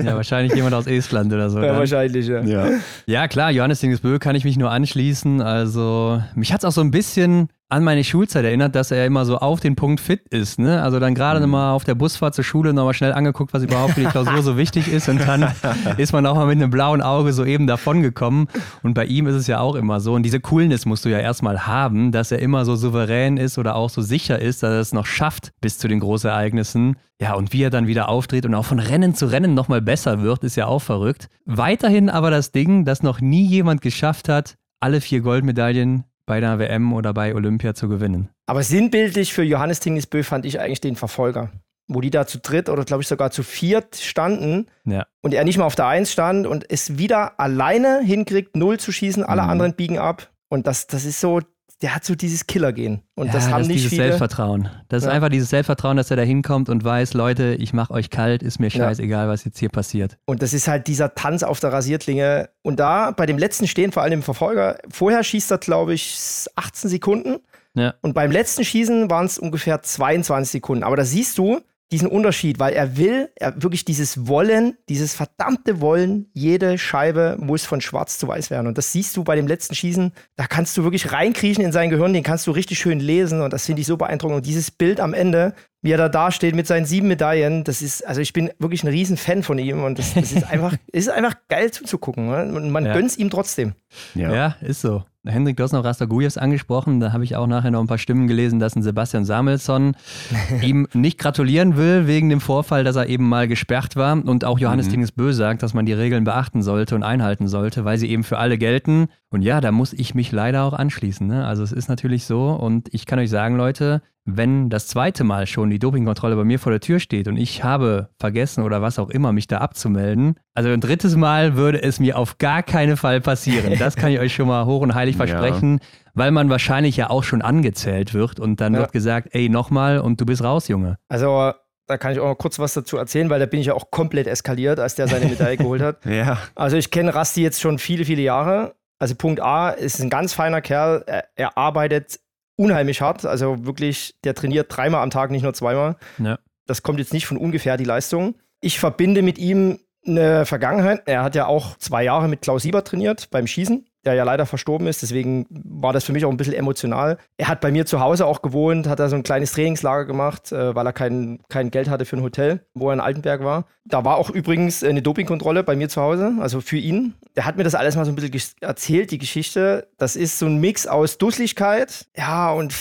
Ja, 0.06 0.16
wahrscheinlich 0.16 0.54
jemand 0.56 0.74
aus 0.74 0.88
Estland 0.88 1.34
oder 1.34 1.50
so. 1.50 1.60
Ja, 1.60 1.68
dann. 1.68 1.80
wahrscheinlich, 1.80 2.28
ja. 2.28 2.42
ja. 2.44 2.70
Ja, 3.08 3.28
klar, 3.28 3.52
Johannes 3.52 3.82
Dingesbö 3.82 4.18
kann 4.20 4.38
ich 4.38 4.46
mich 4.46 4.56
nur 4.56 4.72
anschließen. 4.72 5.42
Also 5.42 6.24
mich 6.34 6.54
hat 6.54 6.62
es 6.62 6.66
auch 6.66 6.72
so 6.72 6.80
ein 6.80 6.92
bisschen 6.92 7.50
an 7.74 7.84
meine 7.84 8.04
Schulzeit 8.04 8.46
erinnert, 8.46 8.76
dass 8.76 8.92
er 8.92 9.04
immer 9.06 9.26
so 9.26 9.40
auf 9.40 9.60
den 9.60 9.76
Punkt 9.76 10.00
fit 10.00 10.28
ist. 10.30 10.60
Ne? 10.60 10.84
Also 10.84 11.00
dann 11.00 11.16
gerade 11.16 11.40
mhm. 11.40 11.46
nochmal 11.46 11.74
auf 11.74 11.84
der 11.84 11.96
Busfahrt 11.96 12.36
zur 12.36 12.44
Schule 12.44 12.72
nochmal 12.72 12.94
schnell 12.94 13.14
angeguckt, 13.14 13.52
was 13.52 13.64
überhaupt 13.64 13.94
für 13.94 14.02
die 14.02 14.06
Klausur 14.06 14.44
so 14.44 14.58
wichtig 14.58 14.88
ist. 14.88 15.10
Und 15.10 15.20
dann 15.28 15.52
ist 15.98 16.14
man 16.14 16.26
auch 16.28 16.36
mal 16.36 16.46
mit 16.46 16.58
einem 16.58 16.70
blauen 16.70 17.02
Auge 17.02 17.34
so 17.34 17.44
eben 17.44 17.66
davon 17.66 18.04
gekommen. 18.04 18.48
Und 18.84 18.94
bei 18.94 19.06
ihm 19.06 19.26
ist 19.26 19.34
es 19.34 19.48
ja 19.48 19.60
auch 19.60 19.74
immer 19.74 20.00
so. 20.00 20.14
Und 20.14 20.22
diese 20.22 20.40
Coolness 20.40 20.86
musst 20.86 21.04
du 21.04 21.10
ja 21.10 21.18
erstmal 21.18 21.66
haben, 21.66 22.12
dass 22.12 22.32
er 22.32 22.40
immer 22.40 22.64
so 22.64 22.76
souverän 22.76 23.38
ist 23.38 23.58
oder 23.58 23.76
auch 23.76 23.90
so 23.90 24.04
sicher 24.04 24.38
ist, 24.38 24.62
dass 24.62 24.72
er 24.72 24.80
es 24.80 24.94
noch 24.94 25.08
schafft 25.08 25.52
bis 25.60 25.80
zu 25.80 25.88
den 25.88 26.00
Großereignissen. 26.00 26.98
Ja, 27.20 27.34
und 27.34 27.54
wie 27.54 27.64
er 27.64 27.72
dann 27.72 27.88
wieder 27.88 28.08
auftritt 28.08 28.46
und 28.46 28.54
auch 28.54 28.66
von 28.66 28.78
Rennen 28.78 29.16
zu 29.16 29.26
Rennen 29.26 29.56
nochmal 29.56 29.82
besser 29.82 30.22
wird, 30.22 30.44
ist 30.44 30.58
ja 30.58 30.68
auch 30.68 30.82
verrückt. 30.82 31.28
Weiterhin 31.46 32.12
aber 32.12 32.30
das 32.30 32.52
Ding, 32.52 32.86
das 32.86 33.02
noch 33.02 33.20
nie 33.20 33.48
jemand 33.48 33.82
geschafft 33.82 34.30
hat, 34.30 34.58
alle 34.80 35.02
vier 35.02 35.22
Goldmedaillen 35.22 36.04
bei 36.26 36.40
der 36.40 36.60
WM 36.60 36.94
oder 36.94 37.14
bei 37.14 37.36
Olympia 37.36 37.74
zu 37.74 37.90
gewinnen. 37.90 38.30
Aber 38.46 38.64
sinnbildlich 38.64 39.34
für 39.34 39.44
Johannes 39.44 39.80
Tingesbö 39.80 40.24
fand 40.24 40.46
ich 40.46 40.60
eigentlich 40.60 40.82
den 40.82 40.96
Verfolger. 40.96 41.52
Wo 41.88 42.00
die 42.00 42.12
da 42.12 42.26
zu 42.26 42.40
dritt 42.40 42.70
oder 42.70 42.86
glaube 42.86 43.04
ich 43.04 43.10
sogar 43.10 43.32
zu 43.32 43.44
viert 43.44 43.98
standen 43.98 44.68
ja. 44.86 45.06
und 45.22 45.34
er 45.34 45.44
nicht 45.44 45.58
mal 45.58 45.66
auf 45.66 45.76
der 45.76 45.88
Eins 45.88 46.14
stand 46.14 46.48
und 46.48 46.70
es 46.70 46.98
wieder 46.98 47.40
alleine 47.40 48.00
hinkriegt, 48.02 48.56
null 48.56 48.80
zu 48.80 48.94
schießen, 48.94 49.24
alle 49.24 49.44
mhm. 49.44 49.50
anderen 49.50 49.76
biegen 49.76 49.98
ab. 49.98 50.32
Und 50.50 50.66
das, 50.66 50.88
das 50.88 51.04
ist 51.04 51.20
so 51.20 51.42
der 51.84 51.94
hat 51.94 52.06
so 52.06 52.16
dieses 52.16 52.48
Killergehen. 52.48 53.02
Und 53.14 53.28
ja, 53.28 53.34
das 53.34 53.50
haben 53.50 53.60
das 53.60 53.68
nicht 53.68 53.80
dieses 53.80 53.90
viele. 53.90 54.04
Selbstvertrauen. 54.04 54.70
Das 54.88 55.04
ja. 55.04 55.10
ist 55.10 55.16
einfach 55.16 55.28
dieses 55.28 55.50
Selbstvertrauen, 55.50 55.98
dass 55.98 56.10
er 56.10 56.16
da 56.16 56.24
hinkommt 56.24 56.70
und 56.70 56.84
weiß, 56.84 57.14
Leute, 57.14 57.56
ich 57.60 57.74
mache 57.74 57.94
euch 57.94 58.10
kalt, 58.10 58.42
ist 58.42 58.60
mir 58.60 58.70
scheißegal, 58.70 59.26
ja. 59.26 59.32
was 59.32 59.44
jetzt 59.44 59.60
hier 59.60 59.68
passiert. 59.68 60.18
Und 60.26 60.42
das 60.42 60.54
ist 60.54 60.70
halt 60.70 60.88
dieser 60.88 61.14
Tanz 61.14 61.44
auf 61.44 61.60
der 61.60 61.74
Rasierklinge. 61.74 62.50
Und 62.62 62.80
da 62.80 63.12
bei 63.12 63.26
dem 63.26 63.38
letzten 63.38 63.68
Stehen, 63.68 63.92
vor 63.92 64.02
allem 64.02 64.14
im 64.14 64.24
Verfolger, 64.24 64.78
vorher 64.90 65.24
schießt 65.24 65.52
er, 65.52 65.58
glaube 65.58 65.94
ich, 65.94 66.48
18 66.56 66.90
Sekunden. 66.90 67.40
Ja. 67.76 67.96
Und 68.02 68.14
beim 68.14 68.32
letzten 68.32 68.64
Schießen 68.64 69.10
waren 69.10 69.26
es 69.26 69.38
ungefähr 69.38 69.82
22 69.82 70.52
Sekunden. 70.52 70.84
Aber 70.86 70.96
da 70.96 71.04
siehst 71.04 71.38
du, 71.38 71.60
diesen 71.94 72.08
Unterschied, 72.08 72.58
weil 72.58 72.74
er 72.74 72.98
will, 72.98 73.30
er 73.36 73.62
wirklich 73.62 73.86
dieses 73.86 74.28
Wollen, 74.28 74.76
dieses 74.90 75.14
verdammte 75.14 75.80
Wollen, 75.80 76.32
jede 76.34 76.80
Scheibe 76.80 77.38
muss 77.40 77.66
von 77.66 77.82
schwarz 77.82 78.18
zu 78.18 78.28
weiß 78.28 78.50
werden. 78.50 78.66
Und 78.66 78.80
das 78.80 78.92
siehst 78.92 79.16
du 79.16 79.24
bei 79.24 79.36
dem 79.36 79.46
letzten 79.46 79.76
Schießen, 79.76 80.12
da 80.36 80.48
kannst 80.48 80.76
du 80.76 80.84
wirklich 80.84 81.12
reinkriechen 81.12 81.64
in 81.64 81.72
sein 81.72 81.92
Gehirn, 81.92 82.12
den 82.14 82.24
kannst 82.24 82.48
du 82.48 82.52
richtig 82.52 82.80
schön 82.80 83.00
lesen 83.00 83.42
und 83.42 83.54
das 83.54 83.68
finde 83.68 83.82
ich 83.82 83.88
so 83.88 83.96
beeindruckend. 83.96 84.38
Und 84.38 84.46
dieses 84.48 84.72
Bild 84.72 85.00
am 85.00 85.14
Ende, 85.14 85.54
wie 85.84 85.92
er 85.92 85.98
da 85.98 86.10
dasteht 86.10 86.56
mit 86.56 86.66
seinen 86.66 86.86
sieben 86.86 87.10
Medaillen, 87.10 87.66
das 87.66 87.82
ist, 87.82 88.08
also 88.08 88.22
ich 88.22 88.32
bin 88.34 88.50
wirklich 88.58 88.84
ein 88.84 88.88
riesen 88.88 89.18
Fan 89.18 89.44
von 89.44 89.60
ihm 89.60 89.84
und 89.84 90.00
das, 90.00 90.14
das 90.14 90.32
ist 90.32 90.50
einfach, 90.50 90.74
ist 90.92 91.10
einfach 91.10 91.36
geil 91.50 91.72
zuzugucken. 91.72 92.30
Ne? 92.30 92.54
Und 92.56 92.72
man 92.72 92.86
ja. 92.86 92.94
gönnt 92.94 93.16
ihm 93.18 93.30
trotzdem. 93.30 93.74
Ja. 94.16 94.34
ja, 94.34 94.56
ist 94.62 94.82
so. 94.82 95.04
Hendrik, 95.26 95.56
du 95.56 95.64
hast 95.64 95.72
noch 95.72 95.86
Rastagujews 95.86 96.38
angesprochen. 96.38 97.00
Da 97.00 97.14
habe 97.14 97.24
ich 97.24 97.38
auch 97.38 97.48
nachher 97.48 97.72
noch 97.72 97.80
ein 97.80 97.88
paar 97.88 97.98
Stimmen 97.98 98.28
gelesen, 98.28 98.60
dass 98.60 98.76
ein 98.76 98.84
Sebastian 98.84 99.24
Samuelsson 99.24 99.96
ihm 100.62 100.88
nicht 100.94 101.18
gratulieren 101.18 101.78
will 101.78 102.08
wegen 102.08 102.30
dem 102.30 102.42
Vorfall, 102.42 102.84
dass 102.84 102.98
er 102.98 103.08
eben 103.08 103.28
mal 103.28 103.48
gesperrt 103.48 103.96
war. 103.96 104.14
Und 104.14 104.44
auch 104.44 104.60
Johannes 104.60 104.88
mhm. 104.88 104.92
Tingesbö 104.92 105.32
sagt, 105.32 105.64
dass 105.64 105.74
man 105.74 105.86
die 105.86 105.94
Regeln 105.94 106.26
beachten 106.26 106.62
sollte 106.62 106.96
und 106.96 107.04
einhalten 107.04 107.48
sollte, 107.48 107.86
weil 107.86 107.98
sie 107.98 108.10
eben 108.10 108.24
für 108.24 108.38
alle 108.38 108.58
gelten. 108.58 109.08
Und 109.30 109.44
ja, 109.44 109.62
da 109.62 109.72
muss 109.72 109.94
ich 109.94 110.14
mich 110.14 110.32
leider 110.34 110.64
auch 110.64 110.74
anschließen. 110.74 111.26
Ne? 111.26 111.46
Also 111.46 111.64
es 111.64 111.72
ist 111.72 111.88
natürlich 111.88 112.26
so. 112.26 112.52
Und 112.52 112.94
ich 112.94 113.06
kann 113.06 113.20
euch 113.20 113.30
sagen, 113.30 113.56
Leute, 113.56 114.02
wenn 114.26 114.70
das 114.70 114.88
zweite 114.88 115.24
Mal 115.24 115.48
schon 115.48 115.70
die 115.70 115.80
Dopingkontrolle 115.80 116.36
bei 116.36 116.44
mir 116.44 116.60
vor 116.60 116.72
der 116.72 116.80
Tür 116.80 117.00
steht 117.00 117.28
und 117.28 117.38
ich 117.38 117.64
habe 117.64 118.10
vergessen 118.20 118.64
oder 118.64 118.82
was 118.82 119.00
auch 119.00 119.10
immer, 119.10 119.34
mich 119.34 119.48
da 119.48 119.58
abzumelden, 119.58 120.40
also 120.54 120.70
ein 120.70 120.80
drittes 120.80 121.16
Mal 121.16 121.56
würde 121.56 121.82
es 121.82 122.00
mir 122.00 122.18
auf 122.18 122.38
gar 122.38 122.64
keinen 122.64 122.96
Fall 122.96 123.22
passieren. 123.22 123.78
Das 123.78 123.96
kann 123.96 124.12
ich 124.12 124.20
euch 124.20 124.34
schon 124.34 124.48
mal 124.48 124.66
hoch 124.66 124.82
und 124.82 124.96
heilig 124.96 125.16
versprechen, 125.18 125.80
ja. 125.82 126.12
weil 126.14 126.32
man 126.32 126.50
wahrscheinlich 126.50 126.96
ja 126.96 127.10
auch 127.10 127.24
schon 127.24 127.42
angezählt 127.42 128.14
wird 128.14 128.40
und 128.40 128.62
dann 128.62 128.74
ja. 128.74 128.80
wird 128.80 128.94
gesagt, 128.94 129.30
ey, 129.32 129.50
nochmal 129.50 130.00
und 130.00 130.22
du 130.22 130.26
bist 130.26 130.44
raus, 130.44 130.68
Junge. 130.68 130.98
Also 131.10 131.52
da 131.88 131.98
kann 131.98 132.14
ich 132.14 132.20
auch 132.20 132.28
noch 132.28 132.38
kurz 132.38 132.60
was 132.60 132.74
dazu 132.74 132.98
erzählen, 132.98 133.30
weil 133.30 133.40
da 133.40 133.46
bin 133.46 133.60
ich 133.60 133.68
ja 133.68 133.74
auch 133.74 133.92
komplett 133.92 134.28
eskaliert, 134.28 134.80
als 134.80 134.96
der 134.96 135.08
seine 135.08 135.26
Medaille 135.26 135.58
geholt 135.58 135.82
hat. 135.82 135.98
Ja. 136.06 136.38
Also 136.56 136.78
ich 136.78 136.92
kenne 136.92 137.16
Rasti 137.16 137.42
jetzt 137.42 137.60
schon 137.60 137.80
viele, 137.80 138.06
viele 138.06 138.22
Jahre. 138.22 138.76
Also 139.00 139.16
Punkt 139.16 139.42
A, 139.42 139.70
ist 139.72 140.00
ein 140.00 140.10
ganz 140.10 140.34
feiner 140.34 140.62
Kerl. 140.62 141.04
Er, 141.08 141.26
er 141.36 141.58
arbeitet 141.58 142.20
unheimlich 142.56 143.02
hart. 143.02 143.26
Also 143.26 143.66
wirklich, 143.66 144.16
der 144.24 144.36
trainiert 144.36 144.76
dreimal 144.76 145.02
am 145.02 145.10
Tag, 145.10 145.32
nicht 145.32 145.44
nur 145.44 145.54
zweimal. 145.54 145.98
Ja. 146.18 146.40
Das 146.66 146.84
kommt 146.84 147.00
jetzt 147.00 147.14
nicht 147.14 147.26
von 147.26 147.38
ungefähr, 147.38 147.78
die 147.78 147.84
Leistung. 147.84 148.36
Ich 148.62 148.80
verbinde 148.80 149.22
mit 149.22 149.38
ihm 149.38 149.80
eine 150.06 150.46
Vergangenheit. 150.46 151.04
Er 151.06 151.24
hat 151.24 151.36
ja 151.36 151.46
auch 151.46 151.78
zwei 151.78 152.04
Jahre 152.04 152.28
mit 152.28 152.42
Klaus 152.42 152.64
Sieber 152.64 152.84
trainiert 152.84 153.30
beim 153.32 153.48
Schießen 153.48 153.86
der 154.06 154.14
ja 154.14 154.24
leider 154.24 154.46
verstorben 154.46 154.88
ist. 154.88 155.02
Deswegen 155.02 155.46
war 155.50 155.94
das 155.94 156.04
für 156.04 156.14
mich 156.14 156.26
auch 156.26 156.30
ein 156.30 156.38
bisschen 156.38 156.54
emotional. 156.54 157.18
Er 157.38 157.48
hat 157.48 157.62
bei 157.62 157.72
mir 157.72 157.86
zu 157.86 158.00
Hause 158.00 158.26
auch 158.26 158.42
gewohnt, 158.42 158.88
hat 158.88 159.00
da 159.00 159.10
so 159.10 159.16
ein 159.16 159.24
kleines 159.24 159.54
Trainingslager 159.54 160.06
gemacht, 160.06 160.52
äh, 160.52 160.76
weil 160.76 160.86
er 160.86 160.94
kein, 160.94 161.40
kein 161.50 161.72
Geld 161.72 161.90
hatte 161.90 162.06
für 162.06 162.18
ein 162.18 162.24
Hotel, 162.24 162.66
wo 162.74 162.90
er 162.90 162.94
in 162.94 163.00
Altenberg 163.00 163.44
war. 163.44 163.66
Da 163.86 164.06
war 164.06 164.18
auch 164.18 164.30
übrigens 164.30 164.84
eine 164.84 165.02
Dopingkontrolle 165.02 165.64
bei 165.64 165.76
mir 165.76 165.90
zu 165.90 166.02
Hause, 166.02 166.34
also 166.40 166.62
für 166.62 166.78
ihn. 166.78 167.14
Der 167.36 167.46
hat 167.46 167.58
mir 167.58 167.64
das 167.64 167.76
alles 167.76 167.96
mal 167.96 168.06
so 168.06 168.12
ein 168.12 168.16
bisschen 168.16 168.58
erzählt, 168.62 169.12
die 169.12 169.18
Geschichte. 169.18 169.88
Das 169.98 170.16
ist 170.16 170.40
so 170.40 170.46
ein 170.46 170.60
Mix 170.60 170.88
aus 170.88 171.18
Dusseligkeit, 171.18 172.08
ja, 172.16 172.52
und 172.52 172.74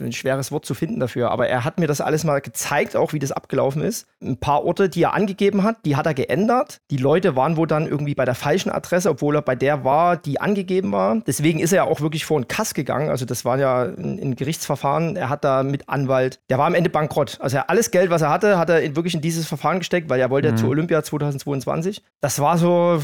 ein 0.00 0.12
schweres 0.12 0.52
Wort 0.52 0.64
zu 0.64 0.74
finden 0.74 1.00
dafür, 1.00 1.30
aber 1.30 1.48
er 1.48 1.64
hat 1.64 1.78
mir 1.78 1.86
das 1.86 2.00
alles 2.00 2.24
mal 2.24 2.40
gezeigt, 2.40 2.96
auch 2.96 3.12
wie 3.12 3.18
das 3.18 3.32
abgelaufen 3.32 3.82
ist. 3.82 4.06
Ein 4.22 4.38
paar 4.38 4.64
Orte, 4.64 4.88
die 4.88 5.02
er 5.02 5.14
angegeben 5.14 5.62
hat, 5.62 5.84
die 5.84 5.96
hat 5.96 6.06
er 6.06 6.14
geändert. 6.14 6.80
Die 6.90 6.96
Leute 6.96 7.36
waren 7.36 7.56
wohl 7.56 7.66
dann 7.66 7.86
irgendwie 7.86 8.14
bei 8.14 8.24
der 8.24 8.34
falschen 8.34 8.70
Adresse, 8.70 9.10
obwohl 9.10 9.36
er 9.36 9.42
bei 9.42 9.56
der 9.56 9.84
war, 9.84 10.16
die 10.16 10.40
angegeben 10.40 10.92
war. 10.92 11.20
Deswegen 11.26 11.60
ist 11.60 11.72
er 11.72 11.84
ja 11.84 11.84
auch 11.84 12.00
wirklich 12.00 12.24
vor 12.24 12.36
einen 12.36 12.48
Kass 12.48 12.74
gegangen. 12.74 13.10
Also 13.10 13.24
das 13.24 13.44
war 13.44 13.58
ja 13.58 13.82
ein, 13.82 14.18
ein 14.20 14.36
Gerichtsverfahren. 14.36 15.16
Er 15.16 15.28
hat 15.28 15.44
da 15.44 15.62
mit 15.62 15.88
Anwalt, 15.88 16.40
der 16.50 16.58
war 16.58 16.66
am 16.66 16.74
Ende 16.74 16.90
bankrott. 16.90 17.38
Also 17.40 17.58
alles 17.66 17.90
Geld, 17.90 18.10
was 18.10 18.22
er 18.22 18.30
hatte, 18.30 18.58
hat 18.58 18.70
er 18.70 18.82
in, 18.82 18.96
wirklich 18.96 19.14
in 19.14 19.20
dieses 19.20 19.46
Verfahren 19.46 19.78
gesteckt, 19.78 20.08
weil 20.08 20.20
er 20.20 20.30
wollte 20.30 20.52
mhm. 20.52 20.56
zur 20.56 20.68
Olympia 20.70 21.02
2022. 21.02 22.02
Das 22.20 22.40
war 22.40 22.58
so, 22.58 23.00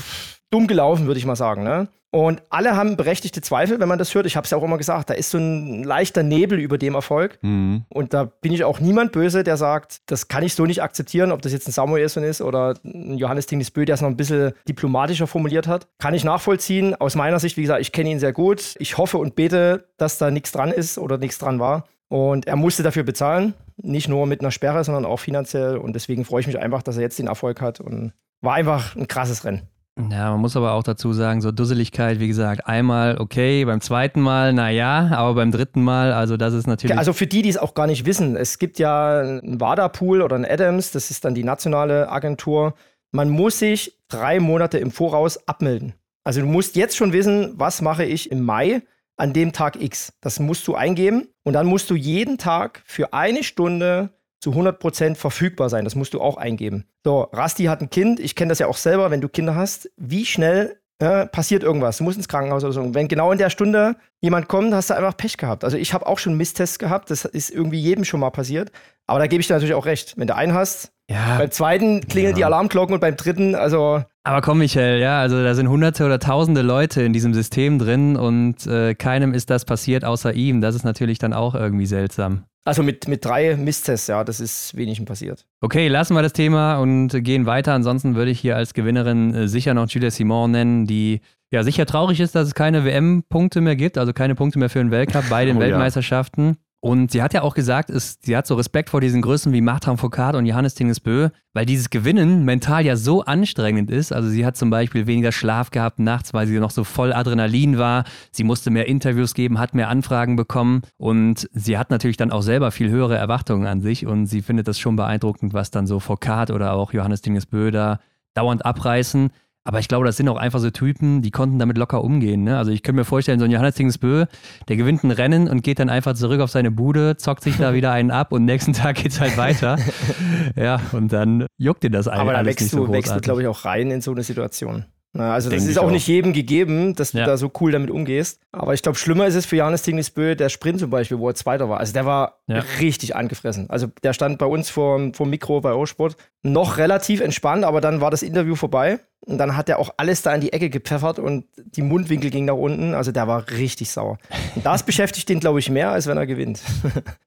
dumm 0.55 0.69
gelaufen, 0.69 1.07
würde 1.07 1.19
ich 1.19 1.27
mal 1.27 1.37
sagen. 1.37 1.65
Ne? 1.65 1.89
Und 2.15 2.43
alle 2.49 2.77
haben 2.77 2.97
berechtigte 2.97 3.41
Zweifel, 3.41 3.81
wenn 3.81 3.89
man 3.89 3.99
das 3.99 4.15
hört. 4.15 4.25
Ich 4.25 4.37
habe 4.37 4.45
es 4.45 4.53
ja 4.53 4.57
auch 4.57 4.63
immer 4.63 4.79
gesagt, 4.79 5.11
da 5.11 5.15
ist 5.15 5.31
so 5.31 5.39
ein 5.39 5.83
leichter 5.83 6.23
Nebel 6.23 6.61
über 6.61 6.79
dem 6.79 6.95
Erfolg. 6.95 7.41
Mhm. 7.43 7.87
Und 7.89 8.15
da 8.15 8.23
bin 8.23 8.53
ich 8.53 8.63
auch 8.63 8.79
niemand 8.79 9.11
böse, 9.11 9.43
der 9.43 9.57
sagt, 9.57 10.01
das 10.07 10.29
kann 10.29 10.45
ich 10.45 10.55
so 10.55 10.65
nicht 10.65 10.81
akzeptieren, 10.81 11.33
ob 11.33 11.43
das 11.43 11.53
jetzt 11.53 11.67
ein 11.67 11.73
Samuelson 11.73 12.23
ist 12.23 12.41
oder 12.41 12.75
ein 12.85 13.19
Johannes 13.19 13.47
Tingesbö, 13.47 13.85
der 13.85 13.97
es 13.97 14.01
noch 14.01 14.09
ein 14.09 14.17
bisschen 14.17 14.53
diplomatischer 14.69 15.27
formuliert 15.27 15.67
hat. 15.67 15.89
Kann 15.99 16.15
ich 16.15 16.23
nachvollziehen. 16.23 16.95
Aus 16.95 17.17
meiner 17.17 17.41
Sicht, 17.41 17.57
wie 17.57 17.63
gesagt, 17.63 17.81
ich 17.81 17.91
kenne 17.91 18.11
ihn 18.11 18.21
sehr 18.21 18.33
gut. 18.33 18.77
Ich 18.79 18.97
hoffe 18.97 19.19
und 19.19 19.35
bete, 19.35 19.89
dass 19.97 20.17
da 20.17 20.31
nichts 20.31 20.53
dran 20.53 20.71
ist 20.71 20.99
oder 20.99 21.19
nichts 21.19 21.39
dran 21.39 21.59
war. 21.59 21.89
Und 22.07 22.47
er 22.47 22.55
musste 22.55 22.85
dafür 22.85 23.03
bezahlen, 23.03 23.55
nicht 23.77 24.09
nur 24.09 24.29
mit 24.29 24.41
einer 24.41 24.53
Sperre, 24.53 24.85
sondern 24.85 25.05
auch 25.05 25.19
finanziell. 25.19 25.79
Und 25.79 25.95
deswegen 25.95 26.25
freue 26.25 26.43
ich 26.43 26.47
mich 26.47 26.61
einfach, 26.61 26.85
dass 26.85 26.95
er 26.95 27.03
jetzt 27.03 27.19
den 27.19 27.27
Erfolg 27.27 27.61
hat. 27.61 27.81
Und 27.81 28.13
war 28.41 28.55
einfach 28.55 28.95
ein 28.95 29.09
krasses 29.09 29.45
Rennen. 29.45 29.63
Ja, 29.97 30.33
man 30.33 30.41
muss 30.41 30.57
aber 30.57 30.73
auch 30.73 30.83
dazu 30.83 31.13
sagen, 31.13 31.41
so 31.41 31.53
Dusseligkeit, 31.53 32.19
wie 32.19 32.27
gesagt, 32.27 32.67
einmal 32.67 33.19
okay, 33.19 33.65
beim 33.65 33.81
zweiten 33.81 34.21
Mal, 34.21 34.53
naja, 34.53 35.11
aber 35.13 35.35
beim 35.35 35.53
dritten 35.53 35.85
Mal, 35.85 36.13
also 36.13 36.37
das 36.37 36.53
ist 36.53 36.67
natürlich. 36.67 36.99
Also 36.99 37.13
für 37.13 37.29
die, 37.29 37.43
die 37.43 37.49
es 37.49 37.59
auch 37.59 37.75
gar 37.75 37.87
nicht 37.87 38.05
wissen, 38.05 38.35
es 38.35 38.59
gibt 38.59 38.81
ja 38.81 39.21
einen 39.21 39.61
WADA-Pool 39.61 40.21
oder 40.21 40.35
einen 40.35 40.47
Adams, 40.47 40.91
das 40.91 41.13
ist 41.13 41.25
dann 41.25 41.37
die 41.37 41.45
nationale 41.45 42.09
Agentur. 42.09 42.75
Man 43.13 43.31
muss 43.31 43.61
sich 43.61 44.01
drei 44.09 44.41
Monate 44.41 44.79
im 44.79 44.91
Voraus 44.91 45.47
abmelden. 45.47 45.95
Also 46.25 46.41
du 46.41 46.47
musst 46.47 46.75
jetzt 46.75 46.97
schon 46.97 47.13
wissen, 47.13 47.53
was 47.57 47.81
mache 47.81 48.05
ich 48.05 48.33
im 48.33 48.43
Mai 48.43 48.83
an 49.17 49.33
dem 49.33 49.53
Tag 49.53 49.81
X. 49.81 50.13
Das 50.21 50.41
musst 50.41 50.67
du 50.67 50.75
eingeben 50.75 51.29
und 51.45 51.53
dann 51.53 51.67
musst 51.67 51.89
du 51.91 51.95
jeden 51.95 52.37
Tag 52.37 52.83
für 52.85 53.13
eine 53.13 53.45
Stunde 53.45 54.11
zu 54.45 54.53
100% 54.53 55.15
verfügbar 55.15 55.71
sein. 55.71 55.85
Das 55.85 55.95
musst 55.95 56.13
du 56.13 56.21
auch 56.21 56.37
eingeben. 56.37 56.85
So, 57.03 57.23
Rasti 57.33 57.65
hat 57.65 57.81
ein 57.81 57.89
Kind. 57.89 58.21
Ich 58.21 58.37
kenne 58.37 58.51
das 58.51 58.59
ja 58.59 58.67
auch 58.67 58.77
selber, 58.77 59.11
wenn 59.11 59.23
du 59.23 59.29
Kinder 59.29 59.57
hast. 59.57 59.91
Wie 59.97 60.27
schnell 60.27 60.77
äh, 60.99 61.27
passiert 61.27 61.63
irgendwas? 61.63 61.97
Du 61.97 62.05
musst 62.05 62.19
ins 62.19 62.29
Krankenhaus 62.29 62.63
oder 62.63 62.75
so. 62.75 62.95
Wenn 62.95 63.09
genau 63.09 63.33
in 63.33 63.39
der 63.39 63.49
Stunde 63.49 63.97
jemand 64.21 64.49
kommt, 64.49 64.75
hast 64.75 64.91
du 64.91 64.95
einfach 64.95 65.17
Pech 65.17 65.39
gehabt. 65.39 65.65
Also 65.65 65.79
ich 65.79 65.95
habe 65.95 66.07
auch 66.07 66.19
schon 66.19 66.37
Misstests 66.37 66.79
gehabt. 66.79 67.11
Das 67.11 67.25
ist 67.25 67.49
irgendwie 67.49 67.81
jedem 67.81 68.05
schon 68.05 68.21
mal 68.21 68.29
passiert. 68.29 68.71
Aber 69.07 69.19
da 69.19 69.27
gebe 69.27 69.41
ich 69.41 69.47
dir 69.47 69.55
natürlich 69.55 69.75
auch 69.75 69.87
recht. 69.87 70.13
Wenn 70.19 70.27
du 70.27 70.37
einen 70.37 70.53
hast, 70.53 70.93
ja. 71.11 71.39
beim 71.39 71.51
zweiten 71.51 72.03
klingeln 72.07 72.33
ja. 72.33 72.37
die 72.37 72.45
Alarmglocken 72.45 72.93
und 72.93 73.01
beim 73.01 73.17
dritten, 73.17 73.55
also. 73.55 74.03
Aber 74.25 74.43
komm, 74.43 74.59
Michael, 74.59 75.01
ja, 75.01 75.21
also 75.21 75.43
da 75.43 75.55
sind 75.55 75.69
hunderte 75.69 76.05
oder 76.05 76.19
tausende 76.19 76.61
Leute 76.61 77.03
in 77.03 77.15
diesem 77.15 77.33
System 77.33 77.79
drin 77.79 78.17
und 78.17 78.67
äh, 78.67 78.95
keinem 78.95 79.33
ist 79.33 79.49
das 79.49 79.65
passiert 79.65 80.05
außer 80.05 80.35
ihm. 80.35 80.61
Das 80.61 80.75
ist 80.75 80.85
natürlich 80.85 81.19
dann 81.19 81.33
auch 81.33 81.55
irgendwie 81.55 81.87
seltsam. 81.87 82.45
Also 82.67 82.83
mit, 82.83 83.09
mit 83.09 83.25
drei 83.25 83.57
Misstests, 83.57 84.07
ja, 84.07 84.25
das 84.25 84.41
ist 84.41 84.75
wenig 84.75 85.05
passiert. 85.05 85.47
Okay, 85.61 85.89
lassen 85.89 86.15
wir 86.15 86.23
das 86.23 86.33
Thema 86.33 86.77
und 86.79 87.09
gehen 87.23 87.45
weiter. 87.45 87.75
Ansonsten 87.75 88.15
würde 88.15 88.31
ich 88.31 88.41
hier 88.41 88.57
als 88.57 88.73
Gewinnerin 88.73 89.35
äh, 89.35 89.49
sicher 89.49 89.75
noch 89.75 89.89
Julia 89.91 90.11
Simon 90.11 90.51
nennen, 90.51 90.87
die 90.87 91.21
ja 91.51 91.63
sicher 91.63 91.85
traurig 91.85 92.21
ist, 92.21 92.35
dass 92.35 92.49
es 92.49 92.55
keine 92.55 92.85
WM-Punkte 92.85 93.61
mehr 93.61 93.77
gibt, 93.77 93.99
also 93.99 94.15
keine 94.15 94.35
Punkte 94.35 94.59
mehr 94.59 94.71
für 94.71 94.79
den 94.79 94.91
Weltcup 94.91 95.29
bei 95.29 95.45
den 95.45 95.59
oh, 95.59 95.61
Weltmeisterschaften. 95.61 96.47
Ja. 96.47 96.55
Und 96.85 97.13
sie 97.13 97.23
hat 97.23 97.33
ja 97.33 97.41
auch 97.41 97.55
gesagt, 97.55 97.89
es, 97.89 98.19
sie 98.21 98.37
hat 98.37 98.47
so 98.47 98.57
Respekt 98.57 98.91
vor 98.91 99.01
diesen 99.01 99.23
Größen 99.23 99.55
wie 99.55 99.63
Martin 99.63 99.97
Foucault 99.97 100.37
und 100.37 100.45
Johannes 100.45 100.75
Tingesbö, 100.75 101.31
weil 101.55 101.65
dieses 101.65 101.89
Gewinnen 101.89 102.45
mental 102.45 102.85
ja 102.85 102.95
so 102.97 103.25
anstrengend 103.25 103.91
ist. 103.91 104.13
Also 104.13 104.29
sie 104.29 104.45
hat 104.45 104.59
zum 104.59 104.69
Beispiel 104.69 105.07
weniger 105.07 105.33
Schlaf 105.33 105.71
gehabt 105.71 105.99
nachts, 105.99 106.35
weil 106.35 106.47
sie 106.47 106.59
noch 106.59 106.71
so 106.71 106.85
voll 106.85 107.15
Adrenalin 107.15 107.79
war. 107.79 108.05
Sie 108.33 108.45
musste 108.45 108.69
mehr 108.69 108.87
Interviews 108.87 109.33
geben, 109.33 109.59
hat 109.59 109.73
mehr 109.73 109.89
Anfragen 109.89 110.37
bekommen 110.37 110.83
und 110.99 111.49
sie 111.55 111.79
hat 111.79 111.89
natürlich 111.89 112.19
dann 112.19 112.31
auch 112.31 112.43
selber 112.43 112.71
viel 112.71 112.91
höhere 112.91 113.17
Erwartungen 113.17 113.67
an 113.67 113.81
sich 113.81 114.05
und 114.05 114.27
sie 114.27 114.43
findet 114.43 114.69
das 114.69 114.79
schon 114.79 114.97
beeindruckend, 114.97 115.55
was 115.55 115.71
dann 115.71 115.87
so 115.87 116.01
Foucault 116.01 116.51
oder 116.51 116.75
auch 116.75 116.93
Johannes 116.93 117.23
Tingesbö 117.23 117.71
da 117.71 117.99
dauernd 118.35 118.67
abreißen. 118.67 119.31
Aber 119.67 119.79
ich 119.79 119.89
glaube, 119.89 120.05
das 120.05 120.19
sind 120.19 120.29
auch 120.29 120.37
einfach 120.37 120.61
so 120.61 120.71
Typen, 120.71 121.23
die 121.23 121.31
konnten 121.31 121.59
damit 121.59 121.79
locker 121.79 122.05
umgehen. 122.05 122.45
Ne? 122.45 122.59
Also 122.59 122.71
ich 122.71 122.83
könnte 122.83 123.01
mir 123.01 123.05
vorstellen, 123.07 123.39
so 123.39 123.47
ein 123.47 123.51
Johannes 123.51 123.75
Tingsbö, 123.75 124.27
der 124.69 124.77
gewinnt 124.77 125.05
ein 125.05 125.11
Rennen 125.11 125.49
und 125.49 125.63
geht 125.63 125.79
dann 125.79 125.89
einfach 125.89 126.15
zurück 126.15 126.41
auf 126.41 126.51
seine 126.51 126.71
Bude, 126.71 127.17
zockt 127.17 127.43
sich 127.43 127.57
da 127.57 127.73
wieder 127.75 127.91
einen 127.91 128.11
ab 128.11 128.33
und 128.33 128.45
nächsten 128.45 128.75
Tag 128.75 128.97
geht 128.97 129.13
es 129.13 129.21
halt 129.21 129.39
weiter. 129.39 129.79
ja, 130.57 130.81
und 130.93 131.13
dann 131.13 131.47
juckt 131.57 131.83
dir 131.83 131.91
das 131.91 132.09
eigentlich. 132.09 132.21
Aber 132.21 132.33
da 132.35 132.45
wächst 132.45 132.69
so 132.69 132.87
du, 132.87 132.93
wächst 132.93 133.17
du, 133.17 133.21
glaube 133.21 133.41
ich, 133.41 133.49
auch 133.49 133.65
rein 133.65 133.91
in 133.91 134.03
so 134.03 134.11
eine 134.13 134.23
Situation. 134.23 134.85
Na, 135.17 135.33
also 135.33 135.49
Denk 135.49 135.63
das 135.63 135.71
ist 135.71 135.79
auch, 135.79 135.85
auch, 135.85 135.91
nicht 135.93 136.09
jedem 136.09 136.33
gegeben, 136.33 136.97
dass 136.97 137.13
du 137.13 137.19
ja. 137.19 137.25
da 137.25 137.37
so 137.37 137.49
cool 137.61 137.71
damit 137.71 137.89
umgehst. 137.89 138.41
Aber 138.51 138.75
ich 138.75 138.83
glaube, 138.83 138.99
schlimmer 138.99 139.29
ist 139.29 139.37
es 139.37 139.47
für 139.47 139.55
Janis 139.55 139.83
Tinglisbö, 139.83 140.35
der 140.35 140.49
Sprint 140.49 140.81
zum 140.81 140.91
Beispiel, 140.91 141.21
wo 141.21 141.29
er 141.29 141.37
Zweiter 141.37 141.69
war. 141.69 141.79
Also 141.79 141.93
der 141.93 142.05
war 142.05 142.41
ja. 142.49 142.65
richtig 142.81 143.15
angefressen. 143.15 143.71
Also 143.71 143.87
der 144.03 144.13
stand 144.13 144.39
bei 144.39 144.47
uns 144.47 144.71
vor, 144.71 145.13
vor 145.13 145.27
Mikro 145.27 145.61
bei 145.61 145.73
O-Sport 145.73 146.17
noch 146.43 146.79
relativ 146.79 147.21
entspannt, 147.21 147.65
aber 147.65 147.81
dann 147.81 148.01
war 148.01 148.11
das 148.11 148.25
Interview 148.25 148.57
vorbei. 148.57 148.99
Und 149.21 149.39
dann 149.39 149.57
hat 149.57 149.69
er 149.69 149.79
auch 149.79 149.95
alles 149.97 150.23
da 150.23 150.35
in 150.35 150.41
die 150.41 150.53
Ecke 150.53 150.69
gepfeffert 150.69 151.21
und 151.21 151.47
die 151.57 151.81
Mundwinkel 151.83 152.31
gingen 152.31 152.47
nach 152.47 152.55
unten. 152.55 152.93
Also 152.93 153.13
der 153.13 153.29
war 153.29 153.49
richtig 153.51 153.91
sauer. 153.91 154.19
Und 154.57 154.67
das 154.67 154.83
beschäftigt 154.87 155.31
ihn, 155.31 155.39
glaube 155.39 155.61
ich, 155.61 155.71
mehr, 155.71 155.91
als 155.91 156.09
wenn 156.09 156.19
er 156.19 156.27
gewinnt. 156.27 156.61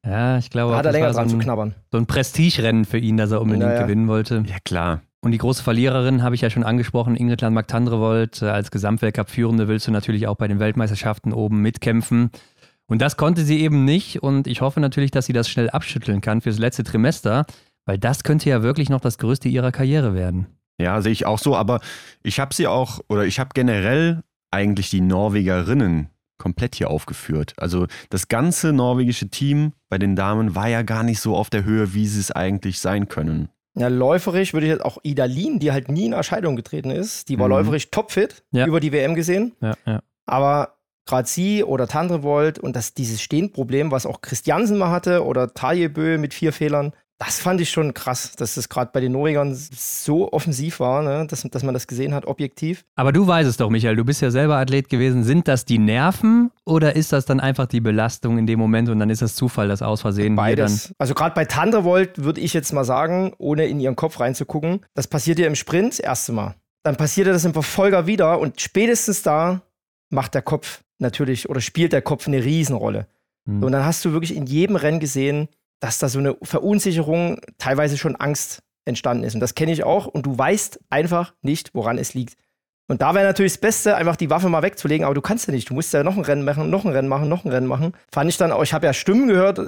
Ja, 0.06 0.38
ich 0.38 0.50
glaube, 0.50 0.74
da 0.74 0.78
hat 0.78 0.86
er 0.86 0.92
länger 0.92 1.12
dran 1.12 1.30
so 1.30 1.36
ein, 1.36 1.40
zu 1.40 1.46
knabbern. 1.46 1.76
So 1.92 1.98
ein 1.98 2.06
Prestigerennen 2.06 2.86
für 2.86 2.98
ihn, 2.98 3.18
dass 3.18 3.32
er 3.32 3.42
unbedingt 3.42 3.66
naja. 3.66 3.84
gewinnen 3.84 4.08
wollte. 4.08 4.44
Ja, 4.48 4.58
klar. 4.64 5.02
Und 5.22 5.32
die 5.32 5.40
große 5.40 5.64
Verliererin 5.64 6.22
habe 6.22 6.36
ich 6.36 6.42
ja 6.42 6.50
schon 6.50 6.64
angesprochen, 6.64 7.16
Ingrid 7.16 7.42
Landmark-Tandrevold. 7.42 8.44
Als 8.44 8.72
Gesamtweltcup-Führende 8.72 9.68
willst 9.68 9.88
du 9.88 9.92
natürlich 9.92 10.28
auch 10.28 10.36
bei 10.36 10.48
den 10.48 10.60
Weltmeisterschaften 10.60 11.34
oben 11.34 11.62
mitkämpfen. 11.62 12.30
Und 12.86 13.02
das 13.02 13.18
konnte 13.18 13.44
sie 13.44 13.60
eben 13.60 13.84
nicht. 13.84 14.24
Und 14.24 14.48
ich 14.48 14.62
hoffe 14.62 14.80
natürlich, 14.80 15.12
dass 15.12 15.26
sie 15.26 15.34
das 15.34 15.50
schnell 15.50 15.70
abschütteln 15.70 16.22
kann 16.22 16.42
fürs 16.42 16.60
letzte 16.60 16.84
Trimester, 16.84 17.46
weil 17.86 17.98
das 17.98 18.24
könnte 18.24 18.50
ja 18.50 18.62
wirklich 18.64 18.90
noch 18.90 19.02
das 19.02 19.18
Größte 19.18 19.50
ihrer 19.50 19.72
Karriere 19.72 20.14
werden. 20.14 20.48
Ja, 20.80 21.02
sehe 21.02 21.12
ich 21.12 21.26
auch 21.26 21.40
so. 21.40 21.56
Aber 21.56 21.82
ich 22.24 22.40
habe 22.40 22.54
sie 22.54 22.68
auch, 22.68 23.00
oder 23.10 23.26
ich 23.26 23.40
habe 23.40 23.50
generell 23.54 24.24
eigentlich 24.52 24.90
die 24.90 25.02
Norwegerinnen 25.02 26.10
komplett 26.38 26.76
hier 26.76 26.90
aufgeführt. 26.90 27.54
Also 27.58 27.88
das 28.10 28.28
ganze 28.28 28.72
norwegische 28.72 29.30
Team 29.30 29.74
bei 29.90 29.98
den 29.98 30.16
Damen 30.16 30.56
war 30.56 30.70
ja 30.70 30.84
gar 30.84 31.04
nicht 31.04 31.20
so 31.20 31.36
auf 31.36 31.50
der 31.50 31.64
Höhe, 31.64 31.94
wie 31.94 32.06
sie 32.06 32.20
es 32.20 32.32
eigentlich 32.32 32.80
sein 32.80 33.08
können. 33.08 33.50
Ja, 33.78 33.90
läuferisch 33.90 34.54
würde 34.54 34.66
ich 34.66 34.72
jetzt 34.72 34.84
auch 34.84 34.98
Idalin, 35.04 35.60
die 35.60 35.72
halt 35.72 35.90
nie 35.90 36.06
in 36.06 36.14
Erscheinung 36.14 36.56
getreten 36.56 36.90
ist, 36.90 37.30
die 37.30 37.38
war 37.38 37.48
mhm. 37.48 37.54
läuferisch 37.54 37.92
topfit, 37.92 38.44
ja. 38.52 38.66
über 38.66 38.80
die 38.80 38.92
WM 38.92 39.16
gesehen. 39.16 39.56
Ja, 39.62 39.76
ja. 39.86 40.02
Aber 40.26 40.78
gerade 41.06 41.28
sie 41.28 41.64
oder 41.64 41.88
Tandrevold 41.88 42.60
und 42.60 42.76
das, 42.76 42.94
dieses 42.94 43.22
Stehenproblem, 43.22 43.92
was 43.92 44.06
auch 44.06 44.22
Christiansen 44.22 44.78
mal 44.78 44.92
hatte 44.92 45.24
oder 45.24 45.54
Taljebö 45.54 46.18
mit 46.18 46.34
vier 46.34 46.54
Fehlern, 46.54 46.94
das 47.20 47.40
fand 47.40 47.60
ich 47.62 47.72
schon 47.72 47.96
krass, 47.96 48.34
dass 48.36 48.56
das 48.56 48.70
gerade 48.70 48.92
bei 48.94 49.00
den 49.00 49.12
Norwegern 49.12 49.56
so 49.56 50.32
offensiv 50.32 50.80
war, 50.80 51.02
ne? 51.02 51.26
dass, 51.28 51.42
dass 51.42 51.64
man 51.64 51.74
das 51.74 51.88
gesehen 51.88 52.14
hat, 52.14 52.26
objektiv. 52.26 52.86
Aber 52.96 53.12
du 53.12 53.26
weißt 53.26 53.50
es 53.50 53.58
doch, 53.58 53.72
Michael, 53.72 53.96
du 53.96 54.06
bist 54.06 54.22
ja 54.22 54.30
selber 54.30 54.58
Athlet 54.58 54.88
gewesen. 54.88 55.24
Sind 55.24 55.48
das 55.48 55.66
die 55.66 55.80
Nerven 55.80 56.52
oder 56.64 56.96
ist 56.96 57.14
das 57.14 57.26
dann 57.26 57.40
einfach 57.40 57.66
die 57.66 57.82
Belastung 57.82 58.38
in 58.38 58.46
dem 58.46 58.60
Moment 58.60 58.90
und 58.90 59.00
dann 59.00 59.10
ist 59.10 59.24
das 59.24 59.36
Zufall, 59.36 59.68
das 59.68 59.82
aus 59.82 60.02
Versehen 60.02 60.36
Beides. 60.36 60.94
Also 61.00 61.16
gerade 61.16 61.34
bei 61.34 61.46
Thunderbolt 61.46 62.24
würde 62.24 62.40
ich 62.40 62.54
jetzt 62.54 62.72
mal 62.72 62.84
sagen, 62.84 63.34
ohne 63.40 63.66
in 63.66 63.80
ihren 63.80 63.96
Kopf 63.96 64.20
reinzugucken, 64.20 64.86
das 64.94 65.08
passiert 65.08 65.40
ja 65.40 65.48
im 65.48 65.56
Sprint 65.56 65.94
das 65.94 66.00
erste 66.00 66.34
Mal. 66.34 66.56
Dann 66.84 66.98
passiert 66.98 67.28
das 67.28 67.46
im 67.46 67.54
Verfolger 67.54 68.06
wieder 68.06 68.40
und 68.40 68.62
spätestens 68.62 69.24
da 69.24 69.62
macht 70.12 70.36
der 70.36 70.44
Kopf 70.44 70.82
natürlich 71.00 71.50
oder 71.50 71.62
spielt 71.62 71.94
der 71.94 72.04
Kopf 72.04 72.28
eine 72.28 72.44
Riesenrolle. 72.44 73.08
Mhm. 73.46 73.64
Und 73.64 73.72
dann 73.72 73.86
hast 73.86 74.06
du 74.06 74.12
wirklich 74.12 74.36
in 74.36 74.46
jedem 74.46 74.76
Rennen 74.76 75.00
gesehen, 75.00 75.48
dass 75.80 76.00
da 76.00 76.10
so 76.10 76.20
eine 76.20 76.36
Verunsicherung, 76.42 77.40
teilweise 77.58 77.98
schon 77.98 78.16
Angst 78.16 78.64
entstanden 78.86 79.24
ist. 79.24 79.36
Und 79.36 79.42
das 79.42 79.56
kenne 79.56 79.72
ich 79.72 79.84
auch. 79.84 80.08
Und 80.08 80.26
du 80.26 80.38
weißt 80.38 80.80
einfach 80.90 81.34
nicht, 81.42 81.72
woran 81.74 81.98
es 81.98 82.14
liegt. 82.14 82.38
Und 82.90 83.02
da 83.02 83.14
wäre 83.14 83.26
natürlich 83.26 83.54
das 83.54 83.62
Beste, 83.62 83.98
einfach 83.98 84.16
die 84.16 84.30
Waffe 84.30 84.48
mal 84.48 84.64
wegzulegen, 84.64 85.06
aber 85.06 85.14
du 85.14 85.20
kannst 85.20 85.46
ja 85.46 85.54
nicht. 85.54 85.70
Du 85.70 85.74
musst 85.74 85.94
ja 85.94 86.04
noch 86.04 86.16
ein 86.16 86.24
Rennen 86.24 86.46
machen, 86.46 86.70
noch 86.70 86.86
ein 86.86 86.92
Rennen 86.92 87.10
machen, 87.10 87.28
noch 87.28 87.44
ein 87.44 87.52
Rennen 87.52 87.68
machen. 87.68 87.92
Fand 88.14 88.30
ich 88.30 88.38
dann 88.38 88.54
auch, 88.54 88.64
ich 88.64 88.74
habe 88.74 88.86
ja 88.86 88.94
Stimmen 88.94 89.28
gehört, 89.28 89.60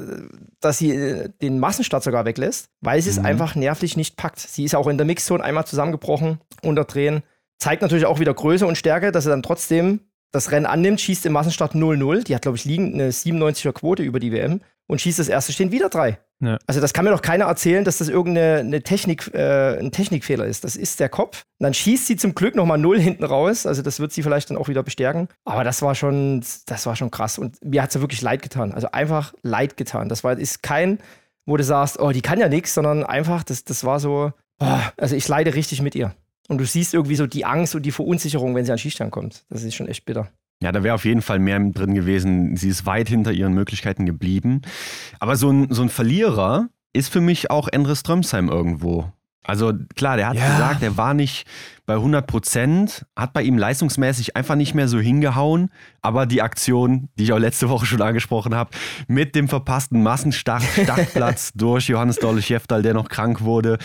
dass 0.61 0.77
sie 0.77 0.91
äh, 0.91 1.29
den 1.41 1.59
Massenstart 1.59 2.01
sogar 2.01 2.23
weglässt, 2.23 2.69
weil 2.79 3.01
sie 3.01 3.11
mhm. 3.11 3.17
es 3.17 3.25
einfach 3.25 3.55
nervlich 3.55 3.97
nicht 3.97 4.15
packt. 4.15 4.39
Sie 4.39 4.63
ist 4.63 4.73
auch 4.73 4.87
in 4.87 4.97
der 4.97 5.05
Mixzone 5.05 5.43
einmal 5.43 5.65
zusammengebrochen, 5.65 6.39
unter 6.63 6.85
Drehen. 6.85 7.23
Zeigt 7.57 7.81
natürlich 7.81 8.05
auch 8.05 8.21
wieder 8.21 8.33
Größe 8.33 8.65
und 8.65 8.77
Stärke, 8.77 9.11
dass 9.11 9.25
sie 9.25 9.29
dann 9.29 9.43
trotzdem 9.43 9.99
das 10.31 10.51
Rennen 10.51 10.65
annimmt, 10.65 11.01
schießt 11.01 11.25
im 11.25 11.33
Massenstart 11.33 11.73
0-0. 11.73 12.23
Die 12.23 12.35
hat, 12.35 12.43
glaube 12.43 12.57
ich, 12.57 12.65
liegend 12.65 12.93
eine 12.93 13.11
97er 13.11 13.71
Quote 13.71 14.03
über 14.03 14.19
die 14.19 14.31
WM 14.31 14.61
und 14.87 14.99
schießt 14.99 15.19
das 15.19 15.29
erste 15.29 15.53
stehen 15.53 15.71
wieder 15.71 15.89
drei. 15.89 16.19
Ja. 16.41 16.57
Also 16.65 16.81
das 16.81 16.93
kann 16.93 17.05
mir 17.05 17.11
doch 17.11 17.21
keiner 17.21 17.45
erzählen, 17.45 17.83
dass 17.83 17.97
das 17.99 18.07
irgendeine 18.07 18.81
Technik, 18.81 19.31
äh, 19.33 19.77
ein 19.77 19.91
Technikfehler 19.91 20.45
ist. 20.45 20.63
Das 20.63 20.75
ist 20.75 20.99
der 20.99 21.09
Kopf. 21.09 21.43
Und 21.59 21.65
dann 21.65 21.73
schießt 21.73 22.07
sie 22.07 22.15
zum 22.15 22.33
Glück 22.33 22.55
nochmal 22.55 22.77
null 22.77 22.99
hinten 22.99 23.23
raus. 23.23 23.65
Also 23.65 23.81
das 23.81 23.99
wird 23.99 24.11
sie 24.13 24.23
vielleicht 24.23 24.49
dann 24.49 24.57
auch 24.57 24.67
wieder 24.67 24.81
bestärken. 24.81 25.27
Aber 25.45 25.63
das 25.63 25.81
war 25.81 25.95
schon, 25.95 26.43
das 26.65 26.85
war 26.85 26.95
schon 26.95 27.11
krass. 27.11 27.37
Und 27.37 27.63
mir 27.63 27.83
hat 27.83 27.89
es 27.89 27.95
ja 27.95 28.01
wirklich 28.01 28.21
leid 28.21 28.41
getan. 28.41 28.73
Also 28.73 28.91
einfach 28.91 29.33
leid 29.43 29.77
getan. 29.77 30.09
Das 30.09 30.23
war, 30.23 30.37
ist 30.37 30.63
kein, 30.63 30.99
wo 31.45 31.57
du 31.57 31.63
sagst, 31.63 31.99
oh, 31.99 32.11
die 32.11 32.21
kann 32.21 32.39
ja 32.39 32.49
nichts, 32.49 32.73
sondern 32.73 33.03
einfach, 33.03 33.43
das, 33.43 33.63
das 33.63 33.83
war 33.83 33.99
so, 33.99 34.31
oh, 34.59 34.79
also 34.97 35.15
ich 35.15 35.27
leide 35.27 35.53
richtig 35.55 35.81
mit 35.81 35.93
ihr. 35.93 36.15
Und 36.49 36.57
du 36.57 36.65
siehst 36.65 36.93
irgendwie 36.93 37.15
so 37.15 37.25
die 37.27 37.45
Angst 37.45 37.75
und 37.75 37.83
die 37.85 37.91
Verunsicherung, 37.91 38.55
wenn 38.55 38.65
sie 38.65 38.71
an 38.73 38.77
Skistand 38.77 39.11
kommt. 39.11 39.45
Das 39.49 39.63
ist 39.63 39.75
schon 39.75 39.87
echt 39.87 40.03
bitter. 40.05 40.27
Ja, 40.61 40.73
da 40.73 40.83
wäre 40.83 40.95
auf 40.95 41.05
jeden 41.05 41.21
Fall 41.21 41.39
mehr 41.39 41.59
drin 41.59 41.93
gewesen. 41.95 42.57
Sie 42.57 42.67
ist 42.67 42.85
weit 42.85 43.07
hinter 43.07 43.31
ihren 43.31 43.53
Möglichkeiten 43.53 44.05
geblieben. 44.05 44.61
Aber 45.19 45.37
so 45.37 45.49
ein, 45.49 45.67
so 45.71 45.81
ein 45.83 45.89
Verlierer 45.89 46.67
ist 46.91 47.13
für 47.13 47.21
mich 47.21 47.49
auch 47.49 47.69
Endre 47.71 47.95
Strömsheim 47.95 48.49
irgendwo. 48.49 49.09
Also 49.41 49.71
klar, 49.95 50.17
der 50.17 50.27
hat 50.27 50.35
Ja. 50.35 50.51
gesagt, 50.51 50.83
er 50.83 50.97
war 50.97 51.13
nicht 51.13 51.47
bei 51.85 51.93
100 51.93 52.27
Prozent, 52.27 53.05
hat 53.15 53.31
bei 53.31 53.41
ihm 53.41 53.57
leistungsmäßig 53.57 54.35
einfach 54.35 54.55
nicht 54.55 54.75
mehr 54.75 54.87
so 54.89 54.99
hingehauen. 54.99 55.69
Aber 56.01 56.25
die 56.25 56.41
Aktion, 56.41 57.07
die 57.17 57.23
ich 57.23 57.31
auch 57.33 57.39
letzte 57.39 57.69
Woche 57.69 57.85
schon 57.85 58.01
angesprochen 58.01 58.53
habe, 58.53 58.71
mit 59.07 59.35
dem 59.35 59.47
verpassten 59.47 60.03
Massenstart, 60.03 60.63
Startplatz 60.83 61.51
durch 61.53 61.87
Johannes 61.87 62.17
Dolle 62.17 62.41
Schäftal, 62.41 62.81
der 62.81 62.93
noch 62.95 63.07
krank 63.07 63.41
wurde. 63.41 63.77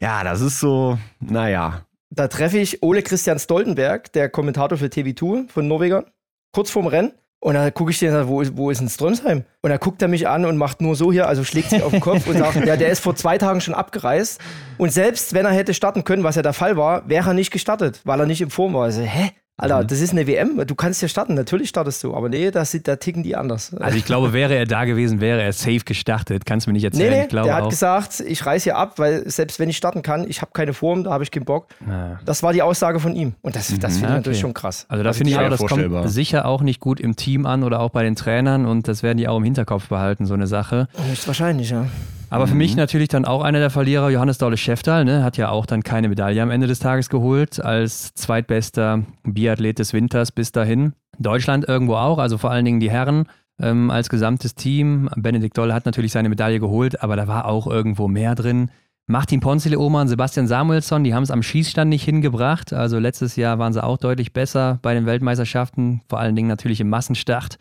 Ja, 0.00 0.24
das 0.24 0.40
ist 0.42 0.60
so, 0.60 0.98
naja. 1.20 1.86
Da 2.14 2.28
treffe 2.28 2.58
ich 2.58 2.82
Ole 2.82 3.02
Christian 3.02 3.38
Stoltenberg, 3.38 4.12
der 4.12 4.28
Kommentator 4.28 4.76
für 4.76 4.86
TV2 4.86 5.48
von 5.48 5.66
Norweger, 5.66 6.04
kurz 6.52 6.70
vorm 6.70 6.86
Rennen. 6.86 7.12
Und 7.40 7.54
da 7.54 7.70
gucke 7.70 7.90
ich 7.90 7.98
den, 8.00 8.10
und 8.10 8.14
sag, 8.14 8.28
wo 8.28 8.42
ist, 8.42 8.54
wo 8.54 8.70
ist 8.70 8.82
denn 8.82 8.90
Strömsheim? 8.90 9.44
Und 9.62 9.70
da 9.70 9.78
guckt 9.78 10.02
er 10.02 10.08
mich 10.08 10.28
an 10.28 10.44
und 10.44 10.58
macht 10.58 10.82
nur 10.82 10.94
so 10.94 11.10
hier, 11.10 11.26
also 11.26 11.42
schlägt 11.42 11.70
sich 11.70 11.82
auf 11.82 11.90
den 11.90 12.00
Kopf 12.00 12.26
und 12.28 12.36
sagt, 12.36 12.56
ja, 12.66 12.76
der 12.76 12.90
ist 12.90 13.00
vor 13.00 13.16
zwei 13.16 13.38
Tagen 13.38 13.62
schon 13.62 13.72
abgereist. 13.72 14.42
Und 14.76 14.92
selbst 14.92 15.32
wenn 15.32 15.46
er 15.46 15.52
hätte 15.52 15.72
starten 15.72 16.04
können, 16.04 16.22
was 16.22 16.36
ja 16.36 16.42
der 16.42 16.52
Fall 16.52 16.76
war, 16.76 17.08
wäre 17.08 17.30
er 17.30 17.34
nicht 17.34 17.50
gestartet, 17.50 18.02
weil 18.04 18.20
er 18.20 18.26
nicht 18.26 18.42
in 18.42 18.50
Form 18.50 18.74
war. 18.74 18.84
Also, 18.84 19.00
hä? 19.00 19.30
Alter, 19.58 19.84
das 19.84 20.00
ist 20.00 20.12
eine 20.12 20.26
WM, 20.26 20.60
du 20.66 20.74
kannst 20.74 21.02
ja 21.02 21.08
starten, 21.08 21.34
natürlich 21.34 21.68
startest 21.68 22.02
du, 22.02 22.14
aber 22.16 22.28
nee, 22.30 22.50
da, 22.50 22.64
sieht- 22.64 22.88
da 22.88 22.96
ticken 22.96 23.22
die 23.22 23.36
anders. 23.36 23.72
Also 23.78 23.96
ich 23.98 24.04
glaube, 24.06 24.32
wäre 24.32 24.54
er 24.56 24.64
da 24.64 24.86
gewesen, 24.86 25.20
wäre 25.20 25.40
er 25.42 25.52
safe 25.52 25.80
gestartet. 25.84 26.46
Kannst 26.46 26.66
du 26.66 26.70
mir 26.70 26.74
nicht 26.74 26.84
erzählen. 26.84 27.10
nee, 27.12 27.22
ich 27.24 27.28
glaube 27.28 27.48
der 27.48 27.56
hat 27.56 27.64
auch. 27.64 27.68
gesagt, 27.68 28.20
ich 28.20 28.44
reiß 28.44 28.64
hier 28.64 28.76
ab, 28.76 28.98
weil 28.98 29.28
selbst 29.30 29.60
wenn 29.60 29.68
ich 29.68 29.76
starten 29.76 30.02
kann, 30.02 30.26
ich 30.28 30.40
habe 30.40 30.50
keine 30.52 30.72
Form, 30.72 31.04
da 31.04 31.10
habe 31.12 31.22
ich 31.22 31.30
keinen 31.30 31.44
Bock. 31.44 31.66
Ja. 31.86 32.18
Das 32.24 32.42
war 32.42 32.52
die 32.54 32.62
Aussage 32.62 32.98
von 32.98 33.14
ihm. 33.14 33.34
Und 33.42 33.54
das, 33.54 33.68
das 33.68 33.72
finde 33.72 33.88
ich 33.88 34.04
Ah, 34.04 34.08
natürlich 34.16 34.38
okay. 34.38 34.40
schon 34.40 34.54
krass. 34.54 34.86
Also 34.88 35.04
da 35.04 35.12
finde 35.12 35.30
ich 35.32 35.38
auch, 35.38 35.48
das 35.50 35.58
vorstellbar. 35.60 36.02
kommt 36.02 36.12
sicher 36.14 36.46
auch 36.46 36.62
nicht 36.62 36.80
gut 36.80 36.98
im 36.98 37.14
Team 37.14 37.44
an 37.46 37.62
oder 37.62 37.80
auch 37.80 37.90
bei 37.90 38.02
den 38.02 38.16
Trainern 38.16 38.64
und 38.66 38.88
das 38.88 39.02
werden 39.02 39.18
die 39.18 39.28
auch 39.28 39.36
im 39.36 39.44
Hinterkopf 39.44 39.88
behalten, 39.88 40.24
so 40.24 40.34
eine 40.34 40.46
Sache. 40.46 40.88
Höchstwahrscheinlich, 41.10 41.70
ja. 41.70 41.86
Aber 42.32 42.46
für 42.46 42.54
mich 42.54 42.76
natürlich 42.76 43.08
dann 43.08 43.26
auch 43.26 43.42
einer 43.42 43.58
der 43.58 43.68
Verlierer, 43.68 44.08
Johannes 44.08 44.38
Daule 44.38 44.56
Schäftal, 44.56 45.04
ne, 45.04 45.22
hat 45.22 45.36
ja 45.36 45.50
auch 45.50 45.66
dann 45.66 45.82
keine 45.82 46.08
Medaille 46.08 46.42
am 46.42 46.50
Ende 46.50 46.66
des 46.66 46.78
Tages 46.78 47.10
geholt, 47.10 47.62
als 47.62 48.14
zweitbester 48.14 49.02
Biathlet 49.22 49.78
des 49.78 49.92
Winters 49.92 50.32
bis 50.32 50.50
dahin. 50.50 50.94
Deutschland 51.18 51.68
irgendwo 51.68 51.96
auch, 51.96 52.16
also 52.16 52.38
vor 52.38 52.50
allen 52.50 52.64
Dingen 52.64 52.80
die 52.80 52.90
Herren 52.90 53.26
ähm, 53.60 53.90
als 53.90 54.08
gesamtes 54.08 54.54
Team. 54.54 55.10
Benedikt 55.14 55.58
Doll 55.58 55.74
hat 55.74 55.84
natürlich 55.84 56.12
seine 56.12 56.30
Medaille 56.30 56.58
geholt, 56.58 57.02
aber 57.02 57.16
da 57.16 57.28
war 57.28 57.44
auch 57.44 57.66
irgendwo 57.66 58.08
mehr 58.08 58.34
drin. 58.34 58.70
Martin 59.06 59.40
Ponzile 59.40 59.78
Oman, 59.78 60.08
Sebastian 60.08 60.46
Samuelsson, 60.46 61.04
die 61.04 61.12
haben 61.12 61.24
es 61.24 61.30
am 61.30 61.42
Schießstand 61.42 61.90
nicht 61.90 62.04
hingebracht. 62.04 62.72
Also 62.72 62.98
letztes 62.98 63.36
Jahr 63.36 63.58
waren 63.58 63.74
sie 63.74 63.84
auch 63.84 63.98
deutlich 63.98 64.32
besser 64.32 64.78
bei 64.80 64.94
den 64.94 65.04
Weltmeisterschaften, 65.04 66.00
vor 66.08 66.18
allen 66.18 66.34
Dingen 66.34 66.48
natürlich 66.48 66.80
im 66.80 66.88
Massenstart. 66.88 67.58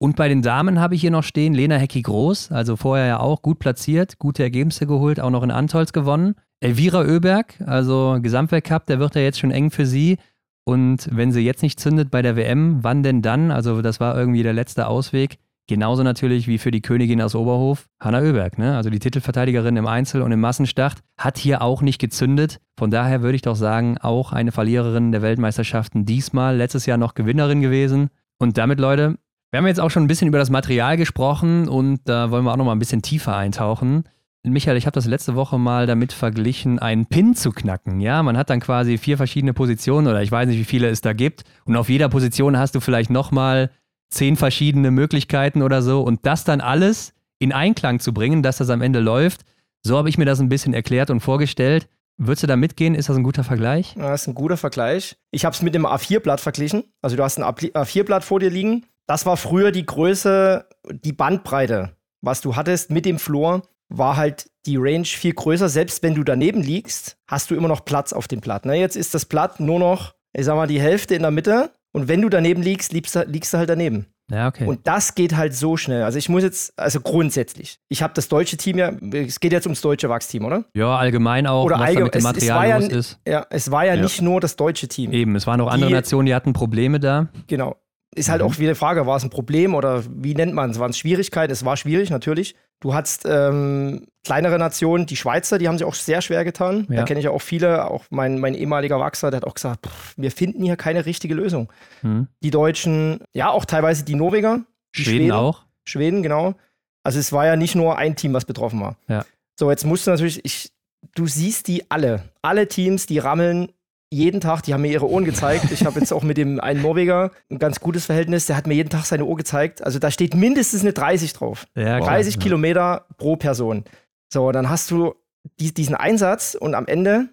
Und 0.00 0.14
bei 0.14 0.28
den 0.28 0.42
Damen 0.42 0.78
habe 0.78 0.94
ich 0.94 1.00
hier 1.00 1.10
noch 1.10 1.24
stehen 1.24 1.54
Lena 1.54 1.76
Hecki 1.76 2.02
Groß, 2.02 2.52
also 2.52 2.76
vorher 2.76 3.06
ja 3.06 3.20
auch 3.20 3.42
gut 3.42 3.58
platziert, 3.58 4.18
gute 4.18 4.44
Ergebnisse 4.44 4.86
geholt, 4.86 5.18
auch 5.18 5.30
noch 5.30 5.42
in 5.42 5.50
Antolz 5.50 5.92
gewonnen. 5.92 6.36
Elvira 6.60 7.00
Oeberg, 7.00 7.60
also 7.66 8.18
Gesamtweltcup, 8.20 8.86
der 8.86 9.00
wird 9.00 9.16
ja 9.16 9.22
jetzt 9.22 9.40
schon 9.40 9.50
eng 9.50 9.70
für 9.70 9.86
sie. 9.86 10.18
Und 10.64 11.08
wenn 11.10 11.32
sie 11.32 11.40
jetzt 11.40 11.62
nicht 11.62 11.80
zündet 11.80 12.10
bei 12.10 12.22
der 12.22 12.36
WM, 12.36 12.78
wann 12.82 13.02
denn 13.02 13.22
dann? 13.22 13.50
Also 13.50 13.82
das 13.82 14.00
war 14.00 14.16
irgendwie 14.16 14.42
der 14.42 14.52
letzte 14.52 14.86
Ausweg. 14.86 15.38
Genauso 15.66 16.02
natürlich 16.02 16.46
wie 16.46 16.58
für 16.58 16.70
die 16.70 16.80
Königin 16.80 17.20
aus 17.20 17.34
Oberhof, 17.34 17.88
Hanna 18.00 18.20
Oeberg, 18.20 18.56
ne? 18.56 18.76
also 18.76 18.88
die 18.88 19.00
Titelverteidigerin 19.00 19.76
im 19.76 19.86
Einzel 19.86 20.22
und 20.22 20.32
im 20.32 20.40
Massenstart, 20.40 21.00
hat 21.18 21.36
hier 21.36 21.60
auch 21.60 21.82
nicht 21.82 21.98
gezündet. 21.98 22.58
Von 22.78 22.90
daher 22.90 23.20
würde 23.20 23.36
ich 23.36 23.42
doch 23.42 23.56
sagen, 23.56 23.98
auch 23.98 24.32
eine 24.32 24.50
Verliererin 24.50 25.12
der 25.12 25.20
Weltmeisterschaften 25.20 26.06
diesmal, 26.06 26.56
letztes 26.56 26.86
Jahr 26.86 26.96
noch 26.96 27.14
Gewinnerin 27.14 27.60
gewesen. 27.60 28.08
Und 28.38 28.56
damit, 28.56 28.80
Leute, 28.80 29.18
wir 29.50 29.58
haben 29.58 29.66
jetzt 29.66 29.80
auch 29.80 29.90
schon 29.90 30.04
ein 30.04 30.08
bisschen 30.08 30.28
über 30.28 30.38
das 30.38 30.50
Material 30.50 30.96
gesprochen 30.96 31.68
und 31.68 32.00
da 32.04 32.30
wollen 32.30 32.44
wir 32.44 32.52
auch 32.52 32.56
noch 32.56 32.64
mal 32.64 32.72
ein 32.72 32.78
bisschen 32.78 33.02
tiefer 33.02 33.36
eintauchen. 33.36 34.04
Michael, 34.44 34.76
ich 34.76 34.86
habe 34.86 34.94
das 34.94 35.06
letzte 35.06 35.34
Woche 35.34 35.58
mal 35.58 35.86
damit 35.86 36.12
verglichen, 36.12 36.78
einen 36.78 37.06
Pin 37.06 37.34
zu 37.34 37.50
knacken. 37.50 38.00
Ja, 38.00 38.22
man 38.22 38.36
hat 38.36 38.50
dann 38.50 38.60
quasi 38.60 38.96
vier 38.96 39.16
verschiedene 39.16 39.52
Positionen 39.52 40.06
oder 40.06 40.22
ich 40.22 40.32
weiß 40.32 40.48
nicht, 40.48 40.58
wie 40.58 40.64
viele 40.64 40.88
es 40.88 41.00
da 41.00 41.12
gibt. 41.12 41.44
Und 41.64 41.76
auf 41.76 41.88
jeder 41.88 42.08
Position 42.08 42.56
hast 42.58 42.74
du 42.74 42.80
vielleicht 42.80 43.10
nochmal 43.10 43.70
zehn 44.10 44.36
verschiedene 44.36 44.90
Möglichkeiten 44.90 45.62
oder 45.62 45.82
so. 45.82 46.02
Und 46.02 46.24
das 46.24 46.44
dann 46.44 46.60
alles 46.60 47.12
in 47.38 47.52
Einklang 47.52 48.00
zu 48.00 48.14
bringen, 48.14 48.42
dass 48.42 48.58
das 48.58 48.70
am 48.70 48.80
Ende 48.80 49.00
läuft, 49.00 49.42
so 49.82 49.96
habe 49.96 50.08
ich 50.08 50.18
mir 50.18 50.24
das 50.24 50.40
ein 50.40 50.48
bisschen 50.48 50.74
erklärt 50.74 51.10
und 51.10 51.20
vorgestellt. 51.20 51.88
Würdest 52.16 52.42
du 52.42 52.46
da 52.48 52.56
mitgehen? 52.56 52.94
Ist 52.94 53.08
das 53.08 53.16
ein 53.16 53.22
guter 53.22 53.44
Vergleich? 53.44 53.94
Das 53.96 54.22
ist 54.22 54.28
ein 54.28 54.34
guter 54.34 54.56
Vergleich. 54.56 55.16
Ich 55.30 55.44
habe 55.44 55.54
es 55.54 55.62
mit 55.62 55.74
dem 55.74 55.86
A4-Blatt 55.86 56.40
verglichen. 56.40 56.84
Also 57.00 57.16
du 57.16 57.22
hast 57.22 57.38
ein 57.38 57.44
A4-Blatt 57.44 58.24
vor 58.24 58.40
dir 58.40 58.50
liegen. 58.50 58.86
Das 59.08 59.24
war 59.26 59.36
früher 59.36 59.72
die 59.72 59.86
Größe, 59.86 60.66
die 60.90 61.12
Bandbreite, 61.12 61.96
was 62.20 62.40
du 62.42 62.56
hattest 62.56 62.90
mit 62.90 63.04
dem 63.06 63.18
Floor, 63.18 63.62
war 63.88 64.16
halt 64.18 64.50
die 64.66 64.76
Range 64.76 65.06
viel 65.06 65.32
größer. 65.32 65.68
Selbst 65.70 66.02
wenn 66.02 66.14
du 66.14 66.22
daneben 66.24 66.60
liegst, 66.62 67.16
hast 67.26 67.50
du 67.50 67.54
immer 67.54 67.68
noch 67.68 67.84
Platz 67.86 68.12
auf 68.12 68.28
dem 68.28 68.40
Blatt. 68.40 68.66
Ne? 68.66 68.74
Jetzt 68.76 68.96
ist 68.96 69.14
das 69.14 69.24
Blatt 69.24 69.60
nur 69.60 69.78
noch, 69.78 70.12
ich 70.34 70.44
sag 70.44 70.56
mal, 70.56 70.66
die 70.66 70.80
Hälfte 70.80 71.14
in 71.14 71.22
der 71.22 71.30
Mitte. 71.30 71.70
Und 71.92 72.06
wenn 72.06 72.20
du 72.20 72.28
daneben 72.28 72.60
liegst, 72.62 72.92
liegst 72.92 73.14
du, 73.16 73.22
liegst 73.24 73.54
du 73.54 73.58
halt 73.58 73.70
daneben. 73.70 74.06
Ja, 74.30 74.46
okay. 74.48 74.66
Und 74.66 74.86
das 74.86 75.14
geht 75.14 75.34
halt 75.34 75.54
so 75.54 75.78
schnell. 75.78 76.02
Also 76.02 76.18
ich 76.18 76.28
muss 76.28 76.42
jetzt, 76.42 76.78
also 76.78 77.00
grundsätzlich, 77.00 77.78
ich 77.88 78.02
habe 78.02 78.12
das 78.12 78.28
deutsche 78.28 78.58
Team 78.58 78.76
ja, 78.76 78.90
es 79.10 79.40
geht 79.40 79.52
jetzt 79.52 79.64
ums 79.64 79.80
deutsche 79.80 80.10
Wachsteam, 80.10 80.44
oder? 80.44 80.66
ja, 80.74 80.94
allgemein 80.98 81.46
auch, 81.46 81.64
Oder 81.64 81.76
was 81.76 81.86
allgemein- 81.86 82.04
mit 82.04 82.14
dem 82.14 82.18
es- 82.18 82.24
es 82.24 82.32
Material 82.34 82.58
war 82.58 82.66
ja- 82.66 82.76
ist. 82.98 83.18
Ja, 83.26 83.46
es 83.48 83.70
war 83.70 83.86
ja, 83.86 83.94
Ja. 83.94 84.02
nicht 84.02 84.20
nur 84.20 84.38
das 84.42 84.54
deutsche 84.56 84.86
Team. 84.86 85.12
Eben, 85.12 85.34
es 85.34 85.46
waren 85.46 85.62
auch 85.62 85.68
andere 85.70 85.88
Die- 85.88 85.94
Nationen, 85.94 86.26
die 86.26 86.34
hatten 86.34 86.52
Probleme 86.52 87.00
da. 87.00 87.28
Genau. 87.46 87.74
Ist 88.14 88.30
halt 88.30 88.42
auch 88.42 88.58
wieder 88.58 88.72
die 88.72 88.78
Frage, 88.78 89.06
war 89.06 89.16
es 89.16 89.24
ein 89.24 89.30
Problem 89.30 89.74
oder 89.74 90.02
wie 90.10 90.34
nennt 90.34 90.54
man 90.54 90.70
es? 90.70 90.78
Waren 90.78 90.90
es 90.90 90.98
Schwierigkeiten? 90.98 91.52
Es 91.52 91.64
war 91.64 91.76
schwierig, 91.76 92.10
natürlich. 92.10 92.54
Du 92.80 92.94
hattest 92.94 93.26
ähm, 93.26 94.06
kleinere 94.24 94.58
Nationen, 94.58 95.06
die 95.06 95.16
Schweizer, 95.16 95.58
die 95.58 95.68
haben 95.68 95.78
sich 95.78 95.86
auch 95.86 95.94
sehr 95.94 96.22
schwer 96.22 96.44
getan. 96.44 96.86
Ja. 96.88 96.96
Da 96.96 97.02
kenne 97.04 97.20
ich 97.20 97.24
ja 97.24 97.32
auch 97.32 97.42
viele, 97.42 97.90
auch 97.90 98.04
mein, 98.10 98.38
mein 98.38 98.54
ehemaliger 98.54 98.98
Wachser, 98.98 99.30
der 99.30 99.38
hat 99.38 99.46
auch 99.46 99.54
gesagt, 99.54 99.86
pff, 99.86 100.14
wir 100.16 100.30
finden 100.30 100.62
hier 100.62 100.76
keine 100.76 101.04
richtige 101.04 101.34
Lösung. 101.34 101.72
Hm. 102.00 102.28
Die 102.42 102.50
Deutschen, 102.50 103.20
ja, 103.34 103.50
auch 103.50 103.64
teilweise 103.64 104.04
die 104.04 104.14
Norweger, 104.14 104.60
die 104.96 105.04
Schweden, 105.04 105.32
auch. 105.32 105.64
Schweden, 105.84 106.22
genau. 106.22 106.54
Also 107.02 107.18
es 107.18 107.32
war 107.32 107.46
ja 107.46 107.56
nicht 107.56 107.74
nur 107.74 107.98
ein 107.98 108.16
Team, 108.16 108.32
was 108.32 108.44
betroffen 108.44 108.80
war. 108.80 108.96
Ja. 109.08 109.24
So, 109.58 109.70
jetzt 109.70 109.84
musst 109.84 110.06
du 110.06 110.12
natürlich, 110.12 110.44
ich, 110.44 110.70
du 111.14 111.26
siehst 111.26 111.68
die 111.68 111.90
alle. 111.90 112.22
Alle 112.42 112.68
Teams, 112.68 113.06
die 113.06 113.18
rammeln 113.18 113.72
jeden 114.10 114.40
Tag, 114.40 114.62
die 114.62 114.72
haben 114.72 114.82
mir 114.82 114.90
ihre 114.92 115.08
Ohren 115.08 115.24
gezeigt. 115.24 115.70
Ich 115.70 115.84
habe 115.84 116.00
jetzt 116.00 116.12
auch 116.12 116.22
mit 116.22 116.36
dem 116.38 116.60
einen 116.60 116.80
Norweger 116.82 117.30
ein 117.50 117.58
ganz 117.58 117.80
gutes 117.80 118.06
Verhältnis, 118.06 118.46
der 118.46 118.56
hat 118.56 118.66
mir 118.66 118.74
jeden 118.74 118.88
Tag 118.88 119.04
seine 119.04 119.24
Uhr 119.24 119.36
gezeigt. 119.36 119.82
Also 119.84 119.98
da 119.98 120.10
steht 120.10 120.34
mindestens 120.34 120.80
eine 120.82 120.92
30 120.92 121.32
drauf. 121.34 121.66
Ja, 121.74 121.98
klar. 121.98 122.10
30 122.10 122.36
Ja. 122.36 122.40
Kilometer 122.40 123.06
pro 123.18 123.36
Person. 123.36 123.84
So, 124.32 124.50
dann 124.52 124.68
hast 124.70 124.90
du 124.90 125.14
die, 125.60 125.72
diesen 125.74 125.94
Einsatz 125.94 126.54
und 126.58 126.74
am 126.74 126.86
Ende 126.86 127.28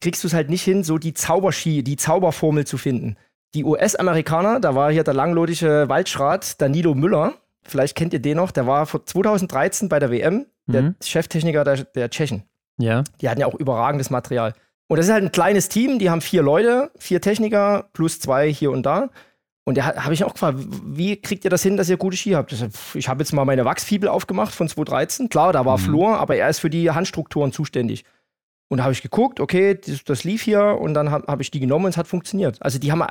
kriegst 0.00 0.22
du 0.22 0.28
es 0.28 0.34
halt 0.34 0.50
nicht 0.50 0.62
hin, 0.62 0.84
so 0.84 0.98
die 0.98 1.14
Zauberski, 1.14 1.82
die 1.82 1.96
Zauberformel 1.96 2.66
zu 2.66 2.76
finden. 2.76 3.16
Die 3.54 3.64
US-Amerikaner, 3.64 4.60
da 4.60 4.74
war 4.74 4.90
hier 4.92 5.04
der 5.04 5.14
langlodische 5.14 5.88
Waldschrat 5.88 6.60
Danilo 6.60 6.94
Müller, 6.94 7.34
vielleicht 7.62 7.96
kennt 7.96 8.12
ihr 8.12 8.20
den 8.20 8.36
noch, 8.36 8.50
der 8.50 8.66
war 8.66 8.84
vor 8.86 9.06
2013 9.06 9.88
bei 9.88 9.98
der 9.98 10.10
WM, 10.10 10.46
der 10.66 10.82
Mhm. 10.82 10.94
Cheftechniker 11.02 11.64
der, 11.64 11.84
der 11.84 12.10
Tschechen. 12.10 12.42
Ja, 12.78 13.04
Die 13.20 13.28
hatten 13.28 13.40
ja 13.40 13.46
auch 13.46 13.54
überragendes 13.54 14.10
Material. 14.10 14.54
Und 14.88 14.98
das 14.98 15.06
ist 15.06 15.12
halt 15.12 15.24
ein 15.24 15.32
kleines 15.32 15.68
Team, 15.68 15.98
die 15.98 16.10
haben 16.10 16.20
vier 16.20 16.42
Leute, 16.42 16.90
vier 16.98 17.20
Techniker 17.20 17.88
plus 17.92 18.20
zwei 18.20 18.52
hier 18.52 18.70
und 18.70 18.84
da. 18.84 19.08
Und 19.66 19.78
da 19.78 19.96
habe 20.04 20.12
ich 20.12 20.24
auch 20.24 20.34
gefragt, 20.34 20.58
wie 20.84 21.16
kriegt 21.16 21.44
ihr 21.44 21.50
das 21.50 21.62
hin, 21.62 21.78
dass 21.78 21.88
ihr 21.88 21.96
gute 21.96 22.18
Ski 22.18 22.32
habt? 22.32 22.52
Ich, 22.94 23.08
habe 23.08 23.20
jetzt 23.22 23.32
mal 23.32 23.46
meine 23.46 23.64
Wachsfibel 23.64 24.10
aufgemacht 24.10 24.52
von 24.54 24.68
2013. 24.68 25.30
Klar, 25.30 25.54
da 25.54 25.64
war 25.64 25.78
Mhm. 25.78 25.82
Flor, 25.82 26.18
aber 26.18 26.36
er 26.36 26.50
ist 26.50 26.58
für 26.58 26.68
die 26.68 26.90
Handstrukturen 26.90 27.50
zuständig. 27.50 28.04
Und 28.68 28.78
da 28.78 28.84
habe 28.84 28.92
ich 28.92 29.00
geguckt, 29.00 29.40
okay, 29.40 29.74
das, 29.82 30.04
das 30.04 30.24
lief 30.24 30.42
hier 30.42 30.78
und 30.80 30.92
dann 30.92 31.10
habe 31.10 31.26
hab 31.28 31.40
ich 31.40 31.50
die 31.50 31.60
genommen 31.60 31.86
und 31.86 31.90
es 31.92 31.96
hat 31.96 32.06
funktioniert. 32.06 32.58
Also 32.60 32.78
die 32.78 32.92
haben 32.92 33.04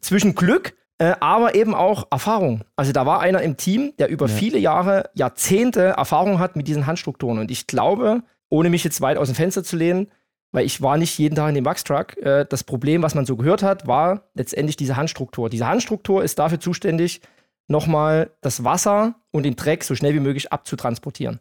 zwischen 0.00 0.36
Glück, 0.36 0.76
äh, 0.98 1.14
aber 1.18 1.56
eben 1.56 1.74
auch 1.74 2.06
Erfahrung. 2.12 2.62
Also 2.76 2.92
da 2.92 3.04
war 3.04 3.18
einer 3.20 3.42
im 3.42 3.56
Team, 3.56 3.92
der 3.98 4.08
über 4.08 4.26
Ja. 4.28 4.34
viele 4.34 4.58
Jahre, 4.58 5.10
Jahrzehnte 5.14 5.80
Erfahrung 5.96 6.38
hat 6.38 6.54
mit 6.54 6.68
diesen 6.68 6.86
Handstrukturen. 6.86 7.38
Und 7.38 7.50
ich 7.50 7.66
glaube, 7.66 8.22
ohne 8.48 8.70
mich 8.70 8.84
jetzt 8.84 9.00
weit 9.00 9.16
aus 9.18 9.26
dem 9.28 9.34
Fenster 9.34 9.64
zu 9.64 9.76
lehnen, 9.76 10.06
weil 10.52 10.64
ich 10.64 10.80
war 10.82 10.96
nicht 10.96 11.18
jeden 11.18 11.34
Tag 11.34 11.48
in 11.50 11.54
dem 11.54 11.64
Wachstruck. 11.64 12.16
Äh, 12.18 12.46
das 12.48 12.64
Problem, 12.64 13.02
was 13.02 13.14
man 13.14 13.26
so 13.26 13.36
gehört 13.36 13.62
hat, 13.62 13.86
war 13.86 14.22
letztendlich 14.34 14.76
diese 14.76 14.96
Handstruktur. 14.96 15.50
Diese 15.50 15.66
Handstruktur 15.66 16.24
ist 16.24 16.38
dafür 16.38 16.60
zuständig, 16.60 17.20
nochmal 17.68 18.30
das 18.40 18.64
Wasser 18.64 19.16
und 19.32 19.42
den 19.42 19.56
Dreck 19.56 19.84
so 19.84 19.94
schnell 19.94 20.14
wie 20.14 20.20
möglich 20.20 20.52
abzutransportieren. 20.52 21.40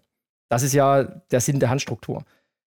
Das 0.49 0.63
ist 0.63 0.73
ja 0.73 1.03
der 1.03 1.41
Sinn 1.41 1.59
der 1.59 1.69
Handstruktur. 1.69 2.23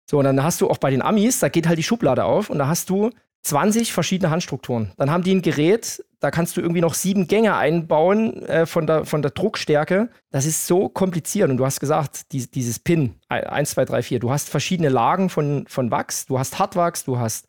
So, 0.09 0.19
und 0.19 0.25
dann 0.25 0.43
hast 0.43 0.61
du 0.61 0.69
auch 0.69 0.77
bei 0.77 0.91
den 0.91 1.01
Amis, 1.01 1.39
da 1.39 1.49
geht 1.49 1.67
halt 1.67 1.79
die 1.79 1.83
Schublade 1.83 2.25
auf 2.25 2.49
und 2.49 2.59
da 2.59 2.67
hast 2.67 2.89
du 2.89 3.09
20 3.43 3.93
verschiedene 3.93 4.31
Handstrukturen. 4.31 4.91
Dann 4.97 5.09
haben 5.09 5.23
die 5.23 5.33
ein 5.33 5.41
Gerät, 5.41 6.03
da 6.25 6.31
kannst 6.31 6.57
du 6.57 6.61
irgendwie 6.61 6.81
noch 6.81 6.95
sieben 6.95 7.27
Gänge 7.27 7.55
einbauen 7.55 8.41
äh, 8.47 8.65
von, 8.65 8.87
der, 8.87 9.05
von 9.05 9.21
der 9.21 9.29
Druckstärke. 9.29 10.09
Das 10.31 10.47
ist 10.47 10.65
so 10.65 10.89
kompliziert. 10.89 11.51
Und 11.51 11.57
du 11.57 11.65
hast 11.65 11.79
gesagt, 11.79 12.31
die, 12.31 12.49
dieses 12.49 12.79
Pin, 12.79 13.13
1, 13.29 13.69
2, 13.69 13.85
3, 13.85 14.01
4, 14.01 14.19
du 14.19 14.31
hast 14.31 14.49
verschiedene 14.49 14.89
Lagen 14.89 15.29
von, 15.29 15.67
von 15.67 15.91
Wachs. 15.91 16.25
Du 16.25 16.39
hast 16.39 16.57
Hartwachs, 16.57 17.03
du 17.03 17.19
hast 17.19 17.45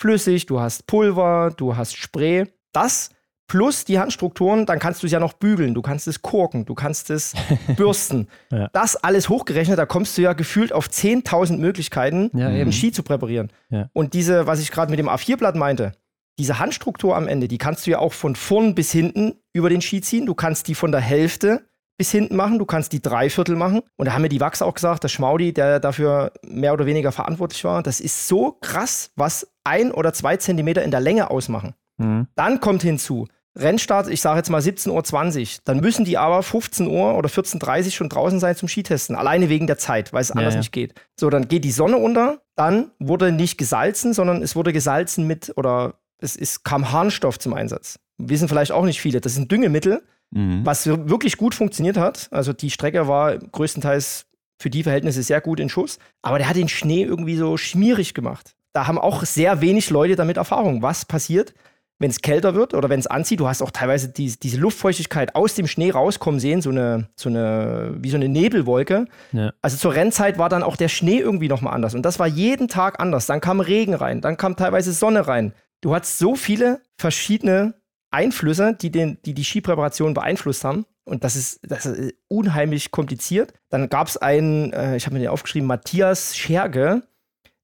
flüssig, 0.00 0.46
du 0.46 0.60
hast 0.60 0.86
Pulver, 0.86 1.52
du 1.56 1.76
hast 1.76 1.96
Spray. 1.96 2.46
Das 2.72 3.10
plus 3.48 3.84
die 3.84 3.98
Handstrukturen, 3.98 4.64
dann 4.64 4.78
kannst 4.78 5.02
du 5.02 5.06
es 5.06 5.12
ja 5.12 5.18
noch 5.18 5.32
bügeln, 5.32 5.74
du 5.74 5.82
kannst 5.82 6.06
es 6.06 6.22
korken, 6.22 6.66
du 6.66 6.76
kannst 6.76 7.10
es 7.10 7.34
bürsten. 7.76 8.28
Ja. 8.52 8.68
Das 8.72 8.94
alles 8.94 9.28
hochgerechnet, 9.28 9.76
da 9.76 9.86
kommst 9.86 10.16
du 10.16 10.22
ja 10.22 10.34
gefühlt 10.34 10.72
auf 10.72 10.86
10.000 10.86 11.56
Möglichkeiten, 11.56 12.30
Ja, 12.32 12.46
einen 12.46 12.70
Ski 12.70 12.92
zu 12.92 13.02
präparieren. 13.02 13.50
Ja. 13.70 13.90
Und 13.92 14.14
diese, 14.14 14.46
was 14.46 14.60
ich 14.60 14.70
gerade 14.70 14.92
mit 14.92 15.00
dem 15.00 15.08
A4-Blatt 15.08 15.56
meinte, 15.56 15.94
diese 16.40 16.58
Handstruktur 16.58 17.16
am 17.16 17.28
Ende, 17.28 17.48
die 17.48 17.58
kannst 17.58 17.86
du 17.86 17.90
ja 17.90 17.98
auch 17.98 18.14
von 18.14 18.34
vorn 18.34 18.74
bis 18.74 18.90
hinten 18.90 19.34
über 19.52 19.68
den 19.68 19.82
Ski 19.82 20.00
ziehen. 20.00 20.24
Du 20.24 20.34
kannst 20.34 20.68
die 20.68 20.74
von 20.74 20.90
der 20.90 21.02
Hälfte 21.02 21.66
bis 21.98 22.10
hinten 22.10 22.34
machen, 22.34 22.58
du 22.58 22.64
kannst 22.64 22.94
die 22.94 23.02
Dreiviertel 23.02 23.56
machen. 23.56 23.82
Und 23.96 24.06
da 24.06 24.14
haben 24.14 24.22
mir 24.22 24.30
die 24.30 24.40
Wachs 24.40 24.62
auch 24.62 24.72
gesagt, 24.72 25.04
der 25.04 25.08
Schmaudi, 25.08 25.52
der 25.52 25.80
dafür 25.80 26.32
mehr 26.42 26.72
oder 26.72 26.86
weniger 26.86 27.12
verantwortlich 27.12 27.62
war, 27.64 27.82
das 27.82 28.00
ist 28.00 28.26
so 28.26 28.56
krass, 28.62 29.10
was 29.16 29.52
ein 29.64 29.92
oder 29.92 30.14
zwei 30.14 30.38
Zentimeter 30.38 30.82
in 30.82 30.90
der 30.90 31.00
Länge 31.00 31.30
ausmachen. 31.30 31.74
Mhm. 31.98 32.26
Dann 32.36 32.60
kommt 32.60 32.82
hinzu, 32.82 33.28
Rennstart, 33.54 34.08
ich 34.08 34.22
sage 34.22 34.38
jetzt 34.38 34.48
mal 34.48 34.62
17.20 34.62 35.40
Uhr, 35.40 35.60
dann 35.64 35.80
müssen 35.80 36.06
die 36.06 36.16
aber 36.16 36.42
15 36.42 36.86
Uhr 36.86 37.16
oder 37.16 37.28
14.30 37.28 37.84
Uhr 37.84 37.90
schon 37.90 38.08
draußen 38.08 38.40
sein 38.40 38.56
zum 38.56 38.68
Skitesten, 38.68 39.14
alleine 39.14 39.50
wegen 39.50 39.66
der 39.66 39.76
Zeit, 39.76 40.14
weil 40.14 40.22
es 40.22 40.30
anders 40.30 40.54
ja. 40.54 40.60
nicht 40.60 40.72
geht. 40.72 40.94
So, 41.18 41.28
dann 41.28 41.48
geht 41.48 41.64
die 41.64 41.72
Sonne 41.72 41.98
unter, 41.98 42.40
dann 42.56 42.92
wurde 42.98 43.30
nicht 43.30 43.58
gesalzen, 43.58 44.14
sondern 44.14 44.42
es 44.42 44.56
wurde 44.56 44.72
gesalzen 44.72 45.26
mit, 45.26 45.52
oder 45.56 45.99
es 46.20 46.36
ist, 46.36 46.64
kam 46.64 46.92
Harnstoff 46.92 47.38
zum 47.38 47.54
Einsatz. 47.54 47.98
Wissen 48.18 48.48
vielleicht 48.48 48.72
auch 48.72 48.84
nicht 48.84 49.00
viele, 49.00 49.20
das 49.20 49.32
ist 49.32 49.38
ein 49.38 49.48
Düngemittel, 49.48 50.02
Mhm. 50.32 50.64
was 50.64 50.86
wirklich 50.86 51.36
gut 51.38 51.56
funktioniert 51.56 51.96
hat. 51.96 52.28
Also 52.30 52.52
die 52.52 52.70
Strecke 52.70 53.08
war 53.08 53.36
größtenteils 53.36 54.26
für 54.60 54.70
die 54.70 54.84
Verhältnisse 54.84 55.22
sehr 55.24 55.40
gut 55.40 55.58
in 55.58 55.68
Schuss, 55.68 55.98
aber 56.22 56.38
der 56.38 56.48
hat 56.48 56.54
den 56.56 56.68
Schnee 56.68 57.02
irgendwie 57.02 57.36
so 57.36 57.56
schmierig 57.56 58.14
gemacht. 58.14 58.54
Da 58.72 58.86
haben 58.86 58.98
auch 58.98 59.24
sehr 59.24 59.60
wenig 59.60 59.90
Leute 59.90 60.14
damit 60.14 60.36
Erfahrung. 60.36 60.82
Was 60.82 61.04
passiert, 61.04 61.52
wenn 61.98 62.10
es 62.10 62.20
kälter 62.22 62.54
wird 62.54 62.74
oder 62.74 62.88
wenn 62.88 63.00
es 63.00 63.08
anzieht? 63.08 63.40
Du 63.40 63.48
hast 63.48 63.60
auch 63.60 63.72
teilweise 63.72 64.08
die, 64.10 64.38
diese 64.38 64.58
Luftfeuchtigkeit 64.58 65.34
aus 65.34 65.56
dem 65.56 65.66
Schnee 65.66 65.90
rauskommen 65.90 66.38
sehen, 66.38 66.62
so 66.62 66.70
eine, 66.70 67.08
so 67.16 67.28
eine, 67.28 67.96
wie 67.98 68.10
so 68.10 68.16
eine 68.16 68.28
Nebelwolke. 68.28 69.06
Ja. 69.32 69.52
Also 69.62 69.76
zur 69.78 69.94
Rennzeit 69.94 70.38
war 70.38 70.48
dann 70.48 70.62
auch 70.62 70.76
der 70.76 70.88
Schnee 70.88 71.18
irgendwie 71.18 71.48
nochmal 71.48 71.74
anders. 71.74 71.96
Und 71.96 72.02
das 72.02 72.20
war 72.20 72.28
jeden 72.28 72.68
Tag 72.68 73.00
anders. 73.00 73.26
Dann 73.26 73.40
kam 73.40 73.58
Regen 73.60 73.94
rein, 73.94 74.20
dann 74.20 74.36
kam 74.36 74.54
teilweise 74.54 74.92
Sonne 74.92 75.26
rein. 75.26 75.52
Du 75.80 75.94
hattest 75.94 76.18
so 76.18 76.34
viele 76.36 76.80
verschiedene 76.98 77.74
Einflüsse, 78.10 78.74
die 78.80 78.90
den, 78.90 79.18
die, 79.24 79.34
die 79.34 79.44
Skipräparation 79.44 80.14
beeinflusst 80.14 80.64
haben. 80.64 80.84
Und 81.04 81.24
das 81.24 81.36
ist, 81.36 81.60
das 81.62 81.86
ist 81.86 82.14
unheimlich 82.28 82.90
kompliziert. 82.90 83.52
Dann 83.68 83.88
gab 83.88 84.06
es 84.08 84.16
einen, 84.16 84.72
äh, 84.72 84.96
ich 84.96 85.06
habe 85.06 85.14
mir 85.14 85.20
den 85.20 85.28
aufgeschrieben, 85.30 85.66
Matthias 85.66 86.36
Scherge, 86.36 87.02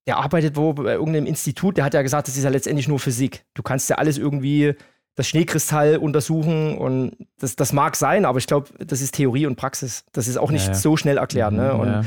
der 0.07 0.19
arbeitet 0.19 0.57
wo 0.57 0.73
bei 0.73 0.93
irgendeinem 0.95 1.27
Institut, 1.27 1.77
der 1.77 1.85
hat 1.85 1.95
ja 1.95 2.03
gesagt, 2.03 2.29
das 2.29 2.37
ist 2.37 2.45
ja 2.45 2.51
letztendlich 2.51 2.89
nur 2.89 2.99
Physik. 3.01 3.45
Du 3.55 3.63
kannst 3.63 3.91
ja 3.91 3.97
alles 3.97 4.19
irgendwie, 4.19 4.75
das 5.17 5.29
Schneekristall 5.29 5.97
untersuchen 5.97 6.77
und 6.79 7.17
das, 7.39 7.57
das 7.57 7.73
mag 7.73 7.97
sein, 7.97 8.25
aber 8.25 8.39
ich 8.39 8.47
glaube, 8.47 8.69
das 8.85 9.01
ist 9.01 9.15
Theorie 9.15 9.47
und 9.47 9.57
Praxis. 9.57 10.05
Das 10.13 10.29
ist 10.29 10.37
auch 10.37 10.51
nicht 10.51 10.67
Ja, 10.67 10.73
ja. 10.73 10.79
so 10.79 10.97
schnell 10.97 11.17
erklärt. 11.19 11.53
Ne? 11.55 11.75
Und 11.75 11.89
Ja. 11.89 12.03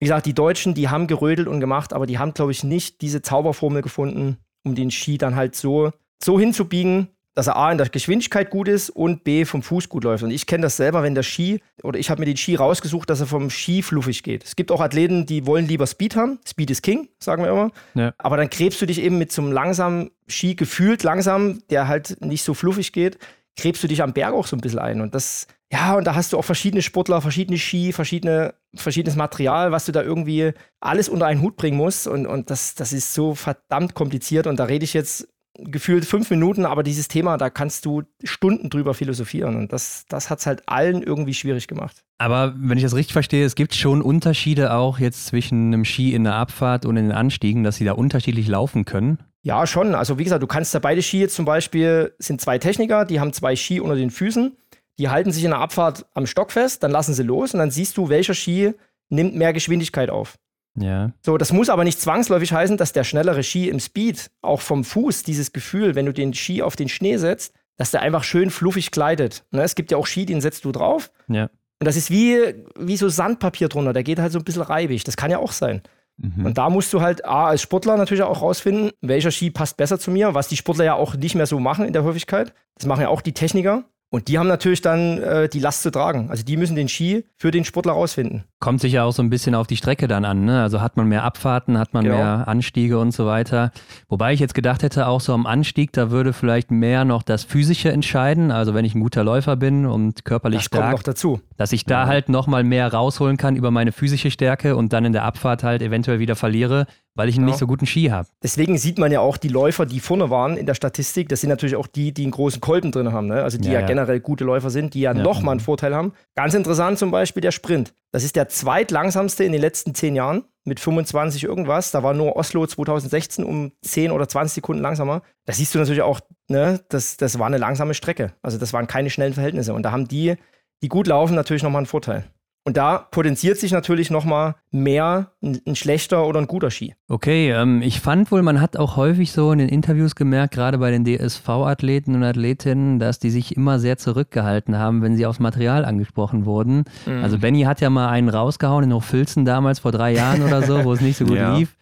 wie 0.00 0.06
gesagt, 0.06 0.26
die 0.26 0.34
Deutschen, 0.34 0.74
die 0.74 0.88
haben 0.88 1.06
gerödelt 1.06 1.46
und 1.46 1.60
gemacht, 1.60 1.92
aber 1.92 2.06
die 2.06 2.18
haben, 2.18 2.32
glaube 2.34 2.52
ich, 2.52 2.64
nicht 2.64 3.02
diese 3.02 3.20
Zauberformel 3.22 3.82
gefunden, 3.82 4.38
um 4.68 4.74
den 4.74 4.90
Ski 4.90 5.18
dann 5.18 5.36
halt 5.36 5.56
so, 5.56 5.90
so 6.22 6.38
hinzubiegen, 6.38 7.08
dass 7.34 7.46
er 7.46 7.56
A 7.56 7.70
in 7.70 7.78
der 7.78 7.88
Geschwindigkeit 7.88 8.50
gut 8.50 8.66
ist 8.66 8.90
und 8.90 9.22
B 9.22 9.44
vom 9.44 9.62
Fuß 9.62 9.88
gut 9.88 10.02
läuft. 10.02 10.24
Und 10.24 10.32
ich 10.32 10.46
kenne 10.46 10.62
das 10.62 10.76
selber, 10.76 11.04
wenn 11.04 11.14
der 11.14 11.22
Ski, 11.22 11.60
oder 11.84 11.96
ich 11.96 12.10
habe 12.10 12.20
mir 12.20 12.26
den 12.26 12.36
Ski 12.36 12.56
rausgesucht, 12.56 13.08
dass 13.08 13.20
er 13.20 13.28
vom 13.28 13.48
Ski 13.48 13.82
fluffig 13.82 14.24
geht. 14.24 14.44
Es 14.44 14.56
gibt 14.56 14.72
auch 14.72 14.80
Athleten, 14.80 15.24
die 15.24 15.46
wollen 15.46 15.68
lieber 15.68 15.86
Speed 15.86 16.16
haben. 16.16 16.40
Speed 16.46 16.70
is 16.70 16.82
King, 16.82 17.08
sagen 17.20 17.44
wir 17.44 17.50
immer. 17.50 17.70
Ja. 17.94 18.12
Aber 18.18 18.36
dann 18.36 18.50
krebst 18.50 18.82
du 18.82 18.86
dich 18.86 19.00
eben 19.00 19.18
mit 19.18 19.30
so 19.30 19.40
einem 19.40 19.52
langsamen 19.52 20.10
Ski, 20.26 20.56
gefühlt 20.56 21.04
langsam, 21.04 21.62
der 21.70 21.86
halt 21.86 22.20
nicht 22.20 22.42
so 22.42 22.54
fluffig 22.54 22.92
geht, 22.92 23.18
krebst 23.56 23.84
du 23.84 23.86
dich 23.86 24.02
am 24.02 24.12
Berg 24.12 24.34
auch 24.34 24.48
so 24.48 24.56
ein 24.56 24.60
bisschen 24.60 24.80
ein. 24.80 25.00
Und 25.00 25.14
das, 25.14 25.46
ja, 25.70 25.94
und 25.94 26.06
da 26.06 26.14
hast 26.14 26.32
du 26.32 26.38
auch 26.38 26.44
verschiedene 26.44 26.80
Sportler, 26.80 27.20
verschiedene 27.20 27.58
Ski, 27.58 27.92
verschiedene, 27.92 28.54
verschiedenes 28.74 29.16
Material, 29.16 29.70
was 29.70 29.84
du 29.84 29.92
da 29.92 30.02
irgendwie 30.02 30.52
alles 30.80 31.08
unter 31.08 31.26
einen 31.26 31.42
Hut 31.42 31.56
bringen 31.56 31.76
musst. 31.76 32.06
Und, 32.06 32.26
und 32.26 32.50
das, 32.50 32.74
das 32.74 32.92
ist 32.92 33.12
so 33.12 33.34
verdammt 33.34 33.94
kompliziert. 33.94 34.46
Und 34.46 34.58
da 34.58 34.64
rede 34.64 34.84
ich 34.84 34.94
jetzt 34.94 35.28
gefühlt 35.58 36.04
fünf 36.04 36.30
Minuten, 36.30 36.64
aber 36.64 36.82
dieses 36.82 37.08
Thema, 37.08 37.36
da 37.36 37.50
kannst 37.50 37.84
du 37.84 38.04
Stunden 38.22 38.70
drüber 38.70 38.94
philosophieren. 38.94 39.56
Und 39.56 39.72
das, 39.72 40.06
das 40.08 40.30
hat 40.30 40.38
es 40.38 40.46
halt 40.46 40.62
allen 40.66 41.02
irgendwie 41.02 41.34
schwierig 41.34 41.66
gemacht. 41.68 42.02
Aber 42.16 42.54
wenn 42.56 42.78
ich 42.78 42.84
das 42.84 42.94
richtig 42.94 43.12
verstehe, 43.12 43.44
es 43.44 43.54
gibt 43.54 43.74
schon 43.74 44.00
Unterschiede 44.00 44.72
auch 44.72 44.98
jetzt 44.98 45.26
zwischen 45.26 45.66
einem 45.66 45.84
Ski 45.84 46.14
in 46.14 46.24
der 46.24 46.34
Abfahrt 46.34 46.86
und 46.86 46.96
in 46.96 47.08
den 47.08 47.12
Anstiegen, 47.12 47.62
dass 47.62 47.76
sie 47.76 47.84
da 47.84 47.92
unterschiedlich 47.92 48.48
laufen 48.48 48.84
können. 48.84 49.18
Ja, 49.42 49.66
schon. 49.66 49.94
Also 49.94 50.18
wie 50.18 50.24
gesagt, 50.24 50.42
du 50.42 50.46
kannst 50.46 50.74
da 50.74 50.78
beide 50.78 51.02
Ski 51.02 51.20
jetzt 51.20 51.34
zum 51.34 51.44
Beispiel, 51.44 52.14
sind 52.18 52.40
zwei 52.40 52.58
Techniker, 52.58 53.04
die 53.04 53.20
haben 53.20 53.32
zwei 53.32 53.54
Ski 53.54 53.80
unter 53.80 53.96
den 53.96 54.10
Füßen, 54.10 54.56
die 54.98 55.08
halten 55.08 55.32
sich 55.32 55.44
in 55.44 55.50
der 55.50 55.60
Abfahrt 55.60 56.06
am 56.14 56.26
Stock 56.26 56.50
fest, 56.52 56.82
dann 56.82 56.90
lassen 56.90 57.14
sie 57.14 57.22
los 57.22 57.52
und 57.54 57.60
dann 57.60 57.70
siehst 57.70 57.96
du, 57.96 58.08
welcher 58.08 58.34
Ski 58.34 58.74
nimmt 59.08 59.34
mehr 59.34 59.52
Geschwindigkeit 59.52 60.10
auf. 60.10 60.36
Ja. 60.76 61.12
So, 61.24 61.38
das 61.38 61.52
muss 61.52 61.70
aber 61.70 61.84
nicht 61.84 62.00
zwangsläufig 62.00 62.52
heißen, 62.52 62.76
dass 62.76 62.92
der 62.92 63.04
schnellere 63.04 63.42
Ski 63.42 63.68
im 63.68 63.80
Speed, 63.80 64.30
auch 64.42 64.60
vom 64.60 64.84
Fuß, 64.84 65.22
dieses 65.22 65.52
Gefühl, 65.52 65.94
wenn 65.94 66.06
du 66.06 66.12
den 66.12 66.34
Ski 66.34 66.62
auf 66.62 66.76
den 66.76 66.88
Schnee 66.88 67.16
setzt, 67.16 67.52
dass 67.76 67.90
der 67.90 68.02
einfach 68.02 68.24
schön 68.24 68.50
fluffig 68.50 68.90
gleitet. 68.90 69.44
Ne? 69.50 69.62
Es 69.62 69.74
gibt 69.74 69.90
ja 69.90 69.96
auch 69.96 70.06
Ski, 70.06 70.26
den 70.26 70.40
setzt 70.40 70.64
du 70.64 70.72
drauf 70.72 71.10
Ja. 71.28 71.44
und 71.44 71.84
das 71.86 71.96
ist 71.96 72.10
wie, 72.10 72.54
wie 72.78 72.96
so 72.96 73.08
Sandpapier 73.08 73.68
drunter, 73.68 73.92
der 73.92 74.02
geht 74.02 74.18
halt 74.18 74.32
so 74.32 74.38
ein 74.38 74.44
bisschen 74.44 74.62
reibig. 74.62 75.04
Das 75.04 75.16
kann 75.16 75.30
ja 75.30 75.38
auch 75.38 75.52
sein. 75.52 75.82
Mhm. 76.16 76.46
Und 76.46 76.58
da 76.58 76.68
musst 76.70 76.92
du 76.92 77.00
halt 77.00 77.24
A, 77.24 77.46
als 77.46 77.62
Sportler 77.62 77.96
natürlich 77.96 78.24
auch 78.24 78.42
rausfinden, 78.42 78.90
welcher 79.00 79.30
Ski 79.30 79.50
passt 79.50 79.76
besser 79.76 79.98
zu 79.98 80.10
mir, 80.10 80.34
was 80.34 80.48
die 80.48 80.56
Sportler 80.56 80.84
ja 80.84 80.94
auch 80.94 81.14
nicht 81.14 81.36
mehr 81.36 81.46
so 81.46 81.60
machen 81.60 81.86
in 81.86 81.92
der 81.92 82.04
Häufigkeit. 82.04 82.52
Das 82.76 82.86
machen 82.86 83.02
ja 83.02 83.08
auch 83.08 83.20
die 83.20 83.34
Techniker. 83.34 83.84
Und 84.10 84.28
die 84.28 84.38
haben 84.38 84.46
natürlich 84.46 84.80
dann 84.80 85.18
äh, 85.18 85.48
die 85.48 85.60
Last 85.60 85.82
zu 85.82 85.90
tragen. 85.90 86.30
Also 86.30 86.42
die 86.42 86.56
müssen 86.56 86.76
den 86.76 86.88
Ski 86.88 87.26
für 87.36 87.50
den 87.50 87.64
Sportler 87.64 87.92
rausfinden. 87.92 88.44
Kommt 88.60 88.80
sicher 88.80 89.04
auch 89.04 89.12
so 89.12 89.22
ein 89.22 89.30
bisschen 89.30 89.54
auf 89.54 89.68
die 89.68 89.76
Strecke 89.76 90.08
dann 90.08 90.24
an. 90.24 90.44
Ne? 90.44 90.60
Also 90.62 90.80
hat 90.80 90.96
man 90.96 91.06
mehr 91.06 91.22
Abfahrten, 91.22 91.78
hat 91.78 91.94
man 91.94 92.02
Genau. 92.04 92.16
mehr 92.16 92.48
Anstiege 92.48 92.98
und 92.98 93.12
so 93.12 93.24
weiter. 93.24 93.70
Wobei 94.08 94.32
ich 94.32 94.40
jetzt 94.40 94.54
gedacht 94.54 94.82
hätte, 94.82 95.06
auch 95.06 95.20
so 95.20 95.32
am 95.32 95.46
Anstieg, 95.46 95.92
da 95.92 96.10
würde 96.10 96.32
vielleicht 96.32 96.72
mehr 96.72 97.04
noch 97.04 97.22
das 97.22 97.44
Physische 97.44 97.92
entscheiden. 97.92 98.50
Also 98.50 98.74
wenn 98.74 98.84
ich 98.84 98.96
ein 98.96 99.00
guter 99.00 99.22
Läufer 99.22 99.54
bin 99.54 99.86
und 99.86 100.24
körperlich 100.24 100.62
Das 100.62 100.70
kommt 100.70 100.82
stark, 100.82 100.92
noch 100.96 101.02
dazu. 101.04 101.40
dass 101.56 101.70
ich 101.72 101.84
da 101.84 102.06
halt 102.06 102.28
nochmal 102.28 102.64
mehr 102.64 102.92
rausholen 102.92 103.36
kann 103.36 103.54
über 103.54 103.70
meine 103.70 103.92
physische 103.92 104.32
Stärke 104.32 104.74
und 104.74 104.92
dann 104.92 105.04
in 105.04 105.12
der 105.12 105.22
Abfahrt 105.22 105.62
halt 105.62 105.80
eventuell 105.80 106.18
wieder 106.18 106.34
verliere, 106.34 106.86
weil 107.14 107.28
ich 107.28 107.36
einen 107.36 107.44
Genau. 107.44 107.52
nicht 107.52 107.60
so 107.60 107.66
guten 107.68 107.86
Ski 107.86 108.06
habe. 108.06 108.26
Deswegen 108.42 108.76
sieht 108.76 108.98
man 108.98 109.12
ja 109.12 109.20
auch 109.20 109.36
die 109.36 109.48
Läufer, 109.48 109.86
die 109.86 110.00
vorne 110.00 110.30
waren 110.30 110.56
in 110.56 110.66
der 110.66 110.74
Statistik, 110.74 111.28
das 111.28 111.40
sind 111.42 111.50
natürlich 111.50 111.76
auch 111.76 111.86
die, 111.86 112.12
die 112.12 112.22
einen 112.22 112.32
großen 112.32 112.60
Kolben 112.60 112.90
drin 112.90 113.12
haben. 113.12 113.28
Ne? 113.28 113.42
Also 113.42 113.56
die 113.58 113.68
Ja, 113.68 113.74
ja, 113.74 113.80
ja. 113.80 113.86
generell 113.86 114.18
gute 114.18 114.42
Läufer 114.44 114.70
sind, 114.70 114.94
die 114.94 115.00
ja, 115.02 115.12
Ja. 115.12 115.22
nochmal 115.22 115.52
einen 115.52 115.60
Vorteil 115.60 115.94
haben. 115.94 116.12
Ganz 116.34 116.54
interessant 116.54 116.98
zum 116.98 117.12
Beispiel 117.12 117.40
der 117.40 117.52
Sprint. 117.52 117.92
Das 118.10 118.24
ist 118.24 118.36
der 118.36 118.47
zweitlangsamste 118.48 119.44
in 119.44 119.52
den 119.52 119.60
letzten 119.60 119.94
zehn 119.94 120.14
Jahren 120.14 120.44
mit 120.64 120.80
25 120.80 121.44
irgendwas. 121.44 121.90
Da 121.90 122.02
war 122.02 122.14
nur 122.14 122.36
Oslo 122.36 122.66
2016 122.66 123.44
um 123.44 123.72
10 123.82 124.10
oder 124.12 124.28
20 124.28 124.54
Sekunden 124.54 124.82
langsamer. 124.82 125.22
Da 125.46 125.52
siehst 125.52 125.74
du 125.74 125.78
natürlich 125.78 126.02
auch, 126.02 126.20
ne, 126.48 126.80
das, 126.88 127.16
das 127.16 127.38
war 127.38 127.46
eine 127.46 127.58
langsame 127.58 127.94
Strecke. 127.94 128.32
Also 128.42 128.58
das 128.58 128.72
waren 128.72 128.86
keine 128.86 129.10
schnellen 129.10 129.34
Verhältnisse. 129.34 129.72
Und 129.74 129.82
da 129.82 129.92
haben 129.92 130.08
die, 130.08 130.36
die 130.82 130.88
gut 130.88 131.06
laufen, 131.06 131.34
natürlich 131.34 131.62
nochmal 131.62 131.80
einen 131.80 131.86
Vorteil. 131.86 132.24
Und 132.64 132.76
da 132.76 132.98
potenziert 132.98 133.58
sich 133.58 133.72
natürlich 133.72 134.10
nochmal 134.10 134.56
mehr 134.70 135.32
ein, 135.42 135.60
ein 135.66 135.76
schlechter 135.76 136.26
oder 136.26 136.40
ein 136.40 136.46
guter 136.46 136.70
Ski. 136.70 136.94
Okay, 137.08 137.50
ähm, 137.52 137.80
ich 137.82 138.00
fand 138.00 138.30
wohl, 138.30 138.42
man 138.42 138.60
hat 138.60 138.76
auch 138.76 138.96
häufig 138.96 139.32
so 139.32 139.52
in 139.52 139.58
den 139.58 139.68
Interviews 139.68 140.14
gemerkt, 140.14 140.54
gerade 140.54 140.78
bei 140.78 140.90
den 140.90 141.04
DSV-Athleten 141.04 142.14
und 142.14 142.22
Athletinnen, 142.22 142.98
dass 142.98 143.18
die 143.18 143.30
sich 143.30 143.56
immer 143.56 143.78
sehr 143.78 143.96
zurückgehalten 143.98 144.76
haben, 144.78 145.02
wenn 145.02 145.16
sie 145.16 145.26
aufs 145.26 145.38
Material 145.40 145.84
angesprochen 145.84 146.44
wurden. 146.44 146.84
Mhm. 147.06 147.22
Also 147.22 147.38
Benny 147.38 147.62
hat 147.62 147.80
ja 147.80 147.90
mal 147.90 148.08
einen 148.08 148.28
rausgehauen 148.28 148.84
in 148.84 148.92
Hochfilzen 148.94 149.44
damals 149.44 149.78
vor 149.78 149.92
drei 149.92 150.12
Jahren 150.12 150.42
oder 150.42 150.62
so, 150.62 150.84
wo 150.84 150.92
es 150.92 151.00
nicht 151.00 151.16
so 151.16 151.24
gut 151.24 151.36
Ja. 151.38 151.56
lief 151.56 151.76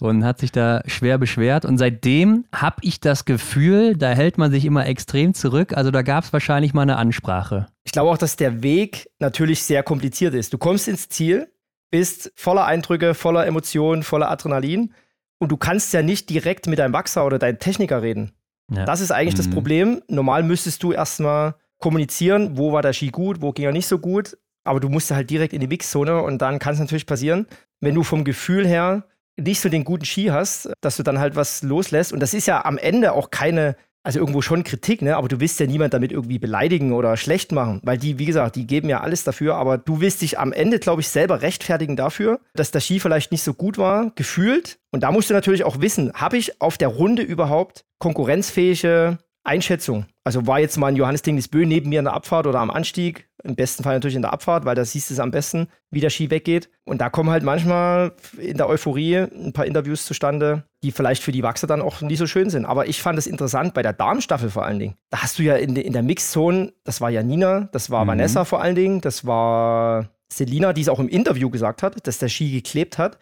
und 0.00 0.24
hat 0.24 0.38
sich 0.40 0.52
da 0.52 0.82
schwer 0.86 1.16
beschwert. 1.18 1.64
Und 1.64 1.78
seitdem 1.78 2.44
habe 2.54 2.76
ich 2.82 3.00
das 3.00 3.24
Gefühl, 3.24 3.96
da 3.96 4.10
hält 4.10 4.36
man 4.36 4.50
sich 4.50 4.64
immer 4.64 4.86
extrem 4.86 5.32
zurück. 5.32 5.76
Also 5.76 5.90
da 5.90 6.02
gab 6.02 6.24
es 6.24 6.32
wahrscheinlich 6.32 6.74
mal 6.74 6.82
eine 6.82 6.96
Ansprache. 6.96 7.66
Ich 7.84 7.92
glaube 7.92 8.10
auch, 8.10 8.18
dass 8.18 8.36
der 8.36 8.62
Weg 8.62 9.08
natürlich 9.20 9.62
sehr 9.62 9.82
kompliziert 9.82 10.34
ist. 10.34 10.52
Du 10.52 10.58
kommst 10.58 10.88
ins 10.88 11.08
Ziel, 11.08 11.48
bist 11.90 12.32
voller 12.34 12.64
Eindrücke, 12.66 13.14
voller 13.14 13.46
Emotionen, 13.46 14.02
voller 14.02 14.30
Adrenalin 14.30 14.92
und 15.38 15.50
du 15.52 15.56
kannst 15.56 15.92
ja 15.92 16.02
nicht 16.02 16.30
direkt 16.30 16.66
mit 16.66 16.78
deinem 16.78 16.92
Wachser 16.92 17.26
oder 17.26 17.38
deinem 17.38 17.58
Techniker 17.58 18.02
reden. 18.02 18.32
Ja. 18.72 18.84
Das 18.84 19.00
ist 19.00 19.12
eigentlich 19.12 19.34
das 19.34 19.48
Mhm. 19.48 19.52
Problem. 19.52 20.02
Normal 20.08 20.42
müsstest 20.42 20.82
du 20.82 20.92
erstmal 20.92 21.54
kommunizieren, 21.78 22.56
wo 22.56 22.72
war 22.72 22.82
der 22.82 22.92
Ski 22.92 23.10
gut, 23.10 23.40
wo 23.40 23.52
ging 23.52 23.64
er 23.66 23.72
nicht 23.72 23.86
so 23.86 23.98
gut, 23.98 24.36
aber 24.64 24.80
du 24.80 24.88
musst 24.88 25.10
halt 25.10 25.30
direkt 25.30 25.52
in 25.52 25.60
die 25.60 25.66
Mixzone 25.68 26.22
und 26.22 26.42
dann 26.42 26.58
kann 26.58 26.74
es 26.74 26.80
natürlich 26.80 27.06
passieren, 27.06 27.46
wenn 27.80 27.94
du 27.94 28.02
vom 28.02 28.24
Gefühl 28.24 28.66
her 28.66 29.04
nicht 29.38 29.60
so 29.60 29.68
den 29.68 29.84
guten 29.84 30.04
Ski 30.06 30.26
hast, 30.26 30.70
dass 30.80 30.96
du 30.96 31.02
dann 31.02 31.18
halt 31.18 31.36
was 31.36 31.62
loslässt 31.62 32.12
und 32.12 32.20
das 32.20 32.34
ist 32.34 32.46
ja 32.46 32.64
am 32.64 32.78
Ende 32.78 33.12
auch 33.12 33.30
keine 33.30 33.76
also 34.06 34.20
irgendwo 34.20 34.40
schon 34.40 34.62
Kritik, 34.62 35.02
ne? 35.02 35.16
aber 35.16 35.26
du 35.26 35.40
willst 35.40 35.58
ja 35.58 35.66
niemand 35.66 35.92
damit 35.92 36.12
irgendwie 36.12 36.38
beleidigen 36.38 36.92
oder 36.92 37.16
schlecht 37.16 37.50
machen, 37.50 37.80
weil 37.82 37.98
die, 37.98 38.20
wie 38.20 38.26
gesagt, 38.26 38.54
die 38.54 38.64
geben 38.64 38.88
ja 38.88 39.00
alles 39.00 39.24
dafür, 39.24 39.56
aber 39.56 39.78
du 39.78 40.00
willst 40.00 40.22
dich 40.22 40.38
am 40.38 40.52
Ende, 40.52 40.78
glaube 40.78 41.00
ich, 41.00 41.08
selber 41.08 41.42
rechtfertigen 41.42 41.96
dafür, 41.96 42.38
dass 42.54 42.70
der 42.70 42.78
Ski 42.78 43.00
vielleicht 43.00 43.32
nicht 43.32 43.42
so 43.42 43.52
gut 43.52 43.78
war, 43.78 44.12
gefühlt. 44.14 44.78
Und 44.92 45.02
da 45.02 45.10
musst 45.10 45.28
du 45.28 45.34
natürlich 45.34 45.64
auch 45.64 45.80
wissen, 45.80 46.12
habe 46.12 46.36
ich 46.36 46.60
auf 46.60 46.78
der 46.78 46.86
Runde 46.86 47.22
überhaupt 47.22 47.84
konkurrenzfähige 47.98 49.18
Einschätzung. 49.46 50.06
Also 50.24 50.46
war 50.46 50.58
jetzt 50.58 50.76
mal 50.76 50.88
ein 50.88 50.96
Johannes 50.96 51.22
Dingesbö 51.22 51.64
neben 51.64 51.88
mir 51.88 52.00
in 52.00 52.04
der 52.04 52.14
Abfahrt 52.14 52.46
oder 52.46 52.60
am 52.60 52.70
Anstieg, 52.70 53.28
im 53.44 53.54
besten 53.54 53.84
Fall 53.84 53.94
natürlich 53.94 54.16
in 54.16 54.22
der 54.22 54.32
Abfahrt, 54.32 54.64
weil 54.64 54.74
da 54.74 54.84
siehst 54.84 55.08
du 55.10 55.14
es 55.14 55.20
am 55.20 55.30
besten, 55.30 55.68
wie 55.90 56.00
der 56.00 56.10
Ski 56.10 56.30
weggeht. 56.30 56.68
Und 56.84 57.00
da 57.00 57.10
kommen 57.10 57.30
halt 57.30 57.44
manchmal 57.44 58.12
in 58.38 58.56
der 58.56 58.68
Euphorie 58.68 59.18
ein 59.18 59.52
paar 59.52 59.66
Interviews 59.66 60.04
zustande, 60.04 60.64
die 60.82 60.90
vielleicht 60.90 61.22
für 61.22 61.32
die 61.32 61.42
Wachser 61.42 61.66
dann 61.66 61.80
auch 61.80 62.00
nicht 62.00 62.18
so 62.18 62.26
schön 62.26 62.50
sind. 62.50 62.64
Aber 62.64 62.88
ich 62.88 63.00
fand 63.00 63.18
es 63.18 63.26
interessant 63.26 63.74
bei 63.74 63.82
der 63.82 63.92
Damenstaffel 63.92 64.50
vor 64.50 64.64
allen 64.64 64.78
Dingen. 64.78 64.94
Da 65.10 65.22
hast 65.22 65.38
du 65.38 65.42
ja 65.42 65.54
in, 65.56 65.76
in 65.76 65.92
der 65.92 66.02
Mixzone, 66.02 66.72
das 66.84 67.00
war 67.00 67.10
ja 67.10 67.22
Nina, 67.22 67.68
das 67.72 67.90
war 67.90 68.04
mhm. 68.04 68.08
Vanessa 68.08 68.44
vor 68.44 68.60
allen 68.60 68.74
Dingen, 68.74 69.00
das 69.00 69.26
war 69.26 70.10
Selina, 70.28 70.72
die 70.72 70.82
es 70.82 70.88
auch 70.88 70.98
im 70.98 71.08
Interview 71.08 71.50
gesagt 71.50 71.82
hat, 71.82 72.06
dass 72.06 72.18
der 72.18 72.28
Ski 72.28 72.50
geklebt 72.50 72.98
hat. 72.98 73.18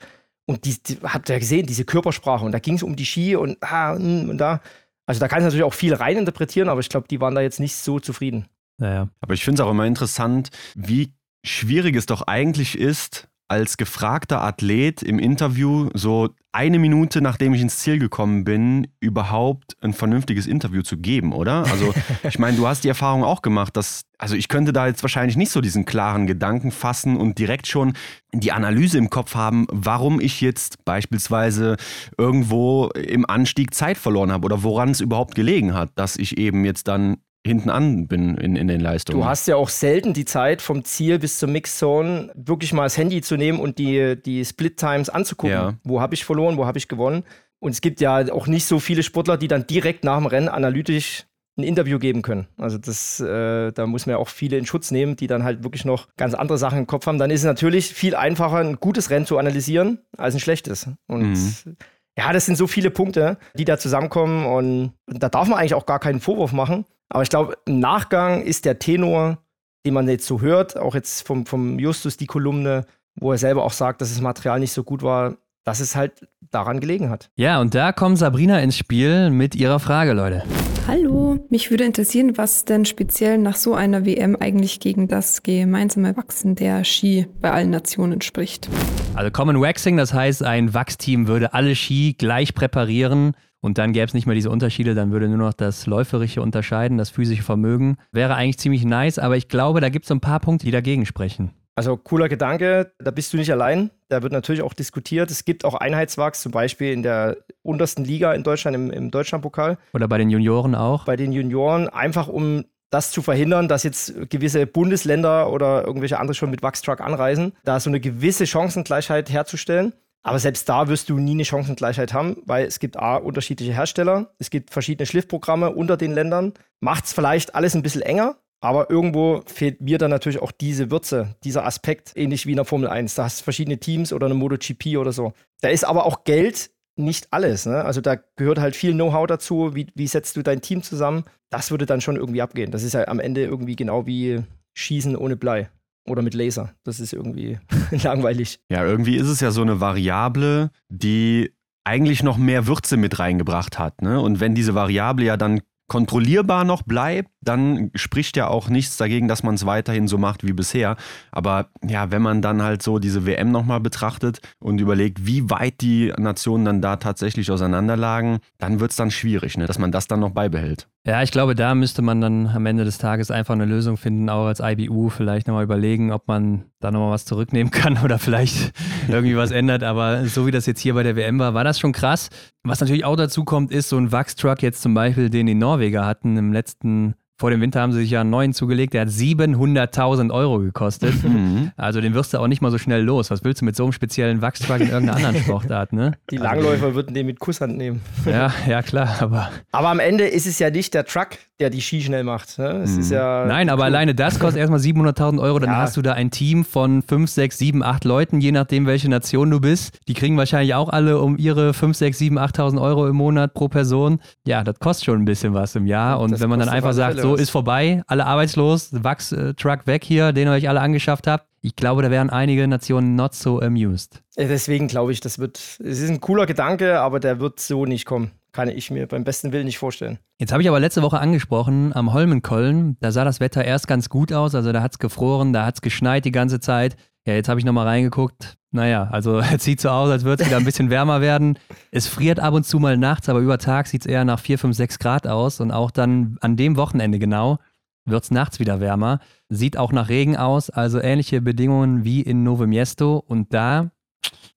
Und 0.46 0.64
die, 0.64 0.82
die 0.82 0.98
habt 1.02 1.28
ihr 1.28 1.34
ja 1.34 1.38
gesehen, 1.38 1.66
diese 1.66 1.84
Körpersprache. 1.84 2.44
Und 2.44 2.52
da 2.52 2.58
ging 2.58 2.74
es 2.74 2.82
um 2.82 2.96
die 2.96 3.06
Ski 3.06 3.36
und, 3.36 3.56
ah, 3.60 3.94
hm, 3.94 4.30
und 4.30 4.38
da. 4.38 4.60
Also 5.06 5.20
da 5.20 5.28
kann 5.28 5.38
es 5.38 5.44
natürlich 5.44 5.64
auch 5.64 5.74
viel 5.74 5.94
reininterpretieren, 5.94 6.68
aber 6.68 6.80
ich 6.80 6.88
glaube, 6.88 7.08
die 7.08 7.20
waren 7.20 7.34
da 7.34 7.40
jetzt 7.40 7.60
nicht 7.60 7.76
so 7.76 8.00
zufrieden. 8.00 8.46
Naja. 8.78 9.08
Aber 9.20 9.34
ich 9.34 9.44
finde 9.44 9.62
es 9.62 9.66
auch 9.66 9.70
immer 9.70 9.86
interessant, 9.86 10.50
wie 10.74 11.12
schwierig 11.44 11.94
es 11.96 12.06
doch 12.06 12.22
eigentlich 12.22 12.78
ist, 12.78 13.28
als 13.48 13.76
gefragter 13.76 14.42
Athlet 14.42 15.02
im 15.02 15.18
Interview 15.18 15.88
so 15.94 16.30
eine 16.54 16.78
Minute 16.78 17.20
nachdem 17.20 17.52
ich 17.52 17.60
ins 17.60 17.78
Ziel 17.78 17.98
gekommen 17.98 18.44
bin, 18.44 18.86
überhaupt 19.00 19.76
ein 19.80 19.92
vernünftiges 19.92 20.46
Interview 20.46 20.82
zu 20.82 20.96
geben, 20.96 21.32
oder? 21.32 21.64
Also, 21.66 21.92
ich 22.22 22.38
meine, 22.38 22.56
du 22.56 22.68
hast 22.68 22.84
die 22.84 22.88
Erfahrung 22.88 23.24
auch 23.24 23.42
gemacht, 23.42 23.76
dass, 23.76 24.02
also 24.18 24.36
ich 24.36 24.48
könnte 24.48 24.72
da 24.72 24.86
jetzt 24.86 25.02
wahrscheinlich 25.02 25.36
nicht 25.36 25.50
so 25.50 25.60
diesen 25.60 25.84
klaren 25.84 26.28
Gedanken 26.28 26.70
fassen 26.70 27.16
und 27.16 27.38
direkt 27.38 27.66
schon 27.66 27.94
die 28.32 28.52
Analyse 28.52 28.98
im 28.98 29.10
Kopf 29.10 29.34
haben, 29.34 29.66
warum 29.68 30.20
ich 30.20 30.40
jetzt 30.40 30.84
beispielsweise 30.84 31.76
irgendwo 32.16 32.90
im 32.90 33.28
Anstieg 33.28 33.74
Zeit 33.74 33.98
verloren 33.98 34.30
habe 34.30 34.44
oder 34.44 34.62
woran 34.62 34.90
es 34.90 35.00
überhaupt 35.00 35.34
gelegen 35.34 35.74
hat, 35.74 35.90
dass 35.96 36.16
ich 36.16 36.38
eben 36.38 36.64
jetzt 36.64 36.86
dann 36.86 37.16
hinten 37.46 37.70
an 37.70 38.06
bin 38.06 38.36
in, 38.36 38.56
in 38.56 38.68
den 38.68 38.80
Leistungen. 38.80 39.20
Du 39.20 39.26
hast 39.26 39.46
ja 39.46 39.56
auch 39.56 39.68
selten 39.68 40.14
die 40.14 40.24
Zeit 40.24 40.62
vom 40.62 40.84
Ziel 40.84 41.18
bis 41.18 41.38
zur 41.38 41.48
Mixzone 41.48 42.32
wirklich 42.34 42.72
mal 42.72 42.84
das 42.84 42.96
Handy 42.96 43.20
zu 43.20 43.36
nehmen 43.36 43.60
und 43.60 43.78
die, 43.78 44.16
die 44.20 44.44
Split 44.44 44.78
Times 44.78 45.10
anzugucken. 45.10 45.54
Ja. 45.54 45.74
Wo 45.84 46.00
habe 46.00 46.14
ich 46.14 46.24
verloren, 46.24 46.56
wo 46.56 46.66
habe 46.66 46.78
ich 46.78 46.88
gewonnen? 46.88 47.24
Und 47.58 47.72
es 47.72 47.80
gibt 47.80 48.00
ja 48.00 48.32
auch 48.32 48.46
nicht 48.46 48.66
so 48.66 48.78
viele 48.78 49.02
Sportler, 49.02 49.36
die 49.36 49.48
dann 49.48 49.66
direkt 49.66 50.04
nach 50.04 50.18
dem 50.18 50.26
Rennen 50.26 50.48
analytisch 50.48 51.24
ein 51.56 51.62
Interview 51.62 51.98
geben 51.98 52.22
können. 52.22 52.48
Also 52.56 52.78
das, 52.78 53.20
äh, 53.20 53.70
da 53.72 53.86
muss 53.86 54.06
man 54.06 54.14
ja 54.14 54.18
auch 54.18 54.28
viele 54.28 54.58
in 54.58 54.66
Schutz 54.66 54.90
nehmen, 54.90 55.14
die 55.14 55.28
dann 55.28 55.44
halt 55.44 55.62
wirklich 55.62 55.84
noch 55.84 56.08
ganz 56.16 56.34
andere 56.34 56.58
Sachen 56.58 56.78
im 56.78 56.86
Kopf 56.86 57.06
haben. 57.06 57.18
Dann 57.18 57.30
ist 57.30 57.40
es 57.40 57.46
natürlich 57.46 57.94
viel 57.94 58.16
einfacher, 58.16 58.56
ein 58.56 58.76
gutes 58.76 59.10
Rennen 59.10 59.24
zu 59.24 59.38
analysieren, 59.38 59.98
als 60.16 60.34
ein 60.34 60.40
schlechtes. 60.40 60.88
Und 61.06 61.32
mhm. 61.32 61.76
Ja, 62.18 62.32
das 62.32 62.46
sind 62.46 62.56
so 62.56 62.66
viele 62.66 62.90
Punkte, 62.90 63.38
die 63.54 63.64
da 63.64 63.78
zusammenkommen 63.78 64.46
und 64.46 64.92
da 65.06 65.28
darf 65.28 65.48
man 65.48 65.58
eigentlich 65.58 65.74
auch 65.74 65.86
gar 65.86 65.98
keinen 65.98 66.20
Vorwurf 66.20 66.52
machen. 66.52 66.84
Aber 67.08 67.22
ich 67.22 67.28
glaube, 67.28 67.58
im 67.66 67.80
Nachgang 67.80 68.42
ist 68.42 68.64
der 68.64 68.78
Tenor, 68.78 69.38
den 69.84 69.94
man 69.94 70.08
jetzt 70.08 70.26
so 70.26 70.40
hört, 70.40 70.76
auch 70.76 70.94
jetzt 70.94 71.26
vom, 71.26 71.44
vom 71.46 71.78
Justus 71.78 72.16
die 72.16 72.26
Kolumne, 72.26 72.86
wo 73.16 73.32
er 73.32 73.38
selber 73.38 73.64
auch 73.64 73.72
sagt, 73.72 74.00
dass 74.00 74.10
das 74.10 74.20
Material 74.20 74.60
nicht 74.60 74.72
so 74.72 74.84
gut 74.84 75.02
war, 75.02 75.36
dass 75.64 75.80
es 75.80 75.96
halt 75.96 76.28
daran 76.50 76.80
gelegen 76.80 77.10
hat. 77.10 77.30
Ja, 77.36 77.60
und 77.60 77.74
da 77.74 77.92
kommt 77.92 78.18
Sabrina 78.18 78.60
ins 78.60 78.76
Spiel 78.76 79.30
mit 79.30 79.54
ihrer 79.54 79.80
Frage, 79.80 80.12
Leute. 80.12 80.44
Hallo, 80.86 81.38
mich 81.48 81.70
würde 81.70 81.84
interessieren, 81.84 82.36
was 82.36 82.66
denn 82.66 82.84
speziell 82.84 83.38
nach 83.38 83.56
so 83.56 83.74
einer 83.74 84.04
WM 84.04 84.36
eigentlich 84.36 84.80
gegen 84.80 85.08
das 85.08 85.42
gemeinsame 85.42 86.14
Wachsen 86.16 86.56
der 86.56 86.84
Ski 86.84 87.26
bei 87.40 87.50
allen 87.50 87.70
Nationen 87.70 88.20
spricht. 88.20 88.68
Also 89.14 89.30
Common 89.30 89.60
Waxing, 89.60 89.96
das 89.96 90.12
heißt, 90.12 90.42
ein 90.42 90.74
Wachsteam 90.74 91.26
würde 91.26 91.54
alle 91.54 91.74
Ski 91.74 92.14
gleich 92.18 92.54
präparieren 92.54 93.32
und 93.60 93.78
dann 93.78 93.94
gäbe 93.94 94.04
es 94.04 94.12
nicht 94.12 94.26
mehr 94.26 94.34
diese 94.34 94.50
Unterschiede, 94.50 94.94
dann 94.94 95.10
würde 95.10 95.26
nur 95.26 95.38
noch 95.38 95.54
das 95.54 95.86
Läuferische 95.86 96.42
unterscheiden, 96.42 96.98
das 96.98 97.08
physische 97.08 97.42
Vermögen. 97.42 97.96
Wäre 98.12 98.34
eigentlich 98.34 98.58
ziemlich 98.58 98.84
nice, 98.84 99.18
aber 99.18 99.38
ich 99.38 99.48
glaube, 99.48 99.80
da 99.80 99.88
gibt 99.88 100.04
es 100.04 100.08
so 100.08 100.14
ein 100.14 100.20
paar 100.20 100.40
Punkte, 100.40 100.66
die 100.66 100.70
dagegen 100.70 101.06
sprechen. 101.06 101.52
Also 101.76 101.96
cooler 101.96 102.28
Gedanke, 102.28 102.92
da 102.98 103.10
bist 103.10 103.32
du 103.32 103.36
nicht 103.36 103.50
allein. 103.50 103.90
Da 104.08 104.22
wird 104.22 104.32
natürlich 104.32 104.62
auch 104.62 104.74
diskutiert. 104.74 105.30
Es 105.30 105.44
gibt 105.44 105.64
auch 105.64 105.74
Einheitswachs, 105.74 106.40
zum 106.40 106.52
Beispiel 106.52 106.92
in 106.92 107.02
der 107.02 107.38
untersten 107.62 108.04
Liga 108.04 108.32
in 108.32 108.44
Deutschland, 108.44 108.76
im, 108.76 108.90
im 108.90 109.10
Deutschlandpokal. 109.10 109.78
Oder 109.92 110.06
bei 110.06 110.18
den 110.18 110.30
Junioren 110.30 110.74
auch. 110.74 111.04
Bei 111.04 111.16
den 111.16 111.32
Junioren, 111.32 111.88
einfach 111.88 112.28
um 112.28 112.64
das 112.90 113.10
zu 113.10 113.22
verhindern, 113.22 113.66
dass 113.66 113.82
jetzt 113.82 114.30
gewisse 114.30 114.66
Bundesländer 114.66 115.50
oder 115.50 115.84
irgendwelche 115.84 116.20
andere 116.20 116.34
schon 116.34 116.50
mit 116.50 116.62
Wachstruck 116.62 117.00
anreisen, 117.00 117.52
da 117.64 117.80
so 117.80 117.90
eine 117.90 117.98
gewisse 117.98 118.46
Chancengleichheit 118.46 119.30
herzustellen. 119.30 119.92
Aber 120.22 120.38
selbst 120.38 120.68
da 120.68 120.88
wirst 120.88 121.10
du 121.10 121.18
nie 121.18 121.32
eine 121.32 121.44
Chancengleichheit 121.44 122.14
haben, 122.14 122.36
weil 122.46 122.66
es 122.66 122.78
gibt 122.78 122.96
A, 122.96 123.16
unterschiedliche 123.16 123.74
Hersteller, 123.74 124.30
es 124.38 124.48
gibt 124.48 124.70
verschiedene 124.70 125.06
Schliffprogramme 125.06 125.70
unter 125.70 125.96
den 125.96 126.12
Ländern. 126.12 126.54
Macht 126.80 127.06
es 127.06 127.12
vielleicht 127.12 127.54
alles 127.54 127.74
ein 127.74 127.82
bisschen 127.82 128.00
enger, 128.00 128.36
aber 128.64 128.88
irgendwo 128.88 129.42
fehlt 129.44 129.82
mir 129.82 129.98
dann 129.98 130.10
natürlich 130.10 130.40
auch 130.40 130.50
diese 130.50 130.90
Würze, 130.90 131.36
dieser 131.44 131.66
Aspekt, 131.66 132.12
ähnlich 132.16 132.46
wie 132.46 132.52
in 132.52 132.56
der 132.56 132.64
Formel 132.64 132.88
1. 132.88 133.14
Da 133.14 133.24
hast 133.24 133.40
du 133.40 133.44
verschiedene 133.44 133.76
Teams 133.76 134.10
oder 134.10 134.24
eine 134.24 134.34
MotoGP 134.34 134.96
oder 134.96 135.12
so. 135.12 135.34
Da 135.60 135.68
ist 135.68 135.84
aber 135.84 136.06
auch 136.06 136.24
Geld 136.24 136.70
nicht 136.96 137.28
alles. 137.30 137.66
Ne? 137.66 137.84
Also 137.84 138.00
da 138.00 138.16
gehört 138.36 138.58
halt 138.58 138.74
viel 138.74 138.94
Know-how 138.94 139.26
dazu. 139.26 139.74
Wie, 139.74 139.88
wie 139.94 140.06
setzt 140.06 140.36
du 140.38 140.42
dein 140.42 140.62
Team 140.62 140.82
zusammen? 140.82 141.24
Das 141.50 141.70
würde 141.70 141.84
dann 141.84 142.00
schon 142.00 142.16
irgendwie 142.16 142.40
abgehen. 142.40 142.70
Das 142.70 142.84
ist 142.84 142.94
ja 142.94 143.06
am 143.06 143.20
Ende 143.20 143.44
irgendwie 143.44 143.76
genau 143.76 144.06
wie 144.06 144.42
Schießen 144.72 145.14
ohne 145.14 145.36
Blei. 145.36 145.68
Oder 146.08 146.22
mit 146.22 146.32
Laser. 146.32 146.72
Das 146.84 147.00
ist 147.00 147.12
irgendwie 147.12 147.58
langweilig. 147.90 148.60
Ja, 148.70 148.82
irgendwie 148.82 149.16
ist 149.16 149.28
es 149.28 149.40
ja 149.40 149.50
so 149.50 149.60
eine 149.60 149.80
Variable, 149.80 150.70
die 150.88 151.52
eigentlich 151.86 152.22
noch 152.22 152.38
mehr 152.38 152.66
Würze 152.66 152.96
mit 152.96 153.18
reingebracht 153.18 153.78
hat. 153.78 154.00
Ne? 154.00 154.22
Und 154.22 154.40
wenn 154.40 154.54
diese 154.54 154.74
Variable 154.74 155.26
ja 155.26 155.36
dann 155.36 155.60
kontrollierbar 155.86 156.64
noch 156.64 156.82
bleibt, 156.82 157.30
dann 157.40 157.90
spricht 157.94 158.36
ja 158.36 158.48
auch 158.48 158.68
nichts 158.68 158.96
dagegen, 158.96 159.28
dass 159.28 159.42
man 159.42 159.54
es 159.54 159.66
weiterhin 159.66 160.08
so 160.08 160.18
macht 160.18 160.44
wie 160.46 160.52
bisher. 160.52 160.96
Aber 161.30 161.68
ja, 161.86 162.10
wenn 162.10 162.22
man 162.22 162.42
dann 162.42 162.62
halt 162.62 162.82
so 162.82 162.98
diese 162.98 163.26
WM 163.26 163.50
nochmal 163.50 163.80
betrachtet 163.80 164.40
und 164.60 164.80
überlegt, 164.80 165.26
wie 165.26 165.50
weit 165.50 165.80
die 165.80 166.12
Nationen 166.16 166.64
dann 166.64 166.80
da 166.80 166.96
tatsächlich 166.96 167.50
auseinanderlagen, 167.50 168.38
dann 168.58 168.80
wird 168.80 168.92
es 168.92 168.96
dann 168.96 169.10
schwierig, 169.10 169.58
ne? 169.58 169.66
dass 169.66 169.78
man 169.78 169.92
das 169.92 170.06
dann 170.06 170.20
noch 170.20 170.30
beibehält. 170.30 170.88
Ja, 171.06 171.22
ich 171.22 171.32
glaube, 171.32 171.54
da 171.54 171.74
müsste 171.74 172.00
man 172.00 172.22
dann 172.22 172.46
am 172.46 172.64
Ende 172.64 172.86
des 172.86 172.96
Tages 172.96 173.30
einfach 173.30 173.52
eine 173.52 173.66
Lösung 173.66 173.98
finden, 173.98 174.30
auch 174.30 174.46
als 174.46 174.60
IBU 174.60 175.10
vielleicht 175.10 175.46
nochmal 175.46 175.64
überlegen, 175.64 176.10
ob 176.10 176.26
man 176.28 176.64
da 176.80 176.90
nochmal 176.90 177.10
was 177.10 177.26
zurücknehmen 177.26 177.70
kann 177.70 177.98
oder 178.02 178.18
vielleicht 178.18 178.72
irgendwie 179.06 179.36
was 179.36 179.50
ändert. 179.50 179.82
Aber 179.82 180.24
so 180.26 180.46
wie 180.46 180.50
das 180.50 180.64
jetzt 180.64 180.80
hier 180.80 180.94
bei 180.94 181.02
der 181.02 181.14
WM 181.14 181.38
war, 181.38 181.52
war 181.52 181.62
das 181.62 181.78
schon 181.78 181.92
krass. 181.92 182.30
Was 182.62 182.80
natürlich 182.80 183.04
auch 183.04 183.16
dazu 183.16 183.44
kommt, 183.44 183.70
ist 183.70 183.90
so 183.90 183.98
ein 183.98 184.12
Wachstruck 184.12 184.62
jetzt 184.62 184.80
zum 184.80 184.94
Beispiel, 184.94 185.28
den 185.28 185.44
die 185.44 185.54
Norweger 185.54 186.06
hatten 186.06 186.38
im 186.38 186.54
letzten 186.54 187.14
vor 187.36 187.50
dem 187.50 187.60
Winter 187.60 187.80
haben 187.80 187.92
sie 187.92 188.00
sich 188.00 188.10
ja 188.10 188.20
einen 188.20 188.30
neuen 188.30 188.52
zugelegt, 188.52 188.94
der 188.94 189.02
hat 189.02 189.08
700.000 189.08 190.32
Euro 190.32 190.58
gekostet. 190.58 191.14
Mhm. 191.24 191.72
Also 191.76 192.00
den 192.00 192.14
wirst 192.14 192.32
du 192.32 192.38
auch 192.38 192.46
nicht 192.46 192.60
mal 192.60 192.70
so 192.70 192.78
schnell 192.78 193.02
los. 193.02 193.30
Was 193.30 193.44
willst 193.44 193.60
du 193.60 193.64
mit 193.64 193.74
so 193.74 193.84
einem 193.84 193.92
speziellen 193.92 194.42
Wachstruck 194.42 194.80
in 194.80 194.90
irgendeiner 194.90 195.16
anderen 195.16 195.42
Sportart, 195.42 195.92
ne? 195.92 196.12
Die 196.30 196.36
Langläufer 196.36 196.84
also, 196.86 196.94
würden 196.94 197.14
den 197.14 197.26
mit 197.26 197.40
Kusshand 197.40 197.76
nehmen. 197.76 198.02
Ja, 198.26 198.52
ja, 198.68 198.82
klar, 198.82 199.16
aber. 199.20 199.50
Aber 199.72 199.88
am 199.88 200.00
Ende 200.00 200.24
ist 200.24 200.46
es 200.46 200.58
ja 200.58 200.70
nicht 200.70 200.94
der 200.94 201.04
Truck, 201.04 201.30
der 201.60 201.70
die 201.70 201.80
Ski 201.80 202.02
schnell 202.02 202.24
macht. 202.24 202.58
Ne? 202.58 202.82
Es 202.82 202.92
mhm. 202.92 203.00
ist 203.00 203.10
ja 203.10 203.44
Nein, 203.46 203.68
aber 203.68 203.82
cool. 203.82 203.86
alleine 203.86 204.14
das 204.14 204.38
kostet 204.38 204.60
erstmal 204.60 204.80
700.000 204.80 205.40
Euro. 205.40 205.58
Dann 205.58 205.70
ja. 205.70 205.76
hast 205.76 205.96
du 205.96 206.02
da 206.02 206.12
ein 206.12 206.30
Team 206.30 206.64
von 206.64 207.02
5, 207.02 207.30
6, 207.30 207.58
7, 207.58 207.82
8 207.82 208.04
Leuten, 208.04 208.40
je 208.40 208.52
nachdem, 208.52 208.86
welche 208.86 209.08
Nation 209.08 209.50
du 209.50 209.60
bist. 209.60 209.98
Die 210.08 210.14
kriegen 210.14 210.36
wahrscheinlich 210.36 210.74
auch 210.74 210.88
alle 210.88 211.20
um 211.20 211.36
ihre 211.36 211.74
5, 211.74 211.96
6, 211.96 212.18
7, 212.18 212.38
8.000 212.38 212.80
Euro 212.80 213.06
im 213.06 213.16
Monat 213.16 213.54
pro 213.54 213.68
Person. 213.68 214.20
Ja, 214.46 214.64
das 214.64 214.78
kostet 214.78 215.06
schon 215.06 215.22
ein 215.22 215.24
bisschen 215.24 215.54
was 215.54 215.74
im 215.76 215.86
Jahr. 215.86 216.20
Und 216.20 216.32
das 216.32 216.40
wenn 216.40 216.50
man 216.50 216.58
dann 216.58 216.68
einfach 216.68 216.92
sagt, 216.92 217.20
so 217.20 217.33
ist 217.34 217.50
vorbei, 217.50 218.02
alle 218.06 218.26
arbeitslos, 218.26 218.90
Wachs-Truck 218.92 219.86
weg 219.86 220.04
hier, 220.04 220.32
den 220.32 220.48
ihr 220.48 220.52
euch 220.52 220.68
alle 220.68 220.80
angeschafft 220.80 221.26
habt. 221.26 221.46
Ich 221.60 221.76
glaube, 221.76 222.02
da 222.02 222.10
wären 222.10 222.30
einige 222.30 222.68
Nationen 222.68 223.14
not 223.16 223.34
so 223.34 223.60
amused. 223.60 224.22
Deswegen 224.36 224.86
glaube 224.86 225.12
ich, 225.12 225.20
das 225.20 225.38
wird, 225.38 225.56
es 225.56 226.00
ist 226.00 226.10
ein 226.10 226.20
cooler 226.20 226.46
Gedanke, 226.46 227.00
aber 227.00 227.20
der 227.20 227.40
wird 227.40 227.58
so 227.58 227.86
nicht 227.86 228.04
kommen. 228.04 228.32
Kann 228.52 228.68
ich 228.68 228.90
mir 228.90 229.06
beim 229.08 229.24
besten 229.24 229.50
Willen 229.50 229.64
nicht 229.64 229.78
vorstellen. 229.78 230.18
Jetzt 230.38 230.52
habe 230.52 230.62
ich 230.62 230.68
aber 230.68 230.78
letzte 230.78 231.02
Woche 231.02 231.18
angesprochen, 231.18 231.92
am 231.94 232.12
Holmenkollen, 232.12 232.96
da 233.00 233.10
sah 233.10 233.24
das 233.24 233.40
Wetter 233.40 233.64
erst 233.64 233.88
ganz 233.88 234.08
gut 234.08 234.32
aus. 234.32 234.54
Also 234.54 234.72
da 234.72 234.82
hat 234.82 234.92
es 234.92 234.98
gefroren, 234.98 235.52
da 235.52 235.64
hat 235.64 235.76
es 235.76 235.80
geschneit 235.80 236.24
die 236.24 236.32
ganze 236.32 236.60
Zeit. 236.60 236.96
Ja, 237.26 237.34
jetzt 237.34 237.48
habe 237.48 237.58
ich 237.58 237.64
nochmal 237.64 237.86
reingeguckt. 237.86 238.56
Naja, 238.74 239.08
also 239.12 239.38
es 239.54 239.62
sieht 239.62 239.80
so 239.80 239.88
aus, 239.88 240.10
als 240.10 240.24
würde 240.24 240.42
es 240.42 240.48
wieder 240.48 240.58
ein 240.58 240.64
bisschen 240.64 240.90
wärmer 240.90 241.20
werden. 241.20 241.58
Es 241.92 242.08
friert 242.08 242.40
ab 242.40 242.54
und 242.54 242.64
zu 242.64 242.80
mal 242.80 242.96
nachts, 242.96 243.28
aber 243.28 243.38
über 243.38 243.56
Tag 243.58 243.86
sieht 243.86 244.02
es 244.02 244.06
eher 244.06 244.24
nach 244.24 244.40
4, 244.40 244.58
5, 244.58 244.76
6 244.76 244.98
Grad 244.98 245.26
aus. 245.28 245.60
Und 245.60 245.70
auch 245.70 245.92
dann 245.92 246.36
an 246.40 246.56
dem 246.56 246.76
Wochenende 246.76 247.20
genau 247.20 247.58
wird 248.04 248.24
es 248.24 248.30
nachts 248.32 248.58
wieder 248.58 248.80
wärmer. 248.80 249.20
Sieht 249.48 249.78
auch 249.78 249.92
nach 249.92 250.08
Regen 250.08 250.36
aus, 250.36 250.70
also 250.70 251.00
ähnliche 251.00 251.40
Bedingungen 251.40 252.04
wie 252.04 252.20
in 252.20 252.42
Novo 252.42 252.66
Miesto. 252.66 253.22
Und 253.24 253.54
da 253.54 253.90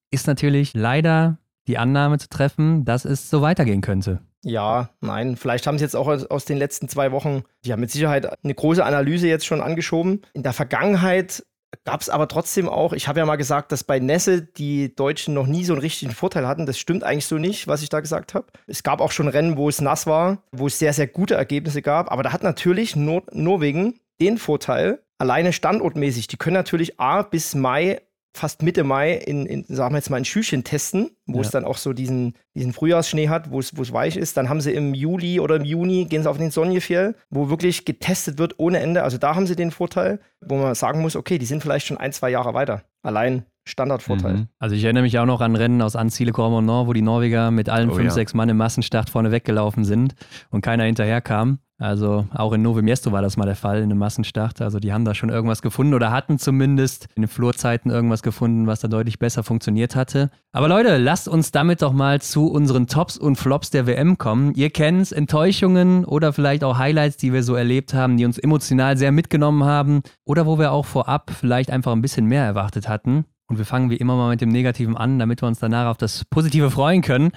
ist 0.10 0.26
natürlich 0.26 0.74
leider 0.74 1.38
die 1.68 1.78
Annahme 1.78 2.18
zu 2.18 2.28
treffen, 2.28 2.86
dass 2.86 3.06
es 3.06 3.30
so 3.30 3.44
weitergehen 3.44 3.82
könnte. 3.82 4.22
Ja, 4.44 4.90
nein, 5.00 5.36
vielleicht 5.36 5.68
haben 5.68 5.78
sie 5.78 5.84
jetzt 5.84 5.96
auch 5.96 6.08
aus 6.08 6.46
den 6.46 6.58
letzten 6.58 6.90
zwei 6.90 7.12
Wochen, 7.12 7.44
die 7.66 7.72
haben 7.72 7.82
mit 7.82 7.92
Sicherheit 7.92 8.44
eine 8.44 8.54
große 8.54 8.84
Analyse 8.84 9.28
jetzt 9.28 9.46
schon 9.46 9.62
angeschoben. 9.62 10.22
In 10.34 10.44
der 10.44 10.54
Vergangenheit 10.54 11.44
Gab 11.84 12.02
es 12.02 12.10
aber 12.10 12.28
trotzdem 12.28 12.70
auch, 12.70 12.94
ich 12.94 13.08
habe 13.08 13.20
ja 13.20 13.26
mal 13.26 13.36
gesagt, 13.36 13.72
dass 13.72 13.84
bei 13.84 14.00
Nässe 14.00 14.42
die 14.42 14.96
Deutschen 14.96 15.34
noch 15.34 15.48
nie 15.48 15.66
so 15.66 15.74
einen 15.74 15.82
richtigen 15.82 16.12
Vorteil 16.12 16.48
hatten. 16.48 16.66
Das 16.66 16.80
stimmt 16.80 17.04
eigentlich 17.04 17.26
so 17.26 17.38
nicht, 17.38 17.68
was 17.68 17.82
ich 17.82 17.90
da 17.90 18.00
gesagt 18.00 18.34
habe. 18.34 18.48
Es 18.68 18.84
gab 18.84 19.02
auch 19.02 19.12
schon 19.12 19.28
Rennen, 19.28 19.58
wo 19.58 19.68
es 19.68 19.82
nass 19.82 20.08
war, 20.08 20.44
wo 20.52 20.68
es 20.68 20.80
sehr, 20.80 20.94
sehr 20.94 21.08
gute 21.08 21.36
Ergebnisse 21.36 21.82
gab. 21.82 22.12
Aber 22.12 22.24
da 22.24 22.32
hat 22.32 22.44
natürlich 22.44 22.96
Nor 22.96 23.24
Norwegen 23.32 24.00
den 24.22 24.38
Vorteil, 24.38 25.04
alleine 25.18 25.54
standortmäßig, 25.54 26.28
die 26.28 26.38
können 26.38 26.56
natürlich 26.56 27.00
A 27.00 27.22
bis 27.22 27.54
Mai 27.54 28.02
fast 28.38 28.64
Mitte 28.64 28.84
Mai 28.84 29.14
in, 29.14 29.46
in 29.46 29.66
sagen 29.68 29.94
wir 29.94 29.98
jetzt 29.98 30.10
mal, 30.10 30.18
ein 30.18 30.26
Schüchchen 30.26 30.64
testen, 30.64 31.12
wo 31.26 31.38
ja. 31.38 31.42
es 31.42 31.52
dann 31.52 31.66
auch 31.66 31.78
so 31.78 31.94
diesen, 31.94 32.36
diesen 32.56 32.74
Frühjahrsschnee 32.74 33.30
hat, 33.30 33.52
wo 33.52 33.60
es, 33.60 33.76
wo 33.76 33.82
es 33.82 33.92
weich 33.92 34.16
ist. 34.16 34.38
Dann 34.38 34.50
haben 34.50 34.62
sie 34.62 34.72
im 34.72 34.94
Juli 34.94 35.40
oder 35.40 35.58
im 35.58 35.66
Juni, 35.66 36.06
gehen 36.06 36.24
sie 36.24 36.30
auf 36.30 36.38
den 36.38 36.52
Sonnefjell, 36.52 37.16
wo 37.30 37.50
wirklich 37.50 37.86
getestet 37.86 38.38
wird 38.38 38.56
ohne 38.58 38.80
Ende. 38.80 39.04
Also 39.04 39.18
da 39.18 39.36
haben 39.36 39.48
sie 39.48 39.56
den 39.56 39.72
Vorteil, 39.72 40.20
wo 40.42 40.56
man 40.56 40.76
sagen 40.76 41.02
muss, 41.02 41.16
okay, 41.16 41.38
die 41.38 41.46
sind 41.46 41.62
vielleicht 41.62 41.88
schon 41.88 41.98
ein, 41.98 42.14
zwei 42.14 42.30
Jahre 42.30 42.54
weiter. 42.54 42.84
Allein 43.02 43.46
Standardvorteil. 43.68 44.34
Mhm. 44.34 44.48
Also 44.60 44.76
ich 44.76 44.84
erinnere 44.84 45.04
mich 45.04 45.20
auch 45.20 45.26
noch 45.26 45.42
an 45.42 45.56
Rennen 45.56 45.82
aus 45.82 45.96
Anziele 45.96 46.32
Cormonor, 46.32 46.88
wo 46.88 46.94
die 46.94 47.02
Norweger 47.02 47.52
mit 47.52 47.70
allen 47.70 47.90
oh, 47.90 47.96
fünf, 47.96 48.06
ja. 48.06 48.12
sechs 48.12 48.34
Mann 48.34 48.50
im 48.50 48.58
Massenstart 48.58 49.10
vorne 49.10 49.32
weggelaufen 49.32 49.84
sind 49.84 50.16
und 50.50 50.62
keiner 50.62 50.86
hinterher 50.86 51.22
kam. 51.22 51.60
Also 51.80 52.26
auch 52.34 52.54
in 52.54 52.64
Novo 52.64 52.82
Miesto 52.82 53.12
war 53.12 53.22
das 53.22 53.38
mal 53.38 53.46
der 53.46 53.56
Fall, 53.56 53.78
in 53.78 53.84
einem 53.84 54.00
Massenstart. 54.00 54.62
Also 54.62 54.80
die 54.80 54.94
haben 54.94 55.06
da 55.06 55.14
schon 55.14 55.30
irgendwas 55.30 55.62
gefunden 55.62 55.94
oder 55.94 56.12
hatten 56.12 56.40
zumindest 56.40 57.08
in 57.14 57.22
den 57.22 57.28
Flurzeiten 57.28 57.92
irgendwas 57.92 58.24
gefunden, 58.24 58.66
was 58.66 58.80
da 58.80 58.88
deutlich 58.88 59.20
besser 59.20 59.44
funktioniert 59.44 59.96
hatte. 59.96 60.32
Aber 60.52 60.68
Leute, 60.68 60.98
lasst 60.98 61.28
uns 61.28 61.52
damit 61.52 61.84
doch 61.84 61.94
mal 61.94 62.20
zu 62.20 62.48
unseren 62.48 62.88
Tops 62.88 63.16
und 63.18 63.36
Flops 63.36 63.70
der 63.70 63.86
WM 63.86 64.18
kommen. 64.18 64.56
Ihr 64.56 64.72
kennt 64.72 65.12
Enttäuschungen 65.12 66.04
oder 66.04 66.34
vielleicht 66.34 66.64
auch 66.64 66.80
Highlights, 66.80 67.18
die 67.18 67.32
wir 67.32 67.44
so 67.44 67.54
erlebt 67.54 67.94
haben, 67.94 68.18
die 68.18 68.26
uns 68.26 68.40
emotional 68.40 68.98
sehr 68.98 69.12
mitgenommen 69.12 69.64
haben 69.64 70.02
oder 70.26 70.48
wo 70.48 70.58
wir 70.58 70.72
auch 70.72 70.86
vorab 70.86 71.30
vielleicht 71.30 71.70
einfach 71.70 71.92
ein 71.92 72.02
bisschen 72.02 72.26
mehr 72.26 72.44
erwartet 72.44 72.90
hatten. 72.90 73.26
Und 73.50 73.58
wir 73.58 73.66
fangen 73.66 73.90
wie 73.90 73.96
immer 73.96 74.18
mal 74.18 74.30
mit 74.30 74.42
dem 74.42 74.50
Negativen 74.50 74.98
an, 74.98 75.20
damit 75.20 75.42
wir 75.42 75.48
uns 75.48 75.60
danach 75.60 75.90
auf 75.90 75.96
das 75.96 76.26
Positive 76.26 76.70
freuen 76.70 77.02
können. 77.02 77.32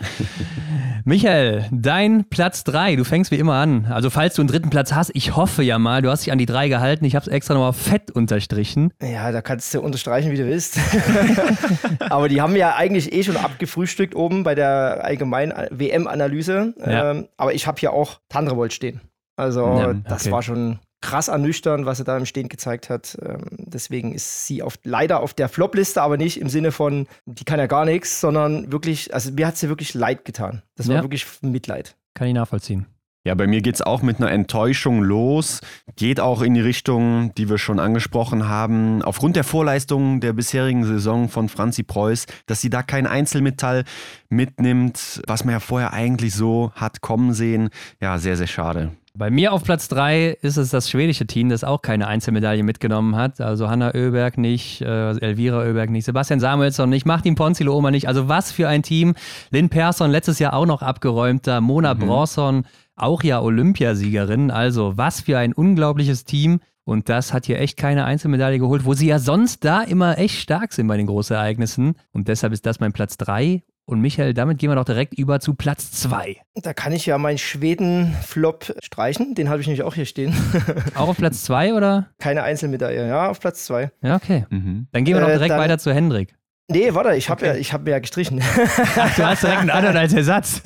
Michael, 1.04 1.66
dein 1.70 2.24
Platz 2.28 2.64
3, 2.64 2.96
du 2.96 3.04
fängst 3.04 3.30
wie 3.30 3.36
immer 3.36 3.54
an. 3.54 3.86
Also 3.86 4.10
falls 4.10 4.34
du 4.34 4.42
einen 4.42 4.48
dritten 4.48 4.70
Platz 4.70 4.92
hast, 4.92 5.12
ich 5.14 5.36
hoffe 5.36 5.62
ja 5.62 5.78
mal, 5.78 6.02
du 6.02 6.10
hast 6.10 6.26
dich 6.26 6.32
an 6.32 6.38
die 6.38 6.46
3 6.46 6.68
gehalten. 6.68 7.04
Ich 7.04 7.14
habe 7.14 7.24
es 7.24 7.28
extra 7.28 7.54
nochmal 7.54 7.74
fett 7.74 8.10
unterstrichen. 8.10 8.92
Ja, 9.00 9.30
da 9.30 9.40
kannst 9.40 9.72
du 9.72 9.80
unterstreichen, 9.80 10.32
wie 10.32 10.36
du 10.36 10.46
willst. 10.46 10.80
Aber 12.00 12.28
die 12.28 12.40
haben 12.40 12.56
ja 12.56 12.74
eigentlich 12.74 13.12
eh 13.12 13.22
schon 13.22 13.36
abgefrühstückt 13.36 14.16
oben 14.16 14.42
bei 14.42 14.56
der 14.56 15.04
allgemeinen 15.04 15.52
WM-Analyse. 15.70 16.74
Ja. 16.84 17.12
Ähm, 17.12 17.28
aber 17.36 17.54
ich 17.54 17.66
habe 17.66 17.78
hier 17.78 17.92
auch 17.92 18.20
Tandrevolt 18.28 18.72
stehen. 18.72 19.00
Also 19.36 19.60
ja, 19.60 19.88
okay. 19.90 20.02
das 20.08 20.30
war 20.30 20.42
schon 20.42 20.80
krass 21.00 21.28
ernüchternd, 21.28 21.86
was 21.86 21.98
er 21.98 22.04
da 22.04 22.16
im 22.16 22.26
Stehen 22.26 22.48
gezeigt 22.48 22.90
hat. 22.90 23.16
Ähm, 23.22 23.40
deswegen 23.50 24.14
ist 24.14 24.46
sie 24.46 24.62
auf, 24.62 24.78
leider 24.84 25.20
auf 25.20 25.34
der 25.34 25.48
Flop-Liste, 25.48 26.02
aber 26.02 26.16
nicht 26.16 26.40
im 26.40 26.48
Sinne 26.48 26.72
von, 26.72 27.06
die 27.26 27.44
kann 27.44 27.58
ja 27.58 27.66
gar 27.66 27.84
nichts, 27.84 28.20
sondern 28.20 28.70
wirklich, 28.72 29.14
also 29.14 29.32
mir 29.32 29.46
hat 29.46 29.56
sie 29.56 29.68
wirklich 29.68 29.94
leid 29.94 30.24
getan. 30.24 30.62
Das 30.76 30.88
war 30.88 30.96
ja. 30.96 31.02
wirklich 31.02 31.26
Mitleid. 31.42 31.96
Kann 32.14 32.28
ich 32.28 32.34
nachvollziehen. 32.34 32.86
Ja, 33.22 33.34
bei 33.34 33.46
mir 33.46 33.60
geht 33.60 33.74
es 33.74 33.82
auch 33.82 34.00
mit 34.00 34.16
einer 34.16 34.30
Enttäuschung 34.30 35.02
los. 35.02 35.60
Geht 35.96 36.20
auch 36.20 36.40
in 36.40 36.54
die 36.54 36.62
Richtung, 36.62 37.34
die 37.34 37.50
wir 37.50 37.58
schon 37.58 37.78
angesprochen 37.78 38.48
haben. 38.48 39.02
Aufgrund 39.02 39.36
der 39.36 39.44
Vorleistungen 39.44 40.20
der 40.20 40.32
bisherigen 40.32 40.84
Saison 40.84 41.28
von 41.28 41.50
Franzi 41.50 41.82
Preuß, 41.82 42.24
dass 42.46 42.62
sie 42.62 42.70
da 42.70 42.82
kein 42.82 43.06
Einzelmetall 43.06 43.84
mitnimmt, 44.30 45.20
was 45.26 45.44
man 45.44 45.52
ja 45.52 45.60
vorher 45.60 45.92
eigentlich 45.92 46.34
so 46.34 46.72
hat 46.74 47.02
kommen 47.02 47.34
sehen. 47.34 47.68
Ja, 48.00 48.16
sehr, 48.16 48.38
sehr 48.38 48.46
schade. 48.46 48.92
Bei 49.14 49.28
mir 49.28 49.52
auf 49.52 49.64
Platz 49.64 49.88
3 49.88 50.38
ist 50.40 50.56
es 50.56 50.70
das 50.70 50.88
schwedische 50.88 51.26
Team, 51.26 51.48
das 51.48 51.64
auch 51.64 51.82
keine 51.82 52.06
Einzelmedaille 52.06 52.62
mitgenommen 52.62 53.16
hat. 53.16 53.40
Also 53.40 53.68
Hanna 53.68 53.92
Oeberg 53.92 54.38
nicht, 54.38 54.82
äh, 54.82 55.18
Elvira 55.18 55.64
Oeberg 55.64 55.90
nicht, 55.90 56.04
Sebastian 56.04 56.38
Samuelsson 56.38 56.88
nicht, 56.88 57.06
Martin 57.06 57.34
Ponzilo 57.34 57.76
Oma 57.76 57.90
nicht. 57.90 58.06
Also 58.06 58.28
was 58.28 58.52
für 58.52 58.68
ein 58.68 58.84
Team. 58.84 59.14
Lynn 59.50 59.68
Persson 59.68 60.10
letztes 60.10 60.38
Jahr 60.38 60.54
auch 60.54 60.66
noch 60.66 60.82
abgeräumter, 60.82 61.60
Mona 61.60 61.94
mhm. 61.94 61.98
Bronson 61.98 62.64
auch 62.94 63.22
ja 63.24 63.40
Olympiasiegerin. 63.40 64.52
Also 64.52 64.96
was 64.96 65.22
für 65.22 65.38
ein 65.38 65.54
unglaubliches 65.54 66.24
Team. 66.24 66.60
Und 66.84 67.08
das 67.08 67.32
hat 67.32 67.46
hier 67.46 67.58
echt 67.58 67.76
keine 67.76 68.04
Einzelmedaille 68.04 68.58
geholt, 68.58 68.84
wo 68.84 68.94
sie 68.94 69.08
ja 69.08 69.18
sonst 69.18 69.64
da 69.64 69.82
immer 69.82 70.18
echt 70.18 70.36
stark 70.40 70.72
sind 70.72 70.86
bei 70.86 70.96
den 70.96 71.06
Großereignissen. 71.06 71.94
Und 72.12 72.28
deshalb 72.28 72.52
ist 72.52 72.64
das 72.64 72.80
mein 72.80 72.92
Platz 72.92 73.16
3. 73.16 73.62
Und 73.84 74.00
Michael, 74.00 74.34
damit 74.34 74.58
gehen 74.58 74.70
wir 74.70 74.76
doch 74.76 74.84
direkt 74.84 75.14
über 75.14 75.40
zu 75.40 75.54
Platz 75.54 75.90
2. 75.92 76.36
Da 76.54 76.72
kann 76.74 76.92
ich 76.92 77.06
ja 77.06 77.18
meinen 77.18 77.38
Schweden-Flop 77.38 78.74
streichen. 78.82 79.34
Den 79.34 79.48
habe 79.48 79.60
ich 79.60 79.66
nämlich 79.66 79.82
auch 79.82 79.94
hier 79.94 80.06
stehen. 80.06 80.32
auch 80.94 81.08
auf 81.08 81.16
Platz 81.16 81.42
2 81.42 81.74
oder? 81.74 82.08
Keine 82.18 82.44
Einzelmedaille, 82.44 83.08
ja, 83.08 83.30
auf 83.30 83.40
Platz 83.40 83.64
2. 83.66 83.90
Ja, 84.02 84.16
okay. 84.16 84.46
Mhm. 84.50 84.86
Dann 84.92 85.04
gehen 85.04 85.16
wir 85.16 85.20
doch 85.20 85.28
äh, 85.28 85.32
direkt 85.32 85.54
äh, 85.54 85.58
weiter 85.58 85.78
zu 85.78 85.92
Hendrik. 85.92 86.36
Nee, 86.70 86.94
warte, 86.94 87.16
ich 87.16 87.28
habe 87.28 87.48
okay. 87.48 87.60
ja, 87.60 87.72
hab 87.72 87.88
ja 87.88 87.98
gestrichen. 87.98 88.40
Ach, 88.40 89.14
du 89.16 89.26
hast 89.26 89.42
direkt 89.42 89.60
einen 89.60 89.70
anderen 89.70 89.96
als 89.96 90.12
Ersatz. 90.12 90.62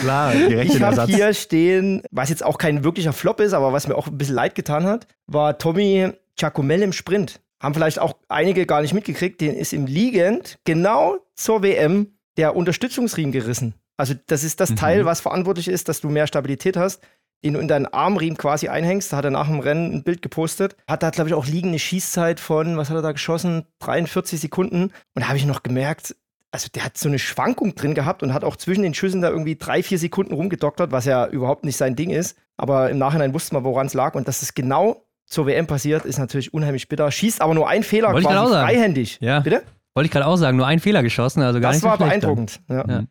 Klar, 0.00 0.32
direkt 0.32 0.74
Ich 0.74 0.80
habe 0.80 1.06
hier 1.06 1.34
stehen, 1.34 2.02
was 2.12 2.28
jetzt 2.28 2.44
auch 2.44 2.56
kein 2.56 2.84
wirklicher 2.84 3.12
Flop 3.12 3.40
ist, 3.40 3.52
aber 3.52 3.72
was 3.72 3.88
mir 3.88 3.96
auch 3.96 4.06
ein 4.06 4.16
bisschen 4.16 4.36
leid 4.36 4.54
getan 4.54 4.84
hat, 4.84 5.08
war 5.26 5.58
Tommy 5.58 6.12
Giacomel 6.36 6.82
im 6.82 6.92
Sprint. 6.92 7.40
Haben 7.60 7.74
vielleicht 7.74 7.98
auch 7.98 8.14
einige 8.28 8.64
gar 8.64 8.80
nicht 8.80 8.94
mitgekriegt, 8.94 9.40
den 9.40 9.56
ist 9.56 9.72
im 9.72 9.86
Liegend 9.86 10.58
genau 10.64 11.16
zur 11.34 11.64
WM 11.64 12.17
der 12.38 12.56
Unterstützungsriemen 12.56 13.32
gerissen. 13.32 13.74
Also 13.98 14.14
das 14.28 14.44
ist 14.44 14.60
das 14.60 14.70
mhm. 14.70 14.76
Teil, 14.76 15.04
was 15.04 15.20
verantwortlich 15.20 15.68
ist, 15.68 15.88
dass 15.88 16.00
du 16.00 16.08
mehr 16.08 16.26
Stabilität 16.26 16.76
hast, 16.76 17.02
den 17.44 17.54
du 17.54 17.60
in 17.60 17.68
deinen 17.68 17.86
Armriemen 17.86 18.38
quasi 18.38 18.68
einhängst. 18.68 19.12
Da 19.12 19.18
hat 19.18 19.24
er 19.24 19.32
nach 19.32 19.48
dem 19.48 19.60
Rennen 19.60 19.92
ein 19.92 20.04
Bild 20.04 20.22
gepostet. 20.22 20.76
Hat 20.88 21.02
da, 21.02 21.10
glaube 21.10 21.28
ich, 21.28 21.34
auch 21.34 21.46
liegende 21.46 21.78
Schießzeit 21.78 22.40
von, 22.40 22.76
was 22.76 22.88
hat 22.88 22.96
er 22.96 23.02
da 23.02 23.12
geschossen? 23.12 23.66
43 23.80 24.40
Sekunden. 24.40 24.84
Und 24.84 24.92
da 25.16 25.28
habe 25.28 25.36
ich 25.36 25.46
noch 25.46 25.62
gemerkt, 25.62 26.14
also 26.50 26.68
der 26.72 26.84
hat 26.84 26.96
so 26.96 27.08
eine 27.08 27.18
Schwankung 27.18 27.74
drin 27.74 27.94
gehabt 27.94 28.22
und 28.22 28.32
hat 28.32 28.44
auch 28.44 28.56
zwischen 28.56 28.82
den 28.82 28.94
Schüssen 28.94 29.20
da 29.20 29.28
irgendwie 29.28 29.56
drei, 29.56 29.82
vier 29.82 29.98
Sekunden 29.98 30.32
rumgedoktert, 30.32 30.92
was 30.92 31.04
ja 31.04 31.26
überhaupt 31.26 31.64
nicht 31.64 31.76
sein 31.76 31.96
Ding 31.96 32.10
ist. 32.10 32.38
Aber 32.56 32.88
im 32.88 32.98
Nachhinein 32.98 33.34
wusste 33.34 33.54
man, 33.54 33.64
woran 33.64 33.86
es 33.86 33.94
lag. 33.94 34.14
Und 34.14 34.28
dass 34.28 34.42
es 34.42 34.54
genau 34.54 35.04
zur 35.26 35.46
WM 35.46 35.66
passiert, 35.66 36.04
ist 36.04 36.18
natürlich 36.18 36.54
unheimlich 36.54 36.88
bitter. 36.88 37.10
Schießt 37.10 37.42
aber 37.42 37.54
nur 37.54 37.68
ein 37.68 37.82
Fehler 37.82 38.12
Wollte 38.12 38.28
quasi 38.28 38.52
freihändig. 38.52 39.18
Ja. 39.20 39.40
Bitte? 39.40 39.62
Wollte 39.94 40.06
ich 40.06 40.12
gerade 40.12 40.26
auch 40.26 40.36
sagen, 40.36 40.56
nur 40.56 40.66
ein 40.66 40.80
Fehler 40.80 41.02
geschossen, 41.02 41.42
also 41.42 41.60
gar 41.60 41.72
das 41.72 41.76
nicht 41.76 41.82
so 41.82 41.88
war 41.88 41.98
beeindruckend. 41.98 42.60
Ja. 42.68 42.84
Ja. 42.86 43.04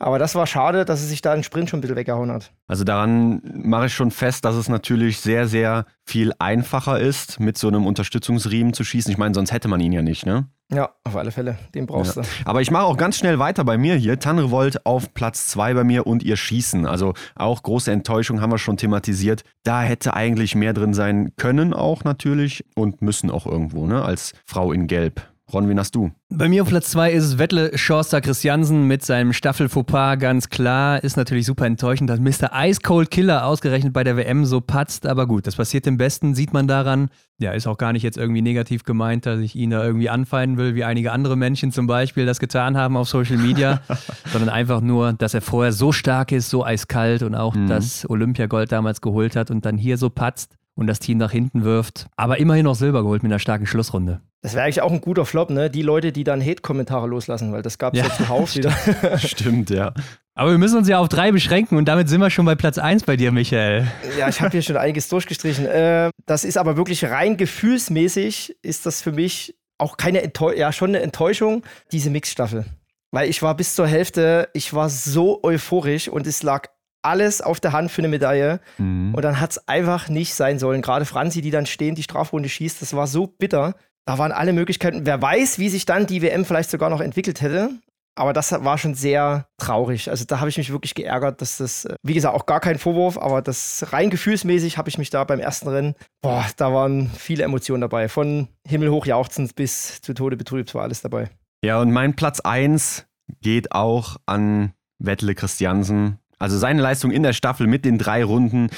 Aber 0.00 0.18
das 0.18 0.34
war 0.34 0.46
schade, 0.46 0.84
dass 0.84 1.00
es 1.00 1.08
sich 1.08 1.22
da 1.22 1.32
einen 1.32 1.44
Sprint 1.44 1.70
schon 1.70 1.78
ein 1.78 1.80
bisschen 1.80 1.96
weggehauen 1.96 2.30
hat. 2.30 2.52
Also 2.66 2.84
daran 2.84 3.40
mache 3.54 3.86
ich 3.86 3.94
schon 3.94 4.10
fest, 4.10 4.44
dass 4.44 4.56
es 4.56 4.68
natürlich 4.68 5.20
sehr, 5.20 5.46
sehr 5.46 5.86
viel 6.04 6.32
einfacher 6.38 6.98
ist, 6.98 7.38
mit 7.38 7.56
so 7.56 7.68
einem 7.68 7.86
Unterstützungsriemen 7.86 8.74
zu 8.74 8.84
schießen. 8.84 9.10
Ich 9.10 9.18
meine, 9.18 9.34
sonst 9.34 9.52
hätte 9.52 9.68
man 9.68 9.80
ihn 9.80 9.92
ja 9.92 10.02
nicht, 10.02 10.26
ne? 10.26 10.48
Ja, 10.72 10.90
auf 11.04 11.14
alle 11.14 11.30
Fälle. 11.30 11.58
Den 11.74 11.86
brauchst 11.86 12.16
ja. 12.16 12.22
du. 12.22 12.28
Aber 12.44 12.60
ich 12.60 12.70
mache 12.70 12.84
auch 12.84 12.96
ganz 12.96 13.16
schnell 13.16 13.38
weiter 13.38 13.64
bei 13.64 13.78
mir 13.78 13.94
hier. 13.94 14.18
Tanrevolt 14.18 14.84
auf 14.84 15.14
Platz 15.14 15.46
2 15.46 15.74
bei 15.74 15.84
mir 15.84 16.06
und 16.06 16.22
ihr 16.22 16.36
Schießen. 16.36 16.86
Also 16.86 17.14
auch 17.36 17.62
große 17.62 17.92
Enttäuschung 17.92 18.40
haben 18.40 18.50
wir 18.50 18.58
schon 18.58 18.76
thematisiert. 18.76 19.44
Da 19.62 19.82
hätte 19.82 20.14
eigentlich 20.14 20.54
mehr 20.54 20.72
drin 20.72 20.92
sein 20.92 21.32
können, 21.36 21.72
auch 21.72 22.02
natürlich. 22.02 22.64
Und 22.74 23.00
müssen 23.00 23.30
auch 23.30 23.46
irgendwo, 23.46 23.86
ne? 23.86 24.04
Als 24.04 24.32
Frau 24.44 24.72
in 24.72 24.86
Gelb. 24.86 25.22
Ron, 25.52 25.68
wen 25.68 25.78
hast 25.78 25.94
du? 25.94 26.10
Bei 26.30 26.48
mir 26.48 26.62
auf 26.62 26.68
Platz 26.70 26.90
2 26.90 27.12
ist 27.12 27.24
es 27.24 27.38
Wettle 27.38 27.76
Schorster 27.76 28.22
Christiansen 28.22 28.86
mit 28.86 29.04
seinem 29.04 29.34
Staffel-Fauxpas, 29.34 30.16
ganz 30.16 30.48
klar. 30.48 31.04
Ist 31.04 31.18
natürlich 31.18 31.44
super 31.44 31.66
enttäuschend, 31.66 32.08
dass 32.08 32.18
Mr. 32.18 32.50
Ice 32.54 32.80
Cold 32.82 33.10
Killer 33.10 33.44
ausgerechnet 33.44 33.92
bei 33.92 34.04
der 34.04 34.16
WM 34.16 34.46
so 34.46 34.62
patzt. 34.62 35.06
Aber 35.06 35.26
gut, 35.26 35.46
das 35.46 35.56
passiert 35.56 35.84
dem 35.84 35.98
Besten, 35.98 36.34
sieht 36.34 36.54
man 36.54 36.66
daran. 36.66 37.08
Ja, 37.38 37.52
ist 37.52 37.66
auch 37.66 37.76
gar 37.76 37.92
nicht 37.92 38.02
jetzt 38.02 38.16
irgendwie 38.16 38.40
negativ 38.40 38.84
gemeint, 38.84 39.26
dass 39.26 39.38
ich 39.40 39.54
ihn 39.54 39.70
da 39.70 39.84
irgendwie 39.84 40.08
anfeinden 40.08 40.56
will, 40.56 40.74
wie 40.74 40.84
einige 40.84 41.12
andere 41.12 41.36
Menschen 41.36 41.72
zum 41.72 41.86
Beispiel 41.86 42.24
das 42.24 42.40
getan 42.40 42.76
haben 42.78 42.96
auf 42.96 43.08
Social 43.08 43.36
Media, 43.36 43.82
sondern 44.32 44.48
einfach 44.48 44.80
nur, 44.80 45.12
dass 45.12 45.34
er 45.34 45.42
vorher 45.42 45.72
so 45.72 45.92
stark 45.92 46.32
ist, 46.32 46.48
so 46.48 46.64
eiskalt 46.64 47.22
und 47.22 47.34
auch 47.34 47.54
mhm. 47.54 47.66
das 47.66 48.08
Olympiagold 48.08 48.72
damals 48.72 49.02
geholt 49.02 49.36
hat 49.36 49.50
und 49.50 49.66
dann 49.66 49.76
hier 49.76 49.98
so 49.98 50.08
patzt 50.08 50.56
und 50.74 50.86
das 50.86 51.00
Team 51.00 51.18
nach 51.18 51.32
hinten 51.32 51.64
wirft. 51.64 52.06
Aber 52.16 52.38
immerhin 52.38 52.64
noch 52.64 52.74
Silber 52.74 53.02
geholt 53.02 53.22
mit 53.22 53.30
einer 53.30 53.38
starken 53.38 53.66
Schlussrunde. 53.66 54.20
Das 54.44 54.52
wäre 54.52 54.64
eigentlich 54.64 54.82
auch 54.82 54.92
ein 54.92 55.00
guter 55.00 55.24
Flop, 55.24 55.48
ne? 55.48 55.70
Die 55.70 55.80
Leute, 55.80 56.12
die 56.12 56.22
dann 56.22 56.42
Hate-Kommentare 56.42 57.06
loslassen, 57.06 57.50
weil 57.54 57.62
das 57.62 57.78
gab 57.78 57.94
es 57.94 58.00
ja, 58.00 58.04
jetzt 58.04 58.18
zuhauf 58.18 58.54
wieder. 58.54 58.72
Stimmt, 59.18 59.70
ja. 59.70 59.94
Aber 60.34 60.50
wir 60.50 60.58
müssen 60.58 60.76
uns 60.76 60.86
ja 60.86 60.98
auf 60.98 61.08
drei 61.08 61.32
beschränken 61.32 61.78
und 61.78 61.86
damit 61.86 62.10
sind 62.10 62.20
wir 62.20 62.28
schon 62.28 62.44
bei 62.44 62.54
Platz 62.54 62.76
1 62.76 63.04
bei 63.04 63.16
dir, 63.16 63.32
Michael. 63.32 63.86
Ja, 64.18 64.28
ich 64.28 64.42
habe 64.42 64.50
hier 64.50 64.60
schon 64.60 64.76
einiges 64.76 65.08
durchgestrichen. 65.08 65.64
Äh, 65.64 66.10
das 66.26 66.44
ist 66.44 66.58
aber 66.58 66.76
wirklich 66.76 67.06
rein 67.06 67.38
gefühlsmäßig, 67.38 68.54
ist 68.60 68.84
das 68.84 69.00
für 69.00 69.12
mich 69.12 69.56
auch 69.78 69.96
keine 69.96 70.20
Enttäuschung, 70.20 70.60
ja, 70.60 70.72
schon 70.72 70.90
eine 70.90 71.00
Enttäuschung, 71.00 71.62
diese 71.90 72.10
Mixstaffel. 72.10 72.66
Weil 73.12 73.30
ich 73.30 73.40
war 73.40 73.56
bis 73.56 73.74
zur 73.74 73.86
Hälfte, 73.86 74.50
ich 74.52 74.74
war 74.74 74.90
so 74.90 75.42
euphorisch 75.42 76.08
und 76.08 76.26
es 76.26 76.42
lag 76.42 76.68
alles 77.00 77.40
auf 77.40 77.60
der 77.60 77.72
Hand 77.72 77.90
für 77.90 78.02
eine 78.02 78.08
Medaille. 78.08 78.60
Mhm. 78.76 79.14
Und 79.14 79.22
dann 79.22 79.40
hat 79.40 79.52
es 79.52 79.68
einfach 79.68 80.10
nicht 80.10 80.34
sein 80.34 80.58
sollen. 80.58 80.82
Gerade 80.82 81.06
Franzi, 81.06 81.40
die 81.40 81.50
dann 81.50 81.64
stehend 81.64 81.96
die 81.96 82.02
Strafrunde 82.02 82.50
schießt, 82.50 82.82
das 82.82 82.94
war 82.94 83.06
so 83.06 83.26
bitter. 83.26 83.74
Da 84.06 84.18
waren 84.18 84.32
alle 84.32 84.52
Möglichkeiten. 84.52 85.06
Wer 85.06 85.20
weiß, 85.20 85.58
wie 85.58 85.68
sich 85.68 85.86
dann 85.86 86.06
die 86.06 86.22
WM 86.22 86.44
vielleicht 86.44 86.70
sogar 86.70 86.90
noch 86.90 87.00
entwickelt 87.00 87.40
hätte. 87.40 87.70
Aber 88.16 88.32
das 88.32 88.52
war 88.52 88.78
schon 88.78 88.94
sehr 88.94 89.48
traurig. 89.58 90.08
Also 90.08 90.24
da 90.24 90.38
habe 90.38 90.48
ich 90.48 90.56
mich 90.56 90.70
wirklich 90.70 90.94
geärgert, 90.94 91.40
dass 91.40 91.56
das, 91.56 91.84
äh, 91.84 91.96
wie 92.02 92.14
gesagt, 92.14 92.34
auch 92.34 92.46
gar 92.46 92.60
kein 92.60 92.78
Vorwurf, 92.78 93.18
aber 93.18 93.42
das 93.42 93.92
rein 93.92 94.08
gefühlsmäßig 94.08 94.78
habe 94.78 94.88
ich 94.88 94.98
mich 94.98 95.10
da 95.10 95.24
beim 95.24 95.40
ersten 95.40 95.68
Rennen, 95.68 95.94
boah, 96.22 96.46
da 96.56 96.72
waren 96.72 97.10
viele 97.10 97.42
Emotionen 97.42 97.80
dabei. 97.80 98.08
Von 98.08 98.48
himmelhoch 98.66 99.06
jauchzend 99.06 99.56
bis 99.56 100.00
zu 100.00 100.14
Tode 100.14 100.36
betrübt 100.36 100.72
war 100.74 100.82
alles 100.82 101.02
dabei. 101.02 101.28
Ja, 101.64 101.80
und 101.80 101.90
mein 101.90 102.14
Platz 102.14 102.38
1 102.40 103.06
geht 103.40 103.72
auch 103.72 104.16
an 104.26 104.74
Wettle 105.00 105.34
Christiansen. 105.34 106.18
Also 106.38 106.58
seine 106.58 106.82
Leistung 106.82 107.10
in 107.10 107.22
der 107.22 107.32
Staffel 107.32 107.66
mit 107.66 107.84
den 107.84 107.98
drei 107.98 108.24
Runden 108.24 108.68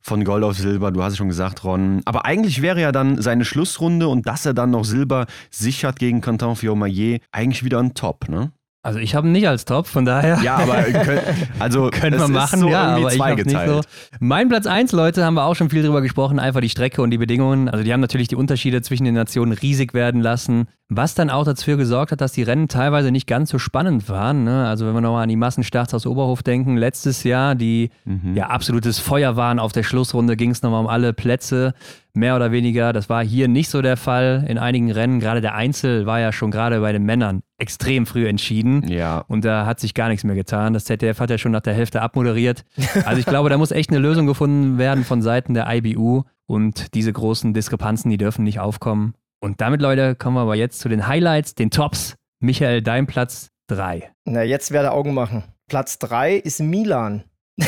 von 0.00 0.24
Gold 0.24 0.44
auf 0.44 0.56
Silber, 0.56 0.92
du 0.92 1.02
hast 1.02 1.12
es 1.12 1.18
schon 1.18 1.28
gesagt, 1.28 1.64
Ron. 1.64 2.02
Aber 2.04 2.24
eigentlich 2.24 2.62
wäre 2.62 2.80
ja 2.80 2.92
dann 2.92 3.20
seine 3.20 3.44
Schlussrunde 3.44 4.08
und 4.08 4.26
dass 4.26 4.46
er 4.46 4.54
dann 4.54 4.70
noch 4.70 4.84
Silber 4.84 5.26
sichert 5.50 5.98
gegen 5.98 6.20
Quentin 6.20 6.56
Fiormaillet 6.56 7.22
eigentlich 7.32 7.64
wieder 7.64 7.78
ein 7.78 7.94
Top, 7.94 8.28
ne? 8.28 8.52
Also 8.84 8.98
ich 8.98 9.14
habe 9.14 9.26
ihn 9.26 9.32
nicht 9.32 9.48
als 9.48 9.64
Top, 9.64 9.86
von 9.86 10.04
daher. 10.04 10.40
Ja, 10.42 10.56
aber 10.56 10.82
können, 10.82 11.20
also 11.58 11.88
können 11.90 12.20
wir 12.20 12.28
machen, 12.28 12.60
so 12.60 12.68
ja, 12.68 12.96
aber 12.96 13.14
ich 13.14 13.44
nicht 13.46 13.66
so. 13.66 13.80
Mein 14.20 14.50
Platz 14.50 14.66
1, 14.66 14.92
Leute, 14.92 15.24
haben 15.24 15.32
wir 15.34 15.44
auch 15.44 15.54
schon 15.54 15.70
viel 15.70 15.82
drüber 15.82 16.02
gesprochen, 16.02 16.38
einfach 16.38 16.60
die 16.60 16.68
Strecke 16.68 17.00
und 17.00 17.10
die 17.10 17.16
Bedingungen. 17.16 17.70
Also 17.70 17.82
die 17.82 17.94
haben 17.94 18.00
natürlich 18.00 18.28
die 18.28 18.36
Unterschiede 18.36 18.82
zwischen 18.82 19.04
den 19.04 19.14
Nationen 19.14 19.52
riesig 19.52 19.94
werden 19.94 20.20
lassen, 20.20 20.66
was 20.90 21.14
dann 21.14 21.30
auch 21.30 21.46
dafür 21.46 21.78
gesorgt 21.78 22.12
hat, 22.12 22.20
dass 22.20 22.32
die 22.32 22.42
Rennen 22.42 22.68
teilweise 22.68 23.10
nicht 23.10 23.26
ganz 23.26 23.48
so 23.48 23.58
spannend 23.58 24.10
waren. 24.10 24.44
Ne? 24.44 24.68
Also 24.68 24.86
wenn 24.86 24.92
wir 24.92 25.00
nochmal 25.00 25.22
an 25.22 25.30
die 25.30 25.36
Massenstarts 25.36 25.94
aus 25.94 26.04
Oberhof 26.06 26.42
denken, 26.42 26.76
letztes 26.76 27.24
Jahr, 27.24 27.54
die 27.54 27.88
mhm. 28.04 28.36
ja 28.36 28.48
absolutes 28.48 28.98
Feuer 28.98 29.34
waren 29.34 29.60
auf 29.60 29.72
der 29.72 29.82
Schlussrunde, 29.82 30.36
ging 30.36 30.50
es 30.50 30.60
nochmal 30.60 30.80
um 30.80 30.88
alle 30.88 31.14
Plätze 31.14 31.72
mehr 32.12 32.36
oder 32.36 32.52
weniger. 32.52 32.92
Das 32.92 33.08
war 33.08 33.24
hier 33.24 33.48
nicht 33.48 33.70
so 33.70 33.80
der 33.80 33.96
Fall. 33.96 34.44
In 34.46 34.58
einigen 34.58 34.92
Rennen, 34.92 35.20
gerade 35.20 35.40
der 35.40 35.54
Einzel, 35.54 36.04
war 36.04 36.20
ja 36.20 36.32
schon 36.32 36.50
gerade 36.50 36.80
bei 36.80 36.92
den 36.92 37.04
Männern 37.04 37.42
extrem 37.58 38.06
früh 38.06 38.26
entschieden. 38.26 38.86
Ja. 38.88 39.18
Und 39.28 39.44
da 39.44 39.66
hat 39.66 39.80
sich 39.80 39.94
gar 39.94 40.08
nichts 40.08 40.24
mehr 40.24 40.34
getan. 40.34 40.72
Das 40.72 40.84
ZDF 40.84 41.20
hat 41.20 41.30
ja 41.30 41.38
schon 41.38 41.52
nach 41.52 41.60
der 41.60 41.74
Hälfte 41.74 42.02
abmoderiert. 42.02 42.64
Also 43.04 43.18
ich 43.18 43.26
glaube, 43.26 43.48
da 43.50 43.58
muss 43.58 43.70
echt 43.70 43.90
eine 43.90 43.98
Lösung 43.98 44.26
gefunden 44.26 44.78
werden 44.78 45.04
von 45.04 45.20
Seiten 45.22 45.54
der 45.54 45.66
IBU. 45.72 46.22
Und 46.46 46.94
diese 46.94 47.12
großen 47.12 47.54
Diskrepanzen, 47.54 48.10
die 48.10 48.16
dürfen 48.16 48.44
nicht 48.44 48.60
aufkommen. 48.60 49.14
Und 49.40 49.60
damit, 49.60 49.80
Leute, 49.80 50.14
kommen 50.14 50.36
wir 50.36 50.40
aber 50.42 50.54
jetzt 50.54 50.80
zu 50.80 50.88
den 50.88 51.06
Highlights, 51.06 51.54
den 51.54 51.70
Tops. 51.70 52.16
Michael, 52.40 52.82
dein 52.82 53.06
Platz 53.06 53.48
3. 53.68 54.10
Na, 54.26 54.42
jetzt 54.42 54.70
werde 54.70 54.92
Augen 54.92 55.14
machen. 55.14 55.44
Platz 55.68 55.98
3 55.98 56.34
ist 56.36 56.60
Milan. 56.60 57.24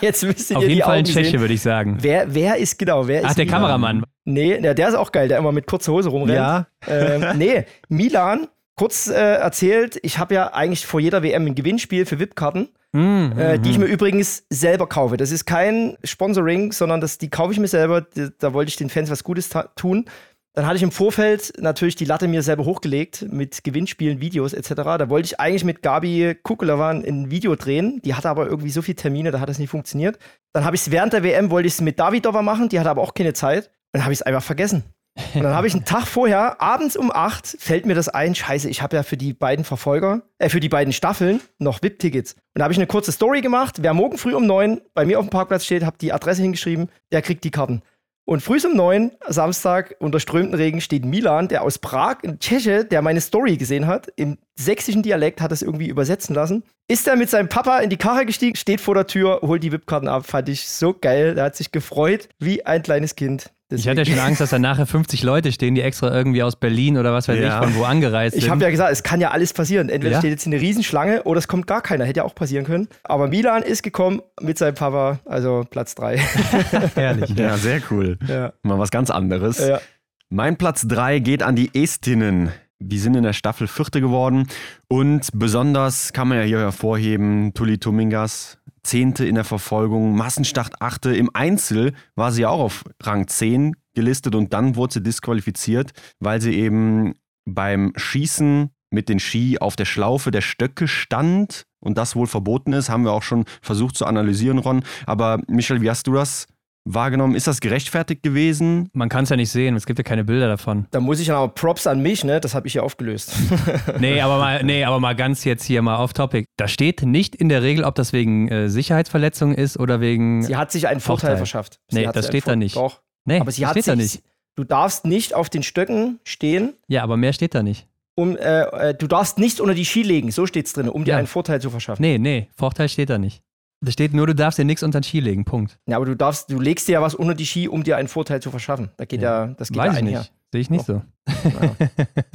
Jetzt 0.00 0.24
müsst 0.24 0.50
ihr 0.50 0.56
Auf 0.56 0.64
jeden 0.64 0.74
die 0.74 0.80
Fall 0.80 0.98
Augen 0.98 0.98
ein 0.98 1.04
Tscheche, 1.04 1.30
sehen. 1.30 1.40
würde 1.40 1.54
ich 1.54 1.62
sagen. 1.62 1.98
Wer, 2.00 2.34
wer 2.34 2.56
ist 2.56 2.76
genau? 2.76 3.06
Wer 3.06 3.24
Ach, 3.24 3.30
ist 3.30 3.38
der 3.38 3.44
Milan? 3.44 3.60
Kameramann. 3.60 4.04
Nee, 4.24 4.60
der, 4.60 4.74
der 4.74 4.88
ist 4.88 4.94
auch 4.96 5.12
geil, 5.12 5.28
der 5.28 5.38
immer 5.38 5.52
mit 5.52 5.68
kurzer 5.68 5.92
Hose 5.92 6.08
rumrennt. 6.08 6.34
Ja. 6.34 6.66
Ähm, 6.88 7.38
nee, 7.38 7.64
Milan, 7.88 8.48
kurz 8.76 9.08
äh, 9.08 9.14
erzählt, 9.14 9.98
ich 10.02 10.18
habe 10.18 10.34
ja 10.34 10.52
eigentlich 10.52 10.86
vor 10.86 11.00
jeder 11.00 11.22
WM 11.22 11.46
ein 11.46 11.54
Gewinnspiel 11.54 12.06
für 12.06 12.18
VIP-Karten, 12.18 12.68
Mhm, 12.96 13.38
äh, 13.38 13.58
die 13.58 13.70
ich 13.70 13.78
mir 13.78 13.84
übrigens 13.84 14.44
selber 14.48 14.88
kaufe. 14.88 15.18
Das 15.18 15.30
ist 15.30 15.44
kein 15.44 15.98
Sponsoring, 16.02 16.72
sondern 16.72 17.02
das, 17.02 17.18
die 17.18 17.28
kaufe 17.28 17.52
ich 17.52 17.60
mir 17.60 17.68
selber. 17.68 18.00
Da, 18.00 18.28
da 18.38 18.54
wollte 18.54 18.70
ich 18.70 18.76
den 18.76 18.88
Fans 18.88 19.10
was 19.10 19.22
Gutes 19.22 19.50
tun. 19.74 20.06
Dann 20.54 20.66
hatte 20.66 20.76
ich 20.76 20.82
im 20.82 20.90
Vorfeld 20.90 21.52
natürlich 21.58 21.96
die 21.96 22.06
Latte 22.06 22.26
mir 22.26 22.42
selber 22.42 22.64
hochgelegt 22.64 23.26
mit 23.30 23.62
Gewinnspielen, 23.62 24.22
Videos 24.22 24.54
etc. 24.54 24.70
Da 24.74 25.10
wollte 25.10 25.26
ich 25.26 25.38
eigentlich 25.38 25.64
mit 25.64 25.82
Gabi 25.82 26.34
Kukulova 26.42 26.88
ein 26.88 27.30
Video 27.30 27.54
drehen. 27.56 28.00
Die 28.02 28.14
hatte 28.14 28.30
aber 28.30 28.46
irgendwie 28.46 28.70
so 28.70 28.80
viele 28.80 28.96
Termine, 28.96 29.30
da 29.30 29.40
hat 29.40 29.50
das 29.50 29.58
nicht 29.58 29.68
funktioniert. 29.68 30.18
Dann 30.54 30.64
habe 30.64 30.74
ich 30.74 30.80
es 30.80 30.90
während 30.90 31.12
der 31.12 31.22
WM, 31.22 31.50
wollte 31.50 31.66
ich 31.66 31.74
es 31.74 31.82
mit 31.82 31.98
Davidova 31.98 32.40
machen, 32.40 32.70
die 32.70 32.80
hatte 32.80 32.88
aber 32.88 33.02
auch 33.02 33.12
keine 33.12 33.34
Zeit. 33.34 33.70
Dann 33.92 34.04
habe 34.04 34.14
ich 34.14 34.20
es 34.20 34.22
einfach 34.22 34.42
vergessen. 34.42 34.84
Und 35.34 35.42
dann 35.42 35.54
habe 35.54 35.66
ich 35.66 35.74
einen 35.74 35.84
Tag 35.86 36.06
vorher, 36.06 36.60
abends 36.60 36.96
um 36.96 37.10
8, 37.10 37.56
fällt 37.58 37.86
mir 37.86 37.94
das 37.94 38.08
ein, 38.08 38.34
scheiße, 38.34 38.68
ich 38.68 38.82
habe 38.82 38.96
ja 38.96 39.02
für 39.02 39.16
die 39.16 39.32
beiden 39.32 39.64
Verfolger, 39.64 40.22
äh, 40.38 40.48
für 40.48 40.60
die 40.60 40.68
beiden 40.68 40.92
Staffeln 40.92 41.40
noch 41.58 41.82
VIP-Tickets. 41.82 42.34
Und 42.34 42.40
da 42.58 42.64
habe 42.64 42.72
ich 42.72 42.78
eine 42.78 42.86
kurze 42.86 43.12
Story 43.12 43.40
gemacht. 43.40 43.76
Wer 43.80 43.94
morgen 43.94 44.18
früh 44.18 44.34
um 44.34 44.46
9 44.46 44.80
bei 44.94 45.04
mir 45.04 45.18
auf 45.18 45.26
dem 45.26 45.30
Parkplatz 45.30 45.64
steht, 45.64 45.84
habe 45.84 45.98
die 45.98 46.12
Adresse 46.12 46.42
hingeschrieben, 46.42 46.90
der 47.12 47.22
kriegt 47.22 47.44
die 47.44 47.50
Karten. 47.50 47.82
Und 48.28 48.42
früh 48.42 48.58
um 48.66 48.76
9, 48.76 49.12
Samstag, 49.28 49.94
unter 50.00 50.18
strömenden 50.18 50.58
Regen, 50.58 50.80
steht 50.80 51.04
Milan, 51.04 51.46
der 51.46 51.62
aus 51.62 51.78
Prag, 51.78 52.24
ein 52.24 52.40
Tscheche, 52.40 52.84
der 52.84 53.00
meine 53.00 53.20
Story 53.20 53.56
gesehen 53.56 53.86
hat, 53.86 54.08
im 54.16 54.36
sächsischen 54.56 55.04
Dialekt, 55.04 55.40
hat 55.40 55.52
es 55.52 55.62
irgendwie 55.62 55.86
übersetzen 55.86 56.34
lassen. 56.34 56.64
Ist 56.88 57.06
er 57.06 57.14
mit 57.14 57.30
seinem 57.30 57.48
Papa 57.48 57.78
in 57.78 57.88
die 57.88 57.96
Karre 57.96 58.26
gestiegen, 58.26 58.56
steht 58.56 58.80
vor 58.80 58.96
der 58.96 59.06
Tür, 59.06 59.40
holt 59.42 59.62
die 59.62 59.70
VIP-Karten 59.70 60.08
ab. 60.08 60.26
Fand 60.26 60.48
ich 60.48 60.68
so 60.68 60.92
geil. 60.92 61.36
Der 61.36 61.44
hat 61.44 61.56
sich 61.56 61.70
gefreut, 61.70 62.28
wie 62.40 62.66
ein 62.66 62.82
kleines 62.82 63.14
Kind. 63.14 63.52
Ich 63.68 63.88
hatte 63.88 64.02
ja 64.02 64.04
schon 64.04 64.18
Angst, 64.20 64.40
dass 64.40 64.50
da 64.50 64.58
nachher 64.60 64.86
50 64.86 65.24
Leute 65.24 65.50
stehen, 65.50 65.74
die 65.74 65.80
extra 65.82 66.14
irgendwie 66.14 66.42
aus 66.44 66.54
Berlin 66.54 66.98
oder 66.98 67.12
was 67.12 67.26
weiß 67.26 67.36
Ja. 67.38 67.58
ich 67.60 67.64
von 67.66 67.74
wo 67.76 67.84
angereist 67.84 68.34
sind. 68.34 68.44
Ich 68.44 68.48
habe 68.50 68.62
ja 68.62 68.70
gesagt, 68.70 68.92
es 68.92 69.02
kann 69.02 69.20
ja 69.20 69.32
alles 69.32 69.52
passieren. 69.52 69.88
Entweder 69.88 70.12
Ja. 70.14 70.18
steht 70.20 70.30
jetzt 70.30 70.46
eine 70.46 70.60
Riesenschlange 70.60 71.24
oder 71.24 71.38
es 71.38 71.48
kommt 71.48 71.66
gar 71.66 71.82
keiner. 71.82 72.04
Hätte 72.04 72.18
ja 72.18 72.24
auch 72.24 72.34
passieren 72.36 72.64
können. 72.64 72.86
Aber 73.02 73.26
Milan 73.26 73.62
ist 73.64 73.82
gekommen 73.82 74.22
mit 74.40 74.56
seinem 74.56 74.76
Papa, 74.76 75.18
also 75.24 75.64
Platz 75.68 75.96
3. 75.96 76.16
Herrlich. 76.94 77.30
Ja, 77.30 77.56
sehr 77.56 77.80
cool. 77.90 78.18
ja. 78.28 78.52
Mal 78.62 78.78
was 78.78 78.90
ganz 78.90 79.10
anderes. 79.10 79.58
ja. 79.58 79.80
Mein 80.28 80.56
Platz 80.56 80.86
3 80.86 81.18
geht 81.20 81.42
an 81.42 81.56
die 81.56 81.70
Estinnen. 81.74 82.50
Die 82.78 82.98
sind 82.98 83.16
in 83.16 83.22
der 83.22 83.32
Staffel 83.32 83.66
Vierte 83.68 84.00
geworden. 84.00 84.48
Und 84.88 85.28
besonders 85.32 86.12
kann 86.12 86.28
man 86.28 86.38
ja 86.38 86.44
hier 86.44 86.58
hervorheben, 86.60 87.54
Tuli 87.54 87.78
Tumingas, 87.78 88.55
Zehnte 88.86 89.26
in 89.26 89.34
der 89.34 89.44
Verfolgung, 89.44 90.16
Massenstart 90.16 90.80
Achte. 90.80 91.14
Im 91.14 91.30
Einzel 91.34 91.92
war 92.14 92.32
sie 92.32 92.46
auch 92.46 92.60
auf 92.60 92.84
Rang 93.02 93.28
10 93.28 93.76
gelistet 93.94 94.34
und 94.34 94.52
dann 94.52 94.76
wurde 94.76 94.94
sie 94.94 95.02
disqualifiziert, 95.02 95.92
weil 96.20 96.40
sie 96.40 96.54
eben 96.54 97.14
beim 97.44 97.92
Schießen 97.96 98.70
mit 98.90 99.08
den 99.08 99.18
Ski 99.18 99.58
auf 99.58 99.76
der 99.76 99.84
Schlaufe 99.84 100.30
der 100.30 100.40
Stöcke 100.40 100.88
stand 100.88 101.64
und 101.80 101.98
das 101.98 102.16
wohl 102.16 102.26
verboten 102.26 102.72
ist. 102.72 102.88
Haben 102.88 103.04
wir 103.04 103.12
auch 103.12 103.22
schon 103.22 103.44
versucht 103.60 103.96
zu 103.96 104.06
analysieren, 104.06 104.58
Ron. 104.58 104.84
Aber 105.06 105.40
Michel, 105.48 105.82
wie 105.82 105.90
hast 105.90 106.06
du 106.06 106.12
das 106.12 106.46
wahrgenommen? 106.86 107.34
Ist 107.34 107.46
das 107.46 107.60
gerechtfertigt 107.60 108.22
gewesen? 108.22 108.88
Man 108.94 109.08
kann 109.08 109.24
es 109.24 109.30
ja 109.30 109.36
nicht 109.36 109.50
sehen, 109.50 109.76
es 109.76 109.84
gibt 109.86 109.98
ja 109.98 110.02
keine 110.02 110.24
Bilder 110.24 110.48
davon. 110.48 110.86
Da 110.92 111.00
muss 111.00 111.20
ich 111.20 111.26
ja 111.28 111.36
aber 111.36 111.52
Props 111.52 111.86
an 111.86 112.00
mich, 112.00 112.24
ne? 112.24 112.40
Das 112.40 112.54
habe 112.54 112.66
ich 112.68 112.74
ja 112.74 112.82
aufgelöst. 112.82 113.32
Nee, 113.98 114.20
aber 114.20 114.38
mal, 114.38 114.62
nee, 114.64 114.84
aber 114.84 115.00
mal 115.00 115.14
ganz 115.16 115.44
jetzt 115.44 115.64
hier 115.64 115.82
mal 115.82 115.98
off 115.98 116.12
topic. 116.12 116.46
Da 116.56 116.68
steht 116.68 117.02
nicht 117.02 117.34
in 117.36 117.48
der 117.48 117.62
Regel, 117.62 117.84
ob 117.84 117.94
das 117.94 118.12
wegen 118.12 118.48
äh, 118.48 118.68
Sicherheitsverletzung 118.68 119.54
ist 119.54 119.78
oder 119.78 120.00
wegen. 120.00 120.42
sie 120.42 120.56
hat 120.56 120.70
sich 120.72 120.86
einen 120.88 121.00
Vorteil, 121.00 121.20
Vorteil. 121.30 121.36
verschafft. 121.38 121.80
Sie 121.88 121.98
Nee, 121.98 122.08
das 122.12 122.26
steht 122.28 122.46
da 122.46 122.56
nicht. 122.56 122.76
Doch. 122.76 123.00
nee, 123.24 123.40
Aber 123.40 123.50
sie 123.50 123.62
das 123.62 123.68
hat 123.70 123.74
steht 123.74 123.84
sich, 123.84 123.92
da 123.92 123.96
nicht. 123.96 124.22
Du 124.54 124.64
darfst 124.64 125.04
nicht 125.04 125.34
auf 125.34 125.50
den 125.50 125.62
Stöcken 125.62 126.18
stehen, 126.24 126.74
Ja, 126.88 127.02
aber 127.02 127.16
mehr 127.16 127.32
steht 127.32 127.54
da 127.54 127.62
nicht. 127.62 127.86
um, 128.14 128.36
äh, 128.36 128.62
äh, 128.90 128.94
du 128.94 129.06
darfst 129.06 129.38
nicht 129.38 129.60
unter 129.60 129.74
die 129.74 129.84
Ski 129.84 130.02
legen, 130.02 130.30
so 130.30 130.46
steht's 130.46 130.72
drin, 130.72 130.88
um 130.88 131.04
dir 131.04 131.10
Ja. 131.12 131.16
einen 131.18 131.26
Vorteil 131.26 131.60
zu 131.60 131.68
verschaffen. 131.70 132.00
Nee, 132.02 132.18
nee, 132.18 132.48
Vorteil 132.56 132.88
steht 132.88 133.10
da 133.10 133.18
nicht. 133.18 133.42
Da 133.80 133.92
steht 133.92 134.14
nur, 134.14 134.26
du 134.26 134.34
darfst 134.34 134.58
dir 134.58 134.64
nichts 134.64 134.82
unter 134.82 135.00
den 135.00 135.04
Ski 135.04 135.20
legen. 135.20 135.44
Punkt. 135.44 135.78
Ja, 135.86 135.96
aber 135.96 136.06
du 136.06 136.16
darfst, 136.16 136.50
du 136.50 136.60
legst 136.60 136.88
dir 136.88 136.92
ja 136.92 137.02
was 137.02 137.14
unter 137.14 137.34
die 137.34 137.46
Ski, 137.46 137.68
um 137.68 137.84
dir 137.84 137.96
einen 137.96 138.08
Vorteil 138.08 138.40
zu 138.40 138.50
verschaffen. 138.50 138.90
Da 138.96 139.04
geht 139.04 139.20
ja, 139.20 139.48
das 139.58 139.68
geht 139.68 139.78
Weiß 139.78 139.86
ja 139.86 139.92
ich 139.92 139.98
einher. 139.98 140.18
nicht. 140.20 140.32
Sehe 140.52 140.60
ich 140.60 140.70
nicht 140.70 140.86
so. 140.86 141.02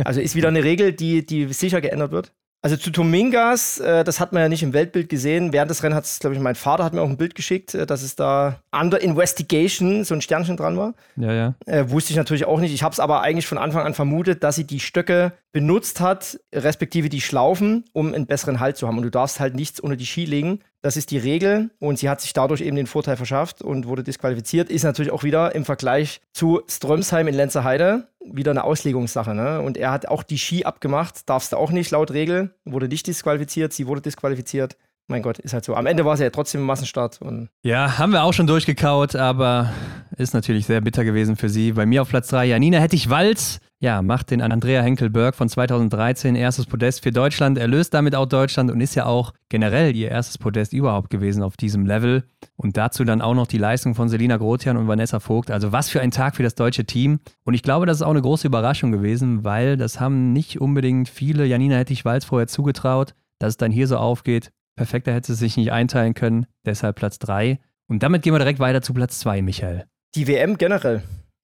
Also 0.03 0.21
ist 0.21 0.35
wieder 0.35 0.49
eine 0.49 0.63
Regel, 0.63 0.93
die, 0.93 1.25
die 1.25 1.51
sicher 1.53 1.81
geändert 1.81 2.11
wird. 2.11 2.33
Also 2.63 2.77
zu 2.77 2.91
Tomingas, 2.91 3.79
äh, 3.79 4.03
das 4.03 4.19
hat 4.19 4.33
man 4.33 4.43
ja 4.43 4.47
nicht 4.47 4.61
im 4.61 4.71
Weltbild 4.73 5.09
gesehen. 5.09 5.51
Während 5.51 5.71
des 5.71 5.81
Rennens 5.81 5.95
hat 5.97 6.05
es, 6.05 6.19
glaube 6.19 6.35
ich, 6.35 6.41
mein 6.41 6.53
Vater 6.53 6.83
hat 6.83 6.93
mir 6.93 7.01
auch 7.01 7.09
ein 7.09 7.17
Bild 7.17 7.33
geschickt, 7.33 7.73
äh, 7.73 7.87
dass 7.87 8.03
es 8.03 8.15
da 8.15 8.61
Under 8.71 9.01
Investigation 9.01 10.03
so 10.03 10.13
ein 10.13 10.21
Sternchen 10.21 10.57
dran 10.57 10.77
war. 10.77 10.93
Ja, 11.15 11.33
ja. 11.33 11.55
Äh, 11.65 11.89
wusste 11.89 12.11
ich 12.11 12.17
natürlich 12.17 12.45
auch 12.45 12.59
nicht. 12.59 12.71
Ich 12.71 12.83
habe 12.83 12.93
es 12.93 12.99
aber 12.99 13.21
eigentlich 13.21 13.47
von 13.47 13.57
Anfang 13.57 13.83
an 13.83 13.95
vermutet, 13.95 14.43
dass 14.43 14.57
sie 14.57 14.65
die 14.65 14.79
Stöcke 14.79 15.33
benutzt 15.51 16.01
hat, 16.01 16.39
respektive 16.53 17.09
die 17.09 17.21
Schlaufen, 17.21 17.85
um 17.93 18.13
einen 18.13 18.27
besseren 18.27 18.59
Halt 18.59 18.77
zu 18.77 18.87
haben. 18.87 18.97
Und 18.97 19.03
du 19.05 19.11
darfst 19.11 19.39
halt 19.39 19.55
nichts 19.55 19.79
unter 19.79 19.95
die 19.95 20.05
Ski 20.05 20.25
legen. 20.25 20.59
Das 20.81 20.97
ist 20.97 21.11
die 21.11 21.17
Regel. 21.17 21.69
Und 21.79 21.99
sie 21.99 22.09
hat 22.09 22.21
sich 22.21 22.33
dadurch 22.33 22.61
eben 22.61 22.75
den 22.75 22.87
Vorteil 22.87 23.17
verschafft 23.17 23.61
und 23.61 23.87
wurde 23.87 24.03
disqualifiziert. 24.03 24.69
Ist 24.69 24.83
natürlich 24.83 25.11
auch 25.11 25.23
wieder 25.23 25.53
im 25.55 25.65
Vergleich 25.65 26.21
zu 26.33 26.61
Strömsheim 26.67 27.27
in 27.27 27.35
Lenzerheide 27.35 28.07
wieder 28.23 28.51
eine 28.51 28.63
Auslegungssache. 28.63 29.33
Ne? 29.33 29.61
Und 29.61 29.77
er 29.77 29.91
hat 29.91 30.07
auch 30.07 30.23
die 30.23 30.37
Ski 30.37 30.63
abgemacht. 30.65 31.29
Darfst 31.29 31.53
du 31.53 31.57
auch 31.57 31.71
nicht 31.71 31.91
laut 31.91 32.11
Regel. 32.11 32.53
Wurde 32.65 32.87
nicht 32.87 33.07
disqualifiziert. 33.07 33.73
Sie 33.73 33.87
wurde 33.87 34.01
disqualifiziert. 34.01 34.77
Mein 35.07 35.23
Gott, 35.23 35.39
ist 35.39 35.53
halt 35.53 35.65
so. 35.65 35.75
Am 35.75 35.87
Ende 35.87 36.05
war 36.05 36.13
es 36.13 36.19
ja 36.19 36.29
trotzdem 36.29 36.61
im 36.61 36.67
Massenstart. 36.67 37.19
Ja, 37.63 37.97
haben 37.97 38.13
wir 38.13 38.23
auch 38.23 38.33
schon 38.33 38.47
durchgekaut, 38.47 39.15
aber 39.15 39.73
ist 40.15 40.33
natürlich 40.33 40.65
sehr 40.67 40.79
bitter 40.79 41.03
gewesen 41.03 41.35
für 41.35 41.49
sie. 41.49 41.73
Bei 41.73 41.85
mir 41.85 42.01
auf 42.01 42.09
Platz 42.09 42.29
3 42.29 42.45
Janina 42.45 42.79
Hettich-Walz. 42.79 43.59
Ja, 43.83 44.03
macht 44.03 44.29
den 44.29 44.43
Andrea 44.43 44.83
Henkel-Berg 44.83 45.33
von 45.33 45.49
2013 45.49 46.35
erstes 46.35 46.67
Podest 46.67 47.01
für 47.01 47.11
Deutschland. 47.11 47.57
Er 47.57 47.67
löst 47.67 47.95
damit 47.95 48.13
auch 48.13 48.27
Deutschland 48.27 48.69
und 48.69 48.79
ist 48.79 48.93
ja 48.93 49.07
auch 49.07 49.33
generell 49.49 49.95
ihr 49.95 50.09
erstes 50.11 50.37
Podest 50.37 50.71
überhaupt 50.73 51.09
gewesen 51.09 51.41
auf 51.41 51.57
diesem 51.57 51.87
Level. 51.87 52.23
Und 52.55 52.77
dazu 52.77 53.05
dann 53.05 53.23
auch 53.23 53.33
noch 53.33 53.47
die 53.47 53.57
Leistung 53.57 53.95
von 53.95 54.07
Selina 54.07 54.37
Grotian 54.37 54.77
und 54.77 54.87
Vanessa 54.87 55.19
Vogt. 55.19 55.49
Also 55.49 55.71
was 55.71 55.89
für 55.89 55.99
ein 55.99 56.11
Tag 56.11 56.35
für 56.35 56.43
das 56.43 56.53
deutsche 56.53 56.85
Team. 56.85 57.21
Und 57.43 57.55
ich 57.55 57.63
glaube, 57.63 57.87
das 57.87 57.97
ist 57.97 58.01
auch 58.03 58.11
eine 58.11 58.21
große 58.21 58.45
Überraschung 58.45 58.91
gewesen, 58.91 59.43
weil 59.43 59.77
das 59.77 59.99
haben 59.99 60.31
nicht 60.31 60.61
unbedingt 60.61 61.09
viele 61.09 61.47
Janina 61.47 61.77
Hettich-Walz 61.77 62.25
vorher 62.25 62.47
zugetraut, 62.47 63.15
dass 63.39 63.53
es 63.53 63.57
dann 63.57 63.71
hier 63.71 63.87
so 63.87 63.97
aufgeht. 63.97 64.51
Perfekter 64.75 65.11
hätte 65.11 65.33
es 65.33 65.39
sich 65.39 65.57
nicht 65.57 65.71
einteilen 65.71 66.13
können, 66.13 66.45
deshalb 66.67 66.97
Platz 66.97 67.17
3. 67.17 67.59
Und 67.87 68.03
damit 68.03 68.21
gehen 68.21 68.35
wir 68.35 68.37
direkt 68.37 68.59
weiter 68.59 68.83
zu 68.83 68.93
Platz 68.93 69.17
2, 69.21 69.41
Michael. 69.41 69.85
die 70.13 70.27
WM 70.27 70.59
generell. 70.59 71.01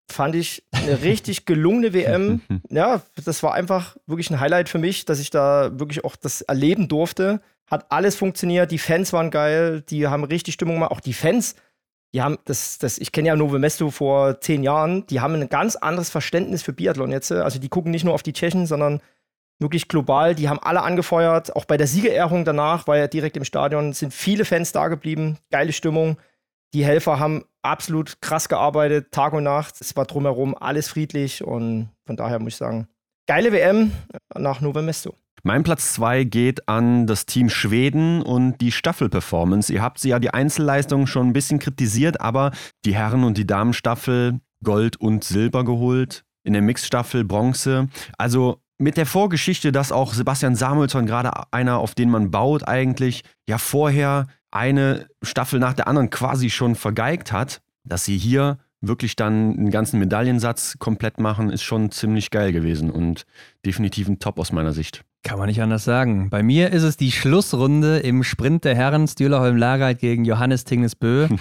Fand 0.09 0.35
ich 0.35 0.63
eine 0.71 1.01
richtig 1.01 1.45
gelungene 1.45 1.93
WM. 1.93 2.41
Ja, 2.69 3.01
das 3.23 3.43
war 3.43 3.53
einfach 3.53 3.97
wirklich 4.07 4.29
ein 4.29 4.39
Highlight 4.39 4.69
für 4.69 4.77
mich, 4.77 5.05
dass 5.05 5.19
ich 5.19 5.29
da 5.29 5.79
wirklich 5.79 6.03
auch 6.03 6.15
das 6.15 6.41
erleben 6.41 6.88
durfte. 6.88 7.41
Hat 7.69 7.91
alles 7.91 8.15
funktioniert, 8.15 8.71
die 8.71 8.77
Fans 8.77 9.13
waren 9.13 9.31
geil, 9.31 9.81
die 9.89 10.07
haben 10.07 10.23
richtig 10.23 10.53
Stimmung 10.53 10.75
gemacht. 10.75 10.91
Auch 10.91 10.99
die 10.99 11.13
Fans, 11.13 11.55
die 12.13 12.21
haben 12.21 12.38
das, 12.45 12.77
das 12.77 12.97
ich 12.97 13.11
kenne 13.11 13.29
ja 13.29 13.35
Nove 13.35 13.59
Mesto 13.59 13.89
vor 13.89 14.39
zehn 14.41 14.63
Jahren, 14.63 15.05
die 15.07 15.19
haben 15.21 15.35
ein 15.35 15.49
ganz 15.49 15.75
anderes 15.75 16.09
Verständnis 16.09 16.61
für 16.61 16.73
Biathlon 16.73 17.11
jetzt. 17.11 17.31
Also 17.31 17.59
die 17.59 17.69
gucken 17.69 17.91
nicht 17.91 18.03
nur 18.03 18.13
auf 18.13 18.23
die 18.23 18.34
Tschechen, 18.34 18.65
sondern 18.65 19.01
wirklich 19.59 19.88
global. 19.88 20.35
Die 20.35 20.49
haben 20.49 20.59
alle 20.59 20.84
angefeuert. 20.84 21.55
Auch 21.55 21.65
bei 21.65 21.77
der 21.77 21.88
Siegerehrung 21.88 22.45
danach, 22.45 22.88
war 22.88 22.97
ja 22.97 23.07
direkt 23.07 23.38
im 23.38 23.45
Stadion, 23.45 23.93
sind 23.93 24.13
viele 24.13 24.45
Fans 24.45 24.71
da 24.71 24.88
geblieben. 24.88 25.38
Geile 25.51 25.73
Stimmung. 25.73 26.17
Die 26.73 26.85
Helfer 26.85 27.19
haben 27.19 27.44
absolut 27.61 28.22
krass 28.22 28.49
gearbeitet, 28.49 29.11
Tag 29.11 29.34
und 29.34 29.44
Nacht. 29.44 29.76
Es 29.80 29.95
war 29.95 30.06
drumherum 30.06 30.56
alles 30.56 30.89
friedlich 30.89 31.44
und 31.44 31.89
von 32.06 32.18
daher 32.18 32.39
muss 32.39 32.53
ich 32.53 32.57
sagen, 32.57 32.88
geile 33.27 33.52
WM 33.52 33.91
nach 34.35 34.61
Nove 34.61 34.81
Mesto. 34.81 35.15
Mein 35.44 35.64
Platz 35.64 35.94
2 35.94 36.23
geht 36.26 36.68
an 36.68 37.07
das 37.07 37.26
Team 37.26 37.49
Schweden 37.49 38.22
und 38.22 38.60
die 38.60 38.72
Staffelperformance. 38.72 39.72
Ihr 39.72 39.81
habt 39.81 39.99
sie 39.99 40.10
ja 40.10 40.19
die 40.19 40.31
Einzelleistung 40.31 41.07
schon 41.07 41.27
ein 41.27 41.34
bisschen 41.34 41.60
kritisiert, 41.60 42.19
aber 42.19 42.52
die 42.85 42.95
Herren- 42.95 43.23
und 43.23 43.38
die 43.38 43.48
Damenstaffel 43.48 44.39
Gold 44.64 44.98
und 44.98 45.23
Silber 45.23 45.64
geholt. 45.64 46.26
In 46.44 46.53
der 46.53 46.61
Mixstaffel 46.61 47.23
Bronze. 47.23 47.89
Also 48.18 48.61
mit 48.80 48.98
der 48.98 49.06
Vorgeschichte, 49.06 49.72
dass 49.72 49.91
auch 49.91 50.14
Sebastian 50.14 50.56
Samuelsson 50.56 51.06
gerade 51.06 51.31
einer, 51.52 51.80
auf 51.80 51.95
den 51.95 52.10
man 52.10 52.31
baut, 52.31 52.68
eigentlich 52.68 53.23
ja 53.48 53.57
vorher 53.57 54.27
eine 54.52 55.07
Staffel 55.22 55.60
nach 55.60 55.74
der 55.74 55.88
anderen 55.88 56.10
quasi 56.10 56.49
schon 56.49 56.76
vergeigt 56.76 57.32
hat, 57.32 57.61
dass 57.84 58.06
sie 58.06 58.18
hier 58.18 58.57
wirklich 58.82 59.15
dann 59.15 59.57
einen 59.57 59.72
ganzen 59.72 59.99
Medaillensatz 59.99 60.78
komplett 60.80 61.19
machen, 61.19 61.49
ist 61.49 61.64
schon 61.64 61.91
ziemlich 61.91 62.30
geil 62.30 62.52
gewesen 62.52 62.91
und 62.91 63.26
definitiv 63.65 64.07
ein 64.07 64.19
Top 64.19 64.40
aus 64.40 64.52
meiner 64.52 64.74
Sicht. 64.74 65.03
Kann 65.24 65.40
man 65.40 65.48
nicht 65.48 65.61
anders 65.61 65.84
sagen. 65.84 66.30
Bei 66.30 66.44
mir 66.44 66.72
ist 66.72 66.84
es 66.84 66.95
die 66.95 67.11
Schlussrunde 67.11 67.99
im 67.99 68.24
Sprint 68.24 68.65
der 68.65 68.76
Herren 68.76 69.07
Stühlerholm 69.07 69.57
Lagerheit 69.57 69.99
gegen 69.99 70.26
Johannes 70.26 70.64
Tingnesbö. 70.64 71.28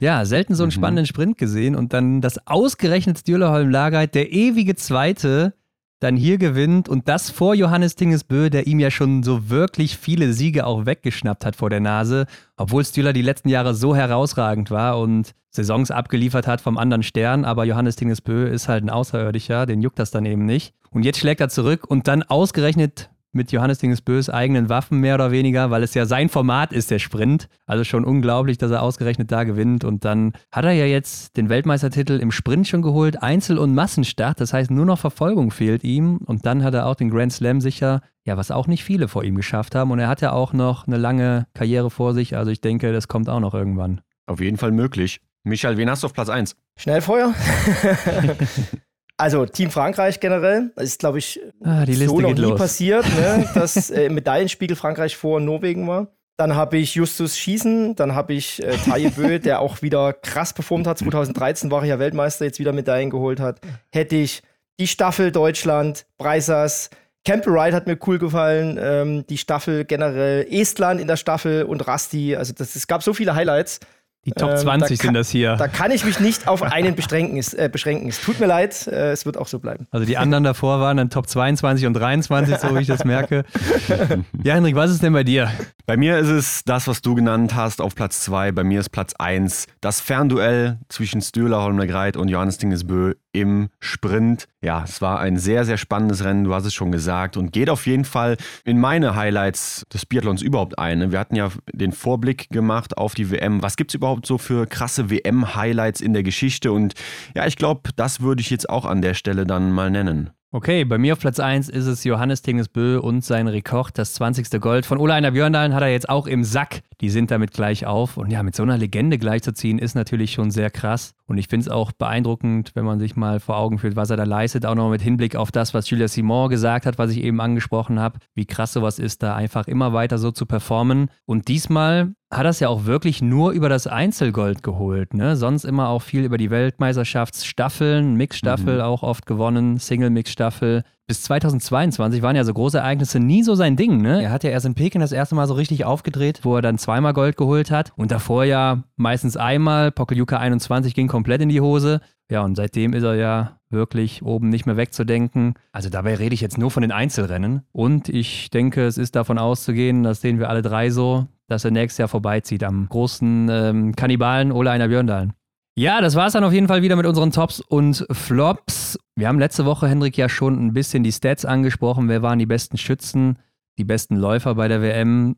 Ja, 0.00 0.24
selten 0.24 0.54
so 0.54 0.62
einen 0.62 0.68
mhm. 0.68 0.74
spannenden 0.74 1.06
Sprint 1.06 1.38
gesehen 1.38 1.74
und 1.74 1.92
dann 1.92 2.20
das 2.20 2.46
ausgerechnet 2.46 3.18
Stühlerholm 3.18 3.68
Lagerheit, 3.68 4.14
der 4.14 4.32
ewige 4.32 4.76
Zweite, 4.76 5.54
dann 6.00 6.16
hier 6.16 6.38
gewinnt 6.38 6.88
und 6.88 7.08
das 7.08 7.30
vor 7.30 7.54
Johannes 7.54 7.96
Tingesbö, 7.96 8.50
der 8.50 8.66
ihm 8.66 8.78
ja 8.78 8.90
schon 8.90 9.22
so 9.22 9.50
wirklich 9.50 9.96
viele 9.96 10.32
Siege 10.32 10.66
auch 10.66 10.86
weggeschnappt 10.86 11.44
hat 11.44 11.56
vor 11.56 11.70
der 11.70 11.80
Nase, 11.80 12.26
obwohl 12.56 12.84
Stühler 12.84 13.12
die 13.12 13.22
letzten 13.22 13.48
Jahre 13.48 13.74
so 13.74 13.96
herausragend 13.96 14.70
war 14.70 14.98
und 15.00 15.34
Saisons 15.50 15.90
abgeliefert 15.90 16.46
hat 16.46 16.60
vom 16.60 16.78
anderen 16.78 17.02
Stern, 17.02 17.44
aber 17.44 17.64
Johannes 17.64 17.96
Tingesbö 17.96 18.46
ist 18.46 18.68
halt 18.68 18.84
ein 18.84 18.90
Außerirdischer, 18.90 19.66
den 19.66 19.80
juckt 19.80 19.98
das 19.98 20.10
dann 20.10 20.26
eben 20.26 20.44
nicht. 20.44 20.74
Und 20.90 21.04
jetzt 21.04 21.18
schlägt 21.18 21.40
er 21.40 21.48
zurück 21.48 21.84
und 21.88 22.06
dann 22.06 22.22
ausgerechnet 22.22 23.10
mit 23.32 23.52
Johannes 23.52 23.78
Dingesbös 23.78 24.30
eigenen 24.30 24.68
Waffen 24.68 25.00
mehr 25.00 25.14
oder 25.14 25.30
weniger, 25.30 25.70
weil 25.70 25.82
es 25.82 25.94
ja 25.94 26.06
sein 26.06 26.28
Format 26.28 26.72
ist, 26.72 26.90
der 26.90 26.98
Sprint. 26.98 27.48
Also 27.66 27.84
schon 27.84 28.04
unglaublich, 28.04 28.58
dass 28.58 28.70
er 28.70 28.82
ausgerechnet 28.82 29.30
da 29.30 29.44
gewinnt. 29.44 29.84
Und 29.84 30.04
dann 30.04 30.32
hat 30.52 30.64
er 30.64 30.72
ja 30.72 30.86
jetzt 30.86 31.36
den 31.36 31.48
Weltmeistertitel 31.48 32.14
im 32.14 32.30
Sprint 32.30 32.68
schon 32.68 32.82
geholt, 32.82 33.22
Einzel- 33.22 33.58
und 33.58 33.74
Massenstart. 33.74 34.40
Das 34.40 34.52
heißt, 34.52 34.70
nur 34.70 34.86
noch 34.86 34.98
Verfolgung 34.98 35.50
fehlt 35.50 35.84
ihm. 35.84 36.18
Und 36.18 36.46
dann 36.46 36.64
hat 36.64 36.74
er 36.74 36.86
auch 36.86 36.94
den 36.94 37.10
Grand 37.10 37.32
Slam 37.32 37.60
sicher, 37.60 38.00
ja, 38.24 38.36
was 38.36 38.50
auch 38.50 38.66
nicht 38.66 38.84
viele 38.84 39.08
vor 39.08 39.24
ihm 39.24 39.36
geschafft 39.36 39.74
haben. 39.74 39.90
Und 39.90 39.98
er 39.98 40.08
hat 40.08 40.20
ja 40.20 40.32
auch 40.32 40.52
noch 40.52 40.86
eine 40.86 40.96
lange 40.96 41.46
Karriere 41.54 41.90
vor 41.90 42.14
sich. 42.14 42.36
Also 42.36 42.50
ich 42.50 42.60
denke, 42.60 42.92
das 42.92 43.08
kommt 43.08 43.28
auch 43.28 43.40
noch 43.40 43.54
irgendwann. 43.54 44.00
Auf 44.26 44.40
jeden 44.40 44.56
Fall 44.56 44.72
möglich. 44.72 45.20
Michael, 45.44 45.76
wen 45.76 45.88
hast 45.88 46.02
du 46.02 46.06
auf 46.06 46.12
Platz 46.12 46.28
1? 46.28 46.56
Schnellfeuer. 46.76 47.34
Also 49.18 49.46
Team 49.46 49.70
Frankreich 49.70 50.20
generell, 50.20 50.70
das 50.76 50.84
ist 50.84 51.00
glaube 51.00 51.18
ich 51.18 51.40
ah, 51.64 51.84
so 51.86 52.20
noch 52.20 52.32
nie 52.32 52.40
los. 52.40 52.58
passiert, 52.58 53.04
ne, 53.16 53.48
dass 53.54 53.90
äh, 53.90 54.04
im 54.04 54.14
Medaillenspiegel 54.14 54.76
Frankreich 54.76 55.16
vor 55.16 55.40
Norwegen 55.40 55.86
war. 55.88 56.06
Dann 56.36 56.54
habe 56.54 56.78
ich 56.78 56.94
Justus 56.94 57.36
Schießen, 57.36 57.96
dann 57.96 58.14
habe 58.14 58.32
ich 58.34 58.62
äh, 58.62 58.76
Taye 58.76 59.10
Bö, 59.16 59.40
der 59.40 59.60
auch 59.60 59.82
wieder 59.82 60.12
krass 60.12 60.52
performt 60.52 60.86
hat. 60.86 60.98
2013 60.98 61.68
war 61.72 61.82
er 61.82 61.88
ja 61.88 61.98
Weltmeister, 61.98 62.44
jetzt 62.44 62.60
wieder 62.60 62.72
Medaillen 62.72 63.10
geholt 63.10 63.40
hat. 63.40 63.60
Hätte 63.90 64.14
ich 64.14 64.42
die 64.78 64.86
Staffel 64.86 65.32
Deutschland, 65.32 66.06
Breisers, 66.16 66.90
Campbell 67.24 67.52
Wright 67.52 67.74
hat 67.74 67.86
mir 67.86 67.98
cool 68.06 68.18
gefallen, 68.18 68.78
ähm, 68.80 69.26
die 69.26 69.36
Staffel 69.36 69.84
generell, 69.84 70.46
Estland 70.50 71.00
in 71.00 71.08
der 71.08 71.16
Staffel 71.16 71.64
und 71.64 71.86
Rasti. 71.86 72.36
Also 72.36 72.54
das, 72.54 72.74
es 72.76 72.86
gab 72.86 73.02
so 73.02 73.12
viele 73.12 73.34
Highlights. 73.34 73.80
Die 74.24 74.32
Top 74.32 74.58
20 74.58 74.90
ähm, 74.90 74.96
da 74.96 75.02
sind 75.02 75.14
das 75.14 75.30
hier. 75.30 75.56
Da 75.56 75.68
kann 75.68 75.90
ich 75.90 76.04
mich 76.04 76.20
nicht 76.20 76.48
auf 76.48 76.62
einen 76.62 76.94
beschränken. 76.94 77.38
Es, 77.38 77.54
äh, 77.54 77.68
beschränken. 77.72 78.08
Es 78.08 78.20
tut 78.20 78.40
mir 78.40 78.46
leid, 78.46 78.86
äh, 78.86 79.12
es 79.12 79.24
wird 79.24 79.36
auch 79.36 79.48
so 79.48 79.58
bleiben. 79.58 79.86
Also 79.90 80.06
die 80.06 80.18
anderen 80.18 80.44
davor 80.44 80.80
waren 80.80 80.96
dann 80.96 81.10
Top 81.10 81.28
22 81.28 81.86
und 81.86 81.94
23, 81.94 82.58
so 82.58 82.74
wie 82.74 82.80
ich 82.80 82.86
das 82.86 83.04
merke. 83.04 83.44
ja, 84.42 84.54
Henrik, 84.54 84.74
was 84.74 84.90
ist 84.90 85.02
denn 85.02 85.12
bei 85.12 85.24
dir? 85.24 85.50
Bei 85.86 85.96
mir 85.96 86.18
ist 86.18 86.28
es 86.28 86.64
das, 86.64 86.88
was 86.88 87.00
du 87.00 87.14
genannt 87.14 87.54
hast, 87.54 87.80
auf 87.80 87.94
Platz 87.94 88.20
2. 88.20 88.52
Bei 88.52 88.64
mir 88.64 88.80
ist 88.80 88.90
Platz 88.90 89.14
1 89.18 89.66
das 89.80 90.00
Fernduell 90.00 90.78
zwischen 90.88 91.22
Stühler 91.22 91.62
Holmler-Greit 91.62 92.16
und 92.16 92.28
Johannes 92.28 92.58
Dingesbö 92.58 93.14
im 93.32 93.68
Sprint. 93.80 94.48
Ja, 94.62 94.84
es 94.84 95.00
war 95.00 95.20
ein 95.20 95.36
sehr, 95.36 95.64
sehr 95.64 95.76
spannendes 95.76 96.24
Rennen, 96.24 96.44
du 96.44 96.54
hast 96.54 96.64
es 96.64 96.74
schon 96.74 96.92
gesagt, 96.92 97.36
und 97.36 97.52
geht 97.52 97.70
auf 97.70 97.86
jeden 97.86 98.04
Fall 98.04 98.36
in 98.64 98.78
meine 98.78 99.14
Highlights 99.14 99.84
des 99.92 100.06
Biathlons 100.06 100.42
überhaupt 100.42 100.78
ein. 100.78 101.12
Wir 101.12 101.18
hatten 101.18 101.36
ja 101.36 101.50
den 101.72 101.92
Vorblick 101.92 102.48
gemacht 102.50 102.96
auf 102.96 103.14
die 103.14 103.30
WM. 103.30 103.62
Was 103.62 103.76
gibt 103.76 103.90
es 103.90 103.94
überhaupt 103.94 104.26
so 104.26 104.38
für 104.38 104.66
krasse 104.66 105.10
WM-Highlights 105.10 106.00
in 106.00 106.12
der 106.12 106.22
Geschichte? 106.22 106.72
Und 106.72 106.94
ja, 107.34 107.46
ich 107.46 107.56
glaube, 107.56 107.90
das 107.96 108.20
würde 108.20 108.40
ich 108.40 108.50
jetzt 108.50 108.68
auch 108.68 108.84
an 108.84 109.02
der 109.02 109.14
Stelle 109.14 109.46
dann 109.46 109.72
mal 109.72 109.90
nennen. 109.90 110.30
Okay, 110.50 110.86
bei 110.86 110.96
mir 110.96 111.12
auf 111.12 111.18
Platz 111.18 111.40
1 111.40 111.68
ist 111.68 111.84
es 111.84 112.04
Johannes 112.04 112.40
Tingesbö 112.40 112.98
und 113.00 113.22
sein 113.22 113.48
Rekord, 113.48 113.98
das 113.98 114.14
20. 114.14 114.58
Gold. 114.62 114.86
Von 114.86 114.96
Ola 114.96 115.12
Einer 115.12 115.32
Björndalen 115.32 115.74
hat 115.74 115.82
er 115.82 115.90
jetzt 115.90 116.08
auch 116.08 116.26
im 116.26 116.42
Sack. 116.42 116.80
Die 117.02 117.10
sind 117.10 117.30
damit 117.30 117.52
gleich 117.52 117.84
auf. 117.84 118.16
Und 118.16 118.30
ja, 118.30 118.42
mit 118.42 118.56
so 118.56 118.62
einer 118.62 118.78
Legende 118.78 119.18
gleichzuziehen, 119.18 119.78
ist 119.78 119.94
natürlich 119.94 120.32
schon 120.32 120.50
sehr 120.50 120.70
krass. 120.70 121.12
Und 121.26 121.36
ich 121.36 121.48
finde 121.48 121.64
es 121.64 121.68
auch 121.68 121.92
beeindruckend, 121.92 122.70
wenn 122.72 122.86
man 122.86 122.98
sich 122.98 123.14
mal 123.14 123.40
vor 123.40 123.58
Augen 123.58 123.78
führt, 123.78 123.94
was 123.94 124.08
er 124.08 124.16
da 124.16 124.24
leistet. 124.24 124.64
Auch 124.64 124.74
noch 124.74 124.88
mit 124.88 125.02
Hinblick 125.02 125.36
auf 125.36 125.52
das, 125.52 125.74
was 125.74 125.90
Julia 125.90 126.08
Simon 126.08 126.48
gesagt 126.48 126.86
hat, 126.86 126.96
was 126.96 127.10
ich 127.10 127.22
eben 127.22 127.42
angesprochen 127.42 128.00
habe. 128.00 128.18
Wie 128.34 128.46
krass 128.46 128.72
sowas 128.72 128.98
ist, 128.98 129.22
da 129.22 129.36
einfach 129.36 129.66
immer 129.66 129.92
weiter 129.92 130.16
so 130.16 130.30
zu 130.30 130.46
performen. 130.46 131.10
Und 131.26 131.48
diesmal 131.48 132.14
hat 132.30 132.46
es 132.46 132.60
ja 132.60 132.68
auch 132.68 132.84
wirklich 132.84 133.22
nur 133.22 133.52
über 133.52 133.68
das 133.68 133.86
Einzelgold 133.86 134.62
geholt. 134.62 135.14
Ne? 135.14 135.36
Sonst 135.36 135.64
immer 135.64 135.88
auch 135.88 136.02
viel 136.02 136.24
über 136.24 136.36
die 136.36 136.50
Weltmeisterschaftsstaffeln, 136.50 138.14
Mixstaffel 138.16 138.76
mhm. 138.76 138.82
auch 138.82 139.02
oft 139.02 139.24
gewonnen, 139.24 139.78
Single-Mix-Staffel. 139.78 140.84
Bis 141.06 141.22
2022 141.22 142.20
waren 142.20 142.36
ja 142.36 142.44
so 142.44 142.52
große 142.52 142.78
Ereignisse 142.78 143.18
nie 143.18 143.42
so 143.42 143.54
sein 143.54 143.76
Ding. 143.76 144.02
Ne? 144.02 144.22
Er 144.22 144.30
hat 144.30 144.44
ja 144.44 144.50
erst 144.50 144.66
in 144.66 144.74
Peking 144.74 145.00
das 145.00 145.12
erste 145.12 145.34
Mal 145.34 145.46
so 145.46 145.54
richtig 145.54 145.86
aufgedreht, 145.86 146.40
wo 146.42 146.54
er 146.54 146.60
dann 146.60 146.76
zweimal 146.76 147.14
Gold 147.14 147.38
geholt 147.38 147.70
hat. 147.70 147.92
Und 147.96 148.10
davor 148.10 148.44
ja 148.44 148.82
meistens 148.96 149.38
einmal. 149.38 149.90
Pokeljuka 149.90 150.36
21 150.36 150.94
ging 150.94 151.08
komplett 151.08 151.40
in 151.40 151.48
die 151.48 151.62
Hose. 151.62 152.02
Ja, 152.30 152.42
und 152.42 152.56
seitdem 152.56 152.92
ist 152.92 153.04
er 153.04 153.14
ja 153.14 153.58
wirklich 153.70 154.22
oben 154.22 154.50
nicht 154.50 154.66
mehr 154.66 154.76
wegzudenken. 154.76 155.54
Also 155.72 155.88
dabei 155.88 156.14
rede 156.14 156.34
ich 156.34 156.42
jetzt 156.42 156.58
nur 156.58 156.70
von 156.70 156.82
den 156.82 156.92
Einzelrennen. 156.92 157.62
Und 157.72 158.10
ich 158.10 158.50
denke, 158.50 158.84
es 158.84 158.98
ist 158.98 159.16
davon 159.16 159.38
auszugehen, 159.38 160.02
das 160.02 160.20
sehen 160.20 160.38
wir 160.38 160.50
alle 160.50 160.60
drei 160.60 160.90
so, 160.90 161.26
dass 161.48 161.64
er 161.64 161.70
nächstes 161.72 161.98
Jahr 161.98 162.08
vorbeizieht 162.08 162.62
am 162.62 162.88
großen 162.88 163.48
ähm, 163.50 163.96
Kannibalen 163.96 164.52
Ole 164.52 164.70
Einer 164.70 164.88
Björndalen. 164.88 165.32
Ja, 165.74 166.00
das 166.00 166.16
war 166.16 166.26
es 166.26 166.32
dann 166.32 166.44
auf 166.44 166.52
jeden 166.52 166.68
Fall 166.68 166.82
wieder 166.82 166.96
mit 166.96 167.06
unseren 167.06 167.30
Tops 167.30 167.60
und 167.60 168.04
Flops. 168.10 168.98
Wir 169.16 169.28
haben 169.28 169.38
letzte 169.38 169.64
Woche, 169.64 169.88
Hendrik, 169.88 170.16
ja 170.16 170.28
schon 170.28 170.54
ein 170.58 170.72
bisschen 170.72 171.02
die 171.02 171.12
Stats 171.12 171.44
angesprochen. 171.44 172.08
Wer 172.08 172.20
waren 172.20 172.38
die 172.38 172.46
besten 172.46 172.76
Schützen, 172.76 173.38
die 173.78 173.84
besten 173.84 174.16
Läufer 174.16 174.56
bei 174.56 174.68
der 174.68 174.82
WM? 174.82 175.36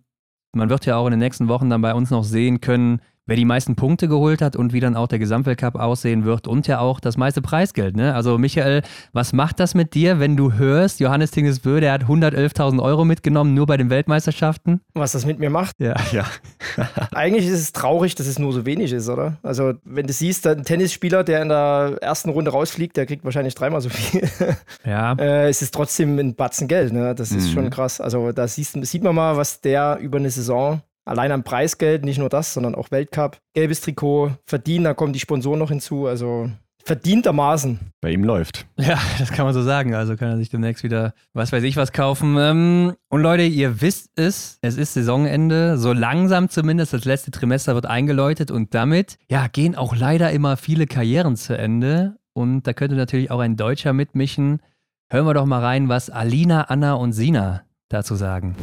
Man 0.53 0.71
wird 0.71 0.87
ja 0.87 0.97
auch 0.97 1.07
in 1.07 1.13
den 1.13 1.21
nächsten 1.21 1.49
Wochen 1.49 1.71
dann 1.71 1.83
bei 1.83 1.95
uns 1.95 2.11
noch 2.11 2.25
sehen 2.25 2.61
können, 2.61 3.01
wer 3.31 3.37
die 3.37 3.45
meisten 3.45 3.77
Punkte 3.77 4.09
geholt 4.09 4.43
hat 4.43 4.57
und 4.57 4.73
wie 4.73 4.81
dann 4.81 4.97
auch 4.97 5.07
der 5.07 5.21
Gesamtweltcup 5.21 5.77
aussehen 5.77 6.25
wird 6.25 6.49
und 6.49 6.67
ja 6.67 6.81
auch 6.81 6.99
das 6.99 7.17
meiste 7.17 7.41
Preisgeld. 7.41 7.95
Ne? 7.95 8.13
Also 8.13 8.39
Michael, 8.39 8.83
was 9.13 9.33
macht 9.33 9.61
das 9.61 9.77
mit 9.77 9.95
dir, 9.95 10.19
wenn 10.19 10.37
du 10.37 10.55
hörst, 10.55 10.99
Johannes 10.99 11.31
Tingesbö, 11.31 11.79
der 11.79 11.93
hat 11.93 12.03
111.000 12.03 12.83
Euro 12.83 13.05
mitgenommen, 13.05 13.55
nur 13.55 13.67
bei 13.67 13.77
den 13.77 13.89
Weltmeisterschaften? 13.89 14.81
Was 14.95 15.13
das 15.13 15.27
mit 15.27 15.39
mir 15.39 15.49
macht? 15.49 15.77
Ja. 15.79 15.95
ja. 16.13 16.25
Eigentlich 17.13 17.47
ist 17.47 17.61
es 17.61 17.71
traurig, 17.71 18.17
dass 18.17 18.27
es 18.27 18.41
nur 18.41 18.53
so 18.53 18.67
wenig 18.67 18.93
ist, 18.93 19.09
oder? 19.09 19.37
Also 19.45 19.75
wenn 19.85 20.09
du 20.09 20.13
siehst, 20.13 20.45
ein 20.49 20.65
Tennisspieler, 20.65 21.23
der 21.23 21.43
in 21.43 21.51
der 21.51 21.99
ersten 22.01 22.31
Runde 22.31 22.51
rausfliegt, 22.51 22.97
der 22.97 23.07
kriegt 23.07 23.25
wahrscheinlich 23.25 23.55
dreimal 23.55 23.81
so 23.81 23.91
viel. 23.91 24.29
Ja. 24.85 25.13
äh, 25.13 25.49
es 25.49 25.63
ist 25.63 25.73
trotzdem 25.73 26.19
ein 26.19 26.35
Batzen 26.35 26.67
Geld, 26.67 26.93
ne? 26.93 27.15
Das 27.15 27.31
ist 27.31 27.51
mhm. 27.51 27.53
schon 27.53 27.71
krass. 27.71 28.01
Also 28.01 28.33
da 28.33 28.49
siehst, 28.49 28.77
sieht 28.87 29.05
man 29.05 29.15
mal, 29.15 29.37
was 29.37 29.61
der 29.61 29.99
über 30.01 30.19
eine 30.19 30.31
Saison 30.31 30.81
allein 31.11 31.33
am 31.33 31.43
Preisgeld, 31.43 32.05
nicht 32.05 32.19
nur 32.19 32.29
das, 32.29 32.55
sondern 32.55 32.75
auch 32.75 32.91
Weltcup, 32.91 33.39
gelbes 33.55 33.81
Trikot, 33.81 34.31
verdienen, 34.47 34.85
da 34.85 34.95
kommen 34.95 35.13
die 35.13 35.21
Sponsoren 35.21 35.59
noch 35.59 35.69
hinzu, 35.69 36.07
also 36.07 36.49
verdientermaßen. 36.85 37.79
Bei 38.01 38.11
ihm 38.11 38.25
läuft. 38.25 38.67
Ja, 38.79 38.99
das 39.19 39.31
kann 39.31 39.45
man 39.45 39.53
so 39.53 39.63
sagen. 39.63 39.95
Also 39.95 40.17
kann 40.17 40.29
er 40.29 40.39
sich 40.39 40.49
demnächst 40.49 40.83
wieder, 40.83 41.13
was 41.35 41.53
weiß 41.53 41.63
ich, 41.65 41.77
was 41.77 41.93
kaufen. 41.93 42.37
Ähm, 42.39 42.95
und 43.09 43.21
Leute, 43.21 43.43
ihr 43.43 43.81
wisst 43.83 44.13
es, 44.17 44.59
es 44.63 44.77
ist 44.77 44.95
Saisonende. 44.95 45.77
So 45.77 45.93
langsam 45.93 46.49
zumindest, 46.49 46.95
das 46.95 47.05
letzte 47.05 47.31
Trimester 47.31 47.75
wird 47.75 47.87
eingeläutet 47.87 48.51
und 48.51 48.75
damit, 48.75 49.19
ja, 49.31 49.47
gehen 49.49 49.75
auch 49.77 49.95
leider 49.95 50.31
immer 50.31 50.57
viele 50.57 50.87
Karrieren 50.87 51.37
zu 51.37 51.57
Ende. 51.57 52.17
und 52.33 52.63
da 52.63 52.73
könnte 52.73 52.97
natürlich 52.97 53.31
auch 53.31 53.41
ein 53.41 53.57
Deutscher 53.57 53.93
mitmischen. 53.93 54.61
Hören 55.11 55.27
wir 55.27 55.35
doch 55.35 55.47
mal 55.47 55.61
rein, 55.61 55.89
was 55.89 56.09
Alina, 56.09 56.63
Anna 56.63 56.95
und 56.95 57.13
Sina 57.13 57.63
dazu 57.89 58.15
sagen. 58.15 58.57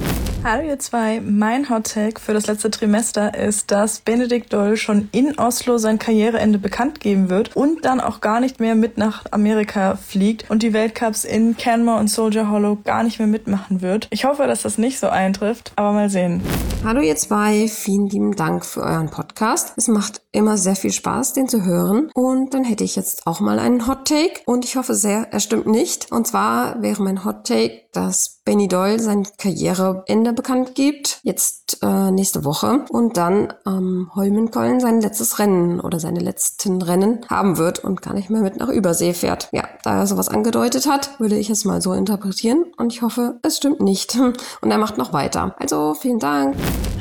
Hallo 0.44 0.66
ihr 0.66 0.80
zwei, 0.80 1.20
mein 1.20 1.70
Hot 1.70 1.92
Take 1.94 2.22
für 2.22 2.34
das 2.34 2.48
letzte 2.48 2.72
Trimester 2.72 3.34
ist, 3.34 3.72
dass 3.72 4.00
Benedikt 4.00 4.54
Doll 4.54 4.78
schon 4.78 5.10
in 5.12 5.38
Oslo 5.38 5.78
sein 5.78 6.00
Karriereende 6.00 6.58
bekannt 6.58 7.00
geben 7.00 7.30
wird 7.30 7.56
und 7.56 7.84
dann 7.84 8.00
auch 8.00 8.22
gar 8.22 8.40
nicht 8.40 8.60
mehr 8.60 8.76
mit 8.76 8.98
nach 8.98 9.26
Amerika 9.32 9.96
fliegt 9.96 10.50
und 10.50 10.64
die 10.64 10.74
Weltcups 10.74 11.26
in 11.26 11.58
Canmore 11.58 12.00
und 12.00 12.08
Soldier 12.10 12.50
Hollow 12.50 12.78
gar 12.84 13.04
nicht 13.04 13.20
mehr 13.20 13.28
mitmachen 13.28 13.82
wird. 13.82 14.08
Ich 14.12 14.26
hoffe, 14.26 14.48
dass 14.48 14.62
das 14.62 14.78
nicht 14.78 15.00
so 15.00 15.08
eintrifft, 15.10 15.74
aber 15.76 15.92
mal 15.92 16.10
sehen. 16.10 16.42
Hallo 16.86 17.02
ihr 17.02 17.16
zwei, 17.16 17.68
vielen 17.68 18.08
lieben 18.08 18.36
Dank 18.36 18.64
für 18.64 18.82
euren 18.82 19.10
Podcast. 19.10 19.74
Es 19.76 19.88
macht 19.88 20.22
immer 20.32 20.58
sehr 20.58 20.76
viel 20.76 20.92
Spaß, 20.92 21.34
den 21.34 21.50
zu 21.50 21.66
hören. 21.66 22.12
Und 22.14 22.54
dann 22.54 22.64
hätte 22.64 22.84
ich 22.84 22.96
jetzt 22.96 23.26
auch 23.26 23.40
mal 23.40 23.60
einen 23.60 23.88
Hot 23.88 24.08
Take 24.08 24.42
und 24.46 24.64
ich 24.64 24.78
hoffe 24.78 24.94
sehr, 24.94 25.28
er 25.32 25.40
stimmt 25.40 25.66
nicht. 25.66 26.12
Und 26.12 26.28
zwar 26.28 26.82
wäre 26.82 27.02
mein 27.04 27.26
Hot 27.26 27.46
Take, 27.48 27.82
dass 27.92 28.37
Benny 28.48 28.70
Doyle 28.70 28.98
sein 28.98 29.28
Karriereende 29.38 30.32
bekannt 30.32 30.74
gibt, 30.74 31.20
jetzt 31.24 31.80
äh, 31.84 32.12
nächste 32.12 32.46
Woche, 32.46 32.86
und 32.92 33.18
dann 33.18 33.52
am 33.66 33.78
ähm, 33.78 34.12
Holmenkollen 34.16 34.80
sein 34.80 35.02
letztes 35.02 35.38
Rennen 35.38 35.82
oder 35.82 36.00
seine 36.00 36.22
letzten 36.22 36.82
Rennen 36.82 37.26
haben 37.30 37.58
wird 37.58 37.84
und 37.84 38.02
gar 38.02 38.14
nicht 38.14 38.30
mehr 38.30 38.40
mit 38.40 38.56
nach 38.56 38.70
Übersee 38.70 39.14
fährt. 39.14 39.50
Ja, 39.52 39.68
da 39.84 40.00
er 40.00 40.08
sowas 40.08 40.30
angedeutet 40.30 40.88
hat, 40.88 41.20
würde 41.20 41.36
ich 41.36 41.50
es 41.50 41.66
mal 41.66 41.82
so 41.82 41.92
interpretieren 41.92 42.64
und 42.78 42.94
ich 42.94 43.02
hoffe, 43.02 43.38
es 43.42 43.58
stimmt 43.58 43.82
nicht. 43.82 44.16
Und 44.62 44.72
er 44.72 44.78
macht 44.78 44.98
noch 44.98 45.12
weiter. 45.12 45.56
Also 45.60 45.94
vielen 45.94 46.20
Dank. 46.20 46.56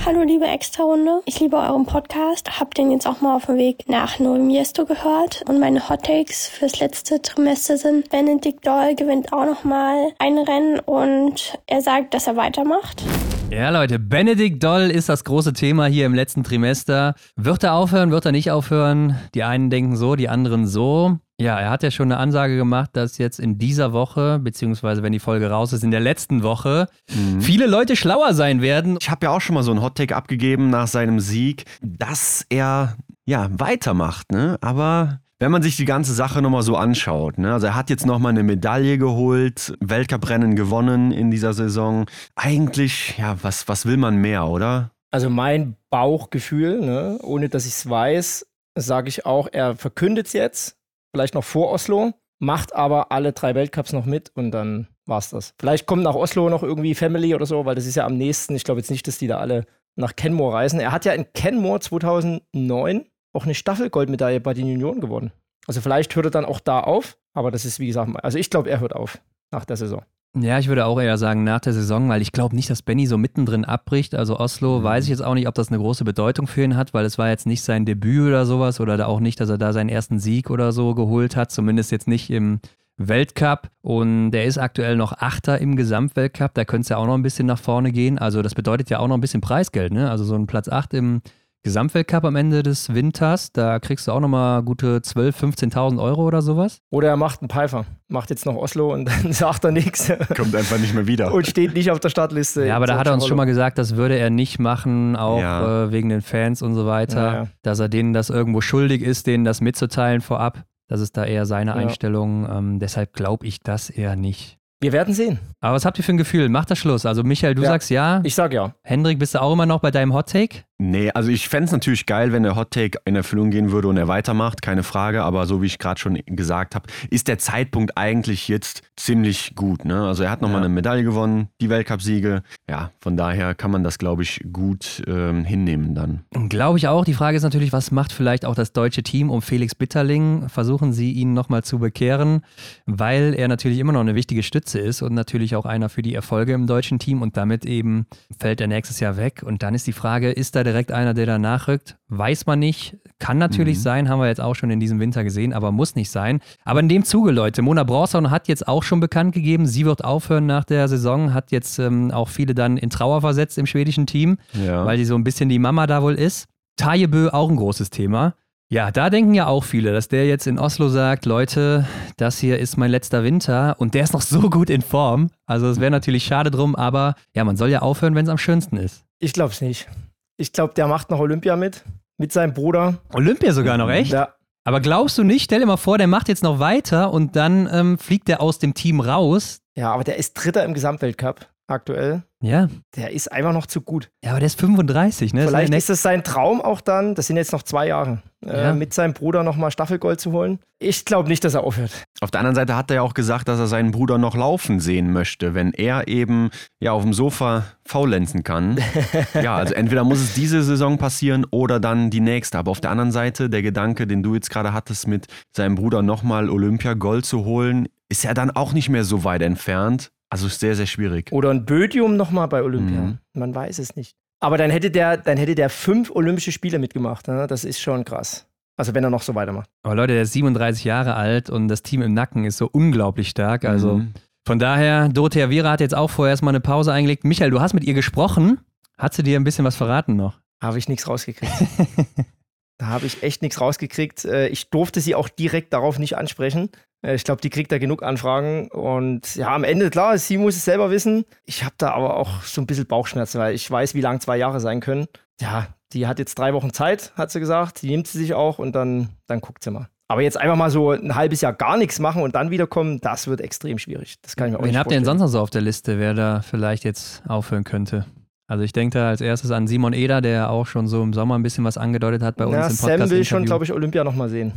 Hallo 0.04 0.22
liebe 0.22 0.46
Extra-Runde, 0.46 1.22
ich 1.24 1.40
liebe 1.40 1.56
euren 1.56 1.84
Podcast, 1.84 2.60
hab 2.60 2.74
den 2.74 2.92
jetzt 2.92 3.08
auch 3.08 3.20
mal 3.22 3.34
auf 3.34 3.46
dem 3.46 3.56
Weg 3.56 3.88
nach 3.88 4.20
Novi 4.20 4.38
Miesto 4.38 4.84
gehört 4.84 5.42
und 5.48 5.58
meine 5.58 5.88
Hot 5.88 6.04
Takes 6.04 6.46
fürs 6.46 6.78
letzte 6.78 7.20
Trimester 7.20 7.76
sind, 7.76 8.08
Benedikt 8.10 8.64
Doll 8.64 8.94
gewinnt 8.94 9.32
auch 9.32 9.46
nochmal 9.46 10.12
ein 10.20 10.38
Rennen 10.38 10.78
und 10.78 11.35
er 11.66 11.82
sagt, 11.82 12.14
dass 12.14 12.26
er 12.26 12.36
weitermacht. 12.36 13.02
Ja, 13.50 13.70
Leute, 13.70 13.98
Benedikt 13.98 14.62
Doll 14.62 14.90
ist 14.90 15.08
das 15.08 15.22
große 15.22 15.52
Thema 15.52 15.86
hier 15.86 16.06
im 16.06 16.14
letzten 16.14 16.42
Trimester. 16.42 17.14
Wird 17.36 17.62
er 17.62 17.74
aufhören, 17.74 18.10
wird 18.10 18.26
er 18.26 18.32
nicht 18.32 18.50
aufhören? 18.50 19.16
Die 19.34 19.44
einen 19.44 19.70
denken 19.70 19.96
so, 19.96 20.16
die 20.16 20.28
anderen 20.28 20.66
so. 20.66 21.18
Ja, 21.38 21.60
er 21.60 21.70
hat 21.70 21.82
ja 21.82 21.90
schon 21.90 22.10
eine 22.10 22.20
Ansage 22.20 22.56
gemacht, 22.56 22.90
dass 22.94 23.18
jetzt 23.18 23.38
in 23.38 23.58
dieser 23.58 23.92
Woche, 23.92 24.40
beziehungsweise 24.40 25.02
wenn 25.02 25.12
die 25.12 25.18
Folge 25.20 25.50
raus 25.50 25.72
ist, 25.72 25.84
in 25.84 25.90
der 25.90 26.00
letzten 26.00 26.42
Woche, 26.42 26.88
mhm. 27.14 27.40
viele 27.40 27.66
Leute 27.66 27.94
schlauer 27.94 28.34
sein 28.34 28.62
werden. 28.62 28.96
Ich 29.00 29.10
habe 29.10 29.26
ja 29.26 29.30
auch 29.30 29.40
schon 29.40 29.54
mal 29.54 29.62
so 29.62 29.70
einen 29.70 29.82
Hottake 29.82 30.16
abgegeben 30.16 30.70
nach 30.70 30.88
seinem 30.88 31.20
Sieg, 31.20 31.64
dass 31.82 32.46
er 32.48 32.96
ja 33.26 33.48
weitermacht, 33.50 34.32
ne? 34.32 34.56
Aber 34.60 35.20
wenn 35.38 35.50
man 35.50 35.62
sich 35.62 35.76
die 35.76 35.84
ganze 35.84 36.14
Sache 36.14 36.40
nochmal 36.40 36.62
so 36.62 36.76
anschaut, 36.76 37.38
ne? 37.38 37.52
also 37.52 37.66
er 37.66 37.74
hat 37.74 37.90
jetzt 37.90 38.06
nochmal 38.06 38.30
eine 38.30 38.42
Medaille 38.42 38.98
geholt, 38.98 39.74
Weltcuprennen 39.80 40.56
gewonnen 40.56 41.12
in 41.12 41.30
dieser 41.30 41.52
Saison. 41.52 42.06
Eigentlich, 42.34 43.18
ja, 43.18 43.36
was, 43.42 43.68
was 43.68 43.86
will 43.86 43.98
man 43.98 44.16
mehr, 44.16 44.46
oder? 44.46 44.92
Also 45.10 45.28
mein 45.30 45.76
Bauchgefühl, 45.90 46.80
ne? 46.80 47.18
ohne 47.22 47.48
dass 47.48 47.66
ich 47.66 47.72
es 47.72 47.88
weiß, 47.88 48.46
sage 48.76 49.08
ich 49.08 49.26
auch, 49.26 49.48
er 49.52 49.76
verkündet 49.76 50.26
es 50.26 50.32
jetzt, 50.32 50.78
vielleicht 51.14 51.34
noch 51.34 51.44
vor 51.44 51.70
Oslo, 51.70 52.12
macht 52.38 52.74
aber 52.74 53.12
alle 53.12 53.32
drei 53.32 53.54
Weltcups 53.54 53.92
noch 53.92 54.06
mit 54.06 54.30
und 54.34 54.50
dann 54.50 54.88
war's 55.06 55.30
das. 55.30 55.54
Vielleicht 55.60 55.86
kommt 55.86 56.02
nach 56.02 56.14
Oslo 56.14 56.50
noch 56.50 56.62
irgendwie 56.62 56.94
Family 56.94 57.34
oder 57.34 57.46
so, 57.46 57.64
weil 57.64 57.74
das 57.74 57.86
ist 57.86 57.94
ja 57.94 58.04
am 58.04 58.16
nächsten. 58.16 58.54
Ich 58.54 58.64
glaube 58.64 58.80
jetzt 58.80 58.90
nicht, 58.90 59.06
dass 59.06 59.18
die 59.18 59.26
da 59.26 59.38
alle 59.38 59.64
nach 59.94 60.16
Kenmore 60.16 60.54
reisen. 60.54 60.80
Er 60.80 60.92
hat 60.92 61.04
ja 61.04 61.12
in 61.12 61.32
Kenmore 61.32 61.80
2009 61.80 63.06
auch 63.36 63.44
eine 63.44 63.54
Staffelgoldmedaille 63.54 64.40
bei 64.40 64.54
den 64.54 64.66
Junioren 64.66 65.00
gewonnen. 65.00 65.32
Also 65.66 65.80
vielleicht 65.80 66.14
hört 66.16 66.26
er 66.26 66.30
dann 66.30 66.44
auch 66.44 66.60
da 66.60 66.80
auf, 66.80 67.16
aber 67.34 67.50
das 67.50 67.64
ist 67.64 67.80
wie 67.80 67.86
gesagt, 67.86 68.10
also 68.22 68.38
ich 68.38 68.50
glaube, 68.50 68.70
er 68.70 68.80
hört 68.80 68.94
auf 68.94 69.18
nach 69.50 69.64
der 69.64 69.76
Saison. 69.76 70.02
Ja, 70.38 70.58
ich 70.58 70.68
würde 70.68 70.84
auch 70.84 71.00
eher 71.00 71.16
sagen 71.16 71.44
nach 71.44 71.60
der 71.60 71.72
Saison, 71.72 72.10
weil 72.10 72.20
ich 72.20 72.30
glaube 72.30 72.54
nicht, 72.54 72.68
dass 72.68 72.82
Benny 72.82 73.06
so 73.06 73.16
mittendrin 73.16 73.64
abbricht. 73.64 74.14
Also 74.14 74.38
Oslo 74.38 74.80
mhm. 74.80 74.84
weiß 74.84 75.04
ich 75.04 75.10
jetzt 75.10 75.24
auch 75.24 75.32
nicht, 75.32 75.48
ob 75.48 75.54
das 75.54 75.68
eine 75.68 75.78
große 75.78 76.04
Bedeutung 76.04 76.46
für 76.46 76.62
ihn 76.62 76.76
hat, 76.76 76.92
weil 76.92 77.06
es 77.06 77.16
war 77.16 77.30
jetzt 77.30 77.46
nicht 77.46 77.62
sein 77.62 77.86
Debüt 77.86 78.28
oder 78.28 78.44
sowas 78.44 78.78
oder 78.78 79.08
auch 79.08 79.20
nicht, 79.20 79.40
dass 79.40 79.48
er 79.48 79.56
da 79.56 79.72
seinen 79.72 79.88
ersten 79.88 80.18
Sieg 80.18 80.50
oder 80.50 80.72
so 80.72 80.94
geholt 80.94 81.36
hat, 81.36 81.50
zumindest 81.50 81.90
jetzt 81.90 82.06
nicht 82.06 82.28
im 82.28 82.60
Weltcup 82.98 83.70
und 83.82 84.30
der 84.30 84.44
ist 84.44 84.58
aktuell 84.58 84.96
noch 84.96 85.12
Achter 85.18 85.58
im 85.58 85.74
Gesamtweltcup. 85.74 86.52
Da 86.52 86.64
könnte 86.66 86.82
es 86.82 86.88
ja 86.90 86.98
auch 86.98 87.06
noch 87.06 87.14
ein 87.14 87.22
bisschen 87.22 87.46
nach 87.46 87.58
vorne 87.58 87.90
gehen. 87.92 88.18
Also 88.18 88.42
das 88.42 88.54
bedeutet 88.54 88.90
ja 88.90 88.98
auch 88.98 89.08
noch 89.08 89.16
ein 89.16 89.22
bisschen 89.22 89.40
Preisgeld. 89.40 89.92
Ne? 89.92 90.10
Also 90.10 90.24
so 90.24 90.34
ein 90.34 90.46
Platz 90.46 90.68
8 90.68 90.94
im 90.94 91.22
Gesamtweltcup 91.66 92.24
am 92.24 92.36
Ende 92.36 92.62
des 92.62 92.94
Winters, 92.94 93.50
da 93.50 93.80
kriegst 93.80 94.06
du 94.06 94.12
auch 94.12 94.20
nochmal 94.20 94.62
gute 94.62 94.98
12.000, 94.98 95.72
15.000 95.72 96.00
Euro 96.00 96.24
oder 96.24 96.40
sowas. 96.40 96.78
Oder 96.90 97.08
er 97.08 97.16
macht 97.16 97.42
einen 97.42 97.50
Pfeifer, 97.50 97.86
macht 98.06 98.30
jetzt 98.30 98.46
noch 98.46 98.54
Oslo 98.54 98.94
und 98.94 99.06
dann 99.24 99.32
sagt 99.32 99.64
er 99.64 99.72
nichts. 99.72 100.12
Kommt 100.36 100.54
einfach 100.54 100.78
nicht 100.78 100.94
mehr 100.94 101.08
wieder. 101.08 101.34
Und 101.34 101.48
steht 101.48 101.74
nicht 101.74 101.90
auf 101.90 101.98
der 101.98 102.10
Startliste. 102.10 102.64
Ja, 102.64 102.76
aber 102.76 102.86
da 102.86 102.96
hat 102.96 103.08
er 103.08 103.14
uns 103.14 103.26
schon 103.26 103.36
mal 103.36 103.46
gesagt, 103.46 103.78
das 103.78 103.96
würde 103.96 104.16
er 104.16 104.30
nicht 104.30 104.60
machen, 104.60 105.16
auch 105.16 105.40
ja. 105.40 105.86
äh, 105.86 105.90
wegen 105.90 106.08
den 106.08 106.22
Fans 106.22 106.62
und 106.62 106.76
so 106.76 106.86
weiter, 106.86 107.20
ja, 107.20 107.34
ja. 107.34 107.46
dass 107.62 107.80
er 107.80 107.88
denen 107.88 108.12
das 108.12 108.30
irgendwo 108.30 108.60
schuldig 108.60 109.02
ist, 109.02 109.26
denen 109.26 109.44
das 109.44 109.60
mitzuteilen 109.60 110.20
vorab. 110.20 110.62
Das 110.86 111.00
ist 111.00 111.16
da 111.16 111.24
eher 111.24 111.46
seine 111.46 111.74
Einstellung. 111.74 112.48
Ähm, 112.48 112.78
deshalb 112.78 113.12
glaube 113.12 113.44
ich 113.44 113.58
das 113.58 113.90
eher 113.90 114.14
nicht. 114.14 114.60
Wir 114.78 114.92
werden 114.92 115.14
sehen. 115.14 115.38
Aber 115.60 115.74
was 115.74 115.86
habt 115.86 115.96
ihr 115.96 116.04
für 116.04 116.12
ein 116.12 116.18
Gefühl? 116.18 116.50
Macht 116.50 116.70
das 116.70 116.78
Schluss? 116.78 117.06
Also 117.06 117.24
Michael, 117.24 117.54
du 117.54 117.62
sagst 117.62 117.88
ja. 117.88 118.20
Ich 118.24 118.34
sag 118.34 118.52
ja. 118.52 118.74
Hendrik, 118.82 119.18
bist 119.18 119.34
du 119.34 119.40
auch 119.40 119.54
immer 119.54 119.64
noch 119.64 119.80
bei 119.80 119.90
deinem 119.90 120.12
Hot 120.12 120.28
Take? 120.28 120.64
Nee, 120.78 121.10
also 121.10 121.30
ich 121.30 121.48
fände 121.48 121.66
es 121.66 121.72
natürlich 121.72 122.04
geil, 122.04 122.32
wenn 122.32 122.42
der 122.42 122.54
Hot 122.54 122.70
Take 122.70 122.98
in 123.06 123.16
Erfüllung 123.16 123.50
gehen 123.50 123.70
würde 123.70 123.88
und 123.88 123.96
er 123.96 124.08
weitermacht, 124.08 124.60
keine 124.60 124.82
Frage. 124.82 125.22
Aber 125.22 125.46
so 125.46 125.62
wie 125.62 125.66
ich 125.66 125.78
gerade 125.78 125.98
schon 125.98 126.20
gesagt 126.26 126.74
habe, 126.74 126.86
ist 127.08 127.28
der 127.28 127.38
Zeitpunkt 127.38 127.96
eigentlich 127.96 128.48
jetzt 128.48 128.82
ziemlich 128.94 129.54
gut. 129.54 129.86
Ne? 129.86 130.06
Also 130.06 130.24
er 130.24 130.30
hat 130.30 130.42
nochmal 130.42 130.60
ja. 130.60 130.66
eine 130.66 130.74
Medaille 130.74 131.02
gewonnen, 131.02 131.48
die 131.62 131.70
Weltcupsiege. 131.70 132.42
Ja, 132.68 132.90
von 133.00 133.16
daher 133.16 133.54
kann 133.54 133.70
man 133.70 133.84
das, 133.84 133.96
glaube 133.96 134.22
ich, 134.22 134.44
gut 134.52 135.02
ähm, 135.06 135.44
hinnehmen 135.44 135.94
dann. 135.94 136.24
Glaube 136.50 136.78
ich 136.78 136.88
auch. 136.88 137.06
Die 137.06 137.14
Frage 137.14 137.38
ist 137.38 137.42
natürlich, 137.42 137.72
was 137.72 137.90
macht 137.90 138.12
vielleicht 138.12 138.44
auch 138.44 138.54
das 138.54 138.72
deutsche 138.72 139.02
Team 139.02 139.30
um 139.30 139.40
Felix 139.40 139.74
Bitterling? 139.74 140.50
Versuchen 140.50 140.92
sie 140.92 141.12
ihn 141.12 141.32
nochmal 141.32 141.64
zu 141.64 141.78
bekehren, 141.78 142.42
weil 142.84 143.34
er 143.34 143.48
natürlich 143.48 143.78
immer 143.78 143.92
noch 143.92 144.00
eine 144.00 144.14
wichtige 144.14 144.42
Stütze 144.42 144.78
ist 144.78 145.00
und 145.00 145.14
natürlich 145.14 145.56
auch 145.56 145.64
einer 145.64 145.88
für 145.88 146.02
die 146.02 146.14
Erfolge 146.14 146.52
im 146.52 146.66
deutschen 146.66 146.98
Team 146.98 147.22
und 147.22 147.38
damit 147.38 147.64
eben 147.64 148.06
fällt 148.38 148.60
er 148.60 148.66
nächstes 148.66 149.00
Jahr 149.00 149.16
weg. 149.16 149.42
Und 149.42 149.62
dann 149.62 149.74
ist 149.74 149.86
die 149.86 149.92
Frage, 149.92 150.30
ist 150.30 150.54
da 150.54 150.65
direkt 150.66 150.92
einer, 150.92 151.14
der 151.14 151.24
da 151.24 151.38
nachrückt. 151.38 151.96
Weiß 152.08 152.44
man 152.44 152.58
nicht. 152.58 152.98
Kann 153.18 153.38
natürlich 153.38 153.78
mhm. 153.78 153.82
sein, 153.82 154.08
haben 154.08 154.20
wir 154.20 154.26
jetzt 154.26 154.42
auch 154.42 154.54
schon 154.54 154.70
in 154.70 154.78
diesem 154.78 155.00
Winter 155.00 155.24
gesehen, 155.24 155.54
aber 155.54 155.72
muss 155.72 155.94
nicht 155.94 156.10
sein. 156.10 156.40
Aber 156.64 156.80
in 156.80 156.88
dem 156.90 157.04
Zuge, 157.04 157.30
Leute, 157.30 157.62
Mona 157.62 157.84
Bronson 157.84 158.30
hat 158.30 158.48
jetzt 158.48 158.68
auch 158.68 158.82
schon 158.82 159.00
bekannt 159.00 159.34
gegeben, 159.34 159.66
sie 159.66 159.86
wird 159.86 160.04
aufhören 160.04 160.44
nach 160.44 160.64
der 160.64 160.86
Saison, 160.88 161.32
hat 161.32 161.50
jetzt 161.50 161.78
ähm, 161.78 162.10
auch 162.10 162.28
viele 162.28 162.54
dann 162.54 162.76
in 162.76 162.90
Trauer 162.90 163.22
versetzt 163.22 163.56
im 163.56 163.64
schwedischen 163.64 164.06
Team, 164.06 164.36
ja. 164.52 164.84
weil 164.84 164.98
die 164.98 165.06
so 165.06 165.14
ein 165.14 165.24
bisschen 165.24 165.48
die 165.48 165.58
Mama 165.58 165.86
da 165.86 166.02
wohl 166.02 166.14
ist. 166.14 166.46
Tajebö 166.76 167.30
auch 167.30 167.48
ein 167.48 167.56
großes 167.56 167.88
Thema. 167.88 168.34
Ja, 168.68 168.90
da 168.90 169.10
denken 169.10 169.32
ja 169.32 169.46
auch 169.46 169.62
viele, 169.62 169.92
dass 169.92 170.08
der 170.08 170.26
jetzt 170.26 170.48
in 170.48 170.58
Oslo 170.58 170.88
sagt, 170.88 171.24
Leute, 171.24 171.86
das 172.16 172.38
hier 172.38 172.58
ist 172.58 172.76
mein 172.76 172.90
letzter 172.90 173.22
Winter 173.22 173.76
und 173.78 173.94
der 173.94 174.02
ist 174.02 174.12
noch 174.12 174.22
so 174.22 174.50
gut 174.50 174.70
in 174.70 174.82
Form. 174.82 175.30
Also 175.46 175.68
es 175.68 175.78
wäre 175.78 175.92
natürlich 175.92 176.24
schade 176.24 176.50
drum, 176.50 176.74
aber 176.74 177.14
ja, 177.32 177.44
man 177.44 177.56
soll 177.56 177.70
ja 177.70 177.82
aufhören, 177.82 178.16
wenn 178.16 178.24
es 178.24 178.30
am 178.30 178.38
schönsten 178.38 178.76
ist. 178.76 179.04
Ich 179.20 179.32
glaube 179.32 179.52
es 179.52 179.60
nicht. 179.60 179.88
Ich 180.36 180.52
glaube, 180.52 180.74
der 180.74 180.86
macht 180.86 181.10
noch 181.10 181.18
Olympia 181.18 181.56
mit. 181.56 181.84
Mit 182.18 182.32
seinem 182.32 182.52
Bruder. 182.54 182.98
Olympia 183.12 183.52
sogar 183.52 183.76
noch, 183.78 183.90
echt? 183.90 184.12
Ja. 184.12 184.34
Aber 184.64 184.80
glaubst 184.80 185.16
du 185.16 185.22
nicht, 185.22 185.44
stell 185.44 185.60
dir 185.60 185.66
mal 185.66 185.76
vor, 185.76 185.96
der 185.96 186.08
macht 186.08 186.28
jetzt 186.28 186.42
noch 186.42 186.58
weiter 186.58 187.12
und 187.12 187.36
dann 187.36 187.68
ähm, 187.72 187.98
fliegt 187.98 188.28
der 188.28 188.40
aus 188.40 188.58
dem 188.58 188.74
Team 188.74 189.00
raus. 189.00 189.60
Ja, 189.76 189.92
aber 189.92 190.02
der 190.02 190.16
ist 190.16 190.34
Dritter 190.34 190.64
im 190.64 190.74
Gesamtweltcup 190.74 191.46
aktuell. 191.66 192.22
Ja. 192.42 192.68
Der 192.94 193.12
ist 193.12 193.32
einfach 193.32 193.52
noch 193.52 193.66
zu 193.66 193.80
gut. 193.80 194.10
Ja, 194.22 194.30
aber 194.30 194.40
der 194.40 194.46
ist 194.46 194.60
35, 194.60 195.34
ne? 195.34 195.46
Vielleicht 195.46 195.72
ist 195.72 195.90
es 195.90 196.02
sein 196.02 196.22
Traum 196.22 196.60
auch 196.60 196.80
dann, 196.80 197.14
das 197.14 197.26
sind 197.26 197.36
jetzt 197.36 197.52
noch 197.52 197.62
zwei 197.62 197.88
Jahre, 197.88 198.22
äh, 198.44 198.48
ja. 198.48 198.70
äh, 198.70 198.74
mit 198.74 198.92
seinem 198.92 199.14
Bruder 199.14 199.42
nochmal 199.42 199.70
Staffelgold 199.70 200.20
zu 200.20 200.32
holen. 200.32 200.58
Ich 200.78 201.06
glaube 201.06 201.28
nicht, 201.28 201.42
dass 201.44 201.54
er 201.54 201.64
aufhört. 201.64 202.04
Auf 202.20 202.30
der 202.30 202.40
anderen 202.40 202.54
Seite 202.54 202.76
hat 202.76 202.90
er 202.90 202.96
ja 202.96 203.02
auch 203.02 203.14
gesagt, 203.14 203.48
dass 203.48 203.58
er 203.58 203.66
seinen 203.66 203.90
Bruder 203.90 204.18
noch 204.18 204.36
laufen 204.36 204.78
sehen 204.80 205.12
möchte, 205.12 205.54
wenn 205.54 205.72
er 205.72 206.06
eben 206.08 206.50
ja 206.78 206.92
auf 206.92 207.02
dem 207.02 207.14
Sofa 207.14 207.64
faulenzen 207.86 208.44
kann. 208.44 208.78
ja, 209.34 209.56
also 209.56 209.74
entweder 209.74 210.04
muss 210.04 210.20
es 210.20 210.34
diese 210.34 210.62
Saison 210.62 210.98
passieren 210.98 211.46
oder 211.50 211.80
dann 211.80 212.10
die 212.10 212.20
nächste. 212.20 212.58
Aber 212.58 212.70
auf 212.70 212.80
der 212.80 212.90
anderen 212.90 213.12
Seite, 213.12 213.48
der 213.48 213.62
Gedanke, 213.62 214.06
den 214.06 214.22
du 214.22 214.34
jetzt 214.34 214.50
gerade 214.50 214.74
hattest, 214.74 215.08
mit 215.08 215.26
seinem 215.56 215.74
Bruder 215.74 216.02
nochmal 216.02 216.50
Olympia-Gold 216.50 217.24
zu 217.24 217.46
holen, 217.46 217.88
ist 218.08 218.24
ja 218.24 218.34
dann 218.34 218.50
auch 218.50 218.72
nicht 218.72 218.88
mehr 218.88 219.04
so 219.04 219.24
weit 219.24 219.42
entfernt. 219.42 220.10
Also 220.28 220.48
sehr, 220.48 220.74
sehr 220.74 220.86
schwierig. 220.86 221.30
Oder 221.32 221.50
ein 221.50 221.64
Bödium 221.64 222.16
nochmal 222.16 222.48
bei 222.48 222.62
Olympia. 222.62 223.00
Mhm. 223.00 223.18
Man 223.34 223.54
weiß 223.54 223.78
es 223.78 223.96
nicht. 223.96 224.16
Aber 224.40 224.58
dann 224.58 224.70
hätte 224.70 224.90
der, 224.90 225.16
dann 225.16 225.38
hätte 225.38 225.54
der 225.54 225.70
fünf 225.70 226.10
Olympische 226.10 226.52
Spiele 226.52 226.78
mitgemacht. 226.78 227.28
Ne? 227.28 227.46
Das 227.46 227.64
ist 227.64 227.80
schon 227.80 228.04
krass. 228.04 228.46
Also 228.76 228.94
wenn 228.94 229.04
er 229.04 229.10
noch 229.10 229.22
so 229.22 229.34
weitermacht. 229.34 229.70
Aber 229.82 229.94
Leute, 229.94 230.12
der 230.12 230.22
ist 230.22 230.32
37 230.32 230.84
Jahre 230.84 231.14
alt 231.14 231.48
und 231.48 231.68
das 231.68 231.82
Team 231.82 232.02
im 232.02 232.12
Nacken 232.12 232.44
ist 232.44 232.58
so 232.58 232.68
unglaublich 232.70 233.28
stark. 233.30 233.64
Also 233.64 233.98
mhm. 233.98 234.12
von 234.46 234.58
daher, 234.58 235.08
Dorothea 235.08 235.48
Viera 235.48 235.70
hat 235.70 235.80
jetzt 235.80 235.94
auch 235.94 236.10
vorher 236.10 236.32
erstmal 236.32 236.52
eine 236.52 236.60
Pause 236.60 236.92
eingelegt. 236.92 237.24
Michael, 237.24 237.50
du 237.50 237.60
hast 237.60 237.72
mit 237.72 237.84
ihr 237.84 237.94
gesprochen. 237.94 238.58
Hat 238.98 239.14
sie 239.14 239.22
dir 239.22 239.38
ein 239.38 239.44
bisschen 239.44 239.64
was 239.64 239.76
verraten 239.76 240.16
noch? 240.16 240.38
Habe 240.60 240.78
ich 240.78 240.88
nichts 240.88 241.08
rausgekriegt. 241.08 241.52
Da 242.78 242.86
habe 242.86 243.06
ich 243.06 243.22
echt 243.22 243.42
nichts 243.42 243.60
rausgekriegt. 243.60 244.24
Äh, 244.24 244.48
ich 244.48 244.70
durfte 244.70 245.00
sie 245.00 245.14
auch 245.14 245.28
direkt 245.28 245.72
darauf 245.72 245.98
nicht 245.98 246.16
ansprechen. 246.16 246.70
Äh, 247.02 247.14
ich 247.14 247.24
glaube, 247.24 247.40
die 247.40 247.50
kriegt 247.50 247.72
da 247.72 247.78
genug 247.78 248.02
Anfragen. 248.02 248.68
Und 248.68 249.34
ja, 249.36 249.54
am 249.54 249.64
Ende, 249.64 249.90
klar, 249.90 250.18
sie 250.18 250.36
muss 250.36 250.56
es 250.56 250.64
selber 250.64 250.90
wissen. 250.90 251.24
Ich 251.44 251.64
habe 251.64 251.74
da 251.78 251.92
aber 251.92 252.16
auch 252.16 252.42
so 252.42 252.60
ein 252.60 252.66
bisschen 252.66 252.86
Bauchschmerzen, 252.86 253.38
weil 253.38 253.54
ich 253.54 253.70
weiß, 253.70 253.94
wie 253.94 254.00
lang 254.00 254.20
zwei 254.20 254.36
Jahre 254.36 254.60
sein 254.60 254.80
können. 254.80 255.06
Ja, 255.40 255.68
die 255.92 256.06
hat 256.06 256.18
jetzt 256.18 256.38
drei 256.38 256.52
Wochen 256.52 256.72
Zeit, 256.72 257.12
hat 257.16 257.30
sie 257.30 257.40
gesagt. 257.40 257.82
Die 257.82 257.90
nimmt 257.90 258.08
sie 258.08 258.18
sich 258.18 258.34
auch 258.34 258.58
und 258.58 258.72
dann, 258.72 259.10
dann 259.26 259.40
guckt 259.40 259.62
sie 259.62 259.70
mal. 259.70 259.88
Aber 260.08 260.22
jetzt 260.22 260.36
einfach 260.38 260.56
mal 260.56 260.70
so 260.70 260.92
ein 260.92 261.16
halbes 261.16 261.40
Jahr 261.40 261.52
gar 261.52 261.76
nichts 261.76 261.98
machen 261.98 262.22
und 262.22 262.34
dann 262.36 262.50
wiederkommen, 262.50 263.00
das 263.00 263.26
wird 263.26 263.40
extrem 263.40 263.78
schwierig. 263.78 264.20
Das 264.22 264.36
kann 264.36 264.46
ich 264.46 264.52
mir 264.52 264.58
auch 264.58 264.62
Wen 264.62 264.68
nicht 264.68 264.78
habt 264.78 264.90
ihr 264.92 264.96
denn 264.96 265.04
sonst 265.04 265.20
noch 265.20 265.28
so 265.28 265.40
auf 265.40 265.50
der 265.50 265.62
Liste, 265.62 265.98
wer 265.98 266.14
da 266.14 266.42
vielleicht 266.42 266.84
jetzt 266.84 267.22
aufhören 267.26 267.64
könnte? 267.64 268.06
Also 268.48 268.62
ich 268.62 268.72
denke 268.72 268.98
da 268.98 269.08
als 269.08 269.20
erstes 269.20 269.50
an 269.50 269.66
Simon 269.66 269.92
Eder, 269.92 270.20
der 270.20 270.50
auch 270.50 270.66
schon 270.66 270.86
so 270.86 271.02
im 271.02 271.12
Sommer 271.12 271.36
ein 271.36 271.42
bisschen 271.42 271.64
was 271.64 271.76
angedeutet 271.76 272.22
hat 272.22 272.36
bei 272.36 272.46
uns 272.46 272.54
Ja, 272.54 272.68
im 272.68 272.76
Podcast. 272.76 273.00
Sam 273.00 273.10
will 273.10 273.24
schon, 273.24 273.44
glaube 273.44 273.64
ich, 273.64 273.72
Olympia 273.72 274.04
nochmal 274.04 274.28
sehen. 274.28 274.52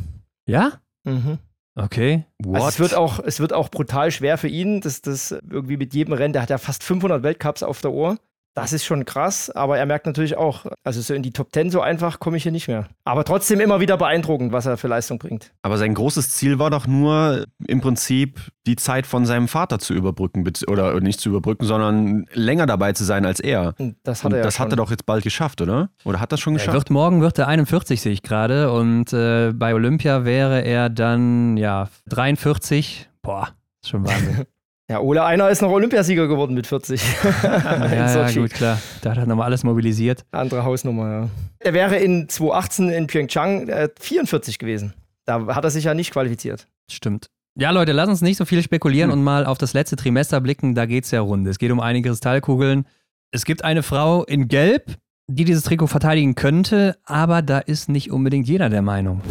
Ja? 0.47 0.73
Mhm. 1.05 1.39
Okay. 1.75 2.25
Also 2.51 2.67
es 2.67 2.79
wird, 2.79 2.93
auch, 2.93 3.19
es 3.19 3.39
wird 3.39 3.53
auch 3.53 3.69
brutal 3.69 4.11
schwer 4.11 4.37
für 4.37 4.47
ihn, 4.47 4.81
dass 4.81 5.01
das 5.01 5.31
irgendwie 5.31 5.77
mit 5.77 5.93
jedem 5.93 6.13
Rennen, 6.13 6.33
der 6.33 6.41
hat 6.41 6.49
ja 6.49 6.57
fast 6.57 6.83
500 6.83 7.23
Weltcups 7.23 7.63
auf 7.63 7.81
der 7.81 7.91
Uhr. 7.91 8.17
Das 8.61 8.73
ist 8.73 8.85
schon 8.85 9.05
krass, 9.05 9.49
aber 9.49 9.77
er 9.77 9.85
merkt 9.85 10.05
natürlich 10.05 10.37
auch, 10.37 10.65
also 10.83 11.01
so 11.01 11.13
in 11.13 11.23
die 11.23 11.31
Top 11.31 11.53
10 11.53 11.71
so 11.71 11.81
einfach 11.81 12.19
komme 12.19 12.37
ich 12.37 12.43
hier 12.43 12.51
nicht 12.51 12.67
mehr. 12.67 12.87
Aber 13.05 13.23
trotzdem 13.23 13.59
immer 13.59 13.79
wieder 13.79 13.97
beeindruckend, 13.97 14.51
was 14.51 14.65
er 14.65 14.77
für 14.77 14.87
Leistung 14.87 15.17
bringt. 15.19 15.51
Aber 15.61 15.77
sein 15.77 15.93
großes 15.93 16.31
Ziel 16.31 16.59
war 16.59 16.69
doch 16.69 16.87
nur 16.87 17.45
im 17.67 17.81
Prinzip 17.81 18.39
die 18.65 18.75
Zeit 18.75 19.07
von 19.07 19.25
seinem 19.25 19.47
Vater 19.47 19.79
zu 19.79 19.93
überbrücken, 19.93 20.47
oder 20.67 20.99
nicht 20.99 21.19
zu 21.19 21.29
überbrücken, 21.29 21.65
sondern 21.65 22.25
länger 22.33 22.65
dabei 22.65 22.93
zu 22.93 23.03
sein 23.03 23.25
als 23.25 23.39
er. 23.39 23.73
Und 23.79 23.95
das 24.03 24.23
hat 24.23 24.31
er 24.33 24.39
ja 24.39 24.43
das 24.43 24.59
hat 24.59 24.71
er 24.71 24.75
doch 24.75 24.91
jetzt 24.91 25.05
bald 25.05 25.23
geschafft, 25.23 25.61
oder? 25.61 25.89
Oder 26.05 26.19
hat 26.19 26.31
das 26.31 26.39
schon 26.39 26.53
Er 26.53 26.57
geschafft? 26.57 26.75
wird 26.75 26.89
morgen 26.89 27.21
wird 27.21 27.39
er 27.39 27.47
41, 27.47 27.99
sehe 28.01 28.11
ich 28.11 28.21
gerade. 28.21 28.71
Und 28.71 29.13
äh, 29.13 29.51
bei 29.53 29.73
Olympia 29.73 30.25
wäre 30.25 30.61
er 30.61 30.89
dann, 30.89 31.57
ja, 31.57 31.89
43. 32.09 33.09
Boah, 33.21 33.49
ist 33.81 33.89
schon 33.89 34.05
Wahnsinn. 34.05 34.45
Ja, 34.89 35.01
Ole 35.01 35.23
Einer 35.23 35.49
ist 35.49 35.61
noch 35.61 35.69
Olympiasieger 35.69 36.27
geworden 36.27 36.55
mit 36.55 36.65
40. 36.65 36.99
in 37.23 37.49
ja, 37.51 38.27
ja, 38.27 38.31
gut, 38.31 38.49
klar. 38.51 38.79
Da 39.01 39.11
hat 39.11 39.19
er 39.19 39.27
nochmal 39.27 39.45
alles 39.45 39.63
mobilisiert. 39.63 40.25
Andere 40.31 40.63
Hausnummer, 40.63 41.11
ja. 41.11 41.29
Er 41.59 41.73
wäre 41.73 41.97
in 41.97 42.27
2018 42.27 42.89
in 42.89 43.05
Pyeongchang 43.05 43.69
äh, 43.69 43.89
44 43.99 44.57
gewesen. 44.57 44.93
Da 45.25 45.45
hat 45.55 45.63
er 45.63 45.69
sich 45.69 45.83
ja 45.83 45.93
nicht 45.93 46.09
qualifiziert. 46.11 46.65
Stimmt. 46.89 47.27
Ja, 47.55 47.69
Leute, 47.69 47.91
lass 47.91 48.09
uns 48.09 48.21
nicht 48.21 48.37
so 48.37 48.45
viel 48.45 48.63
spekulieren 48.63 49.11
Hm. 49.11 49.19
und 49.19 49.23
mal 49.23 49.45
auf 49.45 49.59
das 49.59 49.73
letzte 49.73 49.95
Trimester 49.95 50.41
blicken. 50.41 50.73
Da 50.73 50.87
geht 50.87 51.03
es 51.05 51.11
ja 51.11 51.21
rund. 51.21 51.45
Es 51.47 51.59
geht 51.59 51.71
um 51.71 51.79
einige 51.79 52.09
Kristallkugeln. 52.09 52.85
Es 53.31 53.45
gibt 53.45 53.63
eine 53.63 53.83
Frau 53.83 54.23
in 54.23 54.47
Gelb, 54.47 54.95
die 55.27 55.45
dieses 55.45 55.65
Trikot 55.65 55.85
verteidigen 55.85 56.33
könnte, 56.33 56.97
aber 57.05 57.43
da 57.43 57.59
ist 57.59 57.89
nicht 57.89 58.09
unbedingt 58.09 58.47
jeder 58.47 58.69
der 58.69 58.81
Meinung. 58.81 59.21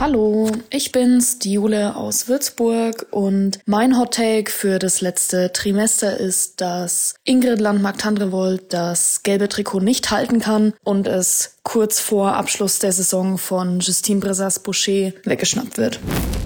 Hallo, 0.00 0.50
ich 0.70 0.90
bin's, 0.90 1.38
die 1.38 1.52
Jule 1.52 1.94
aus 1.94 2.28
Würzburg 2.28 3.06
und 3.12 3.60
mein 3.64 3.96
Hot 3.96 4.14
Take 4.14 4.50
für 4.50 4.80
das 4.80 5.00
letzte 5.00 5.52
Trimester 5.52 6.18
ist, 6.18 6.60
dass 6.60 7.14
Ingrid 7.22 7.60
Landmark-Tandrevold 7.60 8.72
das 8.72 9.22
gelbe 9.22 9.48
Trikot 9.48 9.80
nicht 9.80 10.10
halten 10.10 10.40
kann 10.40 10.74
und 10.82 11.06
es 11.06 11.58
kurz 11.62 12.00
vor 12.00 12.34
Abschluss 12.34 12.80
der 12.80 12.92
Saison 12.92 13.38
von 13.38 13.80
Justine 13.80 14.20
Bressas-Boucher 14.20 15.12
weggeschnappt 15.24 15.78
wird. 15.78 16.00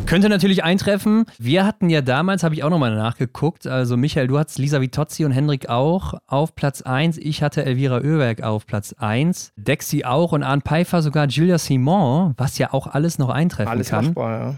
Könnte 0.07 0.31
natürlich 0.31 0.65
eintreffen. 0.65 1.27
Wir 1.39 1.67
hatten 1.67 1.91
ja 1.91 2.01
damals, 2.01 2.43
habe 2.43 2.55
ich 2.55 2.65
auch 2.65 2.71
nochmal 2.71 2.95
nachgeguckt, 2.95 3.67
also 3.67 3.99
Michael, 3.99 4.27
du 4.27 4.39
hattest 4.39 4.59
Lisa 4.59 4.81
Vitozzi 4.81 5.27
und 5.27 5.33
Henrik 5.33 5.69
auch 5.69 6.15
auf 6.27 6.55
Platz 6.55 6.81
1. 6.81 7.19
Ich 7.19 7.43
hatte 7.43 7.67
Elvira 7.67 7.97
Oeberg 7.97 8.43
auf 8.43 8.67
Platz 8.67 8.95
1. 8.97 9.53
Dexi 9.57 10.05
auch 10.05 10.33
und 10.33 10.45
Arne 10.45 10.63
Pfeiffer 10.63 11.03
sogar 11.03 11.27
Julia 11.27 11.59
Simon, 11.59 12.33
was 12.39 12.57
ja 12.57 12.73
auch 12.73 12.87
alles 12.87 13.19
noch 13.19 13.29
eintreffen 13.39 13.71
Alles 13.71 13.89
kann. 13.91 14.07
machbar, 14.07 14.41
ja. 14.41 14.55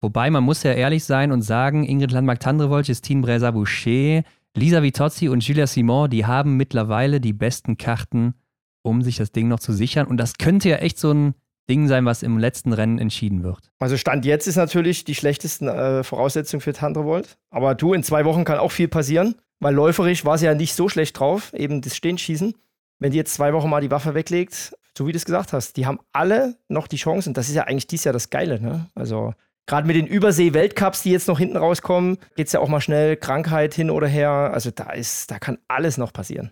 Wobei 0.00 0.28
man 0.30 0.44
muss 0.44 0.62
ja 0.62 0.72
ehrlich 0.72 1.04
sein 1.04 1.32
und 1.32 1.40
sagen, 1.42 1.84
Ingrid 1.84 2.12
Landmark-Tandrevold, 2.12 2.86
Justine 2.88 3.22
Bresa-Boucher, 3.22 4.22
Lisa 4.54 4.82
Vitozzi 4.82 5.28
und 5.28 5.42
Julia 5.46 5.66
Simon, 5.66 6.10
die 6.10 6.26
haben 6.26 6.56
mittlerweile 6.56 7.20
die 7.20 7.32
besten 7.32 7.78
Karten, 7.78 8.34
um 8.82 9.02
sich 9.02 9.16
das 9.16 9.32
Ding 9.32 9.48
noch 9.48 9.60
zu 9.60 9.72
sichern. 9.72 10.06
Und 10.06 10.18
das 10.18 10.34
könnte 10.34 10.68
ja 10.68 10.76
echt 10.76 10.98
so 10.98 11.12
ein 11.12 11.34
Ding 11.70 11.88
sein, 11.88 12.04
was 12.04 12.22
im 12.22 12.38
letzten 12.38 12.72
Rennen 12.72 12.98
entschieden 12.98 13.42
wird. 13.42 13.70
Also 13.78 13.96
Stand 13.96 14.26
jetzt 14.26 14.46
ist 14.46 14.56
natürlich 14.56 15.04
die 15.04 15.14
schlechtesten 15.14 15.66
äh, 15.66 16.04
Voraussetzung 16.04 16.60
für 16.60 16.74
Tandrevold. 16.74 17.38
Aber 17.50 17.74
du, 17.74 17.94
in 17.94 18.02
zwei 18.02 18.24
Wochen 18.26 18.44
kann 18.44 18.58
auch 18.58 18.72
viel 18.72 18.88
passieren, 18.88 19.36
weil 19.60 19.74
läuferisch 19.74 20.24
war 20.24 20.36
sie 20.36 20.44
ja 20.44 20.54
nicht 20.54 20.74
so 20.74 20.88
schlecht 20.88 21.18
drauf, 21.18 21.54
eben 21.54 21.80
das 21.80 21.96
Stehenschießen. 21.96 22.54
Wenn 22.98 23.10
die 23.12 23.16
jetzt 23.16 23.34
zwei 23.34 23.54
Wochen 23.54 23.70
mal 23.70 23.80
die 23.80 23.90
Waffe 23.90 24.14
weglegt, 24.14 24.76
so 24.96 25.06
wie 25.06 25.12
du 25.12 25.16
es 25.16 25.24
gesagt 25.24 25.52
hast, 25.52 25.76
die 25.76 25.86
haben 25.86 25.98
alle 26.12 26.56
noch 26.68 26.86
die 26.86 26.96
Chance 26.96 27.28
und 27.28 27.36
das 27.36 27.48
ist 27.48 27.54
ja 27.54 27.64
eigentlich 27.64 27.86
dies 27.86 28.04
Jahr 28.04 28.12
das 28.12 28.30
Geile, 28.30 28.60
ne? 28.60 28.90
Also 28.94 29.34
gerade 29.66 29.86
mit 29.86 29.96
den 29.96 30.06
Übersee-Weltcups, 30.06 31.02
die 31.02 31.10
jetzt 31.10 31.28
noch 31.28 31.38
hinten 31.38 31.56
rauskommen, 31.56 32.18
geht 32.36 32.46
es 32.46 32.52
ja 32.52 32.60
auch 32.60 32.68
mal 32.68 32.80
schnell 32.80 33.16
Krankheit 33.16 33.74
hin 33.74 33.90
oder 33.90 34.06
her. 34.06 34.30
Also 34.52 34.70
da 34.70 34.90
ist, 34.90 35.30
da 35.30 35.38
kann 35.38 35.58
alles 35.68 35.98
noch 35.98 36.12
passieren. 36.12 36.50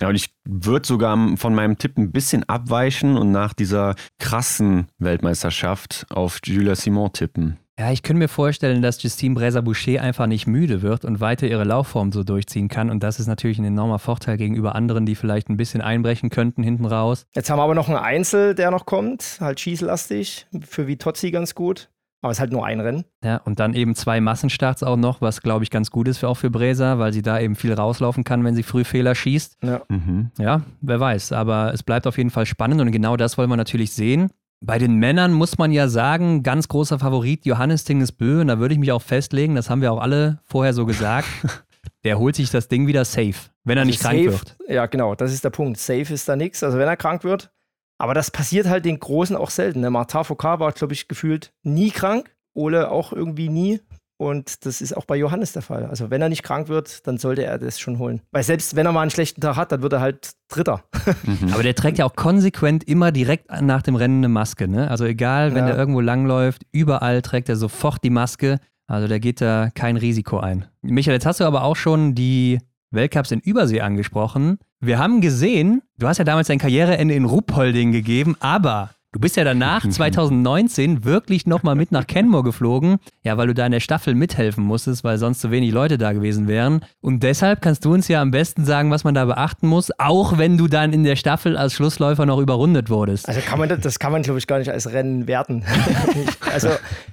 Ja, 0.00 0.08
und 0.08 0.16
ich 0.16 0.34
würde 0.44 0.86
sogar 0.86 1.16
von 1.36 1.54
meinem 1.54 1.78
Tipp 1.78 1.96
ein 1.98 2.10
bisschen 2.10 2.42
abweichen 2.48 3.16
und 3.16 3.30
nach 3.30 3.52
dieser 3.52 3.94
krassen 4.18 4.88
Weltmeisterschaft 4.98 6.06
auf 6.10 6.40
Julia 6.44 6.74
Simon 6.74 7.12
tippen. 7.12 7.58
Ja, 7.78 7.90
ich 7.90 8.04
könnte 8.04 8.20
mir 8.20 8.28
vorstellen, 8.28 8.82
dass 8.82 9.02
Justine 9.02 9.34
Bresa-Boucher 9.34 10.00
einfach 10.00 10.26
nicht 10.26 10.46
müde 10.46 10.80
wird 10.82 11.04
und 11.04 11.20
weiter 11.20 11.48
ihre 11.48 11.64
Laufform 11.64 12.12
so 12.12 12.22
durchziehen 12.22 12.68
kann. 12.68 12.88
Und 12.88 13.02
das 13.02 13.18
ist 13.18 13.26
natürlich 13.26 13.58
ein 13.58 13.64
enormer 13.64 13.98
Vorteil 13.98 14.36
gegenüber 14.36 14.76
anderen, 14.76 15.06
die 15.06 15.16
vielleicht 15.16 15.48
ein 15.48 15.56
bisschen 15.56 15.80
einbrechen 15.80 16.30
könnten 16.30 16.62
hinten 16.62 16.84
raus. 16.86 17.26
Jetzt 17.34 17.50
haben 17.50 17.58
wir 17.58 17.64
aber 17.64 17.74
noch 17.74 17.88
einen 17.88 17.98
Einzel, 17.98 18.54
der 18.54 18.70
noch 18.70 18.86
kommt, 18.86 19.38
halt 19.40 19.58
schießlastig, 19.58 20.46
für 20.64 20.86
Vitozzi 20.86 21.32
ganz 21.32 21.56
gut. 21.56 21.90
Aber 22.22 22.30
es 22.30 22.38
ist 22.38 22.40
halt 22.40 22.52
nur 22.52 22.64
ein 22.64 22.80
Rennen. 22.80 23.04
Ja, 23.22 23.36
und 23.38 23.60
dann 23.60 23.74
eben 23.74 23.94
zwei 23.94 24.18
Massenstarts 24.20 24.82
auch 24.82 24.96
noch, 24.96 25.20
was 25.20 25.42
glaube 25.42 25.62
ich 25.64 25.70
ganz 25.70 25.90
gut 25.90 26.08
ist 26.08 26.18
für, 26.18 26.28
auch 26.28 26.38
für 26.38 26.50
Bresa, 26.50 26.98
weil 26.98 27.12
sie 27.12 27.20
da 27.20 27.38
eben 27.38 27.54
viel 27.54 27.74
rauslaufen 27.74 28.24
kann, 28.24 28.42
wenn 28.44 28.54
sie 28.54 28.62
früh 28.62 28.84
Fehler 28.84 29.14
schießt. 29.14 29.58
Ja. 29.62 29.82
Mhm. 29.88 30.30
Ja, 30.38 30.62
wer 30.80 31.00
weiß. 31.00 31.32
Aber 31.32 31.74
es 31.74 31.82
bleibt 31.82 32.06
auf 32.06 32.16
jeden 32.16 32.30
Fall 32.30 32.46
spannend 32.46 32.80
und 32.80 32.92
genau 32.92 33.18
das 33.18 33.36
wollen 33.36 33.50
wir 33.50 33.58
natürlich 33.58 33.92
sehen. 33.92 34.30
Bei 34.66 34.78
den 34.78 34.94
Männern 34.94 35.34
muss 35.34 35.58
man 35.58 35.72
ja 35.72 35.88
sagen, 35.88 36.42
ganz 36.42 36.68
großer 36.68 36.98
Favorit 36.98 37.44
Johannes 37.44 37.84
Tingesbö, 37.84 38.40
und 38.40 38.48
da 38.48 38.58
würde 38.58 38.72
ich 38.72 38.80
mich 38.80 38.92
auch 38.92 39.02
festlegen, 39.02 39.54
das 39.56 39.68
haben 39.68 39.82
wir 39.82 39.92
auch 39.92 40.00
alle 40.00 40.40
vorher 40.42 40.72
so 40.72 40.86
gesagt, 40.86 41.28
der 42.04 42.18
holt 42.18 42.34
sich 42.34 42.50
das 42.50 42.68
Ding 42.68 42.86
wieder 42.86 43.04
safe, 43.04 43.34
wenn 43.64 43.76
er 43.76 43.84
nicht 43.84 44.02
Also 44.02 44.16
krank 44.16 44.32
safe, 44.32 44.38
wird. 44.38 44.56
Ja, 44.66 44.86
genau, 44.86 45.14
das 45.14 45.34
ist 45.34 45.44
der 45.44 45.50
Punkt. 45.50 45.78
Safe 45.78 46.14
ist 46.14 46.26
da 46.30 46.34
nichts, 46.34 46.62
also 46.62 46.78
wenn 46.78 46.88
er 46.88 46.96
krank 46.96 47.24
wird. 47.24 47.52
Aber 47.98 48.14
das 48.14 48.30
passiert 48.30 48.66
halt 48.66 48.86
den 48.86 48.98
Großen 48.98 49.36
auch 49.36 49.50
selten. 49.50 49.82
Der 49.82 49.90
Martin 49.90 50.24
Foucault 50.24 50.60
war, 50.60 50.72
glaube 50.72 50.94
ich, 50.94 51.08
gefühlt 51.08 51.52
nie 51.62 51.90
krank. 51.90 52.34
Ole 52.54 52.90
auch 52.90 53.12
irgendwie 53.12 53.50
nie. 53.50 53.80
Und 54.16 54.64
das 54.64 54.80
ist 54.80 54.96
auch 54.96 55.04
bei 55.06 55.16
Johannes 55.16 55.52
der 55.52 55.62
Fall. 55.62 55.86
Also 55.86 56.08
wenn 56.10 56.22
er 56.22 56.28
nicht 56.28 56.42
krank 56.44 56.68
wird, 56.68 57.06
dann 57.06 57.18
sollte 57.18 57.44
er 57.44 57.58
das 57.58 57.80
schon 57.80 57.98
holen. 57.98 58.20
Weil 58.30 58.44
selbst 58.44 58.76
wenn 58.76 58.86
er 58.86 58.92
mal 58.92 59.02
einen 59.02 59.10
schlechten 59.10 59.40
Tag 59.40 59.56
hat, 59.56 59.72
dann 59.72 59.82
wird 59.82 59.92
er 59.92 60.00
halt 60.00 60.32
Dritter. 60.48 60.82
Mhm. 61.24 61.52
Aber 61.52 61.62
der 61.62 61.74
trägt 61.74 61.98
ja 61.98 62.04
auch 62.06 62.14
konsequent 62.16 62.84
immer 62.84 63.10
direkt 63.12 63.50
nach 63.62 63.82
dem 63.82 63.94
Rennen 63.96 64.18
eine 64.18 64.28
Maske. 64.28 64.68
Ne? 64.68 64.90
Also 64.90 65.04
egal, 65.04 65.54
wenn 65.54 65.64
Ja. 65.64 65.70
der 65.70 65.78
irgendwo 65.78 66.00
langläuft, 66.00 66.62
überall 66.72 67.22
trägt 67.22 67.48
er 67.48 67.56
sofort 67.56 68.02
die 68.04 68.10
Maske. 68.10 68.58
Also 68.86 69.08
der 69.08 69.20
geht 69.20 69.40
da 69.40 69.70
kein 69.74 69.96
Risiko 69.96 70.38
ein. 70.38 70.66
Michael, 70.82 71.14
jetzt 71.14 71.26
hast 71.26 71.40
du 71.40 71.44
aber 71.44 71.62
auch 71.64 71.76
schon 71.76 72.14
die 72.14 72.58
Weltcups 72.90 73.32
in 73.32 73.40
Übersee 73.40 73.80
angesprochen. 73.80 74.58
Wir 74.80 74.98
haben 74.98 75.20
gesehen, 75.20 75.82
du 75.98 76.06
hast 76.06 76.18
ja 76.18 76.24
damals 76.24 76.48
dein 76.48 76.58
Karriereende 76.58 77.14
in 77.14 77.24
Ruppolding 77.24 77.92
gegeben, 77.92 78.36
aber 78.40 78.90
du 79.14 79.20
bist 79.20 79.36
ja 79.36 79.44
danach 79.44 79.88
2019 79.88 81.04
wirklich 81.04 81.46
nochmal 81.46 81.76
mit 81.76 81.92
nach 81.92 82.06
Kenmore 82.06 82.42
geflogen, 82.42 82.96
ja, 83.22 83.36
weil 83.36 83.46
du 83.46 83.54
da 83.54 83.64
in 83.64 83.72
der 83.72 83.80
Staffel 83.80 84.14
mithelfen 84.14 84.64
musstest, 84.64 85.04
weil 85.04 85.18
sonst 85.18 85.40
zu 85.40 85.52
wenig 85.52 85.72
Leute 85.72 85.98
da 85.98 86.12
gewesen 86.12 86.48
wären. 86.48 86.84
Und 87.00 87.22
deshalb 87.22 87.62
kannst 87.62 87.84
du 87.84 87.94
uns 87.94 88.08
ja 88.08 88.20
am 88.20 88.32
besten 88.32 88.64
sagen, 88.64 88.90
was 88.90 89.04
man 89.04 89.14
da 89.14 89.24
beachten 89.24 89.68
muss, 89.68 89.92
auch 89.98 90.36
wenn 90.36 90.58
du 90.58 90.66
dann 90.66 90.92
in 90.92 91.04
der 91.04 91.14
Staffel 91.14 91.56
als 91.56 91.74
Schlussläufer 91.74 92.26
noch 92.26 92.40
überrundet 92.40 92.90
wurdest. 92.90 93.28
Also 93.28 93.40
kann 93.40 93.60
man 93.60 93.68
das, 93.68 93.80
das 93.80 93.98
kann 94.00 94.10
man, 94.10 94.22
glaube 94.22 94.40
ich, 94.40 94.48
gar 94.48 94.58
nicht 94.58 94.70
als 94.70 94.92
Rennen 94.92 95.28
werten. 95.28 95.64
also 96.52 96.70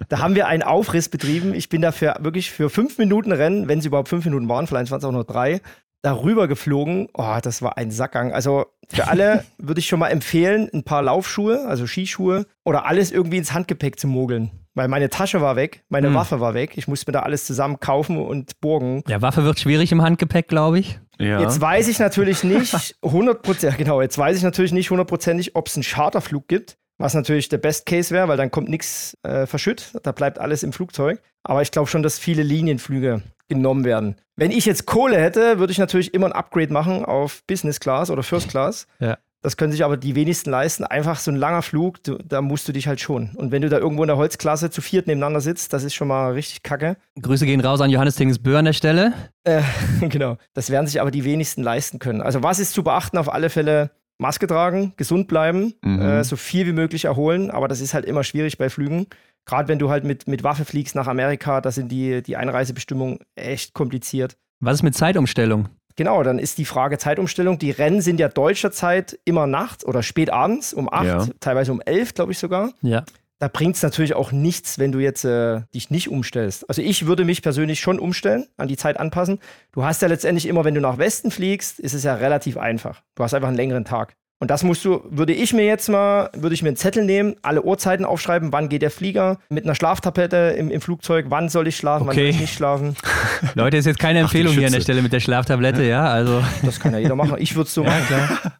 da 0.09 0.19
haben 0.19 0.33
wir 0.33 0.47
einen 0.47 0.63
Aufriss 0.63 1.07
betrieben. 1.07 1.53
Ich 1.53 1.69
bin 1.69 1.83
dafür 1.83 2.15
wirklich 2.21 2.49
für 2.49 2.71
fünf 2.71 2.97
Minuten 2.97 3.31
Rennen, 3.31 3.67
wenn 3.67 3.77
es 3.77 3.85
überhaupt 3.85 4.09
fünf 4.09 4.25
Minuten 4.25 4.49
waren, 4.49 4.65
vielleicht 4.65 4.89
waren 4.89 4.99
es 4.99 5.05
auch 5.05 5.11
nur 5.11 5.23
drei, 5.23 5.61
darüber 6.01 6.47
geflogen. 6.47 7.07
Oh, 7.13 7.37
das 7.41 7.61
war 7.61 7.77
ein 7.77 7.91
Sackgang. 7.91 8.33
Also 8.33 8.65
für 8.89 9.07
alle 9.07 9.45
würde 9.57 9.79
ich 9.79 9.87
schon 9.87 9.99
mal 9.99 10.09
empfehlen, 10.09 10.69
ein 10.73 10.83
paar 10.83 11.01
Laufschuhe, 11.01 11.65
also 11.67 11.85
Skischuhe 11.87 12.45
oder 12.63 12.85
alles 12.85 13.11
irgendwie 13.11 13.37
ins 13.37 13.53
Handgepäck 13.53 13.99
zu 13.99 14.07
mogeln. 14.07 14.51
Weil 14.73 14.87
meine 14.87 15.09
Tasche 15.09 15.41
war 15.41 15.57
weg, 15.57 15.83
meine 15.89 16.07
Hm. 16.07 16.15
Waffe 16.15 16.39
war 16.39 16.53
weg. 16.53 16.77
Ich 16.77 16.87
musste 16.87 17.09
mir 17.09 17.13
da 17.13 17.23
alles 17.23 17.45
zusammen 17.45 17.79
kaufen 17.81 18.17
und 18.17 18.59
borgen. 18.61 19.03
Ja, 19.07 19.21
Waffe 19.21 19.43
wird 19.43 19.59
schwierig 19.59 19.91
im 19.91 20.01
Handgepäck, 20.01 20.47
glaube 20.47 20.79
ich. 20.79 20.97
Ja. 21.19 21.41
Jetzt 21.41 21.59
weiß 21.59 21.89
ich 21.89 21.99
natürlich 21.99 22.43
nicht 22.45 22.73
100%, 23.03 23.65
ja, 23.65 23.75
genau, 23.75 24.01
jetzt 24.01 24.17
weiß 24.17 24.37
ich 24.37 24.43
natürlich 24.43 24.71
nicht 24.71 24.89
hundertprozentig, 24.89 25.55
ob 25.55 25.67
es 25.67 25.75
einen 25.75 25.83
Charterflug 25.83 26.47
gibt, 26.47 26.77
was 26.97 27.13
natürlich 27.13 27.49
der 27.49 27.57
Best 27.57 27.85
Case 27.85 28.13
wäre, 28.15 28.27
weil 28.29 28.37
dann 28.37 28.49
kommt 28.49 28.69
nichts 28.69 29.17
äh, 29.23 29.45
verschütt, 29.45 29.91
da 30.03 30.13
bleibt 30.13 30.39
alles 30.39 30.63
im 30.63 30.71
Flugzeug. 30.73 31.21
Aber 31.43 31.61
ich 31.61 31.71
glaube 31.71 31.89
schon, 31.89 32.01
dass 32.01 32.17
viele 32.17 32.41
Linienflüge 32.41 33.21
genommen 33.51 33.85
werden. 33.85 34.15
Wenn 34.35 34.51
ich 34.51 34.65
jetzt 34.65 34.85
Kohle 34.85 35.17
hätte, 35.17 35.59
würde 35.59 35.71
ich 35.71 35.77
natürlich 35.77 36.13
immer 36.13 36.27
ein 36.27 36.31
Upgrade 36.31 36.73
machen 36.73 37.05
auf 37.05 37.43
Business 37.45 37.79
Class 37.79 38.09
oder 38.09 38.23
First 38.23 38.49
Class. 38.49 38.87
Ja. 38.99 39.17
Das 39.43 39.57
können 39.57 39.71
sich 39.71 39.83
aber 39.83 39.97
die 39.97 40.15
wenigsten 40.15 40.51
leisten. 40.51 40.83
Einfach 40.83 41.19
so 41.19 41.31
ein 41.31 41.35
langer 41.35 41.63
Flug, 41.63 42.03
du, 42.03 42.17
da 42.17 42.41
musst 42.41 42.67
du 42.67 42.71
dich 42.71 42.87
halt 42.87 43.01
schon. 43.01 43.31
Und 43.35 43.51
wenn 43.51 43.63
du 43.63 43.69
da 43.69 43.79
irgendwo 43.79 44.03
in 44.03 44.07
der 44.07 44.17
Holzklasse 44.17 44.69
zu 44.69 44.81
viert 44.81 45.07
nebeneinander 45.07 45.41
sitzt, 45.41 45.73
das 45.73 45.83
ist 45.83 45.95
schon 45.95 46.07
mal 46.07 46.33
richtig 46.33 46.61
kacke. 46.61 46.95
Grüße 47.19 47.45
gehen 47.45 47.59
raus 47.59 47.81
an 47.81 47.89
Johannes 47.89 48.15
Tingesbö 48.15 48.57
an 48.57 48.65
der 48.65 48.73
Stelle. 48.73 49.13
Äh, 49.43 49.63
genau. 50.09 50.37
Das 50.53 50.69
werden 50.69 50.85
sich 50.85 51.01
aber 51.01 51.09
die 51.09 51.23
wenigsten 51.23 51.63
leisten 51.63 51.97
können. 51.97 52.21
Also 52.21 52.43
was 52.43 52.59
ist 52.59 52.73
zu 52.73 52.83
beachten? 52.83 53.17
Auf 53.17 53.33
alle 53.33 53.49
Fälle 53.49 53.89
Maske 54.19 54.45
tragen, 54.45 54.93
gesund 54.97 55.27
bleiben, 55.27 55.73
mhm. 55.81 55.99
äh, 55.99 56.23
so 56.23 56.35
viel 56.35 56.67
wie 56.67 56.73
möglich 56.73 57.05
erholen. 57.05 57.49
Aber 57.49 57.67
das 57.67 57.81
ist 57.81 57.95
halt 57.95 58.05
immer 58.05 58.23
schwierig 58.23 58.59
bei 58.59 58.69
Flügen. 58.69 59.07
Gerade 59.45 59.67
wenn 59.67 59.79
du 59.79 59.89
halt 59.89 60.03
mit, 60.03 60.27
mit 60.27 60.43
Waffe 60.43 60.65
fliegst 60.65 60.95
nach 60.95 61.07
Amerika, 61.07 61.61
da 61.61 61.71
sind 61.71 61.91
die, 61.91 62.21
die 62.21 62.37
Einreisebestimmungen 62.37 63.19
echt 63.35 63.73
kompliziert. 63.73 64.37
Was 64.59 64.75
ist 64.75 64.83
mit 64.83 64.95
Zeitumstellung? 64.95 65.69
Genau, 65.95 66.23
dann 66.23 66.39
ist 66.39 66.57
die 66.57 66.65
Frage 66.65 66.97
Zeitumstellung. 66.97 67.59
Die 67.59 67.71
Rennen 67.71 68.01
sind 68.01 68.19
ja 68.19 68.29
deutscher 68.29 68.71
Zeit 68.71 69.19
immer 69.25 69.47
nachts 69.47 69.85
oder 69.85 70.03
spät 70.03 70.31
abends 70.31 70.73
um 70.73 70.91
8, 70.91 71.05
ja. 71.05 71.27
teilweise 71.39 71.71
um 71.71 71.81
11, 71.81 72.13
glaube 72.13 72.31
ich 72.31 72.39
sogar. 72.39 72.71
Ja. 72.81 73.03
Da 73.39 73.47
bringt 73.47 73.75
es 73.75 73.81
natürlich 73.81 74.13
auch 74.13 74.31
nichts, 74.31 74.77
wenn 74.77 74.91
du 74.91 74.99
jetzt 74.99 75.25
äh, 75.25 75.61
dich 75.73 75.89
nicht 75.89 76.09
umstellst. 76.09 76.69
Also 76.69 76.83
ich 76.83 77.07
würde 77.07 77.25
mich 77.25 77.41
persönlich 77.41 77.79
schon 77.79 77.97
umstellen, 77.97 78.45
an 78.57 78.67
die 78.67 78.77
Zeit 78.77 78.99
anpassen. 78.99 79.39
Du 79.71 79.83
hast 79.83 80.03
ja 80.03 80.07
letztendlich 80.07 80.45
immer, 80.45 80.63
wenn 80.63 80.75
du 80.75 80.81
nach 80.81 80.99
Westen 80.99 81.31
fliegst, 81.31 81.79
ist 81.79 81.95
es 81.95 82.03
ja 82.03 82.13
relativ 82.13 82.57
einfach. 82.57 83.01
Du 83.15 83.23
hast 83.23 83.33
einfach 83.33 83.47
einen 83.47 83.57
längeren 83.57 83.83
Tag. 83.83 84.15
Und 84.41 84.49
das 84.49 84.63
musst 84.63 84.83
du, 84.83 85.03
würde 85.07 85.33
ich 85.33 85.53
mir 85.53 85.65
jetzt 85.65 85.87
mal, 85.87 86.31
würde 86.33 86.55
ich 86.55 86.63
mir 86.63 86.69
einen 86.69 86.75
Zettel 86.75 87.05
nehmen, 87.05 87.35
alle 87.43 87.61
Uhrzeiten 87.61 88.05
aufschreiben, 88.05 88.51
wann 88.51 88.69
geht 88.69 88.81
der 88.81 88.89
Flieger, 88.89 89.37
mit 89.49 89.65
einer 89.65 89.75
Schlaftablette 89.75 90.55
im, 90.57 90.71
im 90.71 90.81
Flugzeug, 90.81 91.27
wann 91.29 91.47
soll 91.47 91.67
ich 91.67 91.77
schlafen, 91.77 92.09
okay. 92.09 92.09
wann 92.09 92.15
soll 92.15 92.29
ich 92.31 92.39
nicht 92.39 92.53
schlafen. 92.55 92.95
Leute, 93.53 93.77
ist 93.77 93.85
jetzt 93.85 93.99
keine 93.99 94.17
Empfehlung 94.17 94.53
Ach, 94.53 94.57
hier 94.57 94.65
an 94.65 94.73
der 94.73 94.81
Stelle 94.81 95.03
mit 95.03 95.13
der 95.13 95.19
Schlaftablette, 95.19 95.83
ja? 95.83 96.07
Also. 96.07 96.43
Das 96.63 96.79
kann 96.79 96.91
ja 96.91 96.97
jeder 96.97 97.15
machen. 97.15 97.35
Ich 97.37 97.55
würde 97.55 97.67
es 97.67 97.73
so 97.75 97.83
machen. 97.83 98.03
Klar. 98.07 98.53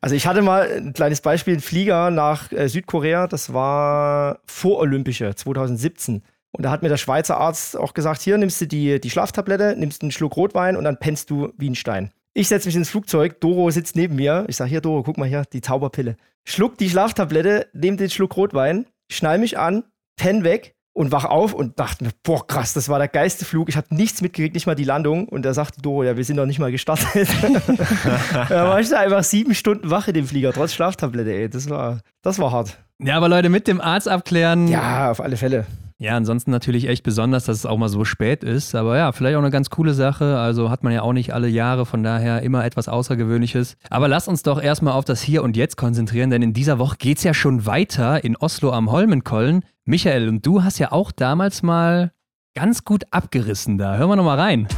Also 0.00 0.14
ich 0.14 0.28
hatte 0.28 0.40
mal 0.40 0.68
ein 0.70 0.92
kleines 0.92 1.20
Beispiel, 1.20 1.54
ein 1.54 1.60
Flieger 1.60 2.12
nach 2.12 2.52
äh, 2.52 2.68
Südkorea, 2.68 3.26
das 3.26 3.52
war 3.52 4.38
vor 4.46 4.78
Olympische 4.78 5.34
2017. 5.34 6.22
Und 6.52 6.62
da 6.62 6.70
hat 6.70 6.82
mir 6.82 6.88
der 6.88 6.96
Schweizer 6.96 7.38
Arzt 7.38 7.76
auch 7.76 7.92
gesagt, 7.92 8.22
hier 8.22 8.38
nimmst 8.38 8.60
du 8.60 8.66
die, 8.66 9.00
die 9.00 9.10
Schlaftablette, 9.10 9.74
nimmst 9.76 10.02
einen 10.02 10.12
Schluck 10.12 10.36
Rotwein 10.36 10.76
und 10.76 10.84
dann 10.84 10.96
pennst 10.96 11.28
du 11.30 11.52
wie 11.58 11.70
ein 11.70 11.74
Stein. 11.74 12.12
Ich 12.36 12.48
setze 12.48 12.66
mich 12.66 12.74
ins 12.74 12.90
Flugzeug, 12.90 13.40
Doro 13.40 13.70
sitzt 13.70 13.94
neben 13.94 14.16
mir. 14.16 14.44
Ich 14.48 14.56
sage, 14.56 14.68
hier, 14.68 14.80
Doro, 14.80 15.04
guck 15.04 15.18
mal 15.18 15.28
hier, 15.28 15.44
die 15.52 15.60
Zauberpille. 15.60 16.16
Schluck 16.44 16.76
die 16.78 16.90
Schlaftablette, 16.90 17.68
nehme 17.72 17.96
den 17.96 18.10
Schluck 18.10 18.36
Rotwein, 18.36 18.86
schnall 19.08 19.38
mich 19.38 19.56
an, 19.56 19.84
penn 20.16 20.42
weg 20.42 20.74
und 20.94 21.12
wach 21.12 21.26
auf 21.26 21.54
und 21.54 21.78
dachte 21.78 22.02
mir, 22.02 22.10
boah, 22.24 22.44
krass, 22.44 22.72
das 22.72 22.88
war 22.88 22.98
der 22.98 23.06
geilste 23.06 23.44
Flug. 23.44 23.68
Ich 23.68 23.76
habe 23.76 23.94
nichts 23.94 24.20
mitgekriegt, 24.20 24.54
nicht 24.54 24.66
mal 24.66 24.74
die 24.74 24.82
Landung. 24.82 25.28
Und 25.28 25.44
da 25.44 25.54
sagte 25.54 25.80
Doro, 25.80 26.02
ja, 26.02 26.16
wir 26.16 26.24
sind 26.24 26.34
noch 26.34 26.46
nicht 26.46 26.58
mal 26.58 26.72
gestartet. 26.72 27.28
da 28.48 28.68
war 28.68 28.80
ich 28.80 28.88
da 28.88 28.98
einfach 28.98 29.22
sieben 29.22 29.54
Stunden 29.54 29.90
wach 29.90 30.08
in 30.08 30.14
dem 30.14 30.26
Flieger, 30.26 30.52
trotz 30.52 30.72
Schlaftablette, 30.72 31.32
ey. 31.32 31.48
Das 31.48 31.70
war, 31.70 32.00
das 32.22 32.40
war 32.40 32.50
hart. 32.50 32.78
Ja, 32.98 33.16
aber 33.16 33.28
Leute, 33.28 33.48
mit 33.48 33.68
dem 33.68 33.80
Arzt 33.80 34.08
abklären. 34.08 34.66
Ja, 34.66 35.12
auf 35.12 35.20
alle 35.20 35.36
Fälle. 35.36 35.66
Ja, 35.98 36.16
ansonsten 36.16 36.50
natürlich 36.50 36.88
echt 36.88 37.04
besonders, 37.04 37.44
dass 37.44 37.58
es 37.58 37.66
auch 37.66 37.78
mal 37.78 37.88
so 37.88 38.04
spät 38.04 38.42
ist. 38.42 38.74
Aber 38.74 38.96
ja, 38.96 39.12
vielleicht 39.12 39.36
auch 39.36 39.40
eine 39.40 39.50
ganz 39.50 39.70
coole 39.70 39.94
Sache. 39.94 40.38
Also 40.38 40.68
hat 40.68 40.82
man 40.82 40.92
ja 40.92 41.02
auch 41.02 41.12
nicht 41.12 41.32
alle 41.32 41.48
Jahre, 41.48 41.86
von 41.86 42.02
daher 42.02 42.42
immer 42.42 42.64
etwas 42.64 42.88
Außergewöhnliches. 42.88 43.76
Aber 43.90 44.08
lasst 44.08 44.28
uns 44.28 44.42
doch 44.42 44.60
erstmal 44.60 44.94
auf 44.94 45.04
das 45.04 45.22
Hier 45.22 45.44
und 45.44 45.56
Jetzt 45.56 45.76
konzentrieren, 45.76 46.30
denn 46.30 46.42
in 46.42 46.52
dieser 46.52 46.78
Woche 46.78 46.96
geht 46.98 47.18
es 47.18 47.24
ja 47.24 47.32
schon 47.32 47.64
weiter 47.64 48.24
in 48.24 48.36
Oslo 48.36 48.72
am 48.72 48.90
Holmenkollen. 48.90 49.64
Michael, 49.84 50.28
und 50.28 50.44
du 50.44 50.64
hast 50.64 50.78
ja 50.78 50.90
auch 50.90 51.12
damals 51.12 51.62
mal 51.62 52.12
ganz 52.54 52.84
gut 52.84 53.04
abgerissen 53.10 53.78
da. 53.78 53.96
Hören 53.96 54.10
wir 54.10 54.16
nochmal 54.16 54.40
rein 54.40 54.68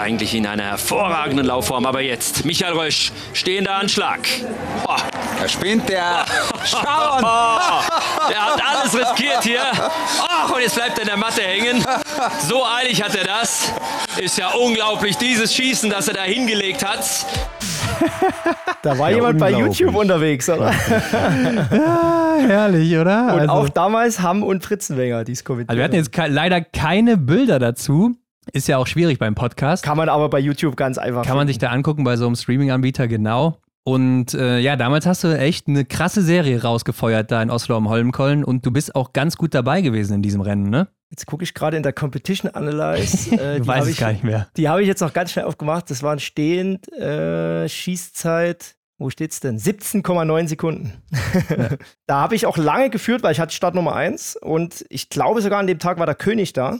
eigentlich 0.00 0.34
in 0.34 0.46
einer 0.46 0.64
hervorragenden 0.64 1.46
Laufform. 1.46 1.84
Aber 1.84 2.00
jetzt, 2.00 2.44
Michael 2.44 2.72
Rösch, 2.72 3.12
stehender 3.32 3.74
Anschlag. 3.74 4.20
Oh. 4.88 4.96
Er 5.40 5.48
spinnt, 5.48 5.88
der. 5.88 6.24
Schauen! 6.64 7.22
der 8.28 8.44
hat 8.44 8.62
alles 8.62 8.94
riskiert 8.94 9.42
hier. 9.42 9.62
Oh, 10.20 10.54
und 10.54 10.60
jetzt 10.60 10.74
bleibt 10.74 10.98
er 10.98 11.02
in 11.02 11.08
der 11.08 11.16
Matte 11.16 11.40
hängen. 11.40 11.82
So 12.46 12.64
eilig 12.66 13.02
hat 13.02 13.14
er 13.14 13.24
das. 13.24 13.72
Ist 14.18 14.36
ja 14.36 14.50
unglaublich, 14.50 15.16
dieses 15.16 15.54
Schießen, 15.54 15.88
das 15.88 16.08
er 16.08 16.14
da 16.14 16.22
hingelegt 16.22 16.86
hat. 16.86 17.04
Da 18.82 18.98
war 18.98 19.10
ja, 19.10 19.16
jemand 19.16 19.38
bei 19.38 19.50
YouTube 19.50 19.94
unterwegs, 19.94 20.48
oder? 20.48 20.72
ja, 21.70 22.36
herrlich, 22.46 22.96
oder? 22.96 23.34
Und 23.34 23.40
also, 23.40 23.52
auch 23.52 23.68
damals 23.68 24.22
Hamm 24.22 24.42
und 24.42 24.64
Fritzenwenger, 24.64 25.24
die 25.24 25.32
es 25.32 25.44
kommentiert. 25.44 25.68
Also 25.68 25.76
wir 25.76 25.84
hatten 25.84 25.96
jetzt 25.96 26.10
ke 26.10 26.26
leider 26.28 26.62
keine 26.62 27.18
Bilder 27.18 27.58
dazu. 27.58 28.16
Ist 28.54 28.68
ja 28.68 28.78
auch 28.78 28.86
schwierig 28.86 29.18
beim 29.18 29.34
Podcast. 29.34 29.84
Kann 29.84 29.98
man 29.98 30.08
aber 30.08 30.30
bei 30.30 30.38
YouTube 30.38 30.76
ganz 30.76 30.96
einfach. 30.96 31.16
Kann 31.16 31.24
finden. 31.24 31.36
man 31.36 31.48
sich 31.48 31.58
da 31.58 31.68
angucken 31.68 32.04
bei 32.04 32.16
so 32.16 32.24
einem 32.24 32.36
Streaming-Anbieter, 32.36 33.06
genau. 33.06 33.58
Und 33.84 34.34
äh, 34.34 34.58
ja, 34.58 34.76
damals 34.76 35.06
hast 35.06 35.24
du 35.24 35.28
echt 35.28 35.66
eine 35.66 35.84
krasse 35.84 36.22
Serie 36.22 36.62
rausgefeuert 36.62 37.30
da 37.30 37.42
in 37.42 37.50
Oslo 37.50 37.76
am 37.76 37.88
Holmenkollen 37.88 38.44
und 38.44 38.66
du 38.66 38.70
bist 38.70 38.94
auch 38.94 39.12
ganz 39.12 39.36
gut 39.36 39.54
dabei 39.54 39.80
gewesen 39.80 40.14
in 40.14 40.22
diesem 40.22 40.42
Rennen, 40.42 40.68
ne? 40.68 40.88
Jetzt 41.10 41.26
gucke 41.26 41.42
ich 41.42 41.54
gerade 41.54 41.76
in 41.76 41.82
der 41.82 41.92
Competition 41.92 42.50
Analyze. 42.54 43.36
Äh, 43.40 43.66
Weiß 43.66 43.86
ich 43.86 43.98
gar 43.98 44.12
nicht 44.12 44.22
mehr. 44.22 44.48
Die 44.56 44.68
habe 44.68 44.82
ich 44.82 44.88
jetzt 44.88 45.00
noch 45.00 45.12
ganz 45.12 45.32
schnell 45.32 45.44
aufgemacht. 45.44 45.90
Das 45.90 46.02
waren 46.02 46.18
stehend 46.18 46.92
äh, 46.92 47.68
Schießzeit. 47.68 48.76
Wo 48.98 49.08
steht's 49.08 49.40
denn? 49.40 49.58
17,9 49.58 50.46
Sekunden. 50.46 50.92
Ja. 51.48 51.70
da 52.06 52.20
habe 52.20 52.34
ich 52.34 52.44
auch 52.44 52.58
lange 52.58 52.90
geführt, 52.90 53.22
weil 53.22 53.32
ich 53.32 53.40
hatte 53.40 53.54
Start 53.54 53.74
Nummer 53.74 53.94
1 53.94 54.36
und 54.36 54.84
ich 54.90 55.08
glaube 55.08 55.40
sogar 55.40 55.58
an 55.58 55.66
dem 55.66 55.78
Tag 55.78 55.98
war 55.98 56.06
der 56.06 56.14
König 56.14 56.52
da. 56.52 56.78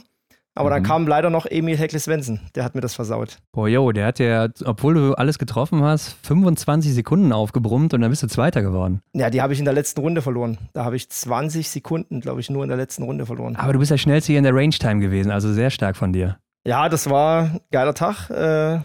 Aber 0.53 0.69
mhm. 0.69 0.73
dann 0.73 0.83
kam 0.83 1.07
leider 1.07 1.29
noch 1.29 1.45
Emil 1.45 1.77
Heckle 1.77 1.99
Svensson. 1.99 2.39
Der 2.55 2.63
hat 2.63 2.75
mir 2.75 2.81
das 2.81 2.93
versaut. 2.93 3.37
Boah, 3.53 3.67
yo, 3.67 3.91
der 3.91 4.07
hat 4.07 4.19
ja, 4.19 4.49
obwohl 4.65 4.93
du 4.93 5.13
alles 5.13 5.39
getroffen 5.39 5.83
hast, 5.83 6.17
25 6.23 6.93
Sekunden 6.93 7.31
aufgebrummt 7.31 7.93
und 7.93 8.01
dann 8.01 8.09
bist 8.09 8.23
du 8.23 8.27
Zweiter 8.27 8.61
geworden. 8.61 9.01
Ja, 9.13 9.29
die 9.29 9.41
habe 9.41 9.53
ich 9.53 9.59
in 9.59 9.65
der 9.65 9.73
letzten 9.73 10.01
Runde 10.01 10.21
verloren. 10.21 10.57
Da 10.73 10.83
habe 10.83 10.95
ich 10.95 11.09
20 11.09 11.69
Sekunden, 11.69 12.19
glaube 12.21 12.41
ich, 12.41 12.49
nur 12.49 12.63
in 12.63 12.69
der 12.69 12.77
letzten 12.77 13.03
Runde 13.03 13.25
verloren. 13.25 13.55
Aber 13.55 13.73
du 13.73 13.79
bist 13.79 13.91
der 13.91 13.97
schnellste 13.97 14.33
hier 14.33 14.39
in 14.39 14.43
der 14.43 14.55
Range 14.55 14.71
Time 14.71 14.99
gewesen, 14.99 15.31
also 15.31 15.53
sehr 15.53 15.69
stark 15.69 15.95
von 15.95 16.11
dir. 16.11 16.37
Ja, 16.65 16.89
das 16.89 17.09
war 17.09 17.43
ein 17.43 17.61
geiler 17.71 17.93
Tag. 17.93 18.29
Äh, 18.29 18.79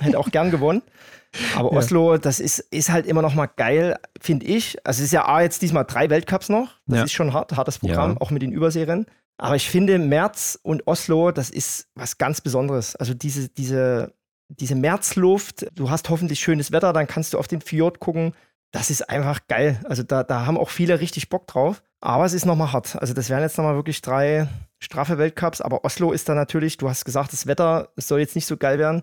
hätte 0.00 0.18
auch 0.18 0.30
gern 0.30 0.50
gewonnen. 0.50 0.82
Aber 1.56 1.72
Oslo, 1.76 2.18
das 2.18 2.40
ist, 2.40 2.58
ist 2.58 2.90
halt 2.90 3.06
immer 3.06 3.22
noch 3.22 3.34
mal 3.34 3.46
geil, 3.46 3.96
finde 4.20 4.46
ich. 4.46 4.76
Also 4.86 5.00
es 5.00 5.06
ist 5.06 5.12
ja 5.12 5.26
A, 5.26 5.42
jetzt 5.42 5.62
diesmal 5.62 5.84
drei 5.84 6.10
Weltcups 6.10 6.48
noch. 6.48 6.68
Das 6.86 6.98
ja. 6.98 7.04
ist 7.04 7.12
schon 7.12 7.32
hart, 7.32 7.56
hartes 7.56 7.78
Programm, 7.78 8.12
ja. 8.12 8.16
auch 8.20 8.30
mit 8.30 8.42
den 8.42 8.52
Überseerennen. 8.52 9.06
Aber 9.40 9.56
ich 9.56 9.70
finde, 9.70 9.98
März 9.98 10.58
und 10.62 10.86
Oslo, 10.86 11.30
das 11.32 11.48
ist 11.48 11.88
was 11.94 12.18
ganz 12.18 12.42
Besonderes. 12.42 12.94
Also 12.96 13.14
diese, 13.14 13.48
diese, 13.48 14.12
diese 14.48 14.74
Märzluft, 14.74 15.66
du 15.74 15.88
hast 15.88 16.10
hoffentlich 16.10 16.40
schönes 16.40 16.72
Wetter, 16.72 16.92
dann 16.92 17.06
kannst 17.06 17.32
du 17.32 17.38
auf 17.38 17.48
den 17.48 17.62
Fjord 17.62 18.00
gucken. 18.00 18.34
Das 18.70 18.90
ist 18.90 19.08
einfach 19.08 19.46
geil. 19.48 19.80
Also 19.84 20.02
da, 20.02 20.24
da 20.24 20.44
haben 20.44 20.58
auch 20.58 20.68
viele 20.68 21.00
richtig 21.00 21.30
Bock 21.30 21.46
drauf. 21.46 21.82
Aber 22.02 22.26
es 22.26 22.34
ist 22.34 22.44
nochmal 22.44 22.72
hart. 22.72 22.96
Also 23.00 23.14
das 23.14 23.30
wären 23.30 23.40
jetzt 23.40 23.56
nochmal 23.56 23.76
wirklich 23.76 24.02
drei 24.02 24.46
straffe 24.78 25.16
Weltcups. 25.16 25.62
Aber 25.62 25.86
Oslo 25.86 26.12
ist 26.12 26.28
da 26.28 26.34
natürlich, 26.34 26.76
du 26.76 26.90
hast 26.90 27.06
gesagt, 27.06 27.32
das 27.32 27.46
Wetter 27.46 27.88
soll 27.96 28.20
jetzt 28.20 28.34
nicht 28.34 28.46
so 28.46 28.58
geil 28.58 28.78
werden. 28.78 29.02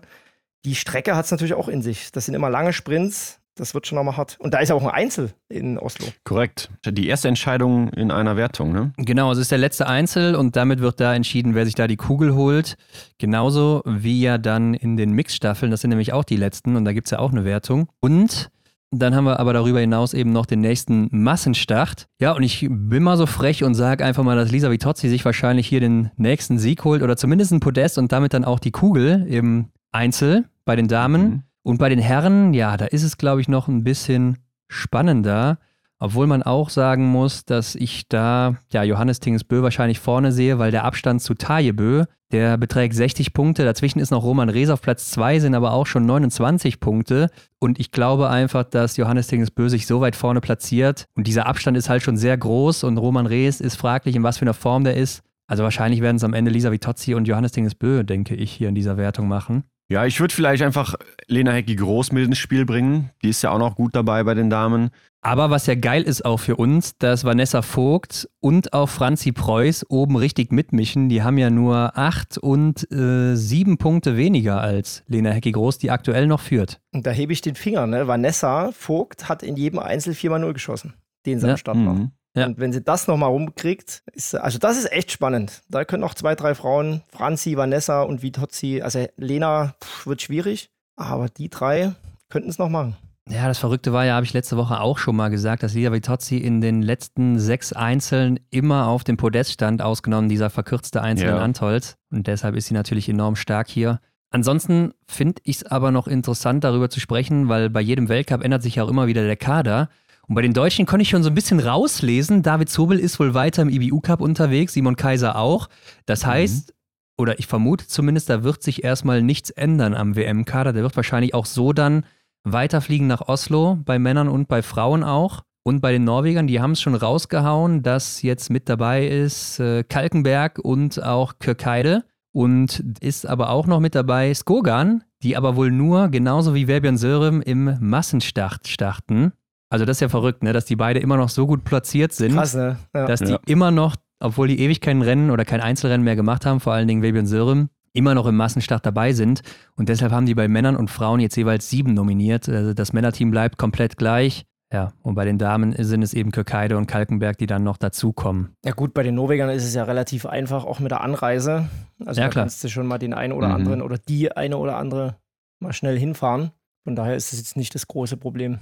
Die 0.64 0.76
Strecke 0.76 1.16
hat 1.16 1.24
es 1.24 1.32
natürlich 1.32 1.54
auch 1.54 1.66
in 1.66 1.82
sich. 1.82 2.12
Das 2.12 2.26
sind 2.26 2.34
immer 2.34 2.48
lange 2.48 2.72
Sprints. 2.72 3.37
Das 3.58 3.74
wird 3.74 3.86
schon 3.86 3.96
nochmal 3.96 4.16
hart. 4.16 4.36
Und 4.38 4.54
da 4.54 4.58
ist 4.58 4.68
ja 4.68 4.74
auch 4.74 4.82
ein 4.82 4.90
Einzel 4.90 5.32
in 5.48 5.78
Oslo. 5.78 6.06
Korrekt. 6.24 6.70
Die 6.86 7.08
erste 7.08 7.28
Entscheidung 7.28 7.88
in 7.90 8.10
einer 8.10 8.36
Wertung, 8.36 8.72
ne? 8.72 8.92
Genau, 8.96 9.32
es 9.32 9.38
ist 9.38 9.50
der 9.50 9.58
letzte 9.58 9.88
Einzel 9.88 10.36
und 10.36 10.56
damit 10.56 10.80
wird 10.80 11.00
da 11.00 11.14
entschieden, 11.14 11.54
wer 11.54 11.64
sich 11.64 11.74
da 11.74 11.88
die 11.88 11.96
Kugel 11.96 12.34
holt. 12.34 12.76
Genauso 13.18 13.82
wie 13.84 14.20
ja 14.20 14.38
dann 14.38 14.74
in 14.74 14.96
den 14.96 15.10
Mixstaffeln, 15.10 15.70
das 15.70 15.80
sind 15.80 15.90
nämlich 15.90 16.12
auch 16.12 16.24
die 16.24 16.36
letzten 16.36 16.76
und 16.76 16.84
da 16.84 16.92
gibt 16.92 17.08
es 17.08 17.10
ja 17.10 17.18
auch 17.18 17.32
eine 17.32 17.44
Wertung. 17.44 17.88
Und 18.00 18.50
dann 18.90 19.14
haben 19.14 19.24
wir 19.24 19.38
aber 19.38 19.52
darüber 19.52 19.80
hinaus 19.80 20.14
eben 20.14 20.32
noch 20.32 20.46
den 20.46 20.60
nächsten 20.60 21.08
Massenstart. 21.10 22.06
Ja, 22.20 22.32
und 22.32 22.42
ich 22.42 22.66
bin 22.70 23.02
mal 23.02 23.16
so 23.16 23.26
frech 23.26 23.64
und 23.64 23.74
sage 23.74 24.04
einfach 24.04 24.22
mal, 24.22 24.36
dass 24.36 24.50
Lisa 24.50 24.70
Vitozzi 24.70 25.08
sich 25.08 25.24
wahrscheinlich 25.24 25.66
hier 25.66 25.80
den 25.80 26.10
nächsten 26.16 26.58
Sieg 26.58 26.84
holt 26.84 27.02
oder 27.02 27.16
zumindest 27.16 27.52
ein 27.52 27.60
Podest 27.60 27.98
und 27.98 28.12
damit 28.12 28.32
dann 28.32 28.44
auch 28.44 28.60
die 28.60 28.70
Kugel 28.70 29.26
im 29.28 29.66
Einzel 29.92 30.44
bei 30.64 30.76
den 30.76 30.88
Damen. 30.88 31.22
Mhm. 31.22 31.42
Und 31.62 31.78
bei 31.78 31.88
den 31.88 31.98
Herren, 31.98 32.54
ja, 32.54 32.76
da 32.76 32.86
ist 32.86 33.02
es, 33.02 33.18
glaube 33.18 33.40
ich, 33.40 33.48
noch 33.48 33.68
ein 33.68 33.84
bisschen 33.84 34.38
spannender. 34.68 35.58
Obwohl 36.00 36.28
man 36.28 36.44
auch 36.44 36.70
sagen 36.70 37.06
muss, 37.08 37.44
dass 37.44 37.74
ich 37.74 38.08
da 38.08 38.56
ja 38.72 38.84
Johannes 38.84 39.18
Tingesbö 39.18 39.62
wahrscheinlich 39.62 39.98
vorne 39.98 40.30
sehe, 40.30 40.60
weil 40.60 40.70
der 40.70 40.84
Abstand 40.84 41.22
zu 41.22 41.34
Tajebö, 41.34 42.04
der 42.30 42.56
beträgt 42.56 42.94
60 42.94 43.32
Punkte. 43.32 43.64
Dazwischen 43.64 43.98
ist 43.98 44.12
noch 44.12 44.22
Roman 44.22 44.48
Rees 44.48 44.70
auf 44.70 44.80
Platz 44.80 45.10
2, 45.10 45.40
sind 45.40 45.54
aber 45.56 45.72
auch 45.72 45.86
schon 45.86 46.06
29 46.06 46.78
Punkte. 46.78 47.30
Und 47.58 47.80
ich 47.80 47.90
glaube 47.90 48.30
einfach, 48.30 48.62
dass 48.62 48.96
Johannes 48.96 49.26
Tingesbö 49.26 49.68
sich 49.68 49.88
so 49.88 50.00
weit 50.00 50.14
vorne 50.14 50.40
platziert. 50.40 51.06
Und 51.16 51.26
dieser 51.26 51.46
Abstand 51.46 51.76
ist 51.76 51.88
halt 51.88 52.02
schon 52.02 52.16
sehr 52.16 52.38
groß 52.38 52.84
und 52.84 52.98
Roman 52.98 53.26
Rees 53.26 53.60
ist 53.60 53.74
fraglich, 53.74 54.14
in 54.14 54.22
was 54.22 54.38
für 54.38 54.42
einer 54.42 54.54
Form 54.54 54.84
der 54.84 54.96
ist. 54.96 55.22
Also 55.48 55.64
wahrscheinlich 55.64 56.00
werden 56.00 56.16
es 56.16 56.24
am 56.24 56.34
Ende 56.34 56.52
Lisa 56.52 56.70
Vitozzi 56.70 57.14
und 57.14 57.26
Johannes 57.26 57.52
Tingesbö, 57.52 58.04
denke 58.04 58.36
ich, 58.36 58.52
hier 58.52 58.68
in 58.68 58.76
dieser 58.76 58.98
Wertung 58.98 59.26
machen. 59.26 59.64
Ja, 59.90 60.04
ich 60.04 60.20
würde 60.20 60.34
vielleicht 60.34 60.62
einfach 60.62 60.94
Lena 61.28 61.52
Hecki 61.52 61.74
Groß 61.74 62.12
mit 62.12 62.26
ins 62.26 62.36
Spiel 62.38 62.66
bringen. 62.66 63.10
Die 63.22 63.30
ist 63.30 63.42
ja 63.42 63.50
auch 63.50 63.58
noch 63.58 63.74
gut 63.74 63.94
dabei 63.96 64.22
bei 64.22 64.34
den 64.34 64.50
Damen. 64.50 64.90
Aber 65.22 65.50
was 65.50 65.66
ja 65.66 65.74
geil 65.74 66.02
ist 66.02 66.24
auch 66.24 66.38
für 66.38 66.56
uns, 66.56 66.96
dass 66.98 67.24
Vanessa 67.24 67.62
Vogt 67.62 68.28
und 68.38 68.72
auch 68.74 68.88
Franzi 68.88 69.32
Preuß 69.32 69.86
oben 69.88 70.16
richtig 70.16 70.52
mitmischen. 70.52 71.08
Die 71.08 71.22
haben 71.22 71.38
ja 71.38 71.48
nur 71.50 71.96
acht 71.98 72.36
und 72.38 72.90
äh, 72.92 73.34
sieben 73.34 73.78
Punkte 73.78 74.16
weniger 74.16 74.60
als 74.60 75.02
Lena 75.06 75.30
Hecki 75.30 75.52
Groß, 75.52 75.78
die 75.78 75.90
aktuell 75.90 76.26
noch 76.26 76.40
führt. 76.40 76.80
Und 76.92 77.06
da 77.06 77.10
hebe 77.10 77.32
ich 77.32 77.40
den 77.40 77.54
Finger. 77.56 77.86
Ne? 77.86 78.06
Vanessa 78.06 78.70
Vogt 78.72 79.28
hat 79.28 79.42
in 79.42 79.56
jedem 79.56 79.78
Einzel 79.80 80.12
4x0 80.12 80.52
geschossen, 80.52 80.94
den 81.26 81.40
sie 81.40 81.46
Ja. 81.46 81.52
am 81.54 81.58
Start. 81.58 81.76
Mhm. 81.78 82.10
Ja. 82.38 82.46
Und 82.46 82.58
wenn 82.58 82.72
sie 82.72 82.82
das 82.82 83.06
nochmal 83.06 83.30
rumkriegt, 83.30 84.02
ist, 84.12 84.34
also 84.34 84.58
das 84.58 84.78
ist 84.78 84.90
echt 84.92 85.10
spannend. 85.12 85.62
Da 85.68 85.84
können 85.84 86.00
noch 86.00 86.14
zwei, 86.14 86.34
drei 86.34 86.54
Frauen, 86.54 87.02
Franzi, 87.08 87.56
Vanessa 87.56 88.02
und 88.02 88.22
Vitozzi, 88.22 88.80
also 88.82 89.06
Lena 89.16 89.74
pff, 89.82 90.06
wird 90.06 90.22
schwierig, 90.22 90.70
aber 90.96 91.28
die 91.28 91.48
drei 91.48 91.92
könnten 92.28 92.50
es 92.50 92.58
noch 92.58 92.68
machen. 92.68 92.96
Ja, 93.30 93.46
das 93.46 93.58
Verrückte 93.58 93.92
war 93.92 94.06
ja, 94.06 94.14
habe 94.14 94.24
ich 94.24 94.32
letzte 94.32 94.56
Woche 94.56 94.80
auch 94.80 94.96
schon 94.96 95.14
mal 95.14 95.28
gesagt, 95.28 95.62
dass 95.62 95.74
Lida 95.74 95.92
Vitozzi 95.92 96.38
in 96.38 96.62
den 96.62 96.80
letzten 96.80 97.38
sechs 97.38 97.74
Einzeln 97.74 98.40
immer 98.50 98.86
auf 98.86 99.04
dem 99.04 99.18
Podest 99.18 99.52
stand, 99.52 99.82
ausgenommen 99.82 100.30
dieser 100.30 100.48
verkürzte 100.48 101.02
Einzel 101.02 101.28
in 101.28 101.34
Ja. 101.34 101.42
Antolz. 101.42 101.96
Und 102.10 102.26
deshalb 102.26 102.56
ist 102.56 102.68
sie 102.68 102.74
natürlich 102.74 103.06
enorm 103.08 103.36
stark 103.36 103.68
hier. 103.68 104.00
Ansonsten 104.30 104.92
finde 105.06 105.42
ich 105.44 105.56
es 105.56 105.64
aber 105.66 105.90
noch 105.90 106.06
interessant, 106.06 106.64
darüber 106.64 106.88
zu 106.88 107.00
sprechen, 107.00 107.48
weil 107.48 107.68
bei 107.68 107.80
jedem 107.82 108.08
Weltcup 108.08 108.42
ändert 108.42 108.62
sich 108.62 108.76
ja 108.76 108.84
auch 108.84 108.88
immer 108.88 109.06
wieder 109.06 109.24
der 109.24 109.36
Kader. 109.36 109.88
Und 110.28 110.34
bei 110.34 110.42
den 110.42 110.52
Deutschen 110.52 110.84
konnte 110.84 111.02
ich 111.02 111.08
schon 111.08 111.22
so 111.22 111.30
ein 111.30 111.34
bisschen 111.34 111.58
rauslesen, 111.58 112.42
David 112.42 112.68
Zobel 112.68 112.98
ist 112.98 113.18
wohl 113.18 113.32
weiter 113.32 113.62
im 113.62 113.70
IBU-Cup 113.70 114.20
unterwegs, 114.20 114.74
Simon 114.74 114.94
Kaiser 114.94 115.36
auch. 115.36 115.68
Das 116.04 116.26
heißt, 116.26 116.74
oder 117.16 117.38
ich 117.38 117.46
vermute 117.46 117.86
zumindest, 117.86 118.28
da 118.28 118.44
wird 118.44 118.62
sich 118.62 118.84
erstmal 118.84 119.22
nichts 119.22 119.50
ändern 119.50 119.94
am 119.94 120.16
WM-Kader. 120.16 120.74
Der 120.74 120.82
wird 120.82 120.96
wahrscheinlich 120.96 121.34
auch 121.34 121.46
so 121.46 121.72
dann 121.72 122.04
weiterfliegen 122.44 123.06
nach 123.06 123.22
Oslo, 123.22 123.78
bei 123.84 123.98
Männern 123.98 124.28
und 124.28 124.48
bei 124.48 124.62
Frauen 124.62 125.02
auch. 125.02 125.42
Und 125.64 125.80
bei 125.80 125.92
den 125.92 126.04
Norwegern, 126.04 126.46
die 126.46 126.60
haben 126.60 126.72
es 126.72 126.80
schon 126.80 126.94
rausgehauen, 126.94 127.82
dass 127.82 128.22
jetzt 128.22 128.50
mit 128.50 128.68
dabei 128.68 129.06
ist 129.06 129.58
äh, 129.60 129.82
Kalkenberg 129.82 130.58
und 130.58 131.02
auch 131.02 131.38
Kirkeide. 131.40 132.04
Und 132.32 132.84
ist 133.00 133.26
aber 133.26 133.50
auch 133.50 133.66
noch 133.66 133.80
mit 133.80 133.94
dabei 133.94 134.32
Skogan, 134.32 135.02
die 135.22 135.36
aber 135.36 135.56
wohl 135.56 135.70
nur, 135.70 136.08
genauso 136.08 136.54
wie 136.54 136.66
Verbjörn 136.66 136.96
Sörem, 136.96 137.40
im 137.42 137.76
Massenstart 137.80 138.68
starten. 138.68 139.32
Also 139.70 139.84
das 139.84 139.98
ist 139.98 140.00
ja 140.00 140.08
verrückt, 140.08 140.42
ne? 140.42 140.52
dass 140.52 140.64
die 140.64 140.76
beide 140.76 140.98
immer 141.00 141.16
noch 141.16 141.28
so 141.28 141.46
gut 141.46 141.64
platziert 141.64 142.12
sind 142.12 142.34
Krass, 142.34 142.54
ne? 142.54 142.78
Ja. 142.94 143.06
dass 143.06 143.20
die 143.20 143.32
Ja. 143.32 143.40
immer 143.46 143.70
noch, 143.70 143.96
obwohl 144.20 144.48
die 144.48 144.60
ewig 144.60 144.80
kein 144.80 145.02
Rennen 145.02 145.30
oder 145.30 145.44
kein 145.44 145.60
Einzelrennen 145.60 146.04
mehr 146.04 146.16
gemacht 146.16 146.46
haben, 146.46 146.60
vor 146.60 146.72
allen 146.72 146.88
Dingen 146.88 147.02
Webi 147.02 147.18
und 147.18 147.26
Sörem, 147.26 147.68
immer 147.92 148.14
noch 148.14 148.26
im 148.26 148.36
Massenstart 148.36 148.86
dabei 148.86 149.12
sind. 149.12 149.42
Und 149.76 149.88
deshalb 149.88 150.12
haben 150.12 150.26
die 150.26 150.34
bei 150.34 150.48
Männern 150.48 150.76
und 150.76 150.90
Frauen 150.90 151.20
jetzt 151.20 151.36
jeweils 151.36 151.68
sieben 151.68 151.94
nominiert. 151.94 152.48
Also 152.48 152.72
das 152.74 152.92
Männerteam 152.92 153.30
bleibt 153.30 153.58
komplett 153.58 153.96
gleich. 153.96 154.44
Ja, 154.72 154.92
und 155.02 155.14
bei 155.14 155.24
den 155.24 155.38
Damen 155.38 155.74
sind 155.82 156.02
es 156.02 156.12
eben 156.12 156.30
Kirkeide 156.30 156.76
und 156.76 156.86
Kalkenberg, 156.86 157.38
die 157.38 157.46
dann 157.46 157.64
noch 157.64 157.78
dazukommen. 157.78 158.54
Ja 158.66 158.72
gut, 158.72 158.92
bei 158.92 159.02
den 159.02 159.14
Norwegern 159.14 159.48
ist 159.48 159.64
es 159.64 159.74
ja 159.74 159.84
relativ 159.84 160.26
einfach, 160.26 160.64
auch 160.66 160.78
mit 160.78 160.90
der 160.90 161.00
Anreise. 161.00 161.68
Also 162.04 162.20
Ja, 162.20 162.26
da 162.26 162.30
klar. 162.30 162.44
kannst 162.44 162.62
du 162.62 162.68
schon 162.68 162.86
mal 162.86 162.98
den 162.98 163.14
einen 163.14 163.32
oder 163.32 163.48
Mhm. 163.48 163.54
anderen 163.54 163.82
oder 163.82 163.96
die 163.96 164.30
eine 164.36 164.58
oder 164.58 164.76
andere 164.76 165.16
mal 165.58 165.72
schnell 165.72 165.98
hinfahren. 165.98 166.50
Von 166.84 166.96
daher 166.96 167.16
ist 167.16 167.32
es 167.32 167.38
jetzt 167.38 167.56
nicht 167.56 167.74
das 167.74 167.86
große 167.88 168.18
Problem. 168.18 168.58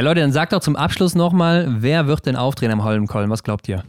Ja, 0.00 0.04
Leute, 0.04 0.20
dann 0.22 0.32
sagt 0.32 0.54
doch 0.54 0.60
zum 0.60 0.76
Abschluss 0.76 1.14
nochmal, 1.14 1.66
wer 1.80 2.06
wird 2.06 2.24
denn 2.24 2.34
aufdrehen 2.34 2.72
am 2.72 2.82
Holmenkollen? 2.82 3.28
Was 3.28 3.42
glaubt 3.42 3.68
ihr? 3.68 3.84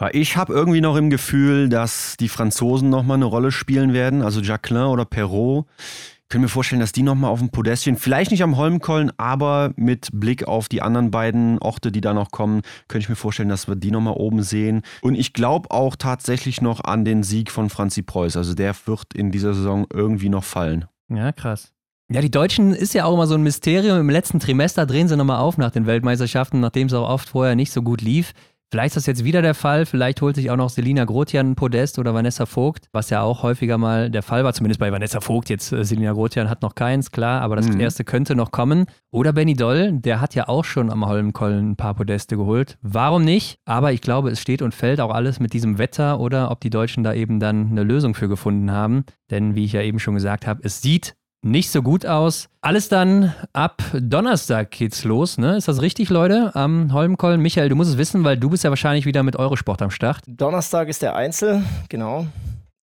Ja, 0.00 0.08
Ich 0.10 0.36
habe 0.36 0.52
irgendwie 0.52 0.80
noch 0.80 0.96
im 0.96 1.08
Gefühl, 1.08 1.68
dass 1.68 2.16
die 2.18 2.28
Franzosen 2.28 2.90
nochmal 2.90 3.18
eine 3.18 3.26
Rolle 3.26 3.52
spielen 3.52 3.92
werden, 3.92 4.22
also 4.22 4.40
Jacqueline 4.40 4.88
oder 4.88 5.04
Perrault. 5.04 5.66
Ich 5.78 6.28
kann 6.30 6.40
mir 6.40 6.48
vorstellen, 6.48 6.80
dass 6.80 6.90
die 6.90 7.04
nochmal 7.04 7.30
auf 7.30 7.38
dem 7.38 7.50
Podest 7.50 7.82
stehen. 7.82 7.96
Vielleicht 7.96 8.32
nicht 8.32 8.42
am 8.42 8.56
Holmenkollen, 8.56 9.12
aber 9.18 9.72
mit 9.76 10.08
Blick 10.12 10.48
auf 10.48 10.68
die 10.68 10.82
anderen 10.82 11.12
beiden 11.12 11.60
Orte, 11.60 11.92
die 11.92 12.00
da 12.00 12.12
noch 12.12 12.32
kommen, 12.32 12.62
könnte 12.88 13.04
ich 13.04 13.08
mir 13.08 13.14
vorstellen, 13.14 13.48
dass 13.48 13.68
wir 13.68 13.76
die 13.76 13.92
nochmal 13.92 14.14
oben 14.14 14.42
sehen. 14.42 14.82
Und 15.00 15.14
ich 15.14 15.32
glaube 15.32 15.70
auch 15.70 15.94
tatsächlich 15.94 16.60
noch 16.60 16.82
an 16.82 17.04
den 17.04 17.22
Sieg 17.22 17.52
von 17.52 17.70
Franzi 17.70 18.02
Preuß. 18.02 18.36
Also 18.36 18.54
der 18.54 18.74
wird 18.86 19.14
in 19.14 19.30
dieser 19.30 19.54
Saison 19.54 19.86
irgendwie 19.92 20.28
noch 20.28 20.42
fallen. 20.42 20.86
Ja, 21.08 21.30
krass. 21.30 21.72
Ja, 22.10 22.20
die 22.20 22.30
Deutschen 22.30 22.74
ist 22.74 22.94
ja 22.94 23.04
auch 23.06 23.14
immer 23.14 23.26
so 23.26 23.34
ein 23.34 23.42
Mysterium. 23.42 23.98
Im 23.98 24.10
letzten 24.10 24.38
Trimester 24.38 24.84
drehen 24.86 25.08
sie 25.08 25.16
nochmal 25.16 25.38
auf 25.38 25.56
nach 25.56 25.70
den 25.70 25.86
Weltmeisterschaften, 25.86 26.60
nachdem 26.60 26.88
es 26.88 26.92
auch 26.94 27.08
oft 27.08 27.28
vorher 27.30 27.54
nicht 27.56 27.72
so 27.72 27.82
gut 27.82 28.02
lief. 28.02 28.32
Vielleicht 28.70 28.88
ist 28.88 28.96
das 28.96 29.06
jetzt 29.06 29.24
wieder 29.24 29.42
der 29.42 29.52
Fall. 29.54 29.84
Vielleicht 29.84 30.22
holt 30.22 30.34
sich 30.34 30.50
auch 30.50 30.56
noch 30.56 30.70
Selina 30.70 31.04
Grotian 31.04 31.50
ein 31.50 31.54
Podest 31.56 31.98
oder 31.98 32.14
Vanessa 32.14 32.46
Vogt, 32.46 32.86
was 32.92 33.10
ja 33.10 33.20
auch 33.20 33.42
häufiger 33.42 33.76
mal 33.76 34.10
der 34.10 34.22
Fall 34.22 34.44
war. 34.44 34.54
Zumindest 34.54 34.80
bei 34.80 34.90
Vanessa 34.90 35.20
Vogt. 35.20 35.50
Jetzt 35.50 35.72
äh, 35.72 35.84
Selina 35.84 36.12
Grotian 36.12 36.48
hat 36.48 36.62
noch 36.62 36.74
keins, 36.74 37.10
klar, 37.10 37.42
aber 37.42 37.56
das 37.56 37.68
Mhm. 37.68 37.80
erste 37.80 38.02
könnte 38.04 38.34
noch 38.34 38.50
kommen. 38.50 38.86
Oder 39.10 39.34
Benny 39.34 39.54
Doll, 39.54 39.92
der 39.92 40.22
hat 40.22 40.34
ja 40.34 40.48
auch 40.48 40.64
schon 40.64 40.90
am 40.90 41.04
Holmenkollen 41.06 41.72
ein 41.72 41.76
paar 41.76 41.92
Podeste 41.94 42.36
geholt. 42.38 42.78
Warum 42.80 43.24
nicht? 43.24 43.58
Aber 43.66 43.92
ich 43.92 44.00
glaube, 44.00 44.30
es 44.30 44.40
steht 44.40 44.62
und 44.62 44.74
fällt 44.74 45.00
auch 45.02 45.10
alles 45.10 45.38
mit 45.38 45.52
diesem 45.52 45.76
Wetter 45.76 46.18
oder 46.18 46.50
ob 46.50 46.60
die 46.60 46.70
Deutschen 46.70 47.04
da 47.04 47.12
eben 47.12 47.40
dann 47.40 47.70
eine 47.72 47.82
Lösung 47.82 48.14
für 48.14 48.28
gefunden 48.28 48.70
haben. 48.72 49.04
Denn 49.30 49.54
wie 49.54 49.66
ich 49.66 49.72
ja 49.72 49.82
eben 49.82 49.98
schon 49.98 50.14
gesagt 50.14 50.46
habe, 50.46 50.60
es 50.64 50.80
sieht 50.80 51.14
nicht 51.42 51.70
so 51.70 51.82
gut 51.82 52.06
aus. 52.06 52.48
Alles 52.60 52.88
dann 52.88 53.34
ab 53.52 53.82
Donnerstag 53.92 54.70
geht's 54.70 55.04
los, 55.04 55.38
ne? 55.38 55.56
Ist 55.56 55.68
das 55.68 55.82
richtig, 55.82 56.08
Leute? 56.08 56.54
Am 56.54 56.92
Holmenkollen. 56.92 57.40
Michael, 57.40 57.68
du 57.68 57.74
musst 57.74 57.90
es 57.90 57.98
wissen, 57.98 58.24
weil 58.24 58.36
du 58.36 58.50
bist 58.50 58.64
ja 58.64 58.70
wahrscheinlich 58.70 59.06
wieder 59.06 59.22
mit 59.22 59.36
Eurosport 59.36 59.82
am 59.82 59.90
Start. 59.90 60.20
Donnerstag 60.26 60.88
ist 60.88 61.02
der 61.02 61.16
Einzel, 61.16 61.64
genau. 61.88 62.26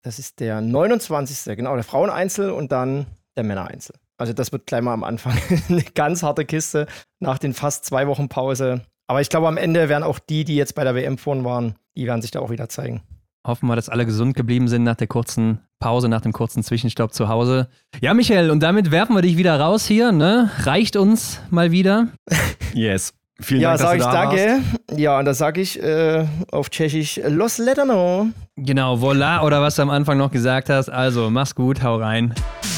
Das 0.03 0.19
ist 0.19 0.39
der 0.39 0.61
29. 0.61 1.55
Genau, 1.55 1.75
der 1.75 1.83
Fraueneinzel 1.83 2.49
und 2.49 2.71
dann 2.71 3.05
der 3.35 3.43
Männereinzel. 3.43 3.95
Also 4.17 4.33
das 4.33 4.51
wird 4.51 4.65
gleich 4.65 4.81
mal 4.81 4.93
am 4.93 5.03
Anfang 5.03 5.37
eine 5.69 5.83
ganz 5.83 6.23
harte 6.23 6.45
Kiste 6.45 6.87
nach 7.19 7.37
den 7.37 7.53
fast 7.53 7.85
zwei 7.85 8.07
Wochen 8.07 8.29
Pause. 8.29 8.81
Aber 9.07 9.21
ich 9.21 9.29
glaube, 9.29 9.47
am 9.47 9.57
Ende 9.57 9.87
werden 9.89 10.03
auch 10.03 10.19
die, 10.19 10.43
die 10.43 10.55
jetzt 10.55 10.75
bei 10.75 10.83
der 10.83 10.95
WM 10.95 11.17
vorn 11.17 11.45
waren, 11.45 11.75
die 11.95 12.07
werden 12.07 12.21
sich 12.21 12.31
da 12.31 12.39
auch 12.39 12.49
wieder 12.49 12.67
zeigen. 12.67 13.01
Hoffen 13.45 13.67
wir, 13.67 13.75
dass 13.75 13.87
alle 13.87 14.05
gesund 14.05 14.35
geblieben 14.35 14.67
sind 14.67 14.83
nach 14.83 14.95
der 14.95 15.07
kurzen 15.07 15.61
Pause, 15.79 16.09
nach 16.09 16.21
dem 16.21 16.33
kurzen 16.33 16.63
Zwischenstopp 16.63 17.13
zu 17.13 17.27
Hause. 17.27 17.67
Ja, 18.01 18.13
Michael, 18.13 18.49
und 18.49 18.61
damit 18.61 18.91
werfen 18.91 19.15
wir 19.15 19.21
dich 19.21 19.37
wieder 19.37 19.59
raus 19.59 19.85
hier, 19.85 20.11
ne? 20.11 20.49
Reicht 20.63 20.95
uns 20.95 21.41
mal 21.49 21.71
wieder. 21.71 22.07
Yes. 22.73 23.13
Vielen 23.39 23.61
ja, 23.61 23.77
Dank, 23.77 23.79
dass 23.79 23.87
sage 23.87 23.99
du 23.99 24.05
ich 24.05 24.11
da 24.11 24.23
danke. 24.23 24.63
warst. 24.87 24.99
Ja, 24.99 25.19
und 25.19 25.25
da 25.25 25.33
sage 25.33 25.61
ich 25.61 25.81
äh, 25.81 26.25
auf 26.51 26.69
Tschechisch 26.69 27.19
Los 27.27 27.59
Letano. 27.59 28.27
Genau, 28.55 28.95
voilà, 28.95 29.43
oder 29.43 29.61
was 29.61 29.75
du 29.75 29.83
am 29.83 29.91
Anfang 29.91 30.17
noch 30.17 30.31
gesagt 30.31 30.69
hast. 30.69 30.89
Also, 30.89 31.29
mach's 31.29 31.53
gut, 31.53 31.83
hau 31.83 31.97
rein. 31.97 32.33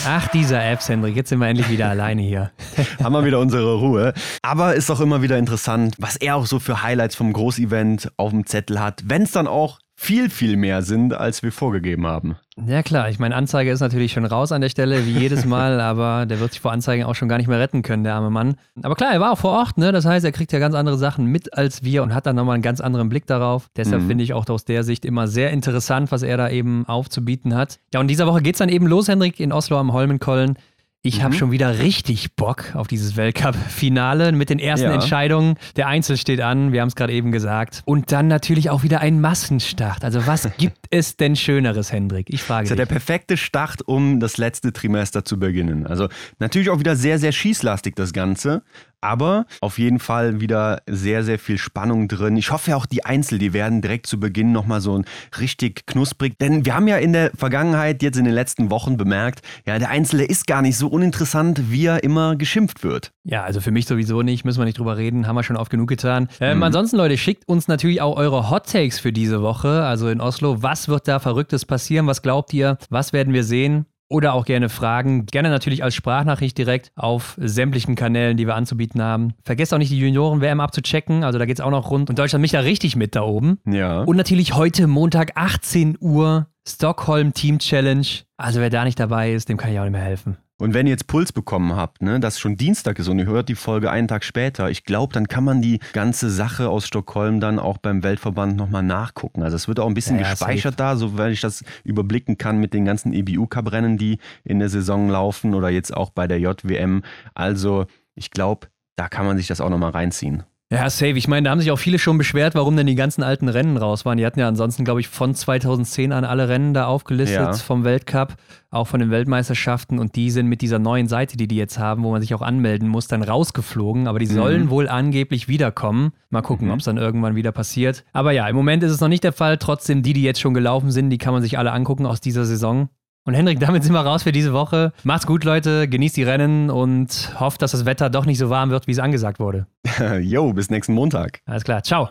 Ach, 0.06 0.28
dieser 0.30 0.64
Apps, 0.64 0.90
Hendrik, 0.90 1.16
jetzt 1.16 1.30
sind 1.30 1.40
wir 1.40 1.48
endlich 1.48 1.70
wieder 1.70 1.90
alleine 1.90 2.22
hier. 2.22 2.52
haben 3.04 3.14
wir 3.14 3.24
wieder 3.24 3.40
unsere 3.40 3.76
Ruhe. 3.76 4.14
Aber 4.42 4.76
ist 4.76 4.90
auch 4.92 5.00
immer 5.00 5.22
wieder 5.22 5.38
interessant, 5.38 5.96
was 5.98 6.18
er 6.18 6.36
auch 6.36 6.46
so 6.46 6.60
für 6.60 6.84
Highlights 6.84 7.16
vom 7.16 7.32
Großevent 7.32 8.12
auf 8.18 8.32
dem 8.32 8.46
Zettel 8.46 8.82
hat, 8.82 9.04
wenn 9.06 9.24
es 9.24 9.32
dann 9.32 9.48
auch 9.48 9.80
viel, 10.02 10.30
viel 10.30 10.56
mehr 10.56 10.82
sind, 10.82 11.14
als 11.14 11.44
wir 11.44 11.52
vorgegeben 11.52 12.08
haben. 12.08 12.38
Ja 12.66 12.84
klar, 12.84 13.10
ich 13.10 13.20
meine, 13.20 13.36
Anzeige 13.36 13.70
ist 13.70 13.82
natürlich 13.82 14.14
schon 14.14 14.24
raus 14.24 14.54
an 14.54 14.62
der 14.62 14.70
Stelle, 14.70 15.06
wie 15.06 15.12
jedes 15.12 15.46
Mal, 15.46 15.82
aber 15.82 16.26
der 16.26 16.40
wird 16.40 16.52
sich 16.54 16.62
vor 16.62 16.72
Anzeigen 16.72 17.04
auch 17.04 17.16
schon 17.16 17.28
gar 17.28 17.38
nicht 17.38 17.48
mehr 17.48 17.60
retten 17.60 17.82
können, 17.82 18.06
der 18.06 18.16
arme 18.16 18.30
Mann. 18.30 18.56
Aber 18.82 18.96
klar, 18.96 19.12
er 19.12 19.20
war 19.20 19.34
auch 19.34 19.38
vor 19.38 19.52
Ort, 19.52 19.78
ne? 19.78 19.92
Das 19.92 20.06
heißt, 20.06 20.24
er 20.24 20.32
kriegt 20.32 20.54
ja 20.54 20.60
ganz 20.60 20.74
andere 20.74 20.98
Sachen 20.98 21.26
mit 21.26 21.54
als 21.58 21.84
wir 21.84 22.02
und 22.02 22.14
hat 22.14 22.26
dann 22.26 22.38
nochmal 22.38 22.54
einen 22.54 22.64
ganz 22.64 22.80
anderen 22.80 23.10
Blick 23.10 23.28
darauf. 23.28 23.70
Deshalb 23.76 24.04
Mhm. 24.04 24.08
finde 24.08 24.24
ich 24.24 24.34
auch 24.34 24.48
aus 24.48 24.64
der 24.64 24.84
Sicht 24.84 25.04
immer 25.04 25.28
sehr 25.28 25.52
interessant, 25.52 26.14
was 26.14 26.24
er 26.24 26.38
da 26.38 26.50
eben 26.50 26.86
aufzubieten 26.88 27.54
hat. 27.54 27.80
Ja, 27.94 28.00
und 28.00 28.08
diese 28.08 28.26
Woche 28.26 28.42
geht's 28.42 28.60
dann 28.60 28.70
eben 28.70 28.88
los, 28.88 29.10
Hendrik, 29.10 29.40
in 29.42 29.52
Oslo 29.52 29.78
am 29.78 29.92
Holmenkollen. 29.92 30.58
Ich 31.02 31.24
habe 31.24 31.34
Mhm. 31.34 31.38
schon 31.40 31.52
wieder 31.52 31.80
richtig 31.80 32.36
Bock 32.36 32.76
auf 32.76 32.88
dieses 32.90 33.16
Weltcup-Finale 33.16 34.34
mit 34.34 34.50
den 34.50 34.60
ersten 34.60 34.88
Ja. 34.88 34.94
Entscheidungen. 34.94 35.56
Der 35.78 35.88
Einzel 35.88 36.18
steht 36.18 36.42
an, 36.42 36.74
wir 36.74 36.82
haben 36.82 36.90
es 36.90 36.96
gerade 36.96 37.14
eben 37.14 37.32
gesagt. 37.32 37.84
Und 37.86 38.12
dann 38.12 38.28
natürlich 38.28 38.70
auch 38.70 38.84
wieder 38.84 39.00
ein 39.00 39.22
Massenstart. 39.22 40.04
Also 40.04 40.28
was 40.28 40.50
gibt 40.58 40.78
es 40.90 41.16
denn 41.16 41.38
Schöneres, 41.38 41.94
Hendrik? 41.94 42.28
Ich 42.30 42.44
frage 42.44 42.64
Das 42.64 42.68
ist 42.68 42.70
ja 42.72 42.76
der 42.76 42.86
dich. 42.88 42.92
perfekte 42.92 43.38
Start, 43.38 43.82
um 43.88 44.20
das 44.20 44.36
letzte 44.38 44.74
Trimester 44.74 45.24
zu 45.24 45.40
beginnen. 45.40 45.88
Also 45.88 46.10
natürlich 46.40 46.70
auch 46.70 46.80
wieder 46.80 46.98
sehr, 46.98 47.18
sehr 47.18 47.32
schießlastig 47.32 47.96
das 47.96 48.12
Ganze. 48.12 48.62
Aber 49.02 49.46
auf 49.62 49.78
jeden 49.80 50.00
Fall 50.00 50.42
wieder 50.42 50.82
sehr, 50.88 51.24
sehr 51.24 51.40
viel 51.40 51.58
Spannung 51.58 52.08
drin. 52.08 52.38
Ich 52.38 52.52
hoffe 52.52 52.76
auch, 52.76 52.86
die 52.86 53.06
Einzel, 53.06 53.40
die 53.40 53.54
werden 53.54 53.82
direkt 53.82 54.08
zu 54.08 54.20
Beginn 54.20 54.52
nochmal 54.52 54.82
so 54.82 54.98
ein 54.98 55.06
richtig 55.40 55.86
knusprig. 55.86 56.38
Denn 56.40 56.66
wir 56.66 56.76
haben 56.76 56.88
ja 56.88 56.98
in 56.98 57.14
der 57.14 57.32
Vergangenheit, 57.36 58.04
jetzt 58.04 58.18
in 58.18 58.26
den 58.26 58.34
letzten 58.34 58.70
Wochen 58.70 58.98
bemerkt, 58.98 59.42
ja, 59.66 59.80
der 59.80 59.90
Einzelne 59.90 60.26
ist 60.26 60.48
gar 60.48 60.62
nicht 60.62 60.78
so 60.78 60.88
uninteressant, 60.88 61.72
wie 61.72 61.86
er 61.86 62.04
immer 62.04 62.36
geschimpft 62.36 62.84
wird. 62.84 63.12
Ja, 63.24 63.44
also 63.44 63.62
für 63.62 63.72
mich 63.72 63.86
sowieso 63.86 64.22
nicht, 64.22 64.44
müssen 64.46 64.60
wir 64.60 64.66
nicht 64.66 64.78
drüber 64.80 64.98
reden, 64.98 65.28
haben 65.28 65.36
wir 65.36 65.44
schon 65.44 65.58
oft 65.58 65.72
genug 65.72 65.88
getan. 65.90 66.28
Ähm, 66.40 66.58
Mhm. 66.58 66.64
Ansonsten, 66.64 66.98
Leute, 66.98 67.18
schickt 67.18 67.48
uns 67.48 67.68
natürlich 67.70 68.02
auch 68.02 68.18
eure 68.18 68.50
Hot 68.50 68.70
Takes 68.70 69.00
für 69.00 69.14
diese 69.14 69.42
Woche, 69.42 69.84
also 69.86 70.10
in 70.10 70.20
Oslo. 70.20 70.62
Was 70.62 70.90
wird 70.90 71.08
da 71.08 71.20
Verrücktes 71.20 71.64
passieren? 71.66 72.06
Was 72.08 72.22
glaubt 72.22 72.54
ihr? 72.54 72.78
Was 72.90 73.14
werden 73.14 73.34
wir 73.34 73.44
sehen? 73.46 73.86
Oder 74.10 74.34
auch 74.34 74.46
gerne 74.46 74.70
Fragen. 74.70 75.28
Gerne 75.28 75.50
natürlich 75.50 75.84
als 75.84 75.94
Sprachnachricht 75.94 76.58
direkt 76.58 76.92
auf 76.96 77.38
sämtlichen 77.40 77.96
Kanälen, 77.96 78.38
die 78.38 78.48
wir 78.48 78.56
anzubieten 78.56 79.02
haben. 79.02 79.36
Vergesst 79.46 79.72
auch 79.74 79.78
nicht, 79.78 79.92
die 79.92 80.00
Junioren-WM 80.00 80.60
abzuchecken. 80.60 81.24
Also 81.24 81.38
da 81.38 81.46
geht's 81.46 81.62
auch 81.62 81.70
noch 81.70 81.92
rund. 81.92 82.10
Und 82.10 82.18
Deutschland 82.18 82.42
mich 82.42 82.52
da 82.52 82.62
richtig 82.62 82.96
mit 82.96 83.16
da 83.16 83.22
oben. 83.22 83.60
Ja. 83.66 84.02
Und 84.02 84.18
natürlich 84.18 84.56
heute 84.56 84.88
Montag 84.88 85.34
18 85.36 85.98
Uhr 86.00 86.48
Stockholm 86.68 87.34
Team 87.34 87.60
Challenge. 87.60 88.08
Also 88.38 88.60
wer 88.60 88.72
da 88.72 88.84
nicht 88.84 89.00
dabei 89.00 89.32
ist, 89.32 89.48
dem 89.48 89.58
kann 89.58 89.72
ich 89.72 89.80
auch 89.80 89.84
nicht 89.84 89.92
mehr 89.92 90.02
helfen. 90.02 90.38
Und 90.60 90.74
wenn 90.74 90.86
ihr 90.88 90.92
jetzt 90.92 91.08
Puls 91.08 91.32
bekommen 91.32 91.76
habt, 91.76 92.02
ne, 92.02 92.20
dass 92.20 92.38
schon 92.38 92.58
Dienstag 92.58 93.00
ist 93.00 93.08
und 93.08 93.18
ihr 93.18 93.26
hört 93.26 93.48
die 93.48 93.56
Folge 93.56 93.90
einen 93.90 94.10
Tag 94.10 94.26
später, 94.26 94.70
ich 94.70 94.84
glaube, 94.84 95.14
dann 95.14 95.30
kann 95.30 95.46
man 95.46 95.62
die 95.62 95.80
ganze 95.94 96.30
Sache 96.30 96.70
aus 96.70 96.86
Stockholm 96.86 97.40
dann 97.40 97.60
auch 97.60 97.78
beim 97.78 98.04
Weltverband 98.04 98.58
nochmal 98.58 98.84
nachgucken. 98.84 99.42
Also 99.42 99.56
es 99.56 99.70
wird 99.70 99.80
auch 99.80 99.88
ein 99.88 99.94
bisschen 99.94 100.20
Ja, 100.20 100.30
gespeichert 100.30 100.78
da, 100.78 100.98
soweit 100.98 101.32
ich 101.32 101.40
das 101.40 101.64
überblicken 101.86 102.38
kann 102.38 102.60
mit 102.60 102.74
den 102.74 102.84
ganzen 102.84 103.14
EBU-Cup-Rennen, 103.14 103.98
die 103.98 104.20
in 104.44 104.60
der 104.60 104.68
Saison 104.68 105.10
laufen 105.10 105.56
oder 105.56 105.70
jetzt 105.70 105.96
auch 105.96 106.10
bei 106.10 106.28
der 106.28 106.40
JWM. 106.40 107.04
Also 107.34 107.86
ich 108.16 108.30
glaube, 108.30 108.68
da 108.98 109.08
kann 109.08 109.26
man 109.26 109.38
sich 109.38 109.48
das 109.48 109.62
auch 109.62 109.70
nochmal 109.70 109.92
reinziehen. 109.92 110.44
Ja, 110.72 110.88
safe. 110.92 111.14
Ich 111.18 111.28
meine, 111.28 111.46
da 111.46 111.52
haben 111.52 111.60
sich 111.60 111.72
auch 111.72 111.80
viele 111.80 111.98
schon 111.98 112.20
beschwert, 112.20 112.54
warum 112.54 112.78
denn 112.78 112.86
die 112.86 112.94
ganzen 112.94 113.24
alten 113.24 113.50
Rennen 113.50 113.76
raus 113.76 114.06
waren. 114.06 114.20
Die 114.20 114.26
hatten 114.26 114.40
ja 114.40 114.48
ansonsten, 114.48 114.86
glaube 114.86 115.00
ich, 115.00 115.08
von 115.08 115.34
2010 115.34 116.12
an 116.12 116.24
alle 116.26 116.48
Rennen 116.48 116.76
da 116.76 116.86
aufgelistet 116.86 117.40
Ja. 117.40 117.54
vom 117.54 117.84
Weltcup, 117.86 118.36
auch 118.70 118.86
von 118.86 119.00
den 119.00 119.10
Weltmeisterschaften. 119.10 119.98
Und 119.98 120.16
die 120.16 120.30
sind 120.30 120.46
mit 120.46 120.62
dieser 120.62 120.78
neuen 120.78 121.08
Seite, 121.08 121.38
die 121.38 121.48
die 121.48 121.56
jetzt 121.56 121.80
haben, 121.80 122.04
wo 122.04 122.12
man 122.12 122.22
sich 122.22 122.36
auch 122.36 122.44
anmelden 122.44 122.88
muss, 122.88 123.08
dann 123.08 123.24
rausgeflogen. 123.24 124.08
Aber 124.08 124.20
die 124.20 124.28
sollen 124.28 124.70
wohl 124.70 124.88
angeblich 124.88 125.48
wiederkommen. 125.48 126.12
Mal 126.30 126.44
gucken, 126.44 126.70
ob 126.70 126.78
es 126.80 126.86
dann 126.86 126.98
irgendwann 126.98 127.36
wieder 127.36 127.52
passiert. 127.52 128.04
Aber 128.14 128.32
ja, 128.32 128.48
im 128.48 128.56
Moment 128.56 128.84
ist 128.84 128.92
es 128.92 129.02
noch 129.02 129.08
nicht 129.08 129.24
der 129.24 129.34
Fall. 129.34 129.58
Trotzdem, 129.58 130.04
die, 130.04 130.14
die 130.14 130.22
jetzt 130.22 130.40
schon 130.40 130.54
gelaufen 130.54 130.92
sind, 130.92 131.10
die 131.10 131.18
kann 131.18 131.34
man 131.34 131.42
sich 131.42 131.58
alle 131.58 131.72
angucken 131.72 132.06
aus 132.06 132.22
dieser 132.22 132.46
Saison. 132.46 132.90
Und 133.30 133.36
Hendrik, 133.36 133.60
damit 133.60 133.84
sind 133.84 133.94
wir 133.94 134.00
raus 134.00 134.24
für 134.24 134.32
diese 134.32 134.54
Woche. 134.54 134.92
Macht's 135.04 135.28
gut, 135.28 135.44
Leute. 135.44 135.88
Genießt 135.88 136.18
die 136.18 136.24
Rennen 136.24 136.72
und 136.72 137.32
hofft, 137.40 137.62
dass 137.62 137.74
das 137.74 137.86
Wetter 137.86 138.10
doch 138.10 138.26
nicht 138.26 138.40
so 138.40 138.50
warm 138.50 138.72
wird, 138.72 138.88
wie 138.88 138.92
es 138.92 138.98
angesagt 138.98 139.40
wurde. 139.40 139.68
Jo, 140.20 140.52
bis 140.52 140.72
nächsten 140.72 140.96
Montag. 140.96 141.42
Alles 141.46 141.64
klar. 141.64 141.84
Ciao. 141.84 142.10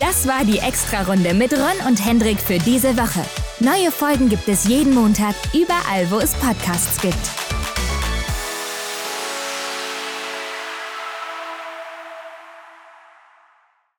Das 0.00 0.28
war 0.28 0.44
die 0.44 0.58
Extra-Runde 0.58 1.32
mit 1.32 1.54
Ron 1.54 1.88
und 1.88 2.04
Hendrik 2.04 2.40
für 2.40 2.58
diese 2.58 2.98
Woche. 2.98 3.24
Neue 3.60 3.90
Folgen 3.90 4.28
gibt 4.28 4.46
es 4.48 4.68
jeden 4.68 4.94
Montag, 4.94 5.34
überall, 5.54 6.10
wo 6.10 6.18
es 6.18 6.34
Podcasts 6.34 7.00
gibt. 7.00 7.47